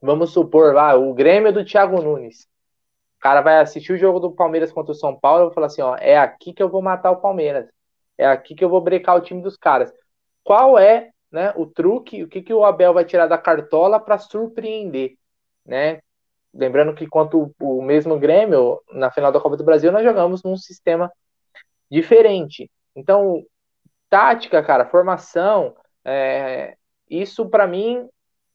vamos 0.00 0.32
supor 0.32 0.74
lá, 0.74 0.94
o 0.94 1.12
Grêmio 1.12 1.52
do 1.52 1.64
Thiago 1.64 2.00
Nunes, 2.00 2.48
o 3.18 3.20
cara 3.20 3.40
vai 3.40 3.58
assistir 3.58 3.92
o 3.92 3.98
jogo 3.98 4.20
do 4.20 4.30
Palmeiras 4.30 4.70
contra 4.70 4.92
o 4.92 4.94
São 4.94 5.18
Paulo 5.18 5.42
e 5.42 5.46
vai 5.46 5.54
falar 5.54 5.66
assim: 5.66 5.82
ó, 5.82 5.96
é 5.96 6.16
aqui 6.16 6.52
que 6.52 6.62
eu 6.62 6.68
vou 6.68 6.80
matar 6.80 7.10
o 7.10 7.20
Palmeiras. 7.20 7.68
É 8.16 8.26
aqui 8.26 8.54
que 8.54 8.64
eu 8.64 8.68
vou 8.68 8.80
brecar 8.80 9.16
o 9.16 9.20
time 9.20 9.42
dos 9.42 9.56
caras. 9.56 9.92
Qual 10.44 10.78
é 10.78 11.10
né, 11.30 11.52
o 11.56 11.66
truque, 11.66 12.22
o 12.22 12.28
que, 12.28 12.42
que 12.42 12.54
o 12.54 12.64
Abel 12.64 12.94
vai 12.94 13.04
tirar 13.04 13.26
da 13.26 13.36
cartola 13.36 13.98
para 13.98 14.18
surpreender? 14.18 15.16
Né? 15.66 16.00
Lembrando 16.54 16.94
que 16.94 17.08
quanto 17.08 17.52
o 17.60 17.82
mesmo 17.82 18.18
Grêmio, 18.18 18.80
na 18.92 19.10
final 19.10 19.32
da 19.32 19.40
Copa 19.40 19.56
do 19.56 19.64
Brasil, 19.64 19.90
nós 19.90 20.04
jogamos 20.04 20.42
num 20.44 20.56
sistema 20.56 21.12
diferente. 21.90 22.70
Então, 22.94 23.44
tática, 24.08 24.62
cara, 24.62 24.86
formação, 24.86 25.74
é, 26.04 26.76
isso 27.10 27.48
para 27.48 27.66
mim 27.66 28.08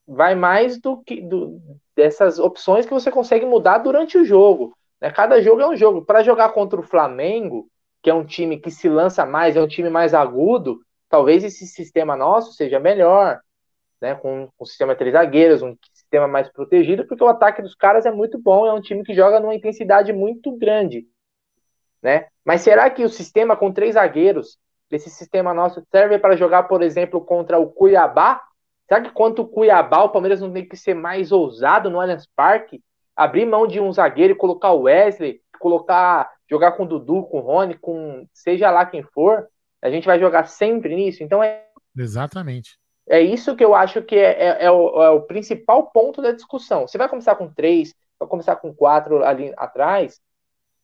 vai 0.07 0.35
mais 0.35 0.79
do 0.79 0.97
que 0.97 1.21
do, 1.21 1.59
dessas 1.95 2.39
opções 2.39 2.85
que 2.85 2.93
você 2.93 3.11
consegue 3.11 3.45
mudar 3.45 3.79
durante 3.79 4.17
o 4.17 4.25
jogo. 4.25 4.75
Né? 4.99 5.11
Cada 5.11 5.41
jogo 5.41 5.61
é 5.61 5.67
um 5.67 5.75
jogo. 5.75 6.03
Para 6.03 6.23
jogar 6.23 6.49
contra 6.49 6.79
o 6.79 6.83
Flamengo, 6.83 7.67
que 8.01 8.09
é 8.09 8.13
um 8.13 8.25
time 8.25 8.59
que 8.59 8.69
se 8.69 8.89
lança 8.89 9.25
mais, 9.25 9.55
é 9.55 9.61
um 9.61 9.67
time 9.67 9.89
mais 9.89 10.13
agudo, 10.13 10.79
talvez 11.09 11.43
esse 11.43 11.65
sistema 11.65 12.15
nosso 12.15 12.53
seja 12.53 12.79
melhor, 12.79 13.39
né? 14.01 14.15
Com, 14.15 14.49
com 14.57 14.63
o 14.65 14.67
sistema 14.67 14.95
três 14.95 15.13
zagueiros, 15.13 15.61
um 15.61 15.77
sistema 15.93 16.27
mais 16.27 16.49
protegido, 16.49 17.07
porque 17.07 17.23
o 17.23 17.29
ataque 17.29 17.61
dos 17.61 17.73
caras 17.73 18.05
é 18.05 18.11
muito 18.11 18.37
bom, 18.37 18.67
é 18.67 18.73
um 18.73 18.81
time 18.81 19.01
que 19.03 19.13
joga 19.13 19.39
numa 19.39 19.55
intensidade 19.55 20.11
muito 20.11 20.51
grande. 20.57 21.07
Né? 22.01 22.27
Mas 22.43 22.61
será 22.61 22.89
que 22.89 23.05
o 23.05 23.09
sistema 23.09 23.55
com 23.55 23.71
três 23.71 23.93
zagueiros, 23.93 24.57
esse 24.91 25.09
sistema 25.09 25.53
nosso, 25.53 25.81
serve 25.89 26.19
para 26.19 26.35
jogar, 26.35 26.63
por 26.63 26.81
exemplo, 26.81 27.21
contra 27.21 27.57
o 27.57 27.71
Cuiabá? 27.71 28.41
Será 28.93 29.05
que 29.05 29.11
contra 29.11 29.41
o 29.41 29.47
Cuiabá 29.47 30.03
o 30.03 30.09
Palmeiras 30.09 30.39
não 30.39 30.53
tem 30.53 30.63
que 30.63 30.77
ser 30.77 30.93
mais 30.93 31.31
ousado 31.31 31.89
no 31.89 31.99
Allianz 31.99 32.27
Parque? 32.35 32.79
Abrir 33.15 33.43
mão 33.43 33.65
de 33.65 33.79
um 33.79 33.91
zagueiro 33.91 34.33
e 34.33 34.37
colocar 34.37 34.71
o 34.71 34.83
Wesley, 34.83 35.41
colocar, 35.59 36.29
jogar 36.47 36.73
com 36.73 36.83
o 36.83 36.87
Dudu, 36.87 37.23
com 37.23 37.39
o 37.39 37.41
Rony, 37.41 37.73
com 37.73 38.27
seja 38.31 38.69
lá 38.69 38.85
quem 38.85 39.01
for? 39.01 39.47
A 39.81 39.89
gente 39.89 40.05
vai 40.05 40.19
jogar 40.19 40.45
sempre 40.45 40.95
nisso. 40.95 41.23
Então 41.23 41.41
é. 41.41 41.65
Exatamente. 41.97 42.77
É 43.09 43.19
isso 43.19 43.55
que 43.55 43.65
eu 43.65 43.73
acho 43.73 43.99
que 44.03 44.15
é, 44.15 44.31
é, 44.31 44.65
é, 44.65 44.71
o, 44.71 45.01
é, 45.01 45.09
o, 45.09 45.21
principal 45.23 45.87
ponto 45.87 46.21
da 46.21 46.31
discussão. 46.31 46.87
Você 46.87 46.95
vai 46.95 47.09
começar 47.09 47.33
com 47.35 47.51
três, 47.51 47.95
vai 48.19 48.29
começar 48.29 48.57
com 48.57 48.71
quatro 48.71 49.23
ali 49.23 49.51
atrás, 49.57 50.21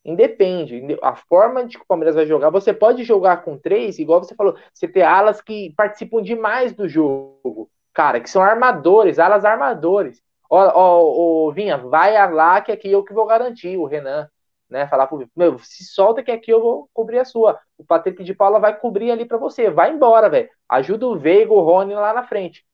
independe. 0.04 0.98
A 1.00 1.14
forma 1.14 1.64
de 1.64 1.78
que 1.78 1.84
o 1.84 1.86
Palmeiras 1.86 2.16
vai 2.16 2.26
jogar, 2.26 2.50
você 2.50 2.74
pode 2.74 3.04
jogar 3.04 3.44
com 3.44 3.56
três, 3.56 4.00
igual 4.00 4.18
você 4.18 4.34
falou, 4.34 4.56
você 4.74 4.88
ter 4.88 5.02
alas 5.02 5.40
que 5.40 5.72
participam 5.76 6.20
demais 6.20 6.72
do 6.72 6.88
jogo, 6.88 7.70
cara, 7.92 8.20
que 8.20 8.30
são 8.30 8.42
armadores, 8.42 9.18
alas 9.18 9.44
armadores. 9.44 10.22
Ó, 10.48 10.58
ó, 10.58 11.46
ó 11.48 11.50
Vinha, 11.52 11.76
vai 11.78 12.14
lá 12.32 12.60
que 12.60 12.72
aqui 12.72 12.90
eu 12.90 13.04
que 13.04 13.14
vou 13.14 13.26
garantir, 13.26 13.76
o 13.76 13.86
Renan 13.86 14.28
né? 14.70 14.86
Falar 14.86 15.06
pro 15.08 15.28
meu, 15.36 15.58
se 15.58 15.84
solta 15.84 16.22
que 16.22 16.30
aqui 16.30 16.50
eu 16.50 16.62
vou 16.62 16.88
cobrir 16.94 17.18
a 17.18 17.24
sua. 17.24 17.60
O 17.76 17.84
Patrick 17.84 18.22
de 18.22 18.32
Paula 18.32 18.60
vai 18.60 18.78
cobrir 18.78 19.10
ali 19.10 19.24
para 19.24 19.36
você. 19.36 19.68
Vai 19.68 19.92
embora, 19.92 20.30
velho. 20.30 20.48
Ajuda 20.68 21.06
o 21.08 21.18
Veiga, 21.18 21.52
o 21.52 21.60
Rony 21.60 21.94
lá 21.94 22.14
na 22.14 22.22
frente. 22.22 22.64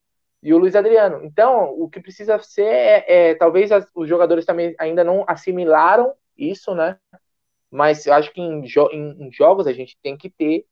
E 0.43 0.53
o 0.53 0.57
Luiz 0.59 0.75
Adriano. 0.75 1.23
Então, 1.23 1.73
o 1.73 1.89
que 1.89 1.99
precisa 1.99 2.37
ser 2.39 2.67
é, 2.67 3.31
é 3.31 3.35
talvez 3.35 3.71
as, 3.71 3.89
os 3.95 4.07
jogadores 4.07 4.45
também 4.45 4.75
ainda 4.79 5.03
não 5.03 5.25
assimilaram 5.27 6.13
isso, 6.37 6.75
né? 6.75 6.97
Mas 7.71 8.05
eu 8.05 8.13
acho 8.13 8.31
que 8.31 8.39
em, 8.39 8.65
jo 8.65 8.87
em, 8.91 9.27
em 9.27 9.31
jogos 9.31 9.65
a 9.65 9.73
gente 9.73 9.97
tem 10.01 10.15
que 10.15 10.29
ter 10.29 10.65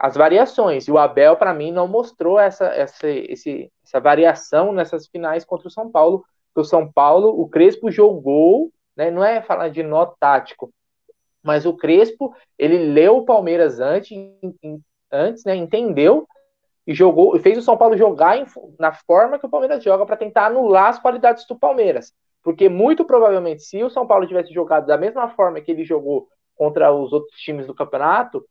as 0.00 0.16
variações. 0.16 0.88
E 0.88 0.90
o 0.90 0.98
Abel, 0.98 1.36
para 1.36 1.54
mim, 1.54 1.70
não 1.70 1.86
mostrou 1.86 2.40
essa, 2.40 2.66
essa, 2.66 3.08
esse, 3.08 3.70
essa 3.84 4.00
variação 4.00 4.72
nessas 4.72 5.06
finais 5.06 5.44
contra 5.44 5.68
o 5.68 5.70
São 5.70 5.90
Paulo. 5.90 6.24
o 6.56 6.64
São 6.64 6.90
Paulo, 6.90 7.28
o 7.40 7.48
Crespo 7.48 7.90
jogou 7.90 8.72
né? 9.00 9.10
Não 9.10 9.24
é 9.24 9.40
falar 9.40 9.68
de 9.68 9.82
nó 9.82 10.04
tático, 10.04 10.70
mas 11.42 11.64
o 11.64 11.74
Crespo, 11.74 12.34
ele 12.58 12.76
leu 12.76 13.16
o 13.16 13.24
Palmeiras 13.24 13.80
antes, 13.80 14.10
antes 15.10 15.42
né? 15.44 15.56
entendeu 15.56 16.28
e 16.86 16.92
jogou, 16.92 17.38
fez 17.40 17.56
o 17.56 17.62
São 17.62 17.78
Paulo 17.78 17.96
jogar 17.96 18.36
em, 18.36 18.44
na 18.78 18.92
forma 18.92 19.38
que 19.38 19.46
o 19.46 19.50
Palmeiras 19.50 19.82
joga 19.82 20.04
para 20.04 20.18
tentar 20.18 20.46
anular 20.46 20.88
as 20.88 20.98
qualidades 20.98 21.46
do 21.46 21.58
Palmeiras. 21.58 22.12
Porque 22.42 22.68
muito 22.68 23.04
provavelmente, 23.04 23.62
se 23.62 23.82
o 23.82 23.88
São 23.88 24.06
Paulo 24.06 24.26
tivesse 24.26 24.52
jogado 24.52 24.86
da 24.86 24.98
mesma 24.98 25.28
forma 25.30 25.62
que 25.62 25.70
ele 25.70 25.84
jogou 25.84 26.28
contra 26.54 26.92
os 26.92 27.10
outros 27.10 27.38
times 27.40 27.66
do 27.66 27.74
campeonato, 27.74 28.44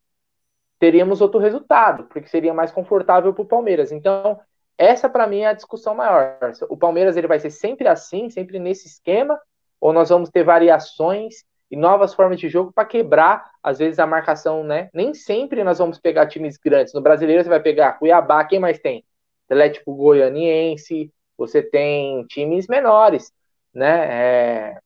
teríamos 0.79 1.21
outro 1.21 1.39
resultado, 1.39 2.05
porque 2.05 2.29
seria 2.29 2.53
mais 2.53 2.71
confortável 2.71 3.33
para 3.33 3.43
o 3.43 3.47
Palmeiras. 3.47 3.91
Então, 3.91 4.39
essa 4.77 5.09
para 5.09 5.27
mim 5.27 5.41
é 5.41 5.47
a 5.47 5.53
discussão 5.53 5.93
maior. 5.93 6.37
O 6.69 6.77
Palmeiras 6.77 7.17
ele 7.17 7.27
vai 7.27 7.39
ser 7.39 7.49
sempre 7.49 7.87
assim, 7.87 8.29
sempre 8.29 8.57
nesse 8.57 8.87
esquema, 8.87 9.39
ou 9.79 9.91
nós 9.91 10.09
vamos 10.09 10.29
ter 10.29 10.43
variações 10.43 11.43
e 11.69 11.75
novas 11.75 12.13
formas 12.13 12.39
de 12.39 12.49
jogo 12.49 12.71
para 12.71 12.85
quebrar, 12.85 13.51
às 13.61 13.77
vezes, 13.77 13.99
a 13.99 14.07
marcação, 14.07 14.63
né? 14.63 14.89
Nem 14.93 15.13
sempre 15.13 15.63
nós 15.63 15.77
vamos 15.77 15.99
pegar 15.99 16.27
times 16.27 16.57
grandes. 16.57 16.93
No 16.93 17.01
brasileiro 17.01 17.43
você 17.43 17.49
vai 17.49 17.59
pegar 17.59 17.93
Cuiabá, 17.93 18.43
quem 18.45 18.57
mais 18.57 18.79
tem? 18.79 19.03
Atlético 19.45 19.93
Goianiense, 19.93 21.11
você 21.37 21.61
tem 21.61 22.25
times 22.25 22.67
menores, 22.67 23.31
né? 23.73 24.07
É... 24.11 24.79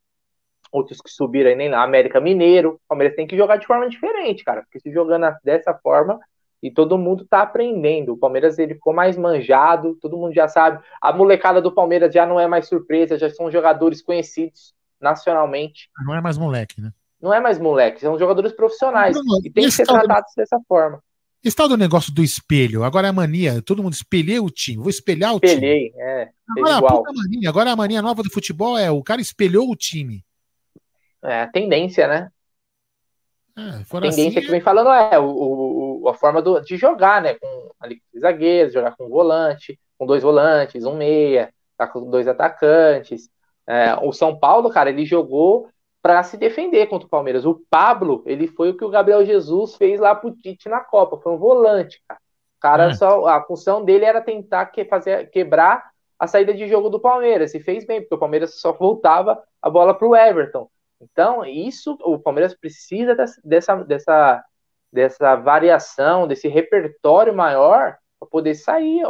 Outros 0.74 1.00
que 1.00 1.12
subiram 1.12 1.52
aí, 1.52 1.56
nem 1.56 1.70
lá, 1.70 1.84
América 1.84 2.20
Mineiro. 2.20 2.72
O 2.72 2.80
Palmeiras 2.90 3.16
tem 3.16 3.28
que 3.28 3.38
jogar 3.38 3.58
de 3.58 3.68
forma 3.68 3.88
diferente, 3.88 4.44
cara, 4.44 4.64
porque 4.64 4.80
se 4.80 4.92
jogando 4.92 5.32
dessa 5.44 5.72
forma, 5.76 6.20
e 6.64 6.72
todo 6.72 6.98
mundo 6.98 7.28
tá 7.30 7.44
aprendendo. 7.44 8.14
O 8.14 8.18
Palmeiras 8.18 8.58
ele 8.58 8.74
ficou 8.74 8.92
mais 8.92 9.16
manjado, 9.16 9.96
todo 10.02 10.18
mundo 10.18 10.34
já 10.34 10.48
sabe. 10.48 10.84
A 11.00 11.14
molecada 11.14 11.62
do 11.62 11.72
Palmeiras 11.72 12.12
já 12.12 12.26
não 12.26 12.40
é 12.40 12.48
mais 12.48 12.68
surpresa, 12.68 13.20
já 13.20 13.30
são 13.30 13.52
jogadores 13.52 14.02
conhecidos 14.02 14.74
nacionalmente. 15.00 15.90
Não 16.04 16.16
é 16.16 16.22
mais 16.22 16.40
moleque, 16.40 16.82
né? 16.82 16.92
Não 17.22 17.32
é 17.32 17.40
mais 17.40 17.60
moleque, 17.60 18.02
são 18.02 18.18
jogadores 18.18 18.52
profissionais. 18.52 19.16
Bruno, 19.16 19.42
e 19.46 19.52
tem 19.52 19.66
que 19.66 19.72
ser 19.72 19.86
tratados 19.86 20.32
do... 20.36 20.42
dessa 20.42 20.60
forma. 20.68 21.04
Tal 21.56 21.68
do 21.68 21.78
negócio 21.78 22.12
do 22.12 22.24
espelho, 22.24 22.84
agora 22.84 23.08
é 23.08 23.10
a 23.10 23.14
mania, 23.14 23.62
todo 23.62 23.84
mundo 23.84 23.94
espelhei 23.94 24.40
o 24.40 24.50
time, 24.50 24.78
vou 24.78 24.90
espelhar 24.90 25.34
o 25.34 25.40
Espelhei, 25.44 25.90
time. 25.90 26.02
é. 26.02 26.30
Agora, 26.58 26.78
igual. 26.78 27.04
A 27.06 27.14
mania, 27.14 27.50
agora 27.50 27.72
a 27.72 27.76
mania 27.76 28.02
nova 28.02 28.24
do 28.24 28.32
futebol 28.32 28.78
é 28.78 28.90
o 28.90 29.04
cara 29.04 29.22
espelhou 29.22 29.70
o 29.70 29.76
time. 29.76 30.24
É, 31.24 31.42
a 31.42 31.48
tendência, 31.48 32.08
né? 32.08 32.30
É, 33.56 33.62
a 33.62 34.02
tendência 34.02 34.40
assim, 34.40 34.42
que 34.42 34.52
vem 34.52 34.62
falando 34.62 34.90
é 34.90 35.18
o, 35.20 36.02
o, 36.02 36.10
a 36.10 36.14
forma 36.14 36.42
do, 36.42 36.60
de 36.60 36.76
jogar, 36.76 37.22
né? 37.22 37.36
Com 37.36 37.72
ali, 37.80 38.02
zagueiros, 38.20 38.74
jogar 38.74 38.96
com 38.96 39.08
volante, 39.08 39.80
com 39.98 40.06
dois 40.06 40.24
volantes, 40.24 40.86
um 40.86 40.96
meia, 40.96 41.54
tá 41.78 41.88
com 41.88 42.10
dois 42.10 42.28
atacantes. 42.28 43.30
É, 43.68 43.96
o 44.02 44.12
São 44.12 44.38
Paulo, 44.38 44.70
cara, 44.70 44.90
ele 44.90 45.06
jogou 45.06 45.70
para 46.02 46.22
se 46.24 46.36
defender 46.36 46.88
contra 46.88 47.08
o 47.08 47.10
Palmeiras. 47.10 47.46
O 47.46 47.62
Pablo, 47.70 48.24
ele 48.26 48.48
foi 48.48 48.72
o 48.72 48.78
que 48.78 48.84
o 48.84 48.90
Gabriel 48.90 49.26
Jesus 49.26 49.76
fez 49.76 50.00
lá 50.00 50.14
pro 50.14 50.36
Tite 50.36 50.68
na 50.68 50.82
Copa, 50.82 51.18
foi 51.18 51.32
um 51.32 51.38
volante, 51.38 52.02
cara. 52.08 52.20
O 52.58 52.60
cara 52.60 52.90
é. 52.90 52.94
só 52.94 53.26
a 53.28 53.42
função 53.44 53.84
dele 53.84 54.06
era 54.06 54.22
tentar 54.22 54.66
que, 54.68 54.86
fazer 54.86 55.30
quebrar 55.30 55.92
a 56.20 56.28
saída 56.28 56.54
de 56.54 56.68
jogo 56.68 56.90
do 56.90 57.00
Palmeiras 57.00 57.54
e 57.54 57.60
fez 57.60 57.86
bem, 57.86 58.02
porque 58.02 58.16
o 58.16 58.20
Palmeiras 58.20 58.60
só 58.60 58.72
voltava 58.72 59.42
a 59.62 59.70
bola 59.70 59.94
pro 59.94 60.16
Everton. 60.16 60.70
Então, 61.12 61.46
isso 61.46 61.98
o 62.02 62.20
Palmeiras 62.20 62.56
precisa 62.56 63.16
dessa 63.44 63.84
dessa 63.86 64.46
dessa 64.92 65.36
variação, 65.36 66.28
desse 66.28 66.48
repertório 66.48 67.34
maior 67.34 67.98
para 68.20 68.30
poder 68.30 68.54
sair 68.56 69.02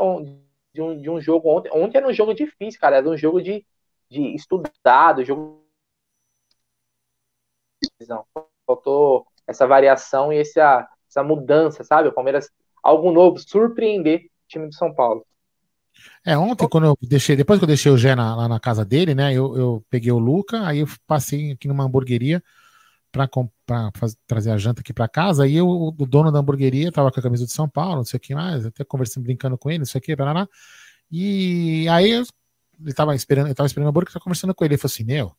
de 0.74 0.82
um, 0.82 1.00
de 1.02 1.10
um 1.10 1.20
jogo 1.20 1.50
ontem. 1.50 1.70
Ontem 1.74 1.98
era 1.98 2.08
um 2.08 2.14
jogo 2.14 2.34
difícil, 2.34 2.80
cara, 2.80 2.98
era 2.98 3.10
um 3.10 3.18
jogo 3.18 3.41
de 3.41 3.66
de 4.10 4.36
estudado, 4.36 5.24
jogo. 5.26 5.64
Faltou 8.65 9.26
essa 9.48 9.65
variação 9.68 10.32
e 10.32 10.38
essa, 10.38 10.88
essa 11.10 11.24
mudança, 11.24 11.84
sabe? 11.84 12.10
O 12.10 12.14
Palmeiras, 12.14 12.49
algo 12.82 13.11
novo, 13.11 13.40
surpreender 13.40 14.26
o 14.26 14.30
time 14.48 14.68
do 14.68 14.74
São 14.76 14.94
Paulo. 14.94 15.26
É, 16.25 16.38
ontem, 16.38 16.67
quando 16.67 16.85
eu 16.85 16.97
deixei, 17.01 17.35
depois 17.35 17.59
que 17.59 17.63
eu 17.63 17.67
deixei 17.67 17.91
o 17.91 17.97
Gé 17.97 18.15
na, 18.15 18.35
lá 18.35 18.47
na 18.47 18.59
casa 18.59 18.85
dele, 18.85 19.13
né? 19.13 19.34
Eu, 19.34 19.57
eu 19.57 19.85
peguei 19.89 20.11
o 20.11 20.19
Luca, 20.19 20.65
aí 20.65 20.80
eu 20.80 20.88
passei 21.07 21.51
aqui 21.51 21.67
numa 21.67 21.84
hamburgueria 21.84 22.41
para 23.11 23.30
trazer 24.25 24.51
a 24.51 24.57
janta 24.57 24.81
aqui 24.81 24.93
para 24.93 25.07
casa. 25.07 25.47
E 25.47 25.55
eu, 25.55 25.67
o 25.67 25.91
dono 25.91 26.31
da 26.31 26.39
hamburgueria 26.39 26.91
tava 26.91 27.11
com 27.11 27.19
a 27.19 27.23
camisa 27.23 27.45
de 27.45 27.51
São 27.51 27.69
Paulo, 27.69 27.97
não 27.97 28.05
sei 28.05 28.17
o 28.17 28.21
que 28.21 28.34
mais, 28.34 28.65
até 28.65 28.84
conversando, 28.84 29.23
brincando 29.23 29.57
com 29.57 29.69
ele, 29.69 29.80
não 29.80 29.85
sei 29.85 29.99
o 29.99 30.01
que, 30.01 30.15
lá. 30.15 30.47
E 31.11 31.88
aí 31.89 32.11
ele 32.11 32.93
tava 32.95 33.15
esperando, 33.15 33.47
ele 33.47 33.53
tava 33.53 33.67
esperando 33.67 33.89
a 33.89 33.91
Borca, 33.91 34.11
tava 34.11 34.23
conversando 34.23 34.53
com 34.55 34.65
ele. 34.65 34.73
Ele 34.73 34.81
falou 34.81 34.91
assim: 34.91 35.03
Meu, 35.03 35.35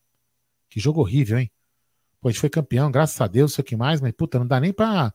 que 0.68 0.78
jogo 0.78 1.00
horrível, 1.00 1.38
hein? 1.38 1.50
Pô, 2.20 2.28
a 2.28 2.30
gente 2.30 2.40
foi 2.40 2.50
campeão, 2.50 2.90
graças 2.90 3.20
a 3.20 3.26
Deus, 3.26 3.54
sei 3.54 3.62
o 3.62 3.64
que 3.64 3.76
mais, 3.76 4.00
mas 4.00 4.12
puta, 4.12 4.38
não 4.38 4.46
dá 4.46 4.60
nem 4.60 4.72
pra 4.72 5.12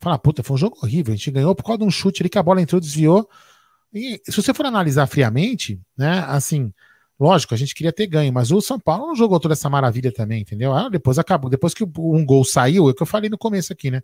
falar, 0.00 0.18
puta, 0.18 0.42
foi 0.42 0.54
um 0.54 0.58
jogo 0.58 0.78
horrível. 0.82 1.12
A 1.12 1.16
gente 1.16 1.30
ganhou 1.30 1.54
por 1.54 1.64
causa 1.64 1.78
de 1.78 1.84
um 1.84 1.90
chute 1.90 2.22
ali 2.22 2.28
que 2.28 2.38
a 2.38 2.42
bola 2.42 2.60
entrou, 2.62 2.80
desviou. 2.80 3.28
E 3.92 4.20
se 4.24 4.36
você 4.36 4.52
for 4.52 4.66
analisar 4.66 5.06
friamente, 5.06 5.80
né, 5.96 6.24
assim, 6.28 6.72
lógico, 7.18 7.54
a 7.54 7.56
gente 7.56 7.74
queria 7.74 7.92
ter 7.92 8.06
ganho, 8.06 8.32
mas 8.32 8.50
o 8.50 8.60
São 8.60 8.78
Paulo 8.78 9.08
não 9.08 9.16
jogou 9.16 9.40
toda 9.40 9.54
essa 9.54 9.68
maravilha 9.70 10.12
também, 10.12 10.42
entendeu? 10.42 10.72
Ah, 10.72 10.88
depois 10.88 11.18
acabou, 11.18 11.50
depois 11.50 11.74
que 11.74 11.84
um 11.84 12.24
gol 12.24 12.44
saiu, 12.44 12.88
é 12.88 12.92
o 12.92 12.94
que 12.94 13.02
eu 13.02 13.06
falei 13.06 13.30
no 13.30 13.38
começo 13.38 13.72
aqui, 13.72 13.90
né? 13.90 14.02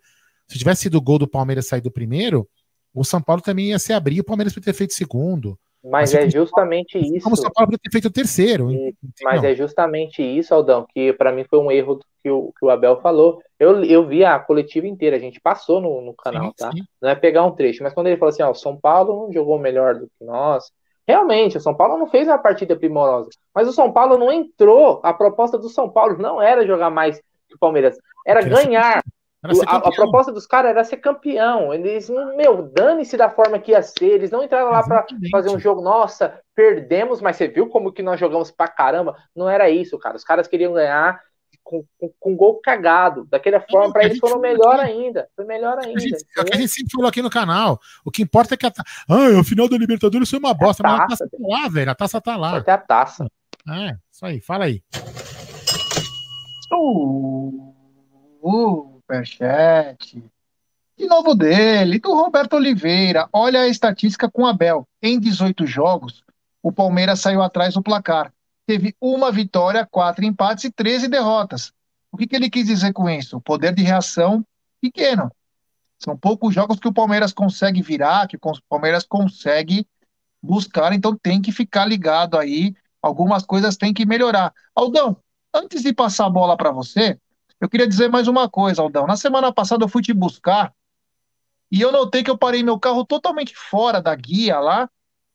Se 0.49 0.59
tivesse 0.59 0.83
sido 0.83 0.97
o 0.97 1.01
gol 1.01 1.19
do 1.19 1.29
Palmeiras 1.29 1.67
sair 1.67 1.81
do 1.81 1.91
primeiro, 1.91 2.49
o 2.93 3.05
São 3.05 3.21
Paulo 3.21 3.43
também 3.43 3.71
ia 3.71 3.79
se 3.79 3.93
abrir, 3.93 4.21
o 4.21 4.25
Palmeiras 4.25 4.53
poderia 4.53 4.73
ter 4.73 4.79
feito 4.79 4.95
segundo. 4.95 5.59
Mas 5.85 6.15
assim, 6.15 6.25
é 6.25 6.31
justamente 6.31 6.99
isso. 6.99 7.25
Como 7.25 7.35
o 7.35 7.39
São 7.39 7.51
Paulo 7.51 7.73
ter 7.73 7.91
feito 7.91 8.07
o 8.07 8.13
terceiro. 8.13 8.73
E, 8.73 8.95
mas 9.23 9.45
é 9.45 9.55
justamente 9.55 10.23
isso, 10.23 10.55
Aldão, 10.55 10.87
que 10.89 11.13
para 11.13 11.31
mim 11.31 11.45
foi 11.45 11.59
um 11.59 11.71
erro 11.71 12.01
que 12.23 12.31
o, 12.31 12.53
que 12.59 12.65
o 12.65 12.71
Abel 12.71 13.01
falou. 13.03 13.39
Eu, 13.59 13.85
eu 13.85 14.07
vi 14.07 14.25
a 14.25 14.39
coletiva 14.39 14.87
inteira, 14.87 15.17
a 15.17 15.21
gente 15.21 15.39
passou 15.39 15.83
no, 15.83 16.01
no 16.01 16.15
canal, 16.15 16.47
sim, 16.47 16.53
tá? 16.59 16.73
Sim. 16.73 16.83
Não 17.03 17.11
é 17.11 17.15
pegar 17.15 17.45
um 17.45 17.53
trecho, 17.53 17.83
mas 17.83 17.93
quando 17.93 18.07
ele 18.07 18.17
falou 18.17 18.31
assim: 18.31 18.43
ó, 18.43 18.51
o 18.51 18.55
São 18.55 18.77
Paulo 18.77 19.27
não 19.27 19.33
jogou 19.33 19.59
melhor 19.59 19.95
do 19.95 20.07
que 20.07 20.25
nós. 20.25 20.65
Realmente, 21.07 21.59
o 21.59 21.61
São 21.61 21.75
Paulo 21.75 21.99
não 21.99 22.09
fez 22.09 22.27
uma 22.27 22.39
partida 22.39 22.75
primorosa, 22.75 23.29
mas 23.55 23.69
o 23.69 23.73
São 23.73 23.93
Paulo 23.93 24.17
não 24.17 24.33
entrou. 24.33 25.01
A 25.03 25.13
proposta 25.13 25.59
do 25.59 25.69
São 25.69 25.91
Paulo 25.91 26.17
não 26.17 26.41
era 26.41 26.67
jogar 26.67 26.89
mais 26.89 27.19
que 27.47 27.57
o 27.57 27.59
Palmeiras, 27.59 27.99
era 28.27 28.41
ganhar. 28.41 29.03
A, 29.67 29.77
a, 29.77 29.93
proposta 29.93 30.33
dos 30.33 30.47
caras 30.47 30.71
era 30.71 30.85
ser 30.85 30.97
campeão. 30.97 31.75
Eles, 31.75 32.09
meu, 32.09 32.63
dane-se 32.63 33.15
da 33.15 33.29
forma 33.29 33.59
que 33.59 33.73
ia 33.73 33.83
ser. 33.83 34.07
Eles 34.07 34.31
não 34.31 34.43
entraram 34.43 34.71
lá 34.71 34.83
para 34.83 35.07
fazer 35.31 35.51
um 35.51 35.59
jogo, 35.59 35.83
nossa, 35.83 36.41
perdemos, 36.55 37.21
mas 37.21 37.37
você 37.37 37.47
viu 37.47 37.69
como 37.69 37.93
que 37.93 38.03
nós 38.03 38.19
jogamos 38.19 38.51
pra 38.51 38.69
caramba? 38.69 39.15
Não 39.37 39.49
era 39.49 39.69
isso, 39.69 39.99
cara. 39.99 40.17
Os 40.17 40.25
caras 40.25 40.49
queriam 40.49 40.73
ganhar, 40.73 41.21
com, 41.63 41.85
com, 41.99 42.11
com 42.19 42.37
gol 42.37 42.59
cagado. 42.63 43.27
Daquela 43.27 43.61
forma, 43.61 43.93
para 43.93 44.05
eles 44.05 44.19
foram 44.19 44.41
melhor 44.41 44.81
ainda. 44.81 45.29
Foi 45.37 45.45
melhor 45.45 45.79
ainda. 45.79 45.99
A 45.99 46.01
gente, 46.01 46.25
é 46.37 46.41
o 46.41 46.45
que 46.45 46.55
a 46.55 46.57
gente 46.57 46.69
sempre 46.71 46.93
falou 46.93 47.09
aqui 47.09 47.21
no 47.21 47.31
canal. 47.31 47.79
O 48.03 48.11
que 48.11 48.23
importa 48.23 48.55
é 48.55 48.57
que 48.57 48.67
a, 48.67 48.73
ah, 49.11 49.41
o 49.41 49.45
final 49.45 49.69
da 49.69 49.77
Libertadores 49.77 50.31
foi 50.31 50.39
uma 50.39 50.55
bosta, 50.55 50.83
é 50.83 50.87
a 50.87 50.91
mas 50.91 51.09
taça, 51.11 51.25
a 51.25 51.29
taça 51.29 51.31
tá 51.31 51.49
lá, 51.49 51.69
velho. 51.69 51.91
A 51.91 51.95
taça 51.95 52.21
tá 52.21 52.37
lá. 52.37 52.57
Até 52.57 52.73
a 52.73 52.79
taça. 52.79 53.27
É, 53.69 53.97
isso 54.11 54.25
aí, 54.25 54.41
fala 54.41 54.65
aí. 54.65 54.83
Uh, 56.73 57.75
uh, 58.43 58.94
superchat. 59.05 60.25
De 60.97 61.07
novo 61.07 61.35
dele, 61.35 61.99
do 61.99 62.15
Roberto 62.15 62.55
Oliveira. 62.55 63.29
Olha 63.33 63.61
a 63.61 63.69
estatística 63.69 64.31
com 64.31 64.47
Abel. 64.47 64.87
Em 65.03 65.19
18 65.21 65.67
jogos, 65.67 66.25
o 66.63 66.73
Palmeiras 66.73 67.21
saiu 67.21 67.43
atrás 67.43 67.75
do 67.75 67.83
placar. 67.83 68.33
Teve 68.67 68.97
uma 69.01 69.31
vitória, 69.31 69.87
quatro 69.87 70.25
empates 70.25 70.65
e 70.65 70.71
13 70.71 71.09
derrotas. 71.09 71.73
O 72.11 72.17
que, 72.17 72.27
que 72.27 72.37
ele 72.37 72.49
quis 72.49 72.67
dizer 72.67 72.93
com 72.93 73.11
isso? 73.11 73.37
O 73.37 73.41
poder 73.41 73.75
de 73.75 73.83
reação 73.83 74.45
pequeno. 74.81 75.31
São 75.99 76.17
poucos 76.17 76.55
jogos 76.55 76.79
que 76.79 76.89
o 76.89 76.93
Palmeiras 76.93 77.33
consegue 77.33 77.83
virar, 77.83 78.27
que 78.27 78.37
o 78.37 78.41
Palmeiras 78.69 79.05
consegue 79.05 79.87
buscar, 80.43 80.93
então 80.93 81.17
tem 81.17 81.41
que 81.43 81.51
ficar 81.51 81.87
ligado 81.87 82.39
aí. 82.39 82.75
Algumas 83.03 83.45
coisas 83.45 83.77
tem 83.77 83.93
que 83.93 84.07
melhorar. 84.07 84.53
Aldão, 84.75 85.17
antes 85.53 85.83
de 85.83 85.93
passar 85.93 86.27
a 86.27 86.31
bola 86.31 86.57
para 86.57 86.71
você, 86.71 87.19
eu 87.61 87.69
queria 87.69 87.87
dizer 87.87 88.09
mais 88.09 88.29
uma 88.29 88.49
coisa, 88.49 88.83
Aldão. 88.83 89.07
Na 89.07 89.17
semana 89.17 89.53
passada 89.53 89.85
eu 89.85 89.89
fui 89.89 90.03
te 90.03 90.13
buscar 90.13 90.73
e 91.71 91.81
eu 91.81 91.91
notei 91.91 92.23
que 92.23 92.31
eu 92.31 92.39
parei 92.39 92.63
meu 92.63 92.79
carro 92.79 93.05
totalmente 93.05 93.55
fora 93.57 94.01
da 94.01 94.15
guia 94.15 94.61
lá 94.61 94.89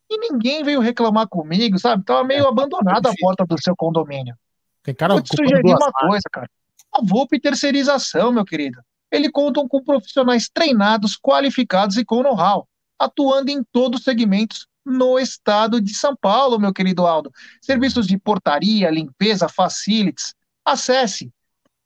e 0.09 0.17
ninguém 0.17 0.63
veio 0.63 0.79
reclamar 0.79 1.27
comigo, 1.27 1.77
sabe? 1.77 2.03
Tava 2.03 2.23
meio 2.23 2.45
é, 2.45 2.47
abandonada 2.47 3.09
a 3.09 3.13
porta 3.19 3.45
do 3.45 3.61
seu 3.61 3.75
condomínio. 3.75 4.35
Tem 4.81 4.95
cara 4.95 5.13
Vou 5.13 5.21
te 5.21 5.35
sugerir 5.35 5.75
uma 5.75 5.91
coisa, 5.91 6.23
cara. 6.31 6.49
A 6.91 7.01
Volpe 7.03 7.39
Terceirização, 7.39 8.31
meu 8.31 8.43
querido. 8.43 8.79
Eles 9.11 9.31
contam 9.31 9.67
com 9.67 9.83
profissionais 9.83 10.49
treinados, 10.51 11.17
qualificados 11.17 11.97
e 11.97 12.05
com 12.05 12.23
know-how, 12.23 12.67
atuando 12.97 13.51
em 13.51 13.63
todos 13.71 13.99
os 13.99 14.03
segmentos 14.03 14.67
no 14.85 15.19
estado 15.19 15.79
de 15.79 15.93
São 15.93 16.15
Paulo, 16.15 16.59
meu 16.59 16.73
querido 16.73 17.05
Aldo. 17.05 17.31
Serviços 17.61 18.07
de 18.07 18.17
portaria, 18.17 18.89
limpeza, 18.89 19.47
facilities. 19.47 20.33
Acesse 20.65 21.31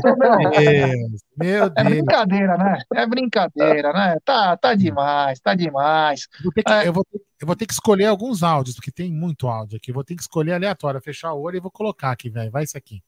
Deus, 0.52 1.22
meu 1.38 1.70
Deus. 1.70 1.72
É 1.78 1.84
brincadeira, 1.84 2.57
né? 2.57 2.78
É 2.95 3.06
brincadeira, 3.06 3.94
né? 3.94 4.18
Tá, 4.26 4.57
tá 4.57 4.74
demais, 4.74 5.40
tá 5.40 5.53
demais. 5.53 6.28
Vou 6.44 6.52
que, 6.52 6.64
é. 6.68 6.88
eu, 6.88 6.94
vou 6.94 7.06
ter, 7.06 7.22
eu, 7.40 7.48
vou 7.48 7.56
ter, 7.56 7.68
que 7.68 7.74
escolher 7.74 8.06
alguns 8.06 8.41
áudios, 8.41 8.76
porque 8.76 8.91
tem 8.91 9.11
muito 9.11 9.48
áudio 9.48 9.78
aqui. 9.78 9.91
vou 9.91 10.03
ter 10.03 10.15
que 10.15 10.22
escolher 10.24 10.53
aleatório, 10.53 10.99
fechar 10.99 11.34
o 11.34 11.41
olho 11.41 11.57
e 11.57 11.61
vou 11.61 11.72
colocar 11.72 12.11
aqui, 12.11 12.30
velho. 12.30 12.49
Vai 12.49 12.64
isso 12.64 12.78
aqui. 12.78 13.02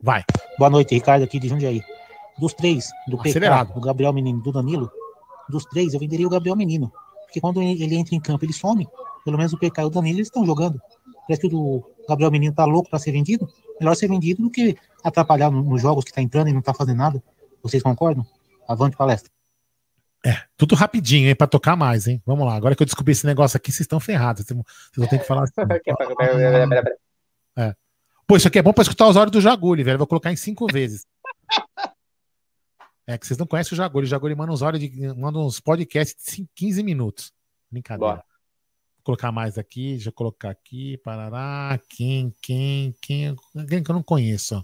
Vai. 0.00 0.22
Boa 0.58 0.70
noite, 0.70 0.94
Ricardo, 0.94 1.24
aqui 1.24 1.40
de 1.40 1.48
Jundiaí. 1.48 1.82
Dos 2.38 2.52
três, 2.52 2.90
do 3.08 3.18
Acelerado. 3.20 3.68
PK, 3.68 3.80
do 3.80 3.84
Gabriel 3.84 4.12
Menino 4.12 4.40
do 4.40 4.52
Danilo, 4.52 4.88
dos 5.48 5.64
três, 5.64 5.94
eu 5.94 6.00
venderia 6.00 6.26
o 6.26 6.30
Gabriel 6.30 6.56
Menino. 6.56 6.92
Porque 7.24 7.40
quando 7.40 7.60
ele 7.60 7.94
entra 7.94 8.14
em 8.14 8.20
campo, 8.20 8.44
ele 8.44 8.52
some. 8.52 8.86
Pelo 9.24 9.36
menos 9.36 9.52
o 9.52 9.58
PK 9.58 9.82
e 9.82 9.84
o 9.84 9.90
Danilo, 9.90 10.16
eles 10.16 10.28
estão 10.28 10.44
jogando. 10.46 10.80
Parece 11.26 11.46
que 11.46 11.54
o 11.54 11.84
Gabriel 12.08 12.30
Menino 12.30 12.54
tá 12.54 12.64
louco 12.64 12.88
para 12.88 12.98
ser 12.98 13.12
vendido. 13.12 13.46
Melhor 13.78 13.94
ser 13.94 14.08
vendido 14.08 14.42
do 14.42 14.50
que 14.50 14.76
atrapalhar 15.04 15.50
nos 15.50 15.82
jogos 15.82 16.04
que 16.04 16.12
tá 16.12 16.22
entrando 16.22 16.48
e 16.48 16.52
não 16.52 16.62
tá 16.62 16.72
fazendo 16.72 16.96
nada. 16.96 17.22
Vocês 17.62 17.82
concordam? 17.82 18.24
Avante 18.66 18.96
palestra. 18.96 19.30
É, 20.24 20.36
tudo 20.56 20.74
rapidinho, 20.74 21.28
hein, 21.28 21.36
pra 21.36 21.46
tocar 21.46 21.76
mais, 21.76 22.08
hein? 22.08 22.20
Vamos 22.26 22.44
lá, 22.44 22.54
agora 22.54 22.74
que 22.74 22.82
eu 22.82 22.86
descobri 22.86 23.12
esse 23.12 23.24
negócio 23.24 23.56
aqui, 23.56 23.70
vocês 23.70 23.82
estão 23.82 24.00
ferrados. 24.00 24.44
Vocês 24.44 24.58
vão 24.96 25.06
ter 25.06 25.18
que 25.18 25.26
falar 25.26 25.44
assim. 25.44 25.52
é. 27.56 27.74
Pô, 28.26 28.36
isso 28.36 28.48
aqui 28.48 28.58
é 28.58 28.62
bom 28.62 28.72
pra 28.72 28.82
escutar 28.82 29.08
os 29.08 29.16
áudios 29.16 29.32
do 29.32 29.40
Jaguli, 29.40 29.82
velho. 29.82 29.94
Eu 29.94 29.98
vou 29.98 30.06
colocar 30.06 30.32
em 30.32 30.36
cinco 30.36 30.66
vezes. 30.72 31.06
É 33.08 33.16
que 33.16 33.26
vocês 33.26 33.38
não 33.38 33.46
conhecem 33.46 33.72
o 33.72 33.76
Jaguli. 33.76 34.04
O 34.04 34.08
Jaguli 34.08 34.34
manda 34.34 34.52
uns 34.52 34.62
áudios 34.62 34.90
de, 34.90 35.14
manda 35.14 35.38
uns 35.38 35.58
podcasts 35.58 36.36
de 36.36 36.48
15 36.54 36.82
minutos. 36.82 37.32
Brincadeira. 37.70 38.16
Bora 38.16 38.28
colocar 39.08 39.32
mais 39.32 39.56
aqui, 39.56 39.92
deixa 39.92 40.10
eu 40.10 40.12
colocar 40.12 40.50
aqui, 40.50 40.98
parará, 40.98 41.80
quem, 41.88 42.30
quem, 42.42 42.94
quem, 43.00 43.34
alguém 43.56 43.82
que 43.82 43.90
eu 43.90 43.94
não 43.94 44.02
conheço, 44.02 44.62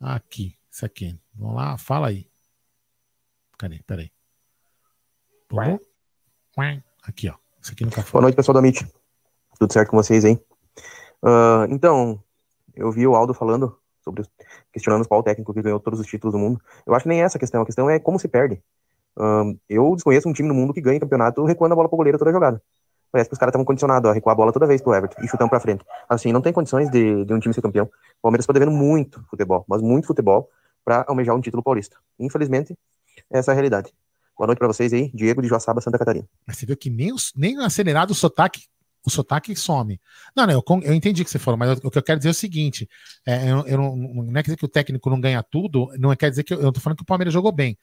Aqui, 0.00 0.56
isso 0.70 0.86
aqui. 0.86 1.20
Vamos 1.34 1.56
lá, 1.56 1.76
fala 1.76 2.08
aí. 2.08 2.26
Cadê? 3.58 3.82
Peraí. 3.86 4.10
Aqui, 7.02 7.28
ó. 7.28 7.34
Isso 7.60 7.72
aqui 7.72 7.84
no 7.84 7.90
café. 7.90 8.10
Boa 8.10 8.22
noite, 8.22 8.36
pessoal 8.36 8.54
da 8.54 8.60
MIT. 8.60 8.86
Tudo 9.58 9.70
certo 9.70 9.90
com 9.90 9.98
vocês, 9.98 10.24
hein? 10.24 10.42
Uh, 11.22 11.68
então, 11.68 12.24
eu 12.74 12.90
vi 12.90 13.06
o 13.06 13.14
Aldo 13.14 13.34
falando 13.34 13.78
sobre 14.10 14.24
questionando 14.72 15.06
qual 15.06 15.22
técnico 15.22 15.54
que 15.54 15.62
ganhou 15.62 15.80
todos 15.80 16.00
os 16.00 16.06
títulos 16.06 16.34
do 16.34 16.38
mundo. 16.38 16.60
Eu 16.86 16.94
acho 16.94 17.04
que 17.04 17.08
nem 17.08 17.22
essa 17.22 17.38
a 17.38 17.40
questão. 17.40 17.62
A 17.62 17.66
questão 17.66 17.88
é 17.88 17.98
como 17.98 18.18
se 18.18 18.28
perde. 18.28 18.60
Uh, 19.16 19.58
eu 19.68 19.94
desconheço 19.94 20.28
um 20.28 20.32
time 20.32 20.48
no 20.48 20.54
mundo 20.54 20.72
que 20.72 20.80
ganha 20.80 21.00
campeonato 21.00 21.44
recuando 21.44 21.72
a 21.72 21.76
bola 21.76 21.88
pro 21.88 21.96
goleiro 21.96 22.18
toda 22.18 22.32
jogada. 22.32 22.62
Parece 23.10 23.28
que 23.28 23.34
os 23.34 23.38
caras 23.38 23.50
estavam 23.50 23.64
condicionados 23.64 24.08
a 24.08 24.14
recuar 24.14 24.34
a 24.34 24.36
bola 24.36 24.52
toda 24.52 24.66
vez 24.66 24.80
pro 24.80 24.94
Everton 24.94 25.20
e 25.22 25.28
chutando 25.28 25.50
pra 25.50 25.58
frente. 25.58 25.84
Assim, 26.08 26.32
não 26.32 26.40
tem 26.40 26.52
condições 26.52 26.88
de, 26.90 27.24
de 27.24 27.34
um 27.34 27.40
time 27.40 27.52
ser 27.52 27.60
campeão. 27.60 27.86
O 27.86 28.22
Palmeiras 28.22 28.44
está 28.44 28.52
devendo 28.52 28.70
muito 28.70 29.24
futebol, 29.28 29.64
mas 29.68 29.82
muito 29.82 30.06
futebol, 30.06 30.48
para 30.84 31.04
almejar 31.08 31.34
um 31.34 31.40
título 31.40 31.60
paulista. 31.60 31.96
Infelizmente, 32.20 32.78
essa 33.28 33.50
é 33.50 33.52
a 33.52 33.54
realidade. 33.54 33.92
Boa 34.38 34.46
noite 34.46 34.58
para 34.58 34.68
vocês 34.68 34.92
aí, 34.92 35.10
Diego 35.12 35.42
de 35.42 35.48
Joaçaba, 35.48 35.80
Santa 35.80 35.98
Catarina. 35.98 36.26
Mas 36.46 36.56
você 36.56 36.66
viu 36.66 36.76
que 36.76 36.88
nem, 36.88 37.12
os, 37.12 37.32
nem 37.36 37.58
acelerado 37.58 38.12
o 38.12 38.14
sotaque 38.14 38.60
o 39.04 39.10
sotaque 39.10 39.54
some. 39.56 40.00
Não, 40.36 40.46
não, 40.46 40.52
eu, 40.54 40.62
eu 40.82 40.94
entendi 40.94 41.22
o 41.22 41.24
que 41.24 41.30
você 41.30 41.38
falou, 41.38 41.58
mas 41.58 41.78
o 41.82 41.90
que 41.90 41.98
eu 41.98 42.02
quero 42.02 42.18
dizer 42.18 42.30
é 42.30 42.32
o 42.32 42.34
seguinte: 42.34 42.88
é, 43.26 43.50
eu, 43.50 43.66
eu 43.66 43.78
não, 43.78 43.96
não, 43.96 44.30
é 44.30 44.42
quer 44.42 44.42
dizer 44.42 44.56
que 44.56 44.64
o 44.64 44.68
técnico 44.68 45.10
não 45.10 45.20
ganha 45.20 45.42
tudo, 45.42 45.88
não 45.98 46.12
é 46.12 46.16
quer 46.16 46.30
dizer 46.30 46.44
que 46.44 46.54
eu, 46.54 46.60
eu 46.60 46.72
tô 46.72 46.80
falando 46.80 46.96
que 46.96 47.02
o 47.02 47.06
Palmeiras 47.06 47.32
jogou 47.32 47.52
bem. 47.52 47.78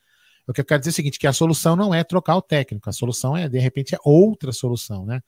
O 0.48 0.54
que 0.54 0.62
eu 0.62 0.66
quero 0.66 0.80
dizer 0.80 0.92
é 0.92 0.94
o 0.94 0.96
seguinte: 0.96 1.20
que 1.20 1.28
a 1.28 1.34
solução 1.34 1.76
não 1.76 1.94
é 1.94 2.04
trocar 2.04 2.36
o 2.36 2.42
técnico, 2.42 2.90
a 2.90 2.94
solução 2.94 3.36
é, 3.36 3.50
de 3.50 3.60
repente, 3.60 3.96
é 3.96 3.98
outra 4.04 4.52
solução, 4.52 5.06
né? 5.06 5.22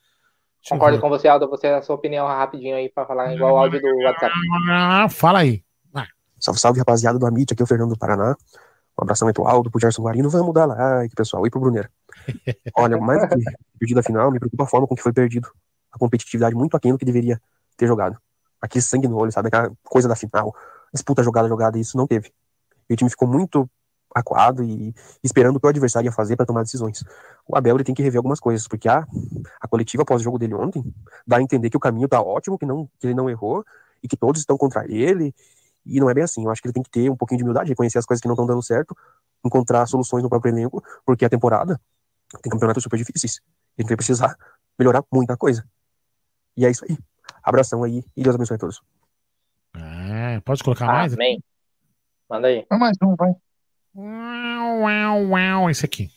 Deixa 0.62 0.76
Concordo 0.76 1.00
com 1.00 1.10
você, 1.10 1.28
Aldo. 1.28 1.50
Você 1.50 1.68
a 1.68 1.82
sua 1.82 1.96
opinião 1.96 2.28
rapidinho 2.28 2.76
aí 2.76 2.90
para 2.90 3.06
falar 3.06 3.34
igual 3.34 3.54
o 3.54 3.58
áudio 3.58 3.80
do 3.80 3.88
WhatsApp. 4.04 4.34
Fala 5.10 5.40
aí. 5.40 5.64
Salve, 6.40 6.60
salve, 6.60 6.80
rapaziada 6.80 7.20
do 7.20 7.26
Amit, 7.26 7.52
aqui 7.52 7.62
é 7.62 7.66
o 7.66 7.68
Fernando 7.68 7.90
do 7.90 7.98
Paraná. 7.98 8.36
Um 8.98 9.04
abração 9.04 9.28
aí 9.28 9.34
pro 9.34 9.46
Aldo, 9.46 9.70
pro 9.70 9.80
Gerson 9.80 10.02
Guarino. 10.02 10.30
Vamos 10.30 10.54
dar 10.54 10.66
like, 10.66 11.14
pessoal, 11.14 11.46
e 11.46 11.50
pro 11.50 11.60
Bruneiro. 11.60 11.90
Olha, 12.76 12.98
mais 12.98 13.22
do 13.22 13.28
que 13.28 13.44
perdido 13.78 14.00
a 14.00 14.04
final, 14.04 14.32
me 14.32 14.40
preocupa 14.40 14.64
a 14.64 14.68
forma 14.68 14.88
com 14.88 14.96
que 14.96 15.02
foi 15.02 15.14
perdido. 15.14 15.50
A 15.92 15.98
competitividade 15.98 16.56
muito 16.56 16.76
aquém 16.76 16.92
do 16.92 16.98
que 16.98 17.06
deveria 17.06 17.42
ter 17.78 17.88
jogado. 17.88 18.18
Aqui 18.62 18.82
sangue 18.82 19.08
no 19.08 19.18
olho, 19.18 19.32
sabe? 19.32 19.48
Aquela 19.48 19.72
coisa 19.84 20.08
da 20.08 20.16
final. 20.16 20.54
Disputa 20.94 21.24
jogada, 21.24 21.48
jogada, 21.48 21.78
isso 21.78 21.98
não 21.98 22.06
teve. 22.06 22.32
E 22.90 22.94
o 22.94 22.98
time 22.98 23.10
ficou 23.10 23.28
muito 23.28 23.70
acuado 24.14 24.64
e 24.64 24.94
esperando 25.24 25.58
o 25.58 25.60
que 25.60 25.66
o 25.66 25.70
adversário 25.70 26.08
ia 26.08 26.12
fazer 26.12 26.36
para 26.36 26.46
tomar 26.46 26.64
decisões. 26.64 27.04
O 27.48 27.56
Abel 27.56 27.76
ele 27.76 27.84
tem 27.84 27.94
que 27.94 28.02
rever 28.02 28.18
algumas 28.18 28.40
coisas, 28.40 28.68
porque 28.68 28.90
a, 28.90 29.06
a 29.62 29.68
coletiva 29.68 30.04
após-jogo 30.04 30.40
dele 30.40 30.56
ontem 30.56 30.84
dá 31.26 31.38
a 31.38 31.42
entender 31.42 31.70
que 31.70 31.78
o 31.78 31.80
caminho 31.80 32.08
tá 32.08 32.22
ótimo, 32.22 32.58
que, 32.58 32.66
não, 32.66 32.90
que 33.00 33.08
ele 33.08 33.14
não 33.14 33.30
errou 33.30 33.64
e 34.02 34.08
que 34.08 34.18
todos 34.18 34.42
estão 34.42 34.58
contra 34.58 34.86
ele. 34.92 35.34
E 35.86 36.00
não 36.00 36.10
é 36.10 36.14
bem 36.14 36.24
assim. 36.24 36.44
Eu 36.44 36.52
acho 36.52 36.62
que 36.62 36.68
ele 36.68 36.74
tem 36.74 36.84
que 36.84 36.90
ter 36.90 37.10
um 37.10 37.16
pouquinho 37.16 37.38
de 37.38 37.44
humildade, 37.44 37.70
reconhecer 37.70 38.00
as 38.00 38.06
coisas 38.06 38.22
que 38.22 38.28
não 38.28 38.34
estão 38.34 38.46
dando 38.46 38.62
certo, 38.64 38.96
encontrar 39.46 39.86
soluções 39.86 40.24
no 40.24 40.30
próprio 40.30 40.52
elenco, 40.52 40.84
porque 41.06 41.24
a 41.24 41.30
temporada 41.30 41.80
tem 42.42 42.52
campeonatos 42.52 42.84
super 42.84 42.98
difíceis. 42.98 43.42
A 43.78 43.82
gente 43.82 43.90
vai 43.90 43.98
precisar 43.98 44.36
melhorar 44.78 45.04
muita 45.12 45.38
coisa. 45.38 45.66
E 46.60 46.66
é 46.66 46.70
isso 46.70 46.84
aí. 46.84 46.98
Abração 47.42 47.84
aí 47.84 48.04
e 48.18 48.22
Deus 48.22 48.36
abençoe 48.36 48.56
a 48.56 48.60
todos. 48.60 48.82
É, 49.74 50.42
pode 50.42 50.62
colocar 50.62 50.88
mais? 50.88 51.14
Amém. 51.14 51.42
Manda 52.30 52.50
aí. 52.50 52.66
Mais 52.70 52.98
um, 53.02 53.16
vai. 53.16 53.34
Uau, 53.96 54.80
uau, 54.82 55.28
uau. 55.30 55.70
Esse 55.70 55.86
aqui. 55.86 56.10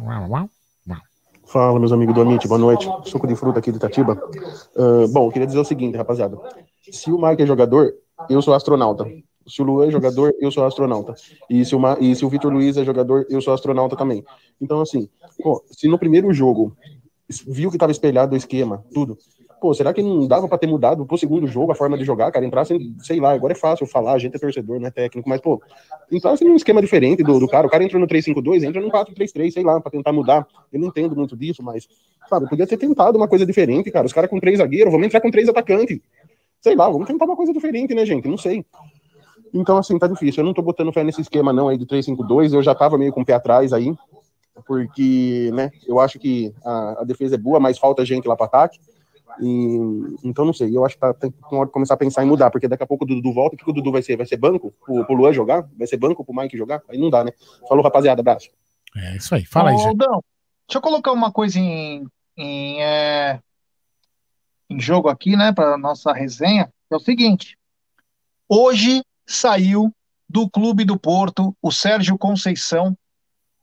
Uau, 0.00 0.30
uau, 0.30 0.50
uau. 0.88 1.00
Fala, 1.44 1.78
meus 1.78 1.92
amigos 1.92 2.14
do 2.14 2.22
Amit, 2.22 2.48
boa 2.48 2.58
noite. 2.58 2.88
Suco 3.04 3.26
de 3.26 3.36
fruta 3.36 3.58
aqui 3.58 3.70
do 3.70 3.76
Itatiba. 3.76 4.14
Uh, 4.74 5.06
bom, 5.08 5.26
eu 5.26 5.30
queria 5.30 5.46
dizer 5.46 5.58
o 5.58 5.64
seguinte, 5.66 5.98
rapaziada. 5.98 6.38
Se 6.90 7.12
o 7.12 7.20
Mike 7.20 7.42
é 7.42 7.46
jogador, 7.46 7.92
eu 8.30 8.40
sou 8.40 8.54
astronauta. 8.54 9.04
Se 9.46 9.60
o 9.60 9.66
Luan 9.66 9.88
é 9.88 9.90
jogador, 9.90 10.32
eu 10.40 10.50
sou 10.50 10.64
astronauta. 10.64 11.14
E 11.50 11.62
se 11.62 11.76
o, 11.76 11.78
Ma... 11.78 11.98
e 12.00 12.16
se 12.16 12.24
o 12.24 12.30
Vitor 12.30 12.50
Luiz 12.50 12.78
é 12.78 12.84
jogador, 12.84 13.26
eu 13.28 13.42
sou 13.42 13.52
astronauta 13.52 13.96
também. 13.96 14.24
Então, 14.58 14.80
assim, 14.80 15.10
pô, 15.42 15.62
se 15.70 15.86
no 15.88 15.98
primeiro 15.98 16.32
jogo 16.32 16.74
viu 17.46 17.68
que 17.68 17.76
estava 17.76 17.92
espelhado 17.92 18.32
o 18.32 18.38
esquema, 18.38 18.82
tudo. 18.94 19.18
Pô, 19.60 19.72
será 19.72 19.94
que 19.94 20.02
não 20.02 20.26
dava 20.26 20.46
para 20.46 20.58
ter 20.58 20.66
mudado 20.66 21.06
pro 21.06 21.16
segundo 21.16 21.46
jogo 21.46 21.72
a 21.72 21.74
forma 21.74 21.96
de 21.96 22.04
jogar, 22.04 22.30
cara? 22.30 22.44
Entrasse, 22.44 22.76
sei 22.98 23.18
lá, 23.18 23.32
agora 23.32 23.52
é 23.52 23.56
fácil 23.56 23.86
falar, 23.86 24.12
a 24.12 24.18
gente 24.18 24.36
é 24.36 24.38
torcedor, 24.38 24.78
não 24.78 24.88
é 24.88 24.90
técnico, 24.90 25.28
mas, 25.28 25.40
pô, 25.40 25.62
entrasse 26.10 26.44
num 26.44 26.56
esquema 26.56 26.80
diferente 26.80 27.22
do, 27.22 27.38
do 27.38 27.48
cara. 27.48 27.66
O 27.66 27.70
cara 27.70 27.82
entrou 27.82 28.00
no 28.00 28.06
3-5-2, 28.06 28.62
entra 28.62 28.80
no 28.80 28.90
4-3-3, 28.90 29.52
sei 29.52 29.62
lá, 29.62 29.80
para 29.80 29.90
tentar 29.90 30.12
mudar. 30.12 30.46
Eu 30.72 30.80
não 30.80 30.88
entendo 30.88 31.16
muito 31.16 31.36
disso, 31.36 31.62
mas, 31.62 31.88
sabe, 32.28 32.48
podia 32.48 32.66
ter 32.66 32.76
tentado 32.76 33.16
uma 33.16 33.28
coisa 33.28 33.46
diferente, 33.46 33.90
cara. 33.90 34.06
Os 34.06 34.12
caras 34.12 34.28
com 34.28 34.38
três 34.38 34.58
zagueiros, 34.58 34.92
vamos 34.92 35.06
entrar 35.06 35.20
com 35.20 35.30
três 35.30 35.48
atacantes. 35.48 35.98
Sei 36.60 36.74
lá, 36.74 36.88
vamos 36.88 37.06
tentar 37.06 37.24
uma 37.24 37.36
coisa 37.36 37.52
diferente, 37.52 37.94
né, 37.94 38.04
gente? 38.04 38.28
Não 38.28 38.38
sei. 38.38 38.64
Então, 39.52 39.76
assim, 39.76 39.98
tá 39.98 40.08
difícil. 40.08 40.42
Eu 40.42 40.46
não 40.46 40.52
tô 40.52 40.62
botando 40.62 40.92
fé 40.92 41.04
nesse 41.04 41.20
esquema, 41.20 41.52
não, 41.52 41.68
aí 41.68 41.78
de 41.78 41.86
3-5-2. 41.86 42.52
Eu 42.52 42.62
já 42.62 42.74
tava 42.74 42.98
meio 42.98 43.12
com 43.12 43.20
o 43.20 43.24
pé 43.24 43.34
atrás 43.34 43.72
aí, 43.72 43.94
porque, 44.66 45.50
né, 45.54 45.70
eu 45.86 46.00
acho 46.00 46.18
que 46.18 46.52
a, 46.64 47.02
a 47.02 47.04
defesa 47.04 47.36
é 47.36 47.38
boa, 47.38 47.60
mas 47.60 47.78
falta 47.78 48.04
gente 48.04 48.26
lá 48.26 48.36
para 48.36 48.46
ataque. 48.46 48.78
E, 49.40 49.78
então, 50.22 50.44
não 50.44 50.52
sei, 50.52 50.76
eu 50.76 50.84
acho 50.84 50.94
que 50.94 51.00
tá, 51.00 51.12
tem 51.12 51.30
que 51.30 51.38
começar 51.72 51.94
a 51.94 51.96
pensar 51.96 52.22
em 52.22 52.28
mudar, 52.28 52.50
porque 52.50 52.68
daqui 52.68 52.82
a 52.82 52.86
pouco 52.86 53.04
o 53.04 53.06
Dudu 53.06 53.32
volta, 53.32 53.56
o 53.56 53.58
que 53.58 53.68
o 53.68 53.72
Dudu 53.72 53.90
vai 53.90 54.02
ser? 54.02 54.16
Vai 54.16 54.26
ser 54.26 54.36
banco 54.36 54.72
pro, 54.84 55.04
pro 55.04 55.14
Luan 55.14 55.32
jogar? 55.32 55.68
Vai 55.76 55.86
ser 55.86 55.96
banco 55.96 56.24
pro 56.24 56.34
Mike 56.34 56.56
jogar? 56.56 56.82
Aí 56.88 56.98
não 56.98 57.10
dá, 57.10 57.24
né? 57.24 57.32
Falou, 57.68 57.82
rapaziada, 57.82 58.20
abraço. 58.20 58.50
É 58.96 59.16
isso 59.16 59.34
aí, 59.34 59.44
fala 59.44 59.70
aí, 59.70 59.76
Aldão, 59.76 60.22
deixa 60.68 60.78
eu 60.78 60.80
colocar 60.80 61.10
uma 61.10 61.32
coisa 61.32 61.58
em, 61.58 62.06
em, 62.36 62.80
é, 62.80 63.40
em 64.70 64.78
jogo 64.78 65.08
aqui, 65.08 65.36
né, 65.36 65.52
para 65.52 65.76
nossa 65.76 66.12
resenha. 66.12 66.72
É 66.90 66.96
o 66.96 67.00
seguinte: 67.00 67.58
hoje 68.48 69.02
saiu 69.26 69.92
do 70.28 70.48
Clube 70.48 70.84
do 70.84 70.98
Porto 70.98 71.56
o 71.60 71.72
Sérgio 71.72 72.16
Conceição, 72.16 72.96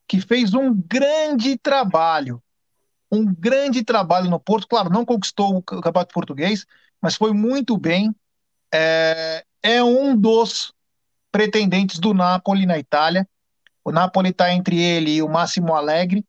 que 0.08 0.20
fez 0.20 0.54
um 0.54 0.74
grande 0.74 1.58
trabalho. 1.58 2.42
Um 3.12 3.26
grande 3.26 3.84
trabalho 3.84 4.30
no 4.30 4.40
Porto. 4.40 4.68
Claro, 4.68 4.90
não 4.90 5.06
conquistou 5.06 5.58
o 5.58 5.62
Campeonato 5.62 6.14
Português, 6.14 6.66
mas 7.02 7.16
foi 7.16 7.34
muito 7.34 7.78
bem. 7.78 8.16
É, 8.74 9.44
é 9.62 9.84
um 9.84 10.16
dos 10.16 10.74
pretendentes 11.32 12.00
do 12.00 12.14
Napoli 12.14 12.66
na 12.66 12.78
Itália. 12.78 13.28
O 13.84 13.92
Napoli 13.92 14.30
está 14.30 14.54
entre 14.54 14.80
ele 14.80 15.12
e 15.16 15.22
o 15.22 15.30
Máximo 15.30 15.74
Alegre, 15.74 16.26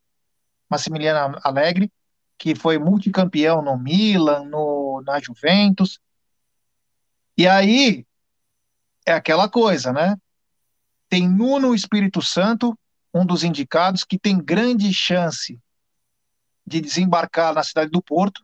Massimiliano 0.69 1.39
Alegre, 1.43 1.91
que 2.37 2.55
foi 2.55 2.77
multicampeão 2.77 3.61
no 3.61 3.77
Milan, 3.77 4.43
no, 4.45 5.01
na 5.05 5.19
Juventus. 5.19 5.99
E 7.37 7.47
aí 7.47 8.05
é 9.05 9.13
aquela 9.13 9.47
coisa, 9.47 9.93
né? 9.93 10.17
Tem 11.07 11.29
Nuno 11.29 11.75
Espírito 11.75 12.21
Santo, 12.21 12.77
um 13.13 13.25
dos 13.25 13.43
indicados, 13.43 14.03
que 14.03 14.17
tem 14.17 14.37
grande 14.43 14.91
chance 14.93 15.59
de 16.65 16.81
desembarcar 16.81 17.53
na 17.53 17.63
cidade 17.63 17.91
do 17.91 18.01
Porto. 18.01 18.43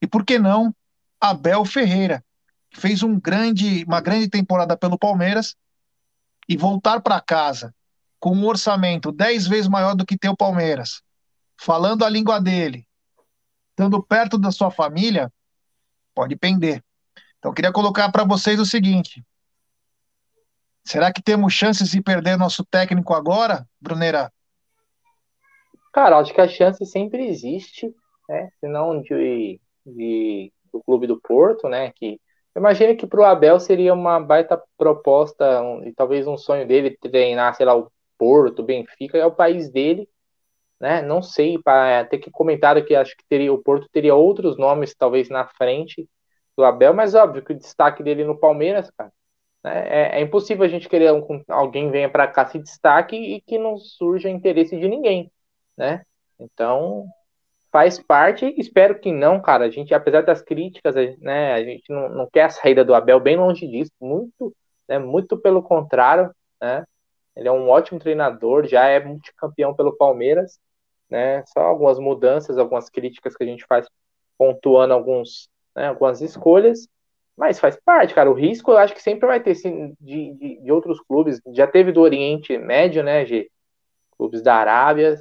E 0.00 0.06
por 0.06 0.24
que 0.24 0.38
não 0.38 0.74
Abel 1.20 1.64
Ferreira, 1.64 2.24
que 2.70 2.80
fez 2.80 3.02
um 3.02 3.18
grande, 3.18 3.84
uma 3.84 4.00
grande 4.00 4.28
temporada 4.28 4.76
pelo 4.76 4.98
Palmeiras 4.98 5.56
e 6.48 6.56
voltar 6.56 7.00
para 7.00 7.20
casa 7.20 7.74
com 8.20 8.34
um 8.34 8.46
orçamento 8.46 9.12
dez 9.12 9.46
vezes 9.46 9.68
maior 9.68 9.94
do 9.94 10.06
que 10.06 10.18
tem 10.18 10.30
o 10.30 10.36
Palmeiras, 10.36 11.02
falando 11.56 12.04
a 12.04 12.08
língua 12.08 12.40
dele, 12.40 12.86
estando 13.70 14.02
perto 14.02 14.38
da 14.38 14.50
sua 14.50 14.70
família, 14.70 15.32
pode 16.14 16.34
pender. 16.36 16.82
Então, 17.38 17.52
queria 17.52 17.72
colocar 17.72 18.10
para 18.10 18.24
vocês 18.24 18.58
o 18.58 18.66
seguinte: 18.66 19.24
será 20.84 21.12
que 21.12 21.22
temos 21.22 21.52
chances 21.52 21.90
de 21.90 22.02
perder 22.02 22.36
nosso 22.36 22.64
técnico 22.64 23.14
agora, 23.14 23.68
Brunera? 23.80 24.32
Cara, 25.92 26.18
acho 26.18 26.32
que 26.34 26.40
a 26.40 26.48
chance 26.48 26.84
sempre 26.86 27.26
existe, 27.26 27.94
né? 28.28 28.50
Se 28.60 28.68
não 28.68 29.00
de, 29.00 29.60
de, 29.86 30.52
do 30.72 30.82
Clube 30.82 31.06
do 31.06 31.20
Porto, 31.20 31.68
né? 31.68 31.92
Que 31.92 32.20
imagina 32.56 32.94
que 32.94 33.06
para 33.06 33.20
o 33.20 33.24
Abel 33.24 33.58
seria 33.60 33.94
uma 33.94 34.20
baita 34.20 34.60
proposta 34.76 35.62
um, 35.62 35.84
e 35.84 35.92
talvez 35.94 36.26
um 36.26 36.36
sonho 36.36 36.66
dele 36.66 36.96
treinar, 37.00 37.54
sei 37.54 37.66
lá, 37.66 37.76
o 37.76 37.90
Porto, 38.18 38.62
Benfica, 38.62 39.16
é 39.18 39.26
o 39.26 39.34
país 39.34 39.70
dele, 39.70 40.08
né? 40.80 41.02
Não 41.02 41.22
sei, 41.22 41.58
para 41.62 42.04
ter 42.06 42.18
que 42.18 42.30
comentar 42.30 42.82
que 42.84 42.94
acho 42.94 43.16
que 43.16 43.24
teria 43.28 43.52
o 43.52 43.62
Porto 43.62 43.88
teria 43.92 44.14
outros 44.14 44.56
nomes 44.58 44.94
talvez 44.94 45.28
na 45.28 45.46
frente 45.48 46.08
do 46.56 46.64
Abel, 46.64 46.94
mas 46.94 47.14
óbvio 47.14 47.44
que 47.44 47.52
o 47.52 47.58
destaque 47.58 48.02
dele 48.02 48.24
no 48.24 48.38
Palmeiras, 48.38 48.90
cara, 48.92 49.12
né? 49.64 49.88
é, 50.16 50.20
é, 50.20 50.22
impossível 50.22 50.64
a 50.64 50.68
gente 50.68 50.88
querer 50.88 51.12
um, 51.12 51.44
alguém 51.48 51.90
venha 51.90 52.10
para 52.10 52.28
cá 52.28 52.46
se 52.46 52.58
destaque 52.58 53.16
e 53.16 53.40
que 53.42 53.58
não 53.58 53.78
surja 53.78 54.28
interesse 54.30 54.78
de 54.78 54.88
ninguém, 54.88 55.30
né? 55.78 56.02
Então 56.38 57.06
faz 57.70 57.98
parte, 57.98 58.54
espero 58.58 58.98
que 58.98 59.12
não, 59.12 59.40
cara. 59.40 59.64
A 59.66 59.70
gente, 59.70 59.94
apesar 59.94 60.22
das 60.22 60.42
críticas, 60.42 60.94
né, 61.20 61.52
a 61.52 61.62
gente 61.62 61.84
não, 61.90 62.08
não 62.08 62.28
quer 62.30 62.44
a 62.44 62.50
saída 62.50 62.84
do 62.84 62.94
Abel, 62.94 63.20
bem 63.20 63.36
longe 63.36 63.66
disso, 63.66 63.92
muito, 64.00 64.54
né, 64.88 64.98
muito 64.98 65.38
pelo 65.38 65.62
contrário, 65.62 66.34
né? 66.60 66.84
Ele 67.36 67.46
é 67.48 67.52
um 67.52 67.68
ótimo 67.68 68.00
treinador, 68.00 68.66
já 68.66 68.86
é 68.86 68.98
multicampeão 68.98 69.74
pelo 69.74 69.96
Palmeiras, 69.96 70.58
né? 71.08 71.44
Só 71.46 71.60
algumas 71.60 71.98
mudanças, 71.98 72.58
algumas 72.58 72.90
críticas 72.90 73.36
que 73.36 73.44
a 73.44 73.46
gente 73.46 73.64
faz 73.66 73.86
pontuando 74.36 74.94
alguns, 74.94 75.48
né, 75.76 75.88
algumas 75.88 76.20
escolhas, 76.20 76.88
mas 77.36 77.60
faz 77.60 77.76
parte, 77.84 78.14
cara. 78.14 78.30
O 78.30 78.34
risco 78.34 78.72
eu 78.72 78.78
acho 78.78 78.94
que 78.94 79.02
sempre 79.02 79.26
vai 79.26 79.40
ter 79.40 79.54
sim, 79.54 79.94
de, 80.00 80.34
de, 80.34 80.60
de 80.62 80.72
outros 80.72 81.00
clubes. 81.00 81.40
Já 81.52 81.66
teve 81.66 81.92
do 81.92 82.00
Oriente 82.00 82.58
Médio, 82.58 83.02
né, 83.04 83.24
G? 83.24 83.48
Clubes 84.16 84.42
da 84.42 84.56
Arábia. 84.56 85.16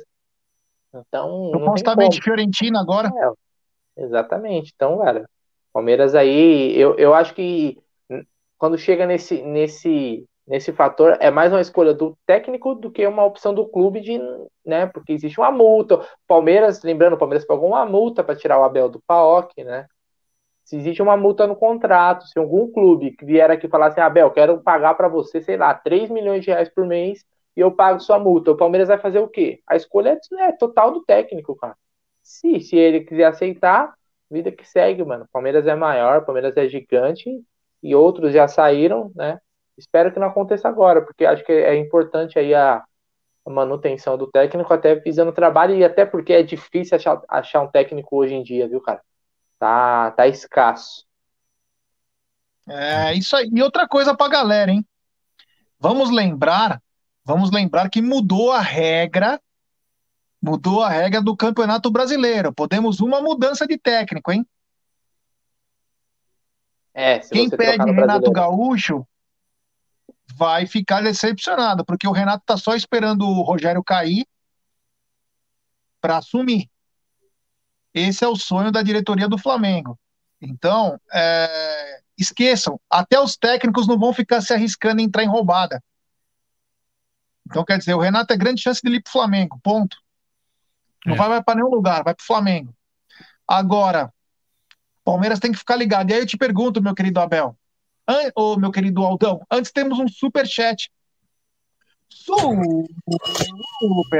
Então. 1.08 1.52
Supostamente 1.52 2.22
Fiorentina 2.22 2.80
agora. 2.82 3.10
É, 3.98 4.04
exatamente. 4.04 4.72
Então, 4.76 4.98
cara, 4.98 5.30
Palmeiras 5.74 6.16
aí, 6.16 6.78
eu, 6.80 6.96
eu 6.96 7.14
acho 7.14 7.34
que 7.34 7.78
quando 8.58 8.78
chega 8.78 9.06
nesse, 9.06 9.42
nesse 9.44 10.28
nesse 10.48 10.72
fator 10.72 11.18
é 11.20 11.30
mais 11.30 11.52
uma 11.52 11.60
escolha 11.60 11.94
do 11.94 12.18
técnico 12.26 12.74
do 12.74 12.90
que 12.90 13.06
uma 13.06 13.26
opção 13.26 13.54
do 13.54 13.68
clube 13.68 14.00
de, 14.00 14.18
né, 14.66 14.86
porque 14.88 15.12
existe 15.12 15.40
uma 15.40 15.52
multa. 15.52 16.02
Palmeiras, 16.26 16.82
lembrando, 16.84 17.14
o 17.14 17.18
Palmeiras 17.18 17.46
pagou 17.46 17.68
uma 17.68 17.86
multa 17.86 18.24
para 18.24 18.36
tirar 18.36 18.58
o 18.58 18.64
Abel 18.64 18.88
do 18.88 19.02
PAOK, 19.06 19.64
né? 19.64 19.86
Se 20.64 20.78
existe 20.78 21.02
uma 21.02 21.16
multa 21.16 21.46
no 21.46 21.56
contrato, 21.56 22.26
se 22.26 22.38
algum 22.40 22.72
clube 22.72 23.16
vier 23.22 23.50
aqui 23.52 23.68
falar 23.68 23.88
assim, 23.88 24.02
Abel, 24.02 24.32
quero 24.32 24.62
pagar 24.62 24.96
para 24.96 25.08
você, 25.08 25.42
sei 25.42 25.58
lá, 25.58 25.74
3 25.74 26.10
milhões 26.10 26.44
de 26.44 26.52
reais 26.52 26.70
por 26.70 26.86
mês 26.86 27.24
e 27.58 27.60
eu 27.60 27.72
pago 27.72 28.00
sua 28.00 28.20
multa, 28.20 28.52
o 28.52 28.56
Palmeiras 28.56 28.88
vai 28.88 29.00
fazer 29.00 29.18
o 29.18 29.28
quê? 29.28 29.64
A 29.66 29.76
escolha 29.76 30.16
é, 30.40 30.44
é 30.44 30.52
total 30.52 30.92
do 30.92 31.04
técnico, 31.04 31.56
cara. 31.56 31.76
Se, 32.22 32.60
se 32.60 32.76
ele 32.76 33.02
quiser 33.02 33.24
aceitar, 33.24 33.96
vida 34.30 34.52
que 34.52 34.64
segue, 34.64 35.04
mano. 35.04 35.28
Palmeiras 35.34 35.66
é 35.66 35.74
maior, 35.74 36.24
Palmeiras 36.24 36.56
é 36.56 36.68
gigante 36.68 37.44
e 37.82 37.96
outros 37.96 38.32
já 38.32 38.48
saíram, 38.48 39.12
né? 39.16 39.40
Espero 39.76 40.14
que 40.14 40.20
não 40.20 40.28
aconteça 40.28 40.70
agora, 40.70 41.02
porque 41.02 41.26
acho 41.26 41.44
que 41.44 41.52
é 41.52 41.76
importante 41.76 42.38
aí 42.38 42.54
a, 42.54 42.84
a 43.44 43.50
manutenção 43.50 44.20
do 44.20 44.28
técnico, 44.28 44.72
até 44.72 44.94
visando 44.94 45.32
o 45.32 45.36
trabalho, 45.36 45.76
e 45.76 45.84
até 45.84 46.06
porque 46.06 46.34
é 46.34 46.44
difícil 46.44 46.96
achar, 46.96 47.22
achar 47.28 47.62
um 47.62 47.72
técnico 47.72 48.18
hoje 48.18 48.36
em 48.36 48.44
dia, 48.44 48.68
viu, 48.68 48.82
cara? 48.82 49.02
Tá, 49.58 50.12
tá 50.12 50.28
escasso. 50.28 51.08
É 52.70 53.16
isso 53.16 53.36
aí. 53.36 53.50
E 53.52 53.64
outra 53.64 53.88
coisa 53.88 54.16
pra 54.16 54.28
galera, 54.28 54.70
hein? 54.70 54.86
Vamos 55.80 56.12
lembrar, 56.12 56.82
vamos 57.28 57.52
lembrar 57.52 57.90
que 57.90 58.02
mudou 58.02 58.54
a 58.54 58.62
regra, 58.62 59.38
mudou 60.42 60.82
a 60.82 60.88
regra 60.88 61.22
do 61.22 61.36
Campeonato 61.36 61.92
Brasileiro. 61.92 62.54
Podemos 62.54 63.02
uma 63.02 63.22
mudança 63.22 63.68
de 63.68 63.78
técnico, 63.78 64.32
hein? 64.32 64.48
É, 66.94 67.20
Quem 67.20 67.50
pede 67.50 67.92
Renato 67.92 68.32
Gaúcho 68.32 69.06
vai 70.36 70.66
ficar 70.66 71.04
decepcionado, 71.04 71.84
porque 71.84 72.08
o 72.08 72.14
Renato 72.14 72.44
tá 72.46 72.56
só 72.56 72.76
esperando 72.76 73.28
o 73.28 73.42
Rogério 73.42 73.84
cair 73.84 74.26
para 76.00 76.18
assumir. 76.18 76.70
Esse 77.94 78.24
é 78.24 78.28
o 78.28 78.38
sonho 78.38 78.72
da 78.72 78.82
diretoria 78.82 79.28
do 79.28 79.38
Flamengo. 79.38 80.00
Então, 80.42 80.98
é, 81.12 82.02
esqueçam, 82.18 82.80
até 82.90 83.20
os 83.20 83.36
técnicos 83.36 83.86
não 83.86 84.00
vão 84.00 84.14
ficar 84.14 84.40
se 84.40 84.54
arriscando 84.54 85.02
em 85.02 85.06
entrar 85.06 85.24
em 85.24 85.30
roubada. 85.30 85.84
Então, 87.50 87.66
quer 87.66 87.78
dizer, 87.78 87.94
o 87.94 88.00
Renato 88.00 88.34
é 88.34 88.38
grande 88.38 88.62
chance 88.62 88.82
de 88.84 88.90
ir 88.90 89.02
para 89.02 89.10
o 89.10 89.14
Flamengo, 89.14 89.60
ponto. 89.64 89.98
Não 91.06 91.16
é. 91.16 91.18
vai, 91.18 91.44
para 91.44 91.56
nenhum 91.56 91.70
lugar, 91.70 92.04
vai 92.04 92.14
para 92.14 92.22
o 92.22 92.26
Flamengo. 92.26 92.74
Agora, 93.48 94.14
Palmeiras 95.04 95.40
tem 95.40 95.52
que 95.52 95.58
ficar 95.58 95.76
ligado. 95.76 96.10
E 96.10 96.14
aí 96.14 96.20
eu 96.20 96.26
te 96.26 96.38
pergunto, 96.38 96.82
meu 96.82 96.94
querido 96.94 97.20
Abel, 97.20 97.58
Ô, 98.36 98.54
oh, 98.54 98.58
meu 98.58 98.72
querido 98.72 99.04
Aldão, 99.04 99.42
antes 99.52 99.70
temos 99.70 100.00
um 100.00 100.08
super 100.08 100.48
chat. 100.48 100.90
Super 102.10 102.86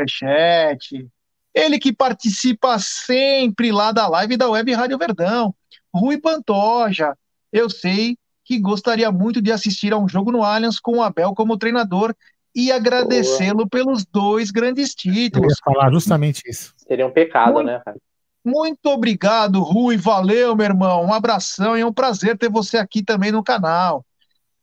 chat. 0.10 1.08
Ele 1.54 1.80
que 1.80 1.94
participa 1.94 2.78
sempre 2.80 3.72
lá 3.72 3.94
da 3.94 4.06
live 4.10 4.36
da 4.36 4.50
Web 4.50 4.74
Rádio 4.74 4.98
Verdão. 4.98 5.56
Rui 5.94 6.20
Pantoja. 6.20 7.18
Eu 7.52 7.70
sei 7.70 8.18
que 8.44 8.60
gostaria 8.60 9.10
muito 9.10 9.42
de 9.42 9.54
assistir 9.54 9.94
a 9.94 9.98
um 9.98 10.08
jogo 10.08 10.34
no 10.34 10.44
Allianz 10.44 10.82
com 10.82 10.98
o 10.98 11.02
Abel 11.02 11.34
como 11.34 11.58
treinador 11.58 12.14
e 12.58 12.72
agradecê-lo 12.72 13.70
pelos 13.70 14.04
dois 14.04 14.50
grandes 14.50 14.96
títulos. 14.96 15.54
Eu 15.54 15.72
ia 15.72 15.76
falar 15.76 15.92
justamente 15.92 16.42
isso. 16.50 16.74
Seria 16.76 17.06
um 17.06 17.12
pecado, 17.12 17.54
muito, 17.54 17.68
né, 17.68 17.80
cara? 17.86 17.98
Muito 18.44 18.88
obrigado, 18.88 19.62
Rui. 19.62 19.96
Valeu, 19.96 20.56
meu 20.56 20.66
irmão. 20.66 21.06
Um 21.06 21.14
abração 21.14 21.78
e 21.78 21.82
é 21.82 21.86
um 21.86 21.94
prazer 21.94 22.36
ter 22.36 22.50
você 22.50 22.78
aqui 22.78 23.04
também 23.04 23.32
no 23.32 23.44
canal. 23.44 24.04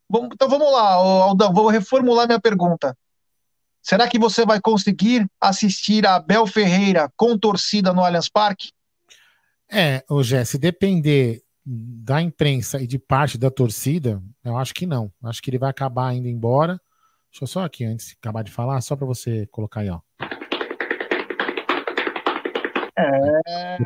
Bom, 0.09 0.27
então 0.29 0.49
vamos 0.49 0.69
lá, 0.73 0.91
Aldão, 0.91 1.53
vou 1.53 1.69
reformular 1.69 2.27
minha 2.27 2.39
pergunta. 2.39 2.97
Será 3.81 4.09
que 4.09 4.19
você 4.19 4.45
vai 4.45 4.59
conseguir 4.59 5.25
assistir 5.39 6.05
a 6.05 6.15
Abel 6.15 6.45
Ferreira 6.45 7.09
com 7.15 7.37
torcida 7.37 7.93
no 7.93 8.03
Allianz 8.03 8.27
Parque? 8.27 8.71
É, 9.71 10.03
o 10.09 10.21
se 10.21 10.57
depender 10.57 11.41
da 11.65 12.21
imprensa 12.21 12.81
e 12.81 12.87
de 12.87 12.99
parte 12.99 13.37
da 13.37 13.49
torcida, 13.49 14.21
eu 14.43 14.57
acho 14.57 14.73
que 14.73 14.85
não. 14.85 15.09
Acho 15.23 15.41
que 15.41 15.49
ele 15.49 15.57
vai 15.57 15.69
acabar 15.69 16.13
indo 16.13 16.27
embora. 16.27 16.79
Deixa 17.35 17.43
eu 17.43 17.47
só 17.47 17.65
aqui, 17.65 17.83
antes 17.83 18.07
de 18.07 18.13
acabar 18.13 18.45
de 18.45 18.49
falar, 18.49 18.79
só 18.79 18.95
para 18.95 19.05
você 19.05 19.45
colocar 19.47 19.81
aí, 19.81 19.89
ó. 19.89 19.99
É, 22.97 23.77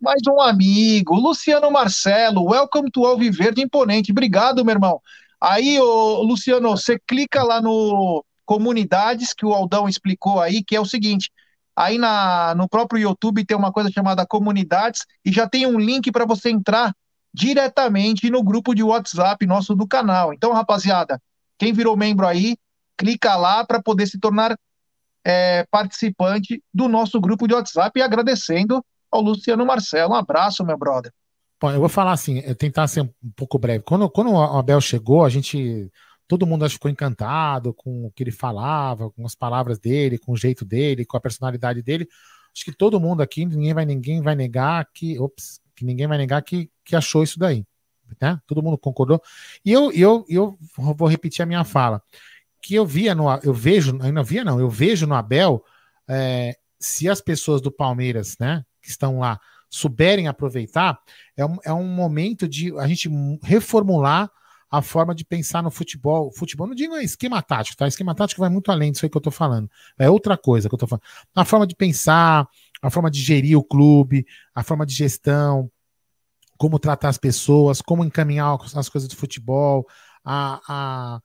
mais 0.00 0.20
um 0.28 0.40
amigo, 0.40 1.14
Luciano 1.14 1.70
Marcelo, 1.70 2.50
welcome 2.50 2.90
to 2.90 3.06
Alviverde 3.06 3.62
Imponente. 3.62 4.10
Obrigado, 4.10 4.64
meu 4.64 4.74
irmão. 4.74 5.00
Aí, 5.40 5.78
ô, 5.78 6.22
Luciano, 6.22 6.70
você 6.70 6.98
clica 7.06 7.44
lá 7.44 7.62
no 7.62 8.24
comunidades 8.44 9.32
que 9.32 9.46
o 9.46 9.54
Aldão 9.54 9.88
explicou 9.88 10.40
aí, 10.40 10.64
que 10.64 10.74
é 10.74 10.80
o 10.80 10.84
seguinte: 10.84 11.30
aí 11.76 11.98
na, 11.98 12.52
no 12.56 12.68
próprio 12.68 13.00
YouTube 13.00 13.46
tem 13.46 13.56
uma 13.56 13.70
coisa 13.70 13.92
chamada 13.92 14.26
comunidades 14.26 15.06
e 15.24 15.30
já 15.30 15.48
tem 15.48 15.66
um 15.66 15.78
link 15.78 16.10
para 16.10 16.24
você 16.24 16.50
entrar 16.50 16.92
diretamente 17.32 18.28
no 18.28 18.42
grupo 18.42 18.74
de 18.74 18.82
WhatsApp 18.82 19.46
nosso 19.46 19.72
do 19.76 19.86
canal. 19.86 20.34
Então, 20.34 20.52
rapaziada, 20.52 21.22
quem 21.56 21.72
virou 21.72 21.96
membro 21.96 22.26
aí, 22.26 22.56
clica 22.96 23.34
lá 23.36 23.64
para 23.64 23.82
poder 23.82 24.06
se 24.06 24.18
tornar 24.18 24.56
é, 25.24 25.66
participante 25.70 26.62
do 26.72 26.88
nosso 26.88 27.20
grupo 27.20 27.46
de 27.46 27.54
WhatsApp 27.54 27.98
e 27.98 28.02
agradecendo 28.02 28.84
ao 29.10 29.20
Luciano 29.20 29.64
Marcelo. 29.64 30.12
Um 30.12 30.16
abraço, 30.16 30.64
meu 30.64 30.76
brother. 30.76 31.12
Bom, 31.60 31.70
eu 31.70 31.80
vou 31.80 31.88
falar 31.88 32.12
assim, 32.12 32.40
tentar 32.54 32.88
ser 32.88 33.02
um 33.02 33.30
pouco 33.36 33.58
breve. 33.58 33.84
Quando, 33.84 34.10
quando 34.10 34.32
o 34.32 34.58
Abel 34.58 34.80
chegou, 34.80 35.24
a 35.24 35.28
gente. 35.28 35.90
Todo 36.26 36.46
mundo 36.46 36.68
ficou 36.70 36.90
encantado 36.90 37.74
com 37.74 38.06
o 38.06 38.10
que 38.10 38.22
ele 38.22 38.30
falava, 38.30 39.10
com 39.10 39.26
as 39.26 39.34
palavras 39.34 39.78
dele, 39.78 40.18
com 40.18 40.32
o 40.32 40.36
jeito 40.36 40.64
dele, 40.64 41.04
com 41.04 41.16
a 41.16 41.20
personalidade 41.20 41.82
dele. 41.82 42.08
Acho 42.54 42.64
que 42.64 42.72
todo 42.72 42.98
mundo 42.98 43.20
aqui, 43.20 43.44
ninguém 43.44 43.74
vai, 43.74 43.84
ninguém 43.84 44.22
vai 44.22 44.34
negar 44.34 44.88
que. 44.94 45.18
Ops, 45.18 45.60
que 45.74 45.84
ninguém 45.84 46.06
vai 46.06 46.18
negar 46.18 46.42
que, 46.42 46.70
que 46.84 46.96
achou 46.96 47.22
isso 47.22 47.38
daí. 47.38 47.64
Né? 48.20 48.38
Todo 48.46 48.62
mundo 48.62 48.78
concordou. 48.78 49.20
E 49.64 49.72
eu, 49.72 49.92
eu, 49.92 50.24
eu 50.28 50.58
vou 50.76 51.08
repetir 51.08 51.42
a 51.42 51.46
minha 51.46 51.64
fala. 51.64 52.02
Que 52.62 52.74
eu 52.74 52.86
via 52.86 53.14
no. 53.14 53.24
Eu 53.42 53.52
vejo, 53.52 53.98
ainda 54.00 54.22
via, 54.22 54.44
não, 54.44 54.60
eu 54.60 54.70
vejo 54.70 55.06
no 55.06 55.14
Abel 55.14 55.62
é, 56.08 56.56
se 56.78 57.08
as 57.08 57.20
pessoas 57.20 57.60
do 57.60 57.70
Palmeiras, 57.70 58.36
né, 58.38 58.64
que 58.80 58.88
estão 58.88 59.18
lá, 59.18 59.38
souberem 59.68 60.28
aproveitar, 60.28 60.98
é 61.36 61.44
um, 61.44 61.56
é 61.64 61.72
um 61.72 61.86
momento 61.86 62.46
de 62.46 62.76
a 62.78 62.86
gente 62.86 63.10
reformular 63.42 64.30
a 64.70 64.80
forma 64.80 65.14
de 65.14 65.24
pensar 65.24 65.62
no 65.62 65.70
futebol. 65.70 66.32
Futebol 66.32 66.66
não 66.66 66.74
digo 66.74 66.96
esquema 66.96 67.42
tático, 67.42 67.76
tá? 67.76 67.86
Esquema 67.86 68.14
tático 68.14 68.40
vai 68.40 68.48
muito 68.48 68.70
além 68.70 68.90
disso 68.90 69.04
aí 69.04 69.10
que 69.10 69.16
eu 69.16 69.20
tô 69.20 69.30
falando. 69.30 69.70
É 69.98 70.08
outra 70.08 70.36
coisa 70.36 70.68
que 70.68 70.74
eu 70.74 70.78
tô 70.78 70.86
falando. 70.86 71.04
A 71.34 71.44
forma 71.44 71.66
de 71.66 71.76
pensar, 71.76 72.48
a 72.80 72.90
forma 72.90 73.10
de 73.10 73.20
gerir 73.20 73.58
o 73.58 73.62
clube, 73.62 74.26
a 74.54 74.62
forma 74.62 74.86
de 74.86 74.94
gestão, 74.94 75.70
como 76.56 76.78
tratar 76.78 77.08
as 77.08 77.18
pessoas, 77.18 77.82
como 77.82 78.04
encaminhar 78.04 78.56
as 78.74 78.88
coisas 78.88 79.08
do 79.08 79.16
futebol, 79.16 79.86
a, 80.24 80.60
a 80.66 81.20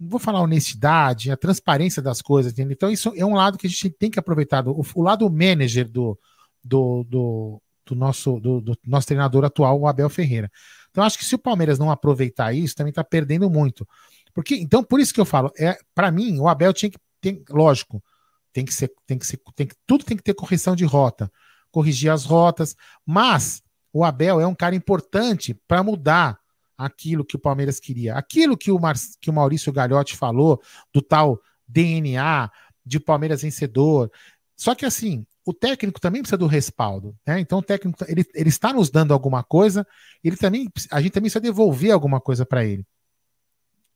não 0.00 0.08
vou 0.08 0.18
falar 0.18 0.40
honestidade, 0.40 1.30
a 1.30 1.36
transparência 1.36 2.00
das 2.00 2.22
coisas, 2.22 2.52
entendeu? 2.52 2.72
Então, 2.72 2.90
isso 2.90 3.12
é 3.14 3.24
um 3.24 3.34
lado 3.34 3.58
que 3.58 3.66
a 3.66 3.70
gente 3.70 3.90
tem 3.90 4.10
que 4.10 4.18
aproveitar. 4.18 4.66
O, 4.66 4.82
o 4.94 5.02
lado 5.02 5.28
manager 5.28 5.86
do, 5.86 6.18
do, 6.64 7.04
do, 7.04 7.62
do, 7.84 7.94
nosso, 7.94 8.40
do, 8.40 8.62
do, 8.62 8.78
nosso 8.86 9.06
treinador 9.06 9.44
atual, 9.44 9.78
o 9.78 9.86
Abel 9.86 10.08
Ferreira. 10.08 10.50
Então, 10.90 11.04
acho 11.04 11.18
que 11.18 11.24
se 11.24 11.34
o 11.34 11.38
Palmeiras 11.38 11.78
não 11.78 11.90
aproveitar 11.90 12.54
isso, 12.54 12.74
também 12.74 12.90
está 12.90 13.04
perdendo 13.04 13.50
muito. 13.50 13.86
Porque, 14.32 14.54
então, 14.54 14.82
por 14.82 15.00
isso 15.00 15.12
que 15.12 15.20
eu 15.20 15.26
falo, 15.26 15.52
é, 15.58 15.76
para 15.94 16.10
mim, 16.10 16.38
o 16.40 16.48
Abel 16.48 16.72
tinha 16.72 16.90
que. 16.90 16.98
Tem, 17.20 17.44
lógico, 17.50 18.02
tem 18.50 18.64
que 18.64 18.72
ser, 18.72 18.90
tem 19.06 19.18
que 19.18 19.26
ser, 19.26 19.38
tem 19.54 19.66
que, 19.66 19.74
tudo 19.86 20.04
tem 20.04 20.16
que 20.16 20.22
ter 20.22 20.32
correção 20.32 20.74
de 20.74 20.86
rota, 20.86 21.30
corrigir 21.70 22.10
as 22.10 22.24
rotas, 22.24 22.74
mas 23.04 23.62
o 23.92 24.02
Abel 24.02 24.40
é 24.40 24.46
um 24.46 24.54
cara 24.54 24.74
importante 24.74 25.52
para 25.68 25.82
mudar 25.82 26.39
aquilo 26.84 27.24
que 27.24 27.36
o 27.36 27.38
Palmeiras 27.38 27.78
queria. 27.78 28.14
Aquilo 28.14 28.56
que 28.56 28.72
o, 28.72 28.78
Mar, 28.78 28.96
que 29.20 29.28
o 29.28 29.32
Maurício 29.32 29.72
Gagliotti 29.72 30.16
falou, 30.16 30.60
do 30.92 31.02
tal 31.02 31.40
DNA, 31.68 32.50
de 32.84 32.98
Palmeiras 32.98 33.42
vencedor. 33.42 34.10
Só 34.56 34.74
que 34.74 34.86
assim, 34.86 35.26
o 35.44 35.52
técnico 35.52 36.00
também 36.00 36.22
precisa 36.22 36.38
do 36.38 36.46
respaldo, 36.46 37.14
né? 37.26 37.38
Então 37.38 37.58
o 37.58 37.62
técnico 37.62 38.02
ele, 38.08 38.24
ele 38.34 38.48
está 38.48 38.72
nos 38.72 38.90
dando 38.90 39.12
alguma 39.12 39.42
coisa, 39.42 39.86
ele 40.24 40.36
também 40.36 40.70
a 40.90 41.00
gente 41.00 41.12
também 41.12 41.30
precisa 41.30 41.40
devolver 41.40 41.92
alguma 41.92 42.20
coisa 42.20 42.46
para 42.46 42.64
ele. 42.64 42.86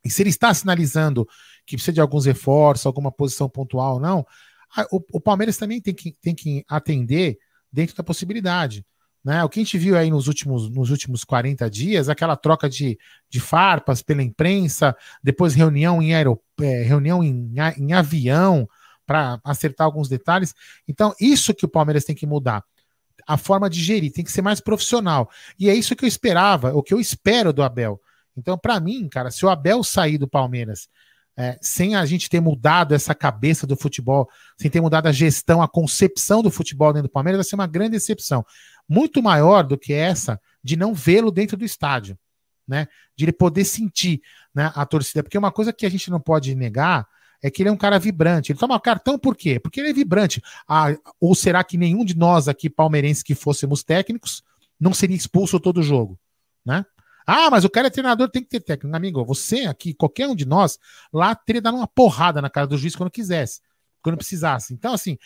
E 0.04 0.10
se 0.10 0.22
ele 0.22 0.30
está 0.30 0.52
sinalizando 0.52 1.26
que 1.66 1.76
precisa 1.76 1.94
de 1.94 2.00
alguns 2.00 2.26
reforços, 2.26 2.84
alguma 2.84 3.10
posição 3.10 3.48
pontual 3.48 3.94
ou 3.94 4.00
não, 4.00 4.26
o, 4.90 5.00
o, 5.12 5.20
Palmeiras 5.20 5.56
também 5.56 5.80
tem 5.80 5.94
que, 5.94 6.12
tem 6.20 6.34
que 6.34 6.64
atender 6.68 7.38
dentro 7.72 7.96
da 7.96 8.02
possibilidade. 8.02 8.84
Né? 9.24 9.42
O 9.42 9.48
que 9.48 9.58
a 9.58 9.62
gente 9.62 9.78
viu 9.78 9.96
aí 9.96 10.10
nos 10.10 10.28
últimos, 10.28 10.68
nos 10.68 10.90
últimos 10.90 11.24
40 11.24 11.70
dias, 11.70 12.08
aquela 12.10 12.36
troca 12.36 12.68
de, 12.68 12.98
de 13.30 13.40
farpas 13.40 14.02
pela 14.02 14.22
imprensa, 14.22 14.94
depois 15.22 15.54
reunião 15.54 16.02
em, 16.02 16.14
aerop... 16.14 16.42
É, 16.60 16.82
reunião 16.82 17.24
em, 17.24 17.54
em 17.78 17.92
avião 17.94 18.68
para 19.06 19.40
acertar 19.42 19.86
alguns 19.86 20.08
detalhes. 20.08 20.54
Então, 20.86 21.14
isso 21.18 21.54
que 21.54 21.64
o 21.64 21.68
Palmeiras 21.68 22.04
tem 22.04 22.14
que 22.14 22.26
mudar. 22.26 22.62
A 23.26 23.38
forma 23.38 23.70
de 23.70 23.82
gerir 23.82 24.12
tem 24.12 24.24
que 24.24 24.32
ser 24.32 24.42
mais 24.42 24.60
profissional. 24.60 25.30
E 25.58 25.70
é 25.70 25.74
isso 25.74 25.96
que 25.96 26.04
eu 26.04 26.08
esperava, 26.08 26.74
o 26.74 26.82
que 26.82 26.92
eu 26.92 27.00
espero 27.00 27.52
do 27.52 27.62
Abel. 27.62 27.98
Então, 28.36 28.58
para 28.58 28.78
mim, 28.78 29.08
cara, 29.08 29.30
se 29.30 29.46
o 29.46 29.48
Abel 29.48 29.82
sair 29.82 30.18
do 30.18 30.28
Palmeiras 30.28 30.88
é, 31.36 31.58
sem 31.60 31.96
a 31.96 32.06
gente 32.06 32.28
ter 32.28 32.40
mudado 32.40 32.94
essa 32.94 33.14
cabeça 33.14 33.66
do 33.66 33.76
futebol, 33.76 34.28
sem 34.56 34.70
ter 34.70 34.80
mudado 34.80 35.06
a 35.06 35.12
gestão, 35.12 35.60
a 35.60 35.68
concepção 35.68 36.42
do 36.42 36.50
futebol 36.50 36.92
dentro 36.92 37.08
do 37.08 37.12
Palmeiras, 37.12 37.38
vai 37.38 37.44
ser 37.44 37.54
uma 37.56 37.66
grande 37.66 37.92
decepção. 37.92 38.44
Muito 38.88 39.22
maior 39.22 39.64
do 39.64 39.76
que 39.76 39.92
essa 39.92 40.40
de 40.62 40.76
não 40.76 40.94
vê-lo 40.94 41.30
dentro 41.30 41.56
do 41.56 41.64
estádio, 41.64 42.18
né? 42.66 42.86
De 43.16 43.24
ele 43.24 43.32
poder 43.32 43.64
sentir 43.64 44.22
né, 44.54 44.72
a 44.74 44.86
torcida. 44.86 45.22
Porque 45.22 45.36
uma 45.36 45.52
coisa 45.52 45.72
que 45.72 45.84
a 45.84 45.90
gente 45.90 46.10
não 46.10 46.20
pode 46.20 46.54
negar 46.54 47.06
é 47.42 47.50
que 47.50 47.60
ele 47.60 47.68
é 47.68 47.72
um 47.72 47.76
cara 47.76 47.98
vibrante. 47.98 48.52
Ele 48.52 48.58
toma 48.58 48.80
cartão 48.80 49.18
por 49.18 49.36
quê? 49.36 49.60
Porque 49.60 49.80
ele 49.80 49.90
é 49.90 49.92
vibrante. 49.92 50.42
Ah, 50.66 50.96
ou 51.20 51.34
será 51.34 51.62
que 51.62 51.76
nenhum 51.76 52.04
de 52.04 52.16
nós 52.16 52.48
aqui, 52.48 52.70
palmeirenses, 52.70 53.22
que 53.22 53.34
fôssemos 53.34 53.82
técnicos, 53.82 54.42
não 54.80 54.94
seria 54.94 55.16
expulso 55.16 55.60
todo 55.60 55.82
jogo, 55.82 56.18
né? 56.64 56.86
Ah, 57.26 57.50
mas 57.50 57.64
o 57.64 57.70
cara 57.70 57.86
é 57.86 57.90
treinador, 57.90 58.28
tem 58.28 58.42
que 58.42 58.48
ter 58.48 58.60
técnico. 58.60 58.94
Amigo, 58.94 59.24
você 59.24 59.62
aqui, 59.62 59.94
qualquer 59.94 60.28
um 60.28 60.34
de 60.34 60.44
nós, 60.44 60.78
lá 61.12 61.34
teria 61.34 61.62
dado 61.62 61.76
uma 61.76 61.86
porrada 61.86 62.42
na 62.42 62.50
cara 62.50 62.66
do 62.66 62.76
juiz 62.76 62.94
quando 62.94 63.10
quisesse, 63.10 63.60
quando 64.02 64.16
precisasse. 64.16 64.74
Então, 64.74 64.92
assim, 64.92 65.18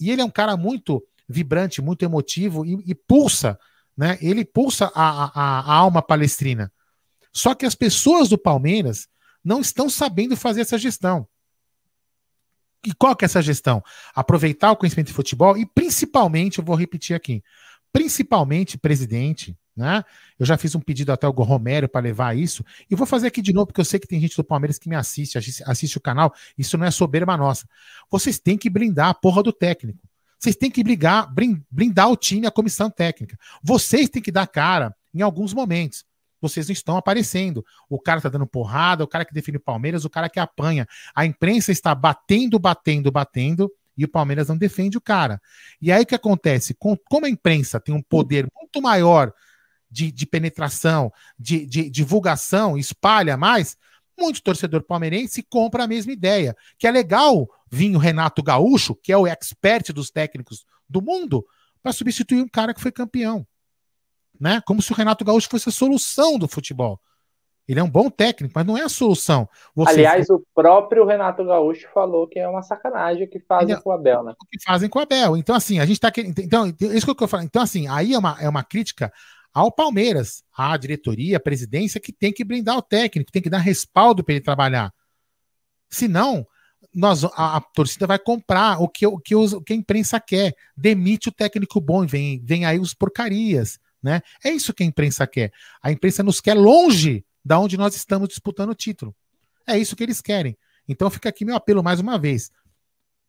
e 0.00 0.10
ele 0.10 0.22
é 0.22 0.24
um 0.24 0.30
cara 0.30 0.56
muito 0.56 1.04
vibrante, 1.28 1.82
muito 1.82 2.04
emotivo 2.04 2.64
e, 2.64 2.82
e 2.86 2.94
pulsa, 2.94 3.58
né? 3.96 4.18
Ele 4.20 4.44
pulsa 4.44 4.90
a, 4.94 5.24
a, 5.24 5.60
a 5.60 5.74
alma 5.74 6.00
palestrina. 6.00 6.72
Só 7.32 7.54
que 7.54 7.66
as 7.66 7.74
pessoas 7.74 8.28
do 8.28 8.38
Palmeiras 8.38 9.08
não 9.44 9.60
estão 9.60 9.88
sabendo 9.88 10.36
fazer 10.36 10.62
essa 10.62 10.78
gestão. 10.78 11.26
E 12.84 12.92
qual 12.94 13.14
que 13.14 13.24
é 13.24 13.26
essa 13.26 13.40
gestão? 13.40 13.82
Aproveitar 14.14 14.72
o 14.72 14.76
conhecimento 14.76 15.08
de 15.08 15.12
futebol 15.12 15.56
e 15.56 15.64
principalmente, 15.64 16.58
eu 16.58 16.64
vou 16.64 16.74
repetir 16.74 17.14
aqui, 17.14 17.42
principalmente 17.92 18.76
presidente, 18.76 19.56
né? 19.76 20.04
Eu 20.38 20.46
já 20.46 20.56
fiz 20.56 20.74
um 20.74 20.80
pedido 20.80 21.12
até 21.12 21.26
o 21.26 21.30
Romero 21.30 21.88
para 21.88 22.00
levar 22.00 22.36
isso, 22.36 22.64
e 22.90 22.94
vou 22.94 23.06
fazer 23.06 23.28
aqui 23.28 23.40
de 23.40 23.52
novo, 23.52 23.66
porque 23.66 23.80
eu 23.80 23.84
sei 23.84 23.98
que 23.98 24.06
tem 24.06 24.20
gente 24.20 24.36
do 24.36 24.44
Palmeiras 24.44 24.78
que 24.78 24.88
me 24.88 24.96
assiste, 24.96 25.38
assiste 25.66 25.96
o 25.96 26.00
canal, 26.00 26.32
isso 26.56 26.76
não 26.76 26.86
é 26.86 26.90
soberba 26.90 27.36
nossa. 27.36 27.66
Vocês 28.10 28.38
têm 28.38 28.56
que 28.56 28.68
blindar 28.68 29.08
a 29.08 29.14
porra 29.14 29.42
do 29.42 29.52
técnico. 29.52 29.98
Vocês 30.38 30.56
têm 30.56 30.70
que 30.70 30.82
brigar, 30.82 31.32
blindar 31.70 32.10
o 32.10 32.16
time, 32.16 32.46
a 32.46 32.50
comissão 32.50 32.90
técnica. 32.90 33.38
Vocês 33.62 34.08
têm 34.08 34.20
que 34.20 34.32
dar 34.32 34.46
cara 34.46 34.94
em 35.14 35.22
alguns 35.22 35.54
momentos. 35.54 36.04
Vocês 36.40 36.66
não 36.66 36.72
estão 36.72 36.96
aparecendo. 36.96 37.64
O 37.88 38.00
cara 38.00 38.20
tá 38.20 38.28
dando 38.28 38.46
porrada, 38.46 39.04
o 39.04 39.06
cara 39.06 39.24
que 39.24 39.32
define 39.32 39.58
o 39.58 39.60
Palmeiras, 39.60 40.04
o 40.04 40.10
cara 40.10 40.28
que 40.28 40.40
apanha. 40.40 40.88
A 41.14 41.24
imprensa 41.24 41.70
está 41.70 41.94
batendo, 41.94 42.58
batendo, 42.58 43.12
batendo 43.12 43.70
e 43.96 44.04
o 44.04 44.08
Palmeiras 44.08 44.48
não 44.48 44.56
defende 44.56 44.98
o 44.98 45.00
cara. 45.00 45.40
E 45.80 45.92
aí 45.92 46.02
o 46.02 46.06
que 46.06 46.14
acontece? 46.14 46.74
Com, 46.74 46.96
como 47.08 47.26
a 47.26 47.30
imprensa 47.30 47.78
tem 47.78 47.94
um 47.94 48.02
poder 48.02 48.48
muito 48.58 48.82
maior 48.82 49.32
de, 49.92 50.10
de 50.10 50.26
penetração, 50.26 51.12
de, 51.38 51.66
de, 51.66 51.90
divulgação, 51.90 52.78
espalha 52.78 53.36
mais, 53.36 53.76
muito 54.18 54.42
torcedor 54.42 54.82
palmeirense 54.82 55.42
compra 55.42 55.84
a 55.84 55.86
mesma 55.86 56.12
ideia. 56.12 56.56
Que 56.78 56.86
é 56.86 56.90
legal 56.90 57.48
vir 57.70 57.94
o 57.94 57.98
Renato 57.98 58.42
Gaúcho, 58.42 58.94
que 58.94 59.12
é 59.12 59.16
o 59.16 59.26
expert 59.26 59.92
dos 59.92 60.10
técnicos 60.10 60.64
do 60.88 61.02
mundo, 61.02 61.46
para 61.82 61.92
substituir 61.92 62.40
um 62.40 62.48
cara 62.48 62.72
que 62.72 62.80
foi 62.80 62.90
campeão. 62.90 63.46
Né? 64.40 64.62
Como 64.66 64.80
se 64.80 64.90
o 64.92 64.94
Renato 64.94 65.24
Gaúcho 65.24 65.48
fosse 65.48 65.68
a 65.68 65.72
solução 65.72 66.38
do 66.38 66.48
futebol. 66.48 66.98
Ele 67.68 67.78
é 67.78 67.82
um 67.82 67.90
bom 67.90 68.10
técnico, 68.10 68.52
mas 68.56 68.66
não 68.66 68.76
é 68.76 68.82
a 68.82 68.88
solução. 68.88 69.48
Você 69.74 69.92
Aliás, 69.92 70.28
o 70.28 70.42
próprio 70.54 71.06
Renato 71.06 71.44
Gaúcho 71.44 71.88
falou 71.94 72.26
que 72.26 72.38
é 72.38 72.48
uma 72.48 72.62
sacanagem 72.62 73.24
o 73.24 73.30
que 73.30 73.38
fazem 73.38 73.80
com 73.80 73.90
o 73.90 73.92
Abel, 73.92 74.24
né? 74.24 74.32
O 74.32 74.46
que 74.46 74.62
fazem 74.64 74.88
com 74.88 74.98
o 74.98 75.02
Abel. 75.02 75.36
Então, 75.36 75.54
assim, 75.54 75.78
a 75.78 75.86
gente 75.86 76.00
tá 76.00 76.10
querendo. 76.10 76.36
Então, 76.40 76.66
isso 76.66 77.14
que 77.14 77.22
eu 77.22 77.28
falo. 77.28 77.44
Então, 77.44 77.62
assim, 77.62 77.86
aí 77.86 78.14
é 78.14 78.18
uma, 78.18 78.36
é 78.40 78.48
uma 78.48 78.64
crítica 78.64 79.12
ao 79.52 79.70
Palmeiras, 79.70 80.42
à 80.56 80.76
diretoria, 80.76 81.36
à 81.36 81.40
presidência, 81.40 82.00
que 82.00 82.12
tem 82.12 82.32
que 82.32 82.44
blindar 82.44 82.76
o 82.76 82.82
técnico, 82.82 83.30
tem 83.30 83.42
que 83.42 83.50
dar 83.50 83.58
respaldo 83.58 84.24
para 84.24 84.34
ele 84.34 84.44
trabalhar. 84.44 84.92
Senão, 85.90 86.46
nós, 86.94 87.24
a, 87.24 87.56
a, 87.56 87.60
torcida 87.60 88.06
vai 88.06 88.18
comprar 88.18 88.80
o 88.80 88.88
que, 88.88 89.06
o, 89.06 89.18
que 89.18 89.34
os, 89.34 89.52
o 89.52 89.62
que 89.62 89.72
a 89.72 89.76
imprensa 89.76 90.18
quer. 90.18 90.54
Demite 90.76 91.28
o 91.28 91.32
técnico 91.32 91.80
bom 91.80 92.04
e 92.04 92.06
vem, 92.06 92.40
vem 92.42 92.64
aí 92.64 92.78
os 92.78 92.94
porcarias. 92.94 93.78
Né? 94.02 94.20
É 94.42 94.50
isso 94.50 94.72
que 94.72 94.82
a 94.82 94.86
imprensa 94.86 95.26
quer. 95.26 95.52
A 95.82 95.92
imprensa 95.92 96.22
nos 96.22 96.40
quer 96.40 96.54
longe 96.54 97.24
da 97.44 97.58
onde 97.58 97.76
nós 97.76 97.94
estamos 97.94 98.28
disputando 98.28 98.70
o 98.70 98.74
título. 98.74 99.14
É 99.66 99.78
isso 99.78 99.94
que 99.94 100.02
eles 100.02 100.20
querem. 100.20 100.56
Então 100.88 101.10
fica 101.10 101.28
aqui 101.28 101.44
meu 101.44 101.56
apelo 101.56 101.82
mais 101.82 102.00
uma 102.00 102.18
vez. 102.18 102.50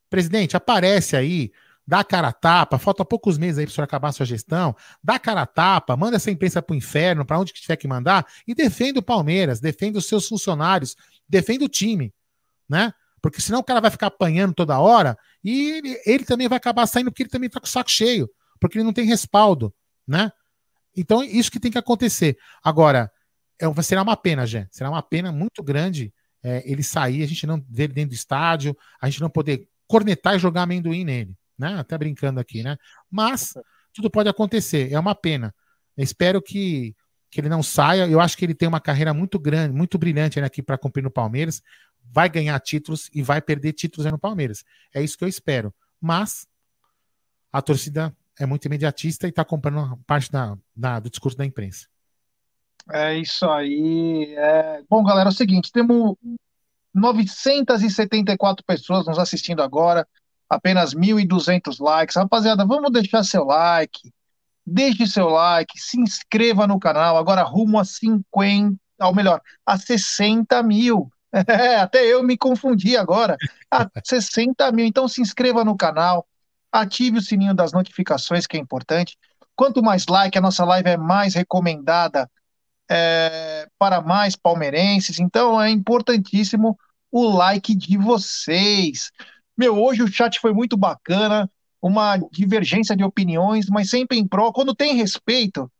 Presidente, 0.09 0.55
aparece 0.55 1.15
aí, 1.15 1.51
dá 1.85 2.03
cara 2.03 2.29
a 2.29 2.33
tapa, 2.33 2.79
falta 2.79 3.03
poucos 3.03 3.37
meses 3.37 3.57
aí 3.59 3.65
para 3.65 3.71
o 3.71 3.75
senhor 3.75 3.85
acabar 3.85 4.09
a 4.09 4.11
sua 4.11 4.25
gestão, 4.25 4.75
dá 5.03 5.19
cara 5.19 5.41
a 5.41 5.45
tapa, 5.45 5.95
manda 5.97 6.15
essa 6.15 6.31
imprensa 6.31 6.61
para 6.61 6.73
o 6.73 6.77
inferno, 6.77 7.25
para 7.25 7.39
onde 7.39 7.53
que 7.53 7.61
tiver 7.61 7.75
que 7.75 7.87
mandar, 7.87 8.25
e 8.47 8.55
defenda 8.55 8.99
o 8.99 9.03
Palmeiras, 9.03 9.59
defenda 9.59 9.97
os 9.97 10.05
seus 10.05 10.27
funcionários, 10.27 10.95
defenda 11.27 11.65
o 11.65 11.69
time, 11.69 12.13
né? 12.67 12.93
Porque 13.21 13.41
senão 13.41 13.59
o 13.59 13.63
cara 13.63 13.79
vai 13.79 13.91
ficar 13.91 14.07
apanhando 14.07 14.53
toda 14.53 14.79
hora 14.79 15.17
e 15.43 15.71
ele, 15.71 16.01
ele 16.05 16.25
também 16.25 16.47
vai 16.47 16.57
acabar 16.57 16.85
saindo 16.87 17.11
porque 17.11 17.23
ele 17.23 17.29
também 17.29 17.47
está 17.47 17.59
com 17.59 17.65
o 17.65 17.69
saco 17.69 17.89
cheio, 17.89 18.29
porque 18.59 18.77
ele 18.77 18.83
não 18.83 18.93
tem 18.93 19.05
respaldo, 19.05 19.73
né? 20.07 20.31
Então, 20.95 21.23
isso 21.23 21.51
que 21.51 21.59
tem 21.59 21.71
que 21.71 21.77
acontecer. 21.77 22.37
Agora, 22.63 23.11
é, 23.59 23.81
será 23.81 24.01
uma 24.01 24.15
pena, 24.15 24.45
Jé. 24.45 24.67
Será 24.71 24.89
uma 24.89 25.01
pena 25.01 25.31
muito 25.31 25.63
grande 25.63 26.13
é, 26.43 26.61
ele 26.69 26.83
sair, 26.83 27.23
a 27.23 27.27
gente 27.27 27.47
não 27.47 27.63
ver 27.69 27.85
ele 27.85 27.93
dentro 27.93 28.09
do 28.09 28.15
estádio, 28.15 28.77
a 29.01 29.09
gente 29.09 29.21
não 29.21 29.29
poder 29.29 29.67
cornetar 29.87 30.35
e 30.35 30.39
jogar 30.39 30.63
amendoim 30.63 31.03
nele, 31.03 31.35
né? 31.57 31.79
Até 31.79 31.97
brincando 31.97 32.39
aqui, 32.39 32.63
né? 32.63 32.77
Mas 33.09 33.53
tudo 33.93 34.09
pode 34.09 34.29
acontecer, 34.29 34.91
é 34.91 34.99
uma 34.99 35.15
pena. 35.15 35.53
Eu 35.95 36.03
espero 36.03 36.41
que, 36.41 36.95
que 37.29 37.39
ele 37.39 37.49
não 37.49 37.61
saia. 37.61 38.07
Eu 38.07 38.19
acho 38.19 38.37
que 38.37 38.45
ele 38.45 38.55
tem 38.55 38.67
uma 38.67 38.81
carreira 38.81 39.13
muito 39.13 39.37
grande, 39.39 39.75
muito 39.75 39.97
brilhante 39.97 40.39
aqui 40.39 40.61
para 40.61 40.77
cumprir 40.77 41.03
no 41.03 41.11
Palmeiras. 41.11 41.61
Vai 42.03 42.27
ganhar 42.29 42.59
títulos 42.59 43.09
e 43.13 43.21
vai 43.21 43.41
perder 43.41 43.73
títulos 43.73 44.11
no 44.11 44.19
Palmeiras. 44.19 44.63
É 44.93 45.01
isso 45.01 45.17
que 45.17 45.23
eu 45.23 45.27
espero. 45.27 45.73
Mas 46.01 46.47
a 47.51 47.61
torcida 47.61 48.15
é 48.39 48.45
muito 48.45 48.65
imediatista 48.65 49.27
e 49.27 49.29
está 49.29 49.45
comprando 49.45 49.97
parte 50.07 50.31
da, 50.31 50.57
da, 50.75 50.99
do 50.99 51.09
discurso 51.09 51.37
da 51.37 51.45
imprensa. 51.45 51.87
É 52.91 53.17
isso 53.17 53.45
aí. 53.49 54.33
É... 54.35 54.83
Bom, 54.89 55.03
galera, 55.03 55.29
é 55.29 55.31
o 55.31 55.35
seguinte: 55.35 55.71
temos 55.71 56.17
974 56.93 58.65
pessoas 58.65 59.05
nos 59.05 59.17
assistindo 59.17 59.61
agora, 59.61 60.07
apenas 60.49 60.93
1.200 60.93 61.79
likes. 61.79 62.15
Rapaziada, 62.15 62.65
vamos 62.65 62.91
deixar 62.91 63.23
seu 63.23 63.43
like, 63.43 64.11
deixe 64.65 65.07
seu 65.07 65.29
like, 65.29 65.79
se 65.79 65.99
inscreva 65.99 66.67
no 66.67 66.79
canal. 66.79 67.17
Agora 67.17 67.43
rumo 67.43 67.79
a 67.79 67.85
50, 67.85 68.77
ou 69.01 69.13
melhor, 69.15 69.41
a 69.65 69.77
60 69.77 70.61
mil. 70.63 71.09
É, 71.47 71.77
até 71.77 72.05
eu 72.05 72.21
me 72.21 72.37
confundi 72.37 72.95
agora. 72.95 73.35
A 73.71 73.89
60 74.05 74.71
mil. 74.71 74.85
Então 74.85 75.07
se 75.07 75.19
inscreva 75.19 75.65
no 75.65 75.75
canal, 75.75 76.27
ative 76.71 77.17
o 77.17 77.21
sininho 77.23 77.55
das 77.55 77.73
notificações, 77.73 78.45
que 78.45 78.55
é 78.55 78.59
importante. 78.59 79.17
Quanto 79.55 79.81
mais 79.81 80.05
like, 80.05 80.37
a 80.37 80.41
nossa 80.41 80.63
live 80.63 80.89
é 80.89 80.95
mais 80.95 81.33
recomendada 81.33 82.29
é, 82.89 83.67
para 83.79 83.99
mais 83.99 84.35
palmeirenses. 84.35 85.19
Então 85.19 85.59
é 85.59 85.71
importantíssimo 85.71 86.77
o 87.11 87.29
like 87.29 87.75
de 87.75 87.97
vocês. 87.97 89.11
Meu, 89.57 89.81
hoje 89.81 90.01
o 90.01 90.07
chat 90.07 90.39
foi 90.39 90.53
muito 90.53 90.75
bacana, 90.75 91.49
uma 91.81 92.17
divergência 92.31 92.95
de 92.95 93.03
opiniões, 93.03 93.67
mas 93.69 93.89
sempre 93.89 94.17
em 94.17 94.27
prol. 94.27 94.51
Quando 94.53 94.75
tem 94.75 94.95
respeito, 94.95 95.71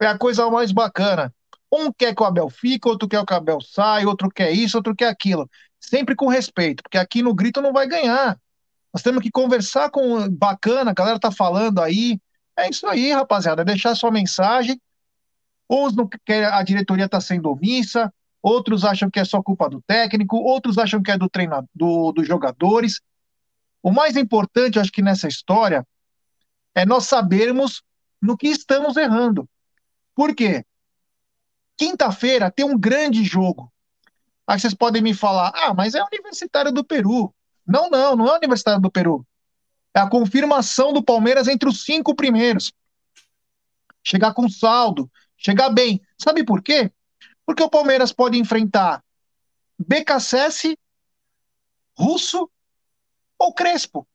é 0.00 0.06
a 0.06 0.18
coisa 0.18 0.48
mais 0.50 0.72
bacana. 0.72 1.32
Um 1.72 1.92
quer 1.92 2.14
que 2.14 2.22
o 2.22 2.26
Abel 2.26 2.48
fique, 2.48 2.88
outro 2.88 3.08
quer 3.08 3.24
que 3.24 3.32
o 3.32 3.36
Abel 3.36 3.60
saia, 3.60 4.08
outro 4.08 4.30
quer 4.30 4.50
isso, 4.52 4.76
outro 4.76 4.94
quer 4.94 5.08
aquilo. 5.08 5.48
Sempre 5.80 6.14
com 6.14 6.28
respeito, 6.28 6.82
porque 6.82 6.98
aqui 6.98 7.22
no 7.22 7.34
grito 7.34 7.60
não 7.60 7.72
vai 7.72 7.86
ganhar. 7.86 8.38
Nós 8.92 9.02
temos 9.02 9.22
que 9.22 9.30
conversar 9.30 9.90
com 9.90 10.28
bacana, 10.30 10.90
a 10.90 10.94
galera 10.94 11.18
tá 11.18 11.30
falando 11.30 11.80
aí. 11.80 12.20
É 12.56 12.68
isso 12.68 12.86
aí, 12.86 13.12
rapaziada. 13.12 13.64
Deixar 13.64 13.94
sua 13.94 14.10
mensagem 14.10 14.80
Uns 15.70 15.94
não 15.94 16.08
querem, 16.24 16.46
a 16.46 16.62
diretoria 16.62 17.04
está 17.04 17.20
sendo 17.20 17.50
omissa, 17.50 18.12
outros 18.42 18.84
acham 18.84 19.10
que 19.10 19.20
é 19.20 19.24
só 19.24 19.42
culpa 19.42 19.68
do 19.68 19.82
técnico, 19.82 20.36
outros 20.36 20.78
acham 20.78 21.02
que 21.02 21.10
é 21.10 21.18
do 21.18 21.28
treinador, 21.28 21.68
do, 21.74 22.12
dos 22.12 22.26
jogadores. 22.26 23.00
O 23.88 23.90
mais 23.90 24.18
importante, 24.18 24.78
acho 24.78 24.92
que 24.92 25.00
nessa 25.00 25.26
história, 25.26 25.82
é 26.74 26.84
nós 26.84 27.06
sabermos 27.06 27.82
no 28.20 28.36
que 28.36 28.48
estamos 28.48 28.98
errando. 28.98 29.48
Por 30.14 30.34
quê? 30.34 30.62
Quinta-feira 31.74 32.50
tem 32.50 32.66
um 32.66 32.78
grande 32.78 33.24
jogo. 33.24 33.72
Aí 34.46 34.60
vocês 34.60 34.74
podem 34.74 35.00
me 35.00 35.14
falar, 35.14 35.52
ah, 35.54 35.72
mas 35.72 35.94
é 35.94 36.04
Universitário 36.04 36.70
do 36.70 36.84
Peru. 36.84 37.34
Não, 37.66 37.88
não, 37.88 38.14
não 38.14 38.28
é 38.28 38.36
Universitário 38.36 38.78
do 38.78 38.90
Peru. 38.90 39.26
É 39.94 40.00
a 40.00 40.10
confirmação 40.10 40.92
do 40.92 41.02
Palmeiras 41.02 41.48
entre 41.48 41.66
os 41.66 41.82
cinco 41.82 42.14
primeiros. 42.14 42.70
Chegar 44.04 44.34
com 44.34 44.50
saldo, 44.50 45.10
chegar 45.34 45.70
bem. 45.70 45.98
Sabe 46.18 46.44
por 46.44 46.62
quê? 46.62 46.92
Porque 47.46 47.62
o 47.62 47.70
Palmeiras 47.70 48.12
pode 48.12 48.38
enfrentar 48.38 49.02
BKSS, 49.78 50.76
Russo 51.96 52.50
ou 53.38 53.52
Crespo. 53.52 54.06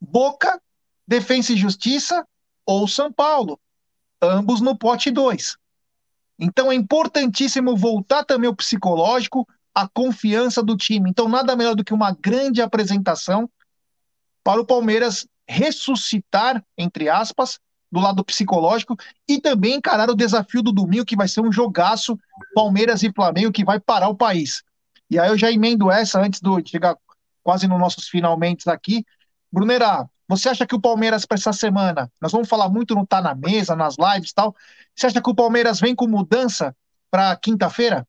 Boca, 0.00 0.60
Defensa 1.06 1.52
e 1.52 1.56
Justiça 1.56 2.26
ou 2.66 2.88
São 2.88 3.12
Paulo. 3.12 3.58
Ambos 4.20 4.60
no 4.60 4.76
pote 4.76 5.10
2. 5.10 5.56
Então 6.38 6.72
é 6.72 6.74
importantíssimo 6.74 7.76
voltar 7.76 8.24
também 8.24 8.50
o 8.50 8.56
psicológico, 8.56 9.46
a 9.74 9.88
confiança 9.88 10.62
do 10.62 10.76
time. 10.76 11.10
Então, 11.10 11.28
nada 11.28 11.56
melhor 11.56 11.74
do 11.74 11.84
que 11.84 11.94
uma 11.94 12.12
grande 12.12 12.62
apresentação 12.62 13.48
para 14.42 14.60
o 14.60 14.66
Palmeiras 14.66 15.26
ressuscitar, 15.46 16.64
entre 16.76 17.08
aspas, 17.08 17.58
do 17.90 18.00
lado 18.00 18.24
psicológico 18.24 18.96
e 19.28 19.40
também 19.40 19.74
encarar 19.74 20.10
o 20.10 20.16
desafio 20.16 20.62
do 20.62 20.72
domingo, 20.72 21.04
que 21.04 21.16
vai 21.16 21.28
ser 21.28 21.40
um 21.40 21.52
jogaço 21.52 22.18
Palmeiras 22.54 23.02
e 23.02 23.12
Flamengo 23.12 23.52
que 23.52 23.64
vai 23.64 23.78
parar 23.78 24.08
o 24.08 24.16
país. 24.16 24.62
E 25.10 25.18
aí 25.18 25.28
eu 25.28 25.38
já 25.38 25.50
emendo 25.50 25.90
essa 25.90 26.20
antes 26.20 26.40
de 26.40 26.70
chegar 26.70 26.96
quase 27.44 27.68
nos 27.68 27.78
nossos 27.78 28.08
finalmente 28.08 28.68
aqui. 28.68 29.04
Brunera, 29.52 30.08
você 30.26 30.48
acha 30.48 30.66
que 30.66 30.74
o 30.74 30.80
Palmeiras 30.80 31.26
para 31.26 31.36
essa 31.36 31.52
semana, 31.52 32.10
nós 32.20 32.32
vamos 32.32 32.48
falar 32.48 32.68
muito 32.68 32.94
no 32.94 33.06
Tá 33.06 33.20
na 33.20 33.34
Mesa, 33.34 33.76
nas 33.76 33.96
lives 33.98 34.30
e 34.30 34.34
tal, 34.34 34.56
você 34.96 35.06
acha 35.06 35.22
que 35.22 35.30
o 35.30 35.34
Palmeiras 35.34 35.78
vem 35.78 35.94
com 35.94 36.08
mudança 36.08 36.74
para 37.10 37.36
quinta-feira? 37.36 38.08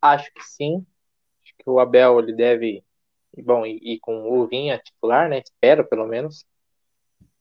Acho 0.00 0.30
que 0.32 0.42
sim. 0.44 0.86
Acho 1.42 1.54
que 1.58 1.68
o 1.68 1.80
Abel 1.80 2.20
ele 2.20 2.34
deve, 2.34 2.84
bom, 3.38 3.64
ir 3.64 3.98
com 4.00 4.30
o 4.30 4.46
Vinha 4.46 4.78
titular, 4.78 5.28
né? 5.28 5.38
Espero 5.38 5.84
pelo 5.84 6.06
menos. 6.06 6.44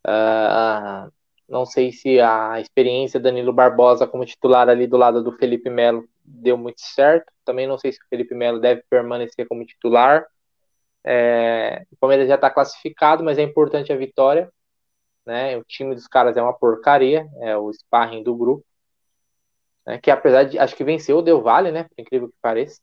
Uh, 0.08 1.12
não 1.48 1.66
sei 1.66 1.92
se 1.92 2.20
a 2.20 2.60
experiência 2.60 3.20
Danilo 3.20 3.54
Barbosa 3.54 4.08
como 4.08 4.26
titular 4.26 4.70
ali 4.70 4.88
do 4.88 4.98
lado 4.98 5.24
do 5.24 5.34
Felipe 5.34 5.70
Melo 5.70 6.08
deu 6.26 6.58
muito 6.58 6.82
certo. 6.82 7.32
Também 7.44 7.68
não 7.68 7.78
sei 7.78 7.92
se 7.92 8.00
o 8.00 8.08
Felipe 8.10 8.36
Melo 8.36 8.60
deve 8.60 8.84
permanecer 8.90 9.48
como 9.48 9.66
titular. 9.66 10.26
É, 11.04 11.86
o 11.92 11.96
Palmeiras 11.98 12.28
já 12.28 12.36
está 12.36 12.50
classificado, 12.50 13.24
mas 13.24 13.38
é 13.38 13.44
importante 13.44 13.94
a 13.94 13.98
vitória. 13.98 14.52
Né? 15.26 15.58
O 15.58 15.64
time 15.64 15.96
dos 15.96 16.08
caras 16.08 16.38
é 16.38 16.42
uma 16.42 16.54
porcaria, 16.54 17.28
é 17.42 17.58
o 17.58 17.72
sparring 17.72 18.24
do 18.24 18.36
grupo. 18.36 18.66
Né? 19.86 20.00
Que 20.00 20.12
apesar 20.12 20.44
de. 20.44 20.58
Acho 20.60 20.76
que 20.76 20.84
venceu 20.84 21.18
o 21.18 21.22
Del 21.22 21.42
Valle, 21.42 21.72
né? 21.72 21.84
Por 21.84 22.02
incrível 22.02 22.30
que 22.30 22.36
pareça. 22.42 22.82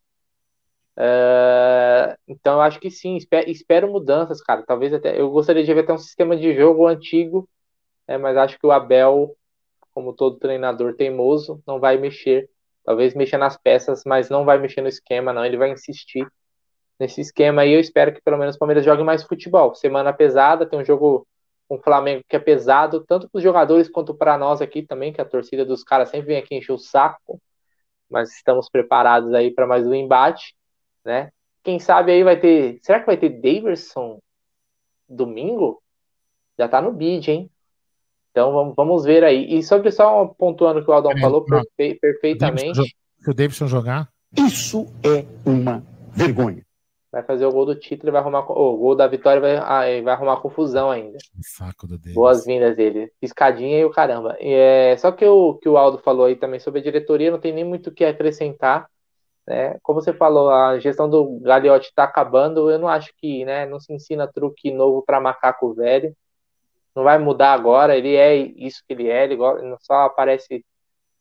Uh, 0.97 2.15
então 2.29 2.55
eu 2.55 2.61
acho 2.61 2.79
que 2.79 2.91
sim, 2.91 3.17
espero, 3.17 3.51
espero, 3.51 3.91
mudanças, 3.91 4.43
cara. 4.43 4.63
Talvez 4.63 4.93
até 4.93 5.19
eu 5.19 5.31
gostaria 5.31 5.65
de 5.65 5.75
ver 5.75 5.81
até 5.81 5.93
um 5.93 5.99
sistema 5.99 6.37
de 6.37 6.55
jogo 6.55 6.87
antigo, 6.87 7.49
né, 8.07 8.19
mas 8.19 8.37
acho 8.37 8.59
que 8.59 8.67
o 8.67 8.73
Abel, 8.73 9.37
como 9.93 10.13
todo 10.13 10.39
treinador 10.39 10.95
teimoso, 10.95 11.63
não 11.67 11.81
vai 11.81 11.97
mexer. 11.97 12.49
Talvez 12.85 13.15
mexa 13.15 13.39
nas 13.39 13.57
peças, 13.57 14.03
mas 14.05 14.29
não 14.31 14.45
vai 14.45 14.59
mexer 14.59 14.81
no 14.81 14.89
esquema, 14.89 15.33
não. 15.33 15.45
Ele 15.45 15.57
vai 15.57 15.71
insistir 15.71 16.27
nesse 16.99 17.21
esquema 17.21 17.65
e 17.65 17.73
eu 17.73 17.81
espero 17.81 18.13
que 18.13 18.23
pelo 18.23 18.39
menos 18.39 18.57
o 18.57 18.59
Palmeiras 18.59 18.85
jogue 18.85 19.03
mais 19.03 19.23
futebol. 19.25 19.75
Semana 19.75 20.13
pesada, 20.13 20.67
tem 20.67 20.79
um 20.79 20.85
jogo 20.85 21.27
com 21.69 21.77
o 21.77 21.83
Flamengo 21.83 22.23
que 22.29 22.37
é 22.37 22.39
pesado, 22.39 23.05
tanto 23.07 23.29
para 23.31 23.39
os 23.39 23.43
jogadores 23.43 23.89
quanto 23.89 24.15
para 24.15 24.37
nós 24.39 24.61
aqui 24.61 24.83
também, 24.83 25.13
que 25.13 25.21
a 25.21 25.25
torcida 25.25 25.65
dos 25.65 25.83
caras 25.85 26.11
sempre 26.11 26.29
vem 26.29 26.39
aqui 26.39 26.55
encher 26.55 26.73
o 26.73 26.79
saco, 26.79 27.41
mas 28.11 28.35
estamos 28.37 28.69
preparados 28.71 29.33
aí 29.35 29.51
para 29.51 29.67
mais 29.67 29.87
um 29.87 29.95
embate 29.95 30.55
né? 31.05 31.31
Quem 31.63 31.79
sabe 31.79 32.13
aí 32.13 32.25
vai 32.25 32.39
ter. 32.39 32.79
Será 32.83 33.01
que 33.01 33.07
vai 33.07 33.17
ter 33.17 33.29
Daverson 33.29 34.21
domingo? 35.09 35.83
Já 36.59 36.69
tá 36.69 36.81
no 36.81 36.93
bid, 36.93 37.31
hein? 37.31 37.51
Então 38.33 38.51
vamos, 38.51 38.75
vamos 38.75 39.05
ver 39.05 39.23
aí. 39.23 39.47
E 39.55 39.63
sobre 39.63 39.93
só 39.93 40.25
pontuando 40.27 40.81
o 40.81 40.85
que 40.85 40.91
o 40.91 40.95
Aldão 40.95 41.17
falou 41.19 41.45
perfe 41.45 41.95
perfeitamente. 42.01 42.83
Se 43.19 43.31
o 43.31 43.35
Davidson 43.35 43.67
jogar. 43.69 44.09
Isso 44.37 44.87
é 45.05 45.27
uma 45.45 45.85
vergonha. 46.13 46.65
Vai 47.13 47.23
fazer 47.23 47.45
o 47.45 47.53
gol 47.53 47.67
do 47.67 47.75
título 47.75 48.09
e 48.09 48.13
vai 48.13 48.23
arrumar. 48.23 48.51
O 48.51 48.77
gol 48.79 48.97
da 48.97 49.07
vitória 49.07 49.39
vai, 49.39 49.57
ah, 49.57 50.03
vai 50.03 50.15
arrumar 50.15 50.41
confusão 50.41 50.91
ainda. 50.91 51.19
Saco 51.43 51.87
do 51.87 51.99
Davidson. 51.99 52.15
Boas-vindas 52.15 52.75
dele. 52.75 53.13
Piscadinha 53.21 53.79
e 53.81 53.85
o 53.85 53.91
caramba. 53.91 54.35
É, 54.41 54.97
só 54.97 55.13
que 55.13 55.27
o 55.27 55.55
que 55.57 55.69
o 55.69 55.77
Aldo 55.77 55.99
falou 55.99 56.25
aí 56.25 56.35
também 56.35 56.59
sobre 56.59 56.81
a 56.81 56.83
diretoria, 56.83 57.31
não 57.31 57.39
tem 57.39 57.53
nem 57.53 57.65
muito 57.65 57.91
o 57.91 57.93
que 57.93 58.03
acrescentar. 58.03 58.89
Né? 59.47 59.77
Como 59.83 60.01
você 60.01 60.15
falou, 60.15 60.51
a 60.51 60.79
gestão 60.79 61.11
do 61.11 61.39
Gagliotti 61.41 61.89
está 61.89 62.05
acabando. 62.05 62.71
Eu 62.71 62.79
não 62.79 62.89
acho 62.89 63.13
que 63.19 63.45
né, 63.45 63.67
não 63.67 63.79
se 63.79 63.93
ensina 63.93 64.27
truque 64.27 64.73
novo 64.73 65.03
para 65.05 65.21
macaco 65.21 65.75
velho. 65.75 66.17
Não 66.95 67.05
vai 67.05 67.19
mudar 67.19 67.53
agora. 67.53 67.97
Ele 67.97 68.15
é 68.15 68.37
isso 68.37 68.83
que 68.87 68.93
ele 68.95 69.09
é. 69.09 69.25
Ele 69.25 69.37
só 69.81 70.03
aparece 70.03 70.65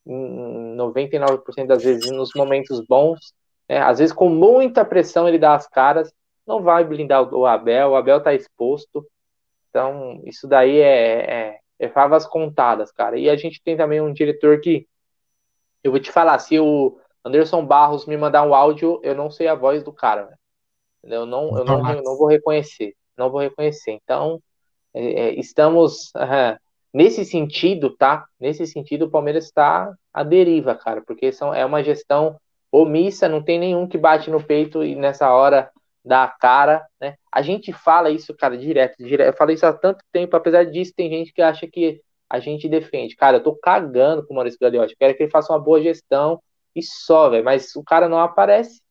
em 0.05 0.75
99% 0.75 1.67
das 1.67 1.83
vezes 1.83 2.11
nos 2.11 2.31
momentos 2.35 2.81
bons. 2.85 3.33
Né? 3.69 3.79
Às 3.79 3.99
vezes, 3.99 4.13
com 4.13 4.29
muita 4.29 4.83
pressão, 4.83 5.27
ele 5.27 5.39
dá 5.39 5.55
as 5.55 5.67
caras. 5.67 6.13
Não 6.45 6.61
vai 6.61 6.83
blindar 6.83 7.33
o 7.33 7.45
Abel. 7.45 7.91
O 7.91 7.95
Abel 7.95 8.17
está 8.17 8.33
exposto. 8.33 9.05
Então, 9.69 10.21
isso 10.25 10.47
daí 10.47 10.79
é, 10.79 11.31
é, 11.31 11.59
é 11.79 11.89
favas 11.89 12.25
contadas, 12.25 12.91
cara. 12.91 13.17
E 13.17 13.29
a 13.29 13.35
gente 13.35 13.61
tem 13.63 13.77
também 13.77 14.01
um 14.01 14.13
diretor 14.13 14.59
que. 14.59 14.87
Eu 15.83 15.91
vou 15.91 15.99
te 15.99 16.11
falar, 16.11 16.37
se 16.39 16.59
o 16.59 16.99
Anderson 17.25 17.65
Barros 17.65 18.05
me 18.05 18.15
mandar 18.17 18.43
um 18.43 18.53
áudio, 18.53 18.99
eu 19.03 19.15
não 19.15 19.31
sei 19.31 19.47
a 19.47 19.55
voz 19.55 19.83
do 19.83 19.91
cara. 19.91 20.37
Eu 21.03 21.25
não, 21.25 21.57
eu 21.57 21.65
não, 21.65 21.89
eu 21.89 22.03
não 22.03 22.17
vou 22.17 22.27
reconhecer. 22.27 22.95
Não 23.17 23.31
vou 23.31 23.39
reconhecer. 23.39 23.91
Então, 24.03 24.41
é, 24.93 25.29
é 25.29 25.39
estamos 25.39 26.11
nesse 26.93 27.25
sentido, 27.25 27.95
tá? 27.95 28.25
Nesse 28.39 28.65
sentido, 28.67 29.05
o 29.05 29.09
Palmeiras 29.09 29.45
está 29.45 29.93
à 30.13 30.23
deriva, 30.23 30.75
cara, 30.75 31.01
porque 31.01 31.31
são, 31.31 31.53
é 31.53 31.65
uma 31.65 31.83
gestão 31.83 32.37
omissa, 32.71 33.27
não 33.27 33.43
tem 33.43 33.59
nenhum 33.59 33.87
que 33.87 33.97
bate 33.97 34.29
no 34.29 34.43
peito 34.43 34.83
e 34.83 34.95
nessa 34.95 35.29
hora 35.33 35.69
dá 36.03 36.23
a 36.23 36.27
cara, 36.27 36.85
né? 36.99 37.15
A 37.31 37.41
gente 37.41 37.71
fala 37.71 38.09
isso, 38.09 38.35
cara, 38.35 38.57
direto, 38.57 38.97
direto. 38.97 39.27
Eu 39.27 39.37
falo 39.37 39.51
isso 39.51 39.65
há 39.65 39.73
tanto 39.73 40.03
tempo, 40.11 40.35
apesar 40.35 40.65
disso, 40.65 40.93
tem 40.95 41.09
gente 41.09 41.33
que 41.33 41.41
acha 41.41 41.67
que 41.67 42.01
a 42.29 42.39
gente 42.39 42.67
defende. 42.69 43.15
Cara, 43.15 43.37
eu 43.37 43.43
tô 43.43 43.55
cagando 43.55 44.25
com 44.25 44.33
o 44.33 44.35
Maurício 44.35 44.59
Gagliotti. 44.59 44.95
Quero 44.97 45.15
que 45.15 45.23
ele 45.23 45.31
faça 45.31 45.51
uma 45.51 45.59
boa 45.59 45.81
gestão 45.81 46.41
e 46.75 46.81
só, 46.81 47.29
velho. 47.29 47.43
Mas 47.43 47.75
o 47.75 47.83
cara 47.83 48.07
não 48.07 48.19
aparece. 48.19 48.81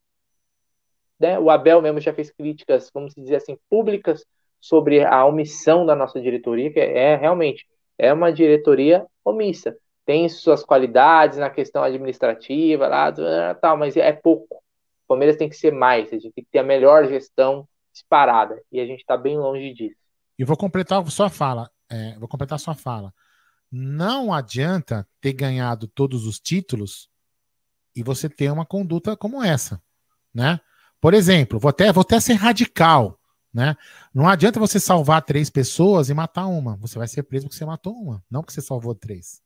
Né? 1.18 1.38
O 1.38 1.50
Abel 1.50 1.82
mesmo 1.82 2.00
já 2.00 2.12
fez 2.12 2.30
críticas, 2.30 2.90
vamos 2.92 3.14
dizer 3.14 3.36
assim, 3.36 3.58
públicas 3.68 4.24
sobre 4.60 5.04
a 5.04 5.24
omissão 5.24 5.86
da 5.86 5.96
nossa 5.96 6.20
diretoria, 6.20 6.72
que 6.72 6.78
é, 6.78 7.16
realmente 7.16 7.66
é 7.98 8.12
uma 8.12 8.32
diretoria 8.32 9.06
omissa. 9.24 9.76
Tem 10.04 10.28
suas 10.28 10.64
qualidades 10.64 11.38
na 11.38 11.50
questão 11.50 11.82
administrativa, 11.82 12.88
lá, 12.88 13.12
tal, 13.54 13.76
mas 13.76 13.96
é 13.96 14.12
pouco. 14.12 14.56
O 14.56 15.08
Palmeiras 15.08 15.36
tem 15.36 15.48
que 15.48 15.56
ser 15.56 15.72
mais, 15.72 16.12
a 16.12 16.16
gente 16.18 16.32
tem 16.32 16.44
que 16.44 16.50
ter 16.50 16.58
a 16.58 16.64
melhor 16.64 17.06
gestão 17.06 17.66
disparada. 17.92 18.60
E 18.70 18.80
a 18.80 18.86
gente 18.86 19.00
está 19.00 19.16
bem 19.16 19.38
longe 19.38 19.72
disso. 19.72 19.96
E 20.38 20.44
vou 20.44 20.56
completar 20.56 21.04
sua 21.10 21.28
fala. 21.28 21.70
É, 21.90 22.16
vou 22.18 22.28
completar 22.28 22.58
sua 22.58 22.74
fala. 22.74 23.12
Não 23.70 24.32
adianta 24.32 25.06
ter 25.20 25.32
ganhado 25.32 25.86
todos 25.86 26.26
os 26.26 26.40
títulos 26.40 27.08
e 27.94 28.02
você 28.02 28.28
ter 28.28 28.50
uma 28.50 28.64
conduta 28.64 29.16
como 29.16 29.42
essa, 29.42 29.82
né? 30.34 30.60
Por 31.00 31.14
exemplo, 31.14 31.58
vou 31.58 31.68
até, 31.68 31.92
vou 31.92 32.02
até 32.02 32.18
ser 32.20 32.34
radical, 32.34 33.19
né? 33.52 33.76
Não 34.14 34.28
adianta 34.28 34.60
você 34.60 34.78
salvar 34.78 35.22
três 35.22 35.50
pessoas 35.50 36.08
e 36.08 36.14
matar 36.14 36.46
uma. 36.46 36.76
Você 36.76 36.98
vai 36.98 37.08
ser 37.08 37.22
preso 37.22 37.46
porque 37.46 37.56
você 37.56 37.64
matou 37.64 37.94
uma, 37.94 38.22
não 38.30 38.40
porque 38.40 38.52
você 38.52 38.60
salvou 38.60 38.94
três. 38.94 39.42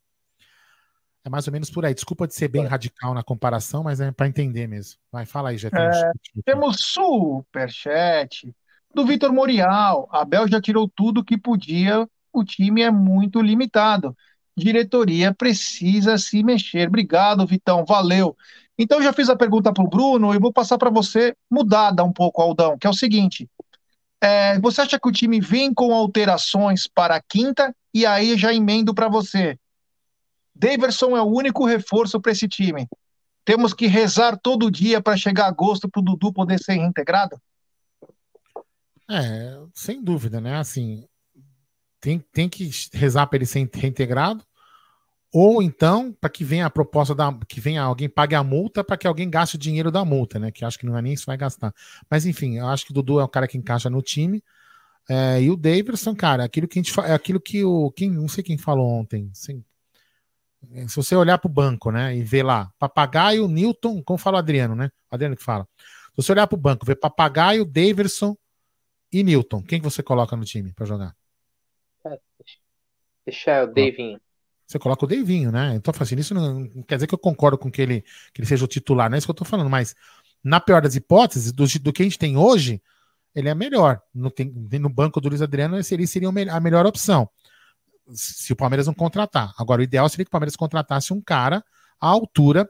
É 1.24 1.31
mais 1.31 1.47
ou 1.47 1.52
menos 1.52 1.70
por 1.70 1.86
aí. 1.86 1.94
Desculpa 1.94 2.26
de 2.26 2.35
ser 2.35 2.48
bem 2.48 2.66
radical 2.66 3.14
na 3.14 3.22
comparação, 3.22 3.82
mas 3.82 4.01
é 4.01 4.12
para 4.12 4.28
entender 4.28 4.66
mesmo. 4.66 4.98
Vai, 5.10 5.24
fala 5.24 5.51
aí, 5.51 5.59
já 5.59 5.68
é, 5.68 6.10
Temos 6.44 6.76
superchat 6.81 8.55
do 8.94 9.06
Vitor 9.06 9.32
Morial. 9.32 10.06
Abel 10.12 10.47
já 10.47 10.60
tirou 10.60 10.86
tudo 10.86 11.24
que 11.24 11.39
podia. 11.39 12.06
O 12.31 12.44
time 12.44 12.82
é 12.82 12.90
muito 12.90 13.40
limitado 13.40 14.14
diretoria 14.56 15.35
precisa 15.35 16.16
se 16.16 16.43
mexer. 16.43 16.89
Obrigado, 16.89 17.47
Vitão, 17.47 17.85
valeu. 17.85 18.36
Então, 18.78 19.02
já 19.02 19.12
fiz 19.12 19.28
a 19.28 19.36
pergunta 19.36 19.72
para 19.72 19.85
o 19.85 19.89
Bruno 19.89 20.35
e 20.35 20.39
vou 20.39 20.52
passar 20.52 20.78
para 20.78 20.90
você 20.90 21.36
mudada 21.51 22.02
um 22.02 22.12
pouco, 22.12 22.43
Aldão, 22.43 22.76
que 22.78 22.86
é 22.86 22.90
o 22.90 22.94
seguinte: 22.94 23.48
é, 24.24 24.59
você 24.59 24.80
acha 24.80 24.98
que 24.98 25.06
o 25.06 25.12
time 25.12 25.38
vem 25.38 25.74
com 25.74 25.92
alterações 25.92 26.88
para 26.88 27.16
a 27.16 27.22
quinta? 27.22 27.76
E 27.92 28.06
aí 28.06 28.38
já 28.38 28.55
emendo 28.55 28.94
para 28.94 29.06
você. 29.06 29.59
Daverson 30.55 31.14
é 31.14 31.20
o 31.20 31.26
único 31.26 31.66
reforço 31.66 32.18
para 32.18 32.32
esse 32.32 32.48
time. 32.48 32.88
Temos 33.44 33.74
que 33.74 33.86
rezar 33.86 34.38
todo 34.38 34.70
dia 34.70 35.02
para 35.02 35.16
chegar 35.16 35.46
agosto 35.46 35.90
para 35.90 36.01
o 36.01 36.02
Dudu 36.02 36.32
poder 36.32 36.59
ser 36.59 36.74
reintegrado? 36.74 37.36
É, 39.10 39.60
sem 39.74 40.02
dúvida, 40.02 40.40
né? 40.40 40.56
Assim, 40.56 41.06
tem, 42.01 42.18
tem 42.32 42.48
que 42.48 42.70
rezar 42.94 43.26
para 43.26 43.36
ele 43.36 43.46
ser 43.46 43.68
reintegrado, 43.74 44.42
ou 45.35 45.61
então 45.61 46.12
para 46.12 46.31
que 46.31 46.44
venha 46.44 46.65
a 46.65 46.70
proposta 46.70 47.12
da 47.12 47.36
que 47.48 47.59
venha 47.59 47.82
alguém 47.82 48.09
pague 48.09 48.36
a 48.36 48.44
multa 48.44 48.85
para 48.85 48.97
que 48.97 49.05
alguém 49.05 49.28
gaste 49.28 49.56
o 49.56 49.59
dinheiro 49.59 49.90
da 49.90 50.05
multa, 50.05 50.39
né? 50.39 50.52
Que 50.52 50.65
acho 50.65 50.78
que 50.78 50.86
não 50.86 50.97
é 50.97 51.02
nem 51.02 51.12
isso 51.12 51.27
vai 51.27 51.36
gastar. 51.36 51.74
Mas 52.09 52.24
enfim, 52.24 52.59
eu 52.59 52.69
acho 52.69 52.85
que 52.85 52.93
o 52.93 52.94
Dudu 52.94 53.19
é 53.19 53.24
um 53.24 53.28
cara 53.28 53.48
que 53.48 53.59
encaixa 53.59 53.90
no 53.90 54.01
time. 54.01 54.44
É, 55.11 55.43
e 55.43 55.51
o 55.51 55.56
Davidson, 55.56 56.15
cara, 56.15 56.44
aquilo 56.44 56.69
que 56.69 56.78
a 56.78 56.82
gente 56.82 57.01
é 57.01 57.12
aquilo 57.12 57.40
que 57.40 57.65
o 57.65 57.90
quem 57.90 58.09
não 58.11 58.28
sei 58.28 58.44
quem 58.44 58.56
falou 58.56 58.89
ontem, 58.89 59.28
assim, 59.32 59.65
se 60.86 60.94
você 60.94 61.16
olhar 61.16 61.36
para 61.39 61.51
o 61.51 61.52
banco, 61.52 61.90
né, 61.90 62.16
e 62.16 62.23
ver 62.23 62.44
lá 62.44 62.73
Papagaio, 62.78 63.48
Newton, 63.48 64.02
como 64.05 64.16
fala 64.16 64.36
o 64.36 64.39
Adriano, 64.39 64.77
né? 64.77 64.89
Adriano 65.11 65.36
que 65.36 65.43
fala. 65.43 65.66
Se 66.11 66.23
você 66.23 66.31
olhar 66.31 66.47
para 66.47 66.56
o 66.56 66.61
banco, 66.61 66.86
ver 66.86 66.94
Papagaio, 66.94 67.65
Davidson 67.65 68.36
e 69.12 69.24
Newton, 69.24 69.65
quem 69.65 69.81
que 69.81 69.85
você 69.85 70.01
coloca 70.01 70.36
no 70.36 70.44
time 70.44 70.73
para 70.73 70.86
jogar? 70.86 71.16
Deixa 73.27 73.65
o 73.65 73.66
Davinho. 73.66 74.20
Você 74.74 74.78
coloca 74.80 75.05
o 75.05 75.09
Davinho, 75.09 75.52
né? 75.52 75.76
Então, 75.76 75.94
assim, 75.96 76.16
isso 76.16 76.34
não, 76.34 76.66
quer 76.82 76.96
dizer 76.96 77.06
que 77.06 77.14
eu 77.14 77.18
concordo 77.18 77.56
com 77.56 77.70
que 77.70 77.80
ele, 77.80 78.01
que 78.32 78.40
ele 78.40 78.48
seja 78.48 78.64
o 78.64 78.68
titular, 78.68 79.09
não 79.09 79.14
é 79.14 79.18
isso 79.18 79.26
que 79.26 79.30
eu 79.30 79.36
tô 79.36 79.44
falando, 79.44 79.70
mas 79.70 79.94
na 80.42 80.59
pior 80.59 80.82
das 80.82 80.96
hipóteses, 80.96 81.52
do, 81.52 81.64
do 81.78 81.92
que 81.92 82.02
a 82.02 82.05
gente 82.05 82.18
tem 82.18 82.36
hoje, 82.36 82.82
ele 83.36 83.48
é 83.48 83.55
melhor. 83.55 84.01
No, 84.12 84.32
tem, 84.32 84.52
no 84.80 84.88
banco 84.88 85.20
do 85.20 85.28
Luiz 85.28 85.40
Adriano, 85.40 85.76
ele 85.76 86.06
seria 86.09 86.28
a 86.51 86.60
melhor 86.60 86.86
opção. 86.86 87.28
Se 88.10 88.52
o 88.52 88.56
Palmeiras 88.56 88.88
não 88.88 88.94
contratar. 88.94 89.55
Agora, 89.56 89.80
o 89.80 89.84
ideal 89.84 90.09
seria 90.09 90.24
que 90.24 90.28
o 90.28 90.32
Palmeiras 90.32 90.56
contratasse 90.56 91.12
um 91.12 91.20
cara 91.20 91.64
à 92.01 92.09
altura 92.09 92.68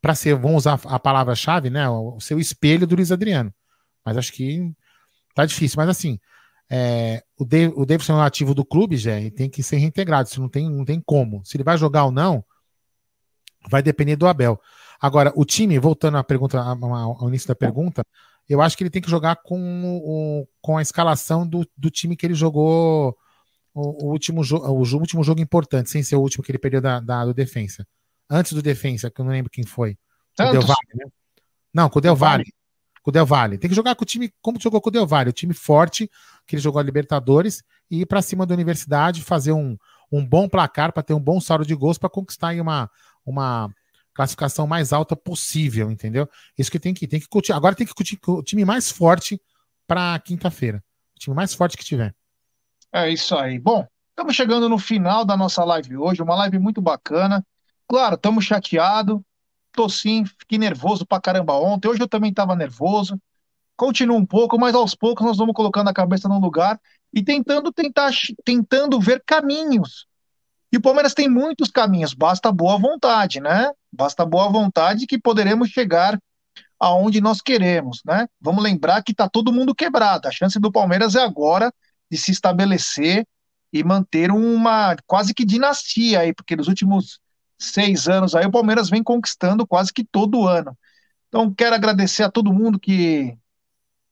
para 0.00 0.14
ser, 0.14 0.34
vamos 0.36 0.56
usar 0.56 0.80
a 0.86 0.98
palavra-chave, 0.98 1.68
né? 1.68 1.86
O 1.86 2.18
seu 2.18 2.40
espelho 2.40 2.86
do 2.86 2.96
Luiz 2.96 3.12
Adriano. 3.12 3.52
Mas 4.02 4.16
acho 4.16 4.32
que 4.32 4.72
tá 5.34 5.44
difícil. 5.44 5.76
Mas 5.76 5.90
assim, 5.90 6.18
é, 6.74 7.22
o, 7.38 7.44
Dave, 7.44 7.74
o 7.76 7.84
Davidson 7.84 8.14
é 8.14 8.16
um 8.16 8.22
ativo 8.22 8.54
do 8.54 8.64
clube, 8.64 8.96
já, 8.96 9.20
e 9.20 9.30
tem 9.30 9.50
que 9.50 9.62
ser 9.62 9.76
reintegrado. 9.76 10.26
Isso 10.26 10.40
não 10.40 10.48
tem, 10.48 10.70
não 10.70 10.86
tem 10.86 11.02
como. 11.04 11.44
Se 11.44 11.54
ele 11.54 11.64
vai 11.64 11.76
jogar 11.76 12.06
ou 12.06 12.10
não, 12.10 12.42
vai 13.68 13.82
depender 13.82 14.16
do 14.16 14.26
Abel. 14.26 14.58
Agora, 14.98 15.30
o 15.36 15.44
time, 15.44 15.78
voltando 15.78 16.16
à 16.16 16.24
pergunta, 16.24 16.58
ao 16.58 17.28
início 17.28 17.46
da 17.46 17.54
pergunta, 17.54 18.02
eu 18.48 18.62
acho 18.62 18.74
que 18.74 18.84
ele 18.84 18.90
tem 18.90 19.02
que 19.02 19.10
jogar 19.10 19.36
com, 19.36 20.00
o, 20.02 20.48
com 20.62 20.78
a 20.78 20.82
escalação 20.82 21.46
do, 21.46 21.68
do 21.76 21.90
time 21.90 22.16
que 22.16 22.24
ele 22.24 22.34
jogou 22.34 23.14
o, 23.74 24.06
o 24.06 24.10
último, 24.10 24.42
jo 24.42 24.56
o, 24.56 24.70
o 24.70 24.98
último 24.98 25.22
jogo 25.22 25.42
importante, 25.42 25.90
sem 25.90 26.02
ser 26.02 26.16
o 26.16 26.20
último 26.20 26.42
que 26.42 26.50
ele 26.50 26.58
perdeu 26.58 26.80
da, 26.80 27.00
da, 27.00 27.26
do 27.26 27.34
Defensa. 27.34 27.86
Antes 28.30 28.54
do 28.54 28.62
Defensa, 28.62 29.10
que 29.10 29.20
eu 29.20 29.26
não 29.26 29.32
lembro 29.32 29.50
quem 29.50 29.66
foi. 29.66 29.98
O 30.40 30.52
Del 30.52 30.62
Valle, 30.62 30.94
né? 30.94 31.04
Não, 31.74 31.90
com 31.90 31.98
o 31.98 32.02
Del 32.02 32.16
Valle 32.16 32.44
com 33.02 33.10
o 33.10 33.12
Del 33.12 33.26
Valle. 33.26 33.58
Tem 33.58 33.68
que 33.68 33.76
jogar 33.76 33.94
com 33.94 34.02
o 34.02 34.06
time 34.06 34.32
como 34.40 34.60
jogou 34.60 34.80
com 34.80 34.88
o 34.88 34.92
Del 34.92 35.06
Valle, 35.06 35.30
o 35.30 35.32
time 35.32 35.52
forte, 35.52 36.10
que 36.46 36.54
ele 36.54 36.62
jogou 36.62 36.80
a 36.80 36.82
Libertadores, 36.82 37.62
e 37.90 38.00
ir 38.00 38.06
para 38.06 38.22
cima 38.22 38.46
da 38.46 38.54
universidade, 38.54 39.22
fazer 39.22 39.52
um, 39.52 39.76
um 40.10 40.24
bom 40.24 40.48
placar 40.48 40.92
para 40.92 41.02
ter 41.02 41.14
um 41.14 41.20
bom 41.20 41.40
saldo 41.40 41.66
de 41.66 41.74
gols 41.74 41.98
para 41.98 42.08
conquistar 42.08 42.54
uma, 42.60 42.90
uma 43.26 43.68
classificação 44.14 44.66
mais 44.66 44.92
alta 44.92 45.16
possível, 45.16 45.90
entendeu? 45.90 46.28
Isso 46.56 46.70
que 46.70 46.78
tem 46.78 46.94
que 46.94 47.06
tem 47.08 47.20
que 47.20 47.28
curtir. 47.28 47.52
Agora 47.52 47.74
tem 47.74 47.86
que 47.86 47.94
curtir 47.94 48.18
o 48.26 48.42
time 48.42 48.64
mais 48.64 48.90
forte 48.90 49.40
para 49.86 50.18
quinta-feira. 50.20 50.82
O 51.16 51.18
time 51.18 51.34
mais 51.36 51.54
forte 51.54 51.76
que 51.76 51.84
tiver. 51.84 52.14
É 52.92 53.10
isso 53.10 53.34
aí. 53.34 53.58
Bom, 53.58 53.86
estamos 54.10 54.36
chegando 54.36 54.68
no 54.68 54.78
final 54.78 55.24
da 55.24 55.36
nossa 55.36 55.64
live 55.64 55.96
hoje, 55.96 56.22
uma 56.22 56.34
live 56.36 56.58
muito 56.58 56.80
bacana. 56.80 57.44
Claro, 57.88 58.14
estamos 58.14 58.44
chateados, 58.44 59.20
tô 59.72 59.88
sim, 59.88 60.24
fiquei 60.24 60.58
nervoso 60.58 61.06
pra 61.06 61.20
caramba 61.20 61.54
ontem. 61.54 61.88
Hoje 61.88 62.02
eu 62.02 62.08
também 62.08 62.32
tava 62.32 62.54
nervoso. 62.54 63.20
Continuo 63.76 64.16
um 64.16 64.26
pouco, 64.26 64.58
mas 64.58 64.74
aos 64.74 64.94
poucos 64.94 65.26
nós 65.26 65.36
vamos 65.36 65.54
colocando 65.54 65.88
a 65.88 65.94
cabeça 65.94 66.28
no 66.28 66.38
lugar 66.38 66.80
e 67.12 67.22
tentando 67.22 67.72
tentar 67.72 68.10
tentando 68.44 69.00
ver 69.00 69.22
caminhos. 69.26 70.06
E 70.72 70.76
o 70.76 70.80
Palmeiras 70.80 71.14
tem 71.14 71.28
muitos 71.28 71.70
caminhos, 71.70 72.14
basta 72.14 72.50
boa 72.50 72.78
vontade, 72.78 73.40
né? 73.40 73.70
Basta 73.92 74.24
boa 74.24 74.48
vontade 74.50 75.06
que 75.06 75.18
poderemos 75.18 75.68
chegar 75.68 76.18
aonde 76.78 77.20
nós 77.20 77.40
queremos, 77.40 78.00
né? 78.04 78.26
Vamos 78.40 78.62
lembrar 78.62 79.02
que 79.02 79.14
tá 79.14 79.28
todo 79.28 79.52
mundo 79.52 79.74
quebrado. 79.74 80.26
A 80.26 80.32
chance 80.32 80.58
do 80.58 80.72
Palmeiras 80.72 81.14
é 81.14 81.22
agora 81.22 81.72
de 82.10 82.16
se 82.16 82.30
estabelecer 82.30 83.26
e 83.72 83.84
manter 83.84 84.30
uma 84.30 84.96
quase 85.06 85.32
que 85.32 85.44
dinastia 85.44 86.20
aí, 86.20 86.34
porque 86.34 86.56
nos 86.56 86.68
últimos 86.68 87.20
seis 87.62 88.08
anos 88.08 88.34
aí 88.34 88.46
o 88.46 88.50
Palmeiras 88.50 88.90
vem 88.90 89.02
conquistando 89.02 89.66
quase 89.66 89.92
que 89.92 90.04
todo 90.04 90.46
ano. 90.46 90.76
Então, 91.28 91.52
quero 91.52 91.74
agradecer 91.74 92.22
a 92.22 92.30
todo 92.30 92.52
mundo 92.52 92.78
que 92.78 93.36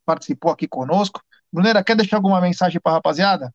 participou 0.06 0.50
aqui 0.50 0.66
conosco. 0.66 1.20
Brunera, 1.52 1.84
quer 1.84 1.94
deixar 1.96 2.16
alguma 2.16 2.40
mensagem 2.40 2.80
para 2.80 2.92
a 2.92 2.94
rapaziada? 2.96 3.52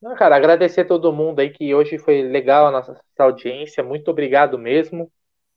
Não, 0.00 0.14
cara, 0.14 0.36
agradecer 0.36 0.82
a 0.82 0.86
todo 0.86 1.12
mundo 1.12 1.40
aí 1.40 1.50
que 1.50 1.74
hoje 1.74 1.98
foi 1.98 2.22
legal 2.22 2.66
a 2.68 2.70
nossa 2.70 3.00
audiência. 3.18 3.82
Muito 3.82 4.10
obrigado 4.10 4.56
mesmo. 4.56 5.10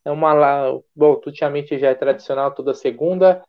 É 0.03 0.09
uma. 0.09 0.81
Bom, 0.95 1.15
Tutiamente 1.18 1.77
já 1.77 1.89
é 1.89 1.95
tradicional 1.95 2.51
toda 2.51 2.73
segunda. 2.73 3.43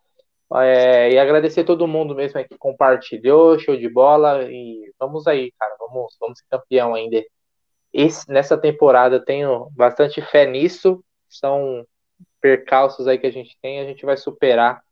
É, 0.55 1.11
e 1.11 1.19
agradecer 1.19 1.63
a 1.63 1.65
todo 1.65 1.89
mundo 1.89 2.15
mesmo 2.15 2.45
que 2.45 2.59
compartilhou, 2.59 3.59
show 3.59 3.77
de 3.77 3.89
bola. 3.89 4.43
E 4.51 4.93
vamos 4.99 5.27
aí, 5.27 5.51
cara. 5.59 5.75
Vamos, 5.79 6.17
vamos 6.21 6.39
ser 6.39 6.45
campeão 6.51 6.95
ainda. 6.95 7.23
Esse, 7.93 8.31
nessa 8.31 8.57
temporada 8.57 9.25
tenho 9.25 9.69
bastante 9.73 10.23
fé 10.23 10.47
nisso. 10.47 11.05
São 11.29 11.87
percalços 12.41 13.07
aí 13.07 13.19
que 13.19 13.27
a 13.27 13.33
gente 13.33 13.57
tem, 13.61 13.81
a 13.81 13.85
gente 13.85 14.05
vai 14.05 14.17
superar, 14.17 14.83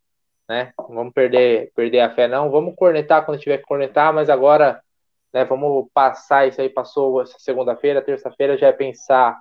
né? 0.47 0.73
Não 0.77 0.95
vamos 0.95 1.13
perder, 1.13 1.71
perder 1.75 2.01
a 2.01 2.13
fé, 2.13 2.27
não. 2.27 2.51
Vamos 2.51 2.75
cornetar 2.75 3.25
quando 3.25 3.39
tiver 3.39 3.57
que 3.57 3.65
cornetar, 3.65 4.13
mas 4.13 4.29
agora, 4.29 4.81
né? 5.33 5.43
Vamos 5.45 5.87
passar 5.93 6.47
isso 6.47 6.61
aí. 6.61 6.69
Passou 6.69 7.21
essa 7.21 7.37
segunda-feira, 7.39 8.01
terça-feira 8.01 8.57
já 8.57 8.67
é 8.67 8.71
pensar 8.71 9.39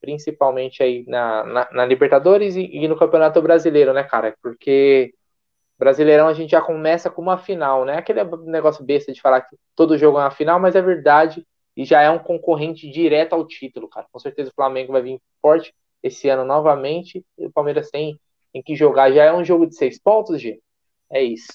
principalmente 0.00 0.82
aí 0.82 1.04
na, 1.06 1.44
na, 1.44 1.68
na 1.72 1.84
Libertadores 1.84 2.56
e, 2.56 2.62
e, 2.62 2.88
no 2.88 2.96
Campeonato 2.96 3.40
Brasileiro, 3.42 3.92
né, 3.92 4.02
cara? 4.02 4.34
Porque 4.42 5.12
Brasileirão 5.78 6.26
a 6.28 6.34
gente 6.34 6.50
já 6.50 6.60
começa 6.60 7.10
com 7.10 7.22
uma 7.22 7.38
final, 7.38 7.84
né? 7.84 7.98
Aquele 7.98 8.22
negócio 8.46 8.84
besta 8.84 9.12
de 9.12 9.20
falar 9.20 9.42
que 9.42 9.56
todo 9.74 9.98
jogo 9.98 10.18
é 10.18 10.22
uma 10.22 10.30
final, 10.30 10.58
mas 10.58 10.74
é 10.74 10.82
verdade 10.82 11.46
e 11.80 11.84
já 11.86 12.02
é 12.02 12.10
um 12.10 12.18
concorrente 12.18 12.90
direto 12.90 13.32
ao 13.32 13.46
título, 13.46 13.88
cara. 13.88 14.06
Com 14.12 14.18
certeza 14.18 14.50
o 14.50 14.54
Flamengo 14.54 14.92
vai 14.92 15.00
vir 15.00 15.18
forte 15.40 15.74
esse 16.02 16.28
ano 16.28 16.44
novamente 16.44 17.24
e 17.38 17.46
o 17.46 17.50
Palmeiras 17.50 17.88
tem, 17.88 18.20
tem 18.52 18.62
que 18.62 18.76
jogar. 18.76 19.10
Já 19.10 19.24
é 19.24 19.32
um 19.32 19.42
jogo 19.42 19.66
de 19.66 19.74
seis 19.74 19.98
pontos, 19.98 20.42
G? 20.42 20.60
É 21.10 21.24
isso. 21.24 21.48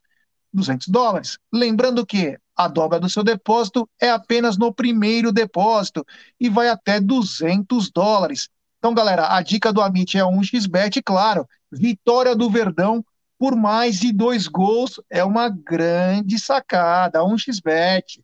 200 0.52 0.88
dólares. 0.88 1.38
Lembrando 1.52 2.04
que 2.04 2.36
a 2.54 2.68
dobra 2.68 3.00
do 3.00 3.08
seu 3.08 3.24
depósito 3.24 3.88
é 4.00 4.10
apenas 4.10 4.58
no 4.58 4.72
primeiro 4.72 5.32
depósito 5.32 6.04
e 6.38 6.50
vai 6.50 6.68
até 6.68 7.00
200 7.00 7.90
dólares. 7.90 8.50
Então, 8.78 8.92
galera, 8.92 9.34
a 9.34 9.40
dica 9.40 9.72
do 9.72 9.80
Amit 9.80 10.18
é 10.18 10.22
1xBet, 10.22 11.00
claro, 11.02 11.48
vitória 11.70 12.36
do 12.36 12.50
Verdão 12.50 13.02
por 13.42 13.56
mais 13.56 13.98
de 13.98 14.12
dois 14.12 14.46
gols 14.46 15.00
é 15.10 15.24
uma 15.24 15.48
grande 15.48 16.38
sacada, 16.38 17.24
1xBet. 17.24 18.22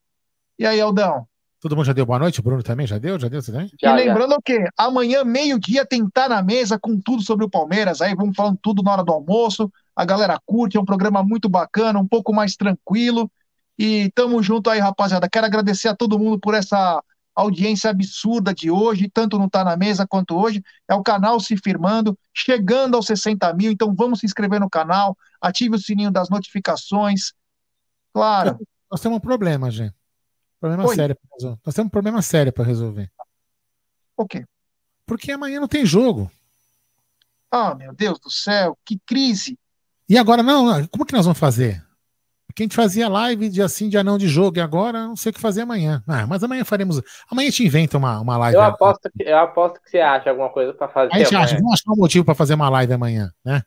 E 0.59 0.67
aí, 0.67 0.81
Aldão? 0.81 1.27
Todo 1.61 1.75
mundo 1.75 1.87
já 1.87 1.93
deu 1.93 2.07
boa 2.07 2.19
noite? 2.19 2.39
O 2.39 2.43
Bruno 2.43 2.63
também 2.63 2.87
já 2.87 2.99
deu? 2.99 3.19
Já 3.19 3.29
deu 3.29 3.43
também? 3.43 3.71
E 3.81 3.89
lembrando 3.89 4.33
o 4.33 4.43
quê? 4.43 4.65
Amanhã, 4.77 5.25
meio-dia, 5.25 5.85
tem 5.85 6.03
que 6.03 6.09
estar 6.09 6.29
na 6.29 6.43
mesa 6.43 6.79
com 6.79 7.01
tudo 7.01 7.23
sobre 7.23 7.45
o 7.45 7.51
Palmeiras. 7.51 8.01
Aí 8.01 8.15
vamos 8.15 8.37
falando 8.37 8.59
tudo 8.63 8.83
na 8.83 8.93
hora 8.93 9.05
do 9.05 9.13
almoço 9.13 9.71
a 9.99 10.05
galera 10.05 10.41
curte, 10.47 10.77
é 10.77 10.81
um 10.81 10.85
programa 10.85 11.25
muito 11.25 11.49
bacana, 11.49 11.99
um 11.99 12.07
pouco 12.07 12.33
mais 12.33 12.55
tranquilo. 12.55 13.29
E 13.77 14.13
tamo 14.15 14.41
junto 14.41 14.71
aí, 14.71 14.79
rapaziada. 14.79 15.29
Quero 15.29 15.45
agradecer 15.45 15.89
a 15.89 15.97
todo 15.97 16.21
mundo 16.21 16.39
por 16.39 16.55
essa 16.55 17.03
audiência 17.35 17.91
absurda 17.91 18.55
de 18.55 18.71
hoje, 18.71 19.11
tanto 19.13 19.37
não 19.41 19.49
tá 19.49 19.65
na 19.65 19.77
mesa 19.77 20.07
quanto 20.07 20.37
hoje. 20.37 20.63
É 20.87 20.95
o 20.95 21.03
canal 21.03 21.41
se 21.41 21.57
firmando, 21.57 22.17
chegando 22.33 22.95
aos 22.95 23.07
60 23.07 23.53
mil. 23.55 23.73
Então 23.73 23.93
vamos 23.93 24.21
se 24.21 24.27
inscrever 24.27 24.61
no 24.61 24.71
canal, 24.71 25.19
ative 25.41 25.75
o 25.75 25.81
sininho 25.81 26.13
das 26.13 26.31
notificações. 26.31 27.33
Claro. 28.15 28.57
Nós 28.89 29.01
temos 29.01 29.19
um 29.19 29.21
problema, 29.21 29.69
gente. 29.69 29.98
Problema 30.61 30.87
Oi. 30.87 30.95
sério 30.95 31.15
pra 31.17 31.29
resolver. 31.35 31.61
Nós 31.65 31.75
temos 31.75 31.87
um 31.87 31.91
problema 31.91 32.23
sério 32.23 32.53
para 32.53 32.65
resolver. 32.65 33.11
O 34.17 34.27
quê? 34.27 34.45
Porque 35.07 35.33
amanhã 35.33 35.61
não 35.61 35.69
tem 35.69 35.87
jogo. 35.87 36.31
Ah, 37.51 37.75
meu 37.75 37.95
Deus 37.95 38.19
do 38.19 38.31
céu, 38.31 38.77
que 38.85 38.99
crise. 39.07 39.59
E 40.09 40.19
agora, 40.19 40.43
não, 40.43 40.87
como 40.89 41.07
que 41.07 41.13
nós 41.13 41.25
vamos 41.25 41.39
fazer? 41.39 41.83
Porque 42.47 42.63
a 42.63 42.65
gente 42.65 42.75
fazia 42.75 43.09
live 43.09 43.49
de 43.49 43.63
assim, 43.63 43.89
de 43.89 43.97
anão 43.97 44.19
de 44.19 44.27
jogo, 44.27 44.59
e 44.59 44.61
agora 44.61 45.07
não 45.07 45.15
sei 45.15 45.31
o 45.31 45.33
que 45.33 45.41
fazer 45.41 45.63
amanhã. 45.63 46.03
Ah, 46.09 46.27
mas 46.27 46.43
amanhã 46.43 46.65
faremos. 46.65 47.01
Amanhã 47.31 47.49
a 47.49 47.51
gente 47.51 47.65
inventa 47.65 47.97
uma, 47.97 48.21
uma 48.21 48.37
live. 48.37 48.57
Eu 48.57 48.63
aposto, 48.63 49.11
que, 49.17 49.23
eu 49.23 49.39
aposto 49.39 49.81
que 49.81 49.91
você 49.91 50.01
acha 50.01 50.31
alguma 50.31 50.51
coisa 50.51 50.75
para 50.75 50.89
fazer. 50.89 51.15
A 51.15 51.19
gente 51.19 51.29
amanhã. 51.29 51.45
acha, 51.45 51.57
vamos 51.57 51.73
achar 51.75 51.93
um 51.93 51.97
motivo 51.97 52.25
para 52.25 52.35
fazer 52.35 52.55
uma 52.55 52.69
live 52.69 52.93
amanhã, 52.93 53.31
né? 53.45 53.63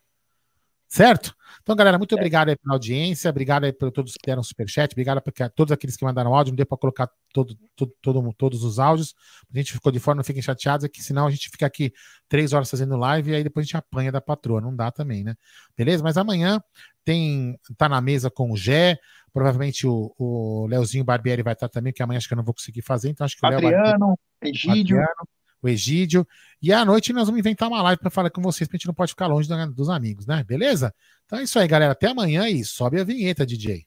Certo? 0.87 1.33
Então, 1.61 1.75
galera, 1.75 1.97
muito 1.97 2.13
é. 2.13 2.17
obrigado 2.17 2.49
aí 2.49 2.55
pela 2.55 2.75
audiência, 2.75 3.29
obrigado 3.29 3.65
aí 3.65 3.73
por 3.73 3.91
todos 3.91 4.13
que 4.13 4.25
deram 4.25 4.43
superchat, 4.43 4.93
obrigado 4.93 5.19
a 5.19 5.49
todos 5.49 5.71
aqueles 5.71 5.95
que 5.95 6.03
mandaram 6.03 6.33
áudio, 6.33 6.51
não 6.51 6.55
deu 6.55 6.65
para 6.65 6.77
colocar 6.77 7.09
todo, 7.33 7.55
todo, 7.75 7.93
todo, 8.01 8.33
todos 8.33 8.63
os 8.63 8.79
áudios, 8.79 9.13
a 9.53 9.57
gente 9.57 9.73
ficou 9.73 9.91
de 9.91 9.99
fora, 9.99 10.15
não 10.15 10.23
fiquem 10.23 10.41
chateados, 10.41 10.85
é 10.85 10.89
que 10.89 11.01
senão 11.01 11.27
a 11.27 11.31
gente 11.31 11.49
fica 11.49 11.65
aqui 11.65 11.93
três 12.27 12.53
horas 12.53 12.69
fazendo 12.69 12.97
live 12.97 13.31
e 13.31 13.35
aí 13.35 13.43
depois 13.43 13.63
a 13.63 13.65
gente 13.65 13.77
apanha 13.77 14.11
da 14.11 14.21
patroa, 14.21 14.59
não 14.59 14.75
dá 14.75 14.91
também, 14.91 15.23
né? 15.23 15.35
Beleza? 15.77 16.03
Mas 16.03 16.17
amanhã 16.17 16.61
tem, 17.03 17.57
tá 17.77 17.87
na 17.87 18.01
mesa 18.01 18.29
com 18.29 18.51
o 18.51 18.57
Gé, 18.57 18.97
provavelmente 19.33 19.85
o, 19.85 20.13
o 20.17 20.65
Leozinho 20.67 21.03
Barbieri 21.03 21.43
vai 21.43 21.53
estar 21.53 21.69
também, 21.69 21.93
que 21.93 22.01
amanhã 22.01 22.17
acho 22.17 22.27
que 22.27 22.33
eu 22.33 22.37
não 22.37 22.43
vou 22.43 22.53
conseguir 22.53 22.81
fazer, 22.81 23.09
então 23.09 23.25
acho 23.25 23.37
que 23.37 23.45
o 23.45 23.47
Adriano, 23.47 24.07
Léo 24.07 24.17
Egídio. 24.41 24.97
Adriano, 24.97 25.27
o 25.61 25.69
Egídio. 25.69 26.27
E 26.61 26.71
à 26.71 26.83
noite 26.83 27.13
nós 27.13 27.27
vamos 27.27 27.39
inventar 27.39 27.67
uma 27.67 27.81
live 27.81 27.99
para 27.99 28.09
falar 28.09 28.29
com 28.29 28.41
vocês, 28.41 28.67
porque 28.67 28.77
a 28.77 28.79
gente 28.79 28.87
não 28.87 28.93
pode 28.93 29.11
ficar 29.11 29.27
longe 29.27 29.49
dos 29.73 29.89
amigos, 29.89 30.25
né? 30.25 30.43
Beleza? 30.43 30.93
Então 31.25 31.39
é 31.39 31.43
isso 31.43 31.57
aí, 31.59 31.67
galera. 31.67 31.93
Até 31.93 32.07
amanhã 32.07 32.47
e 32.49 32.63
sobe 32.63 32.99
a 32.99 33.03
vinheta, 33.03 33.45
DJ. 33.45 33.85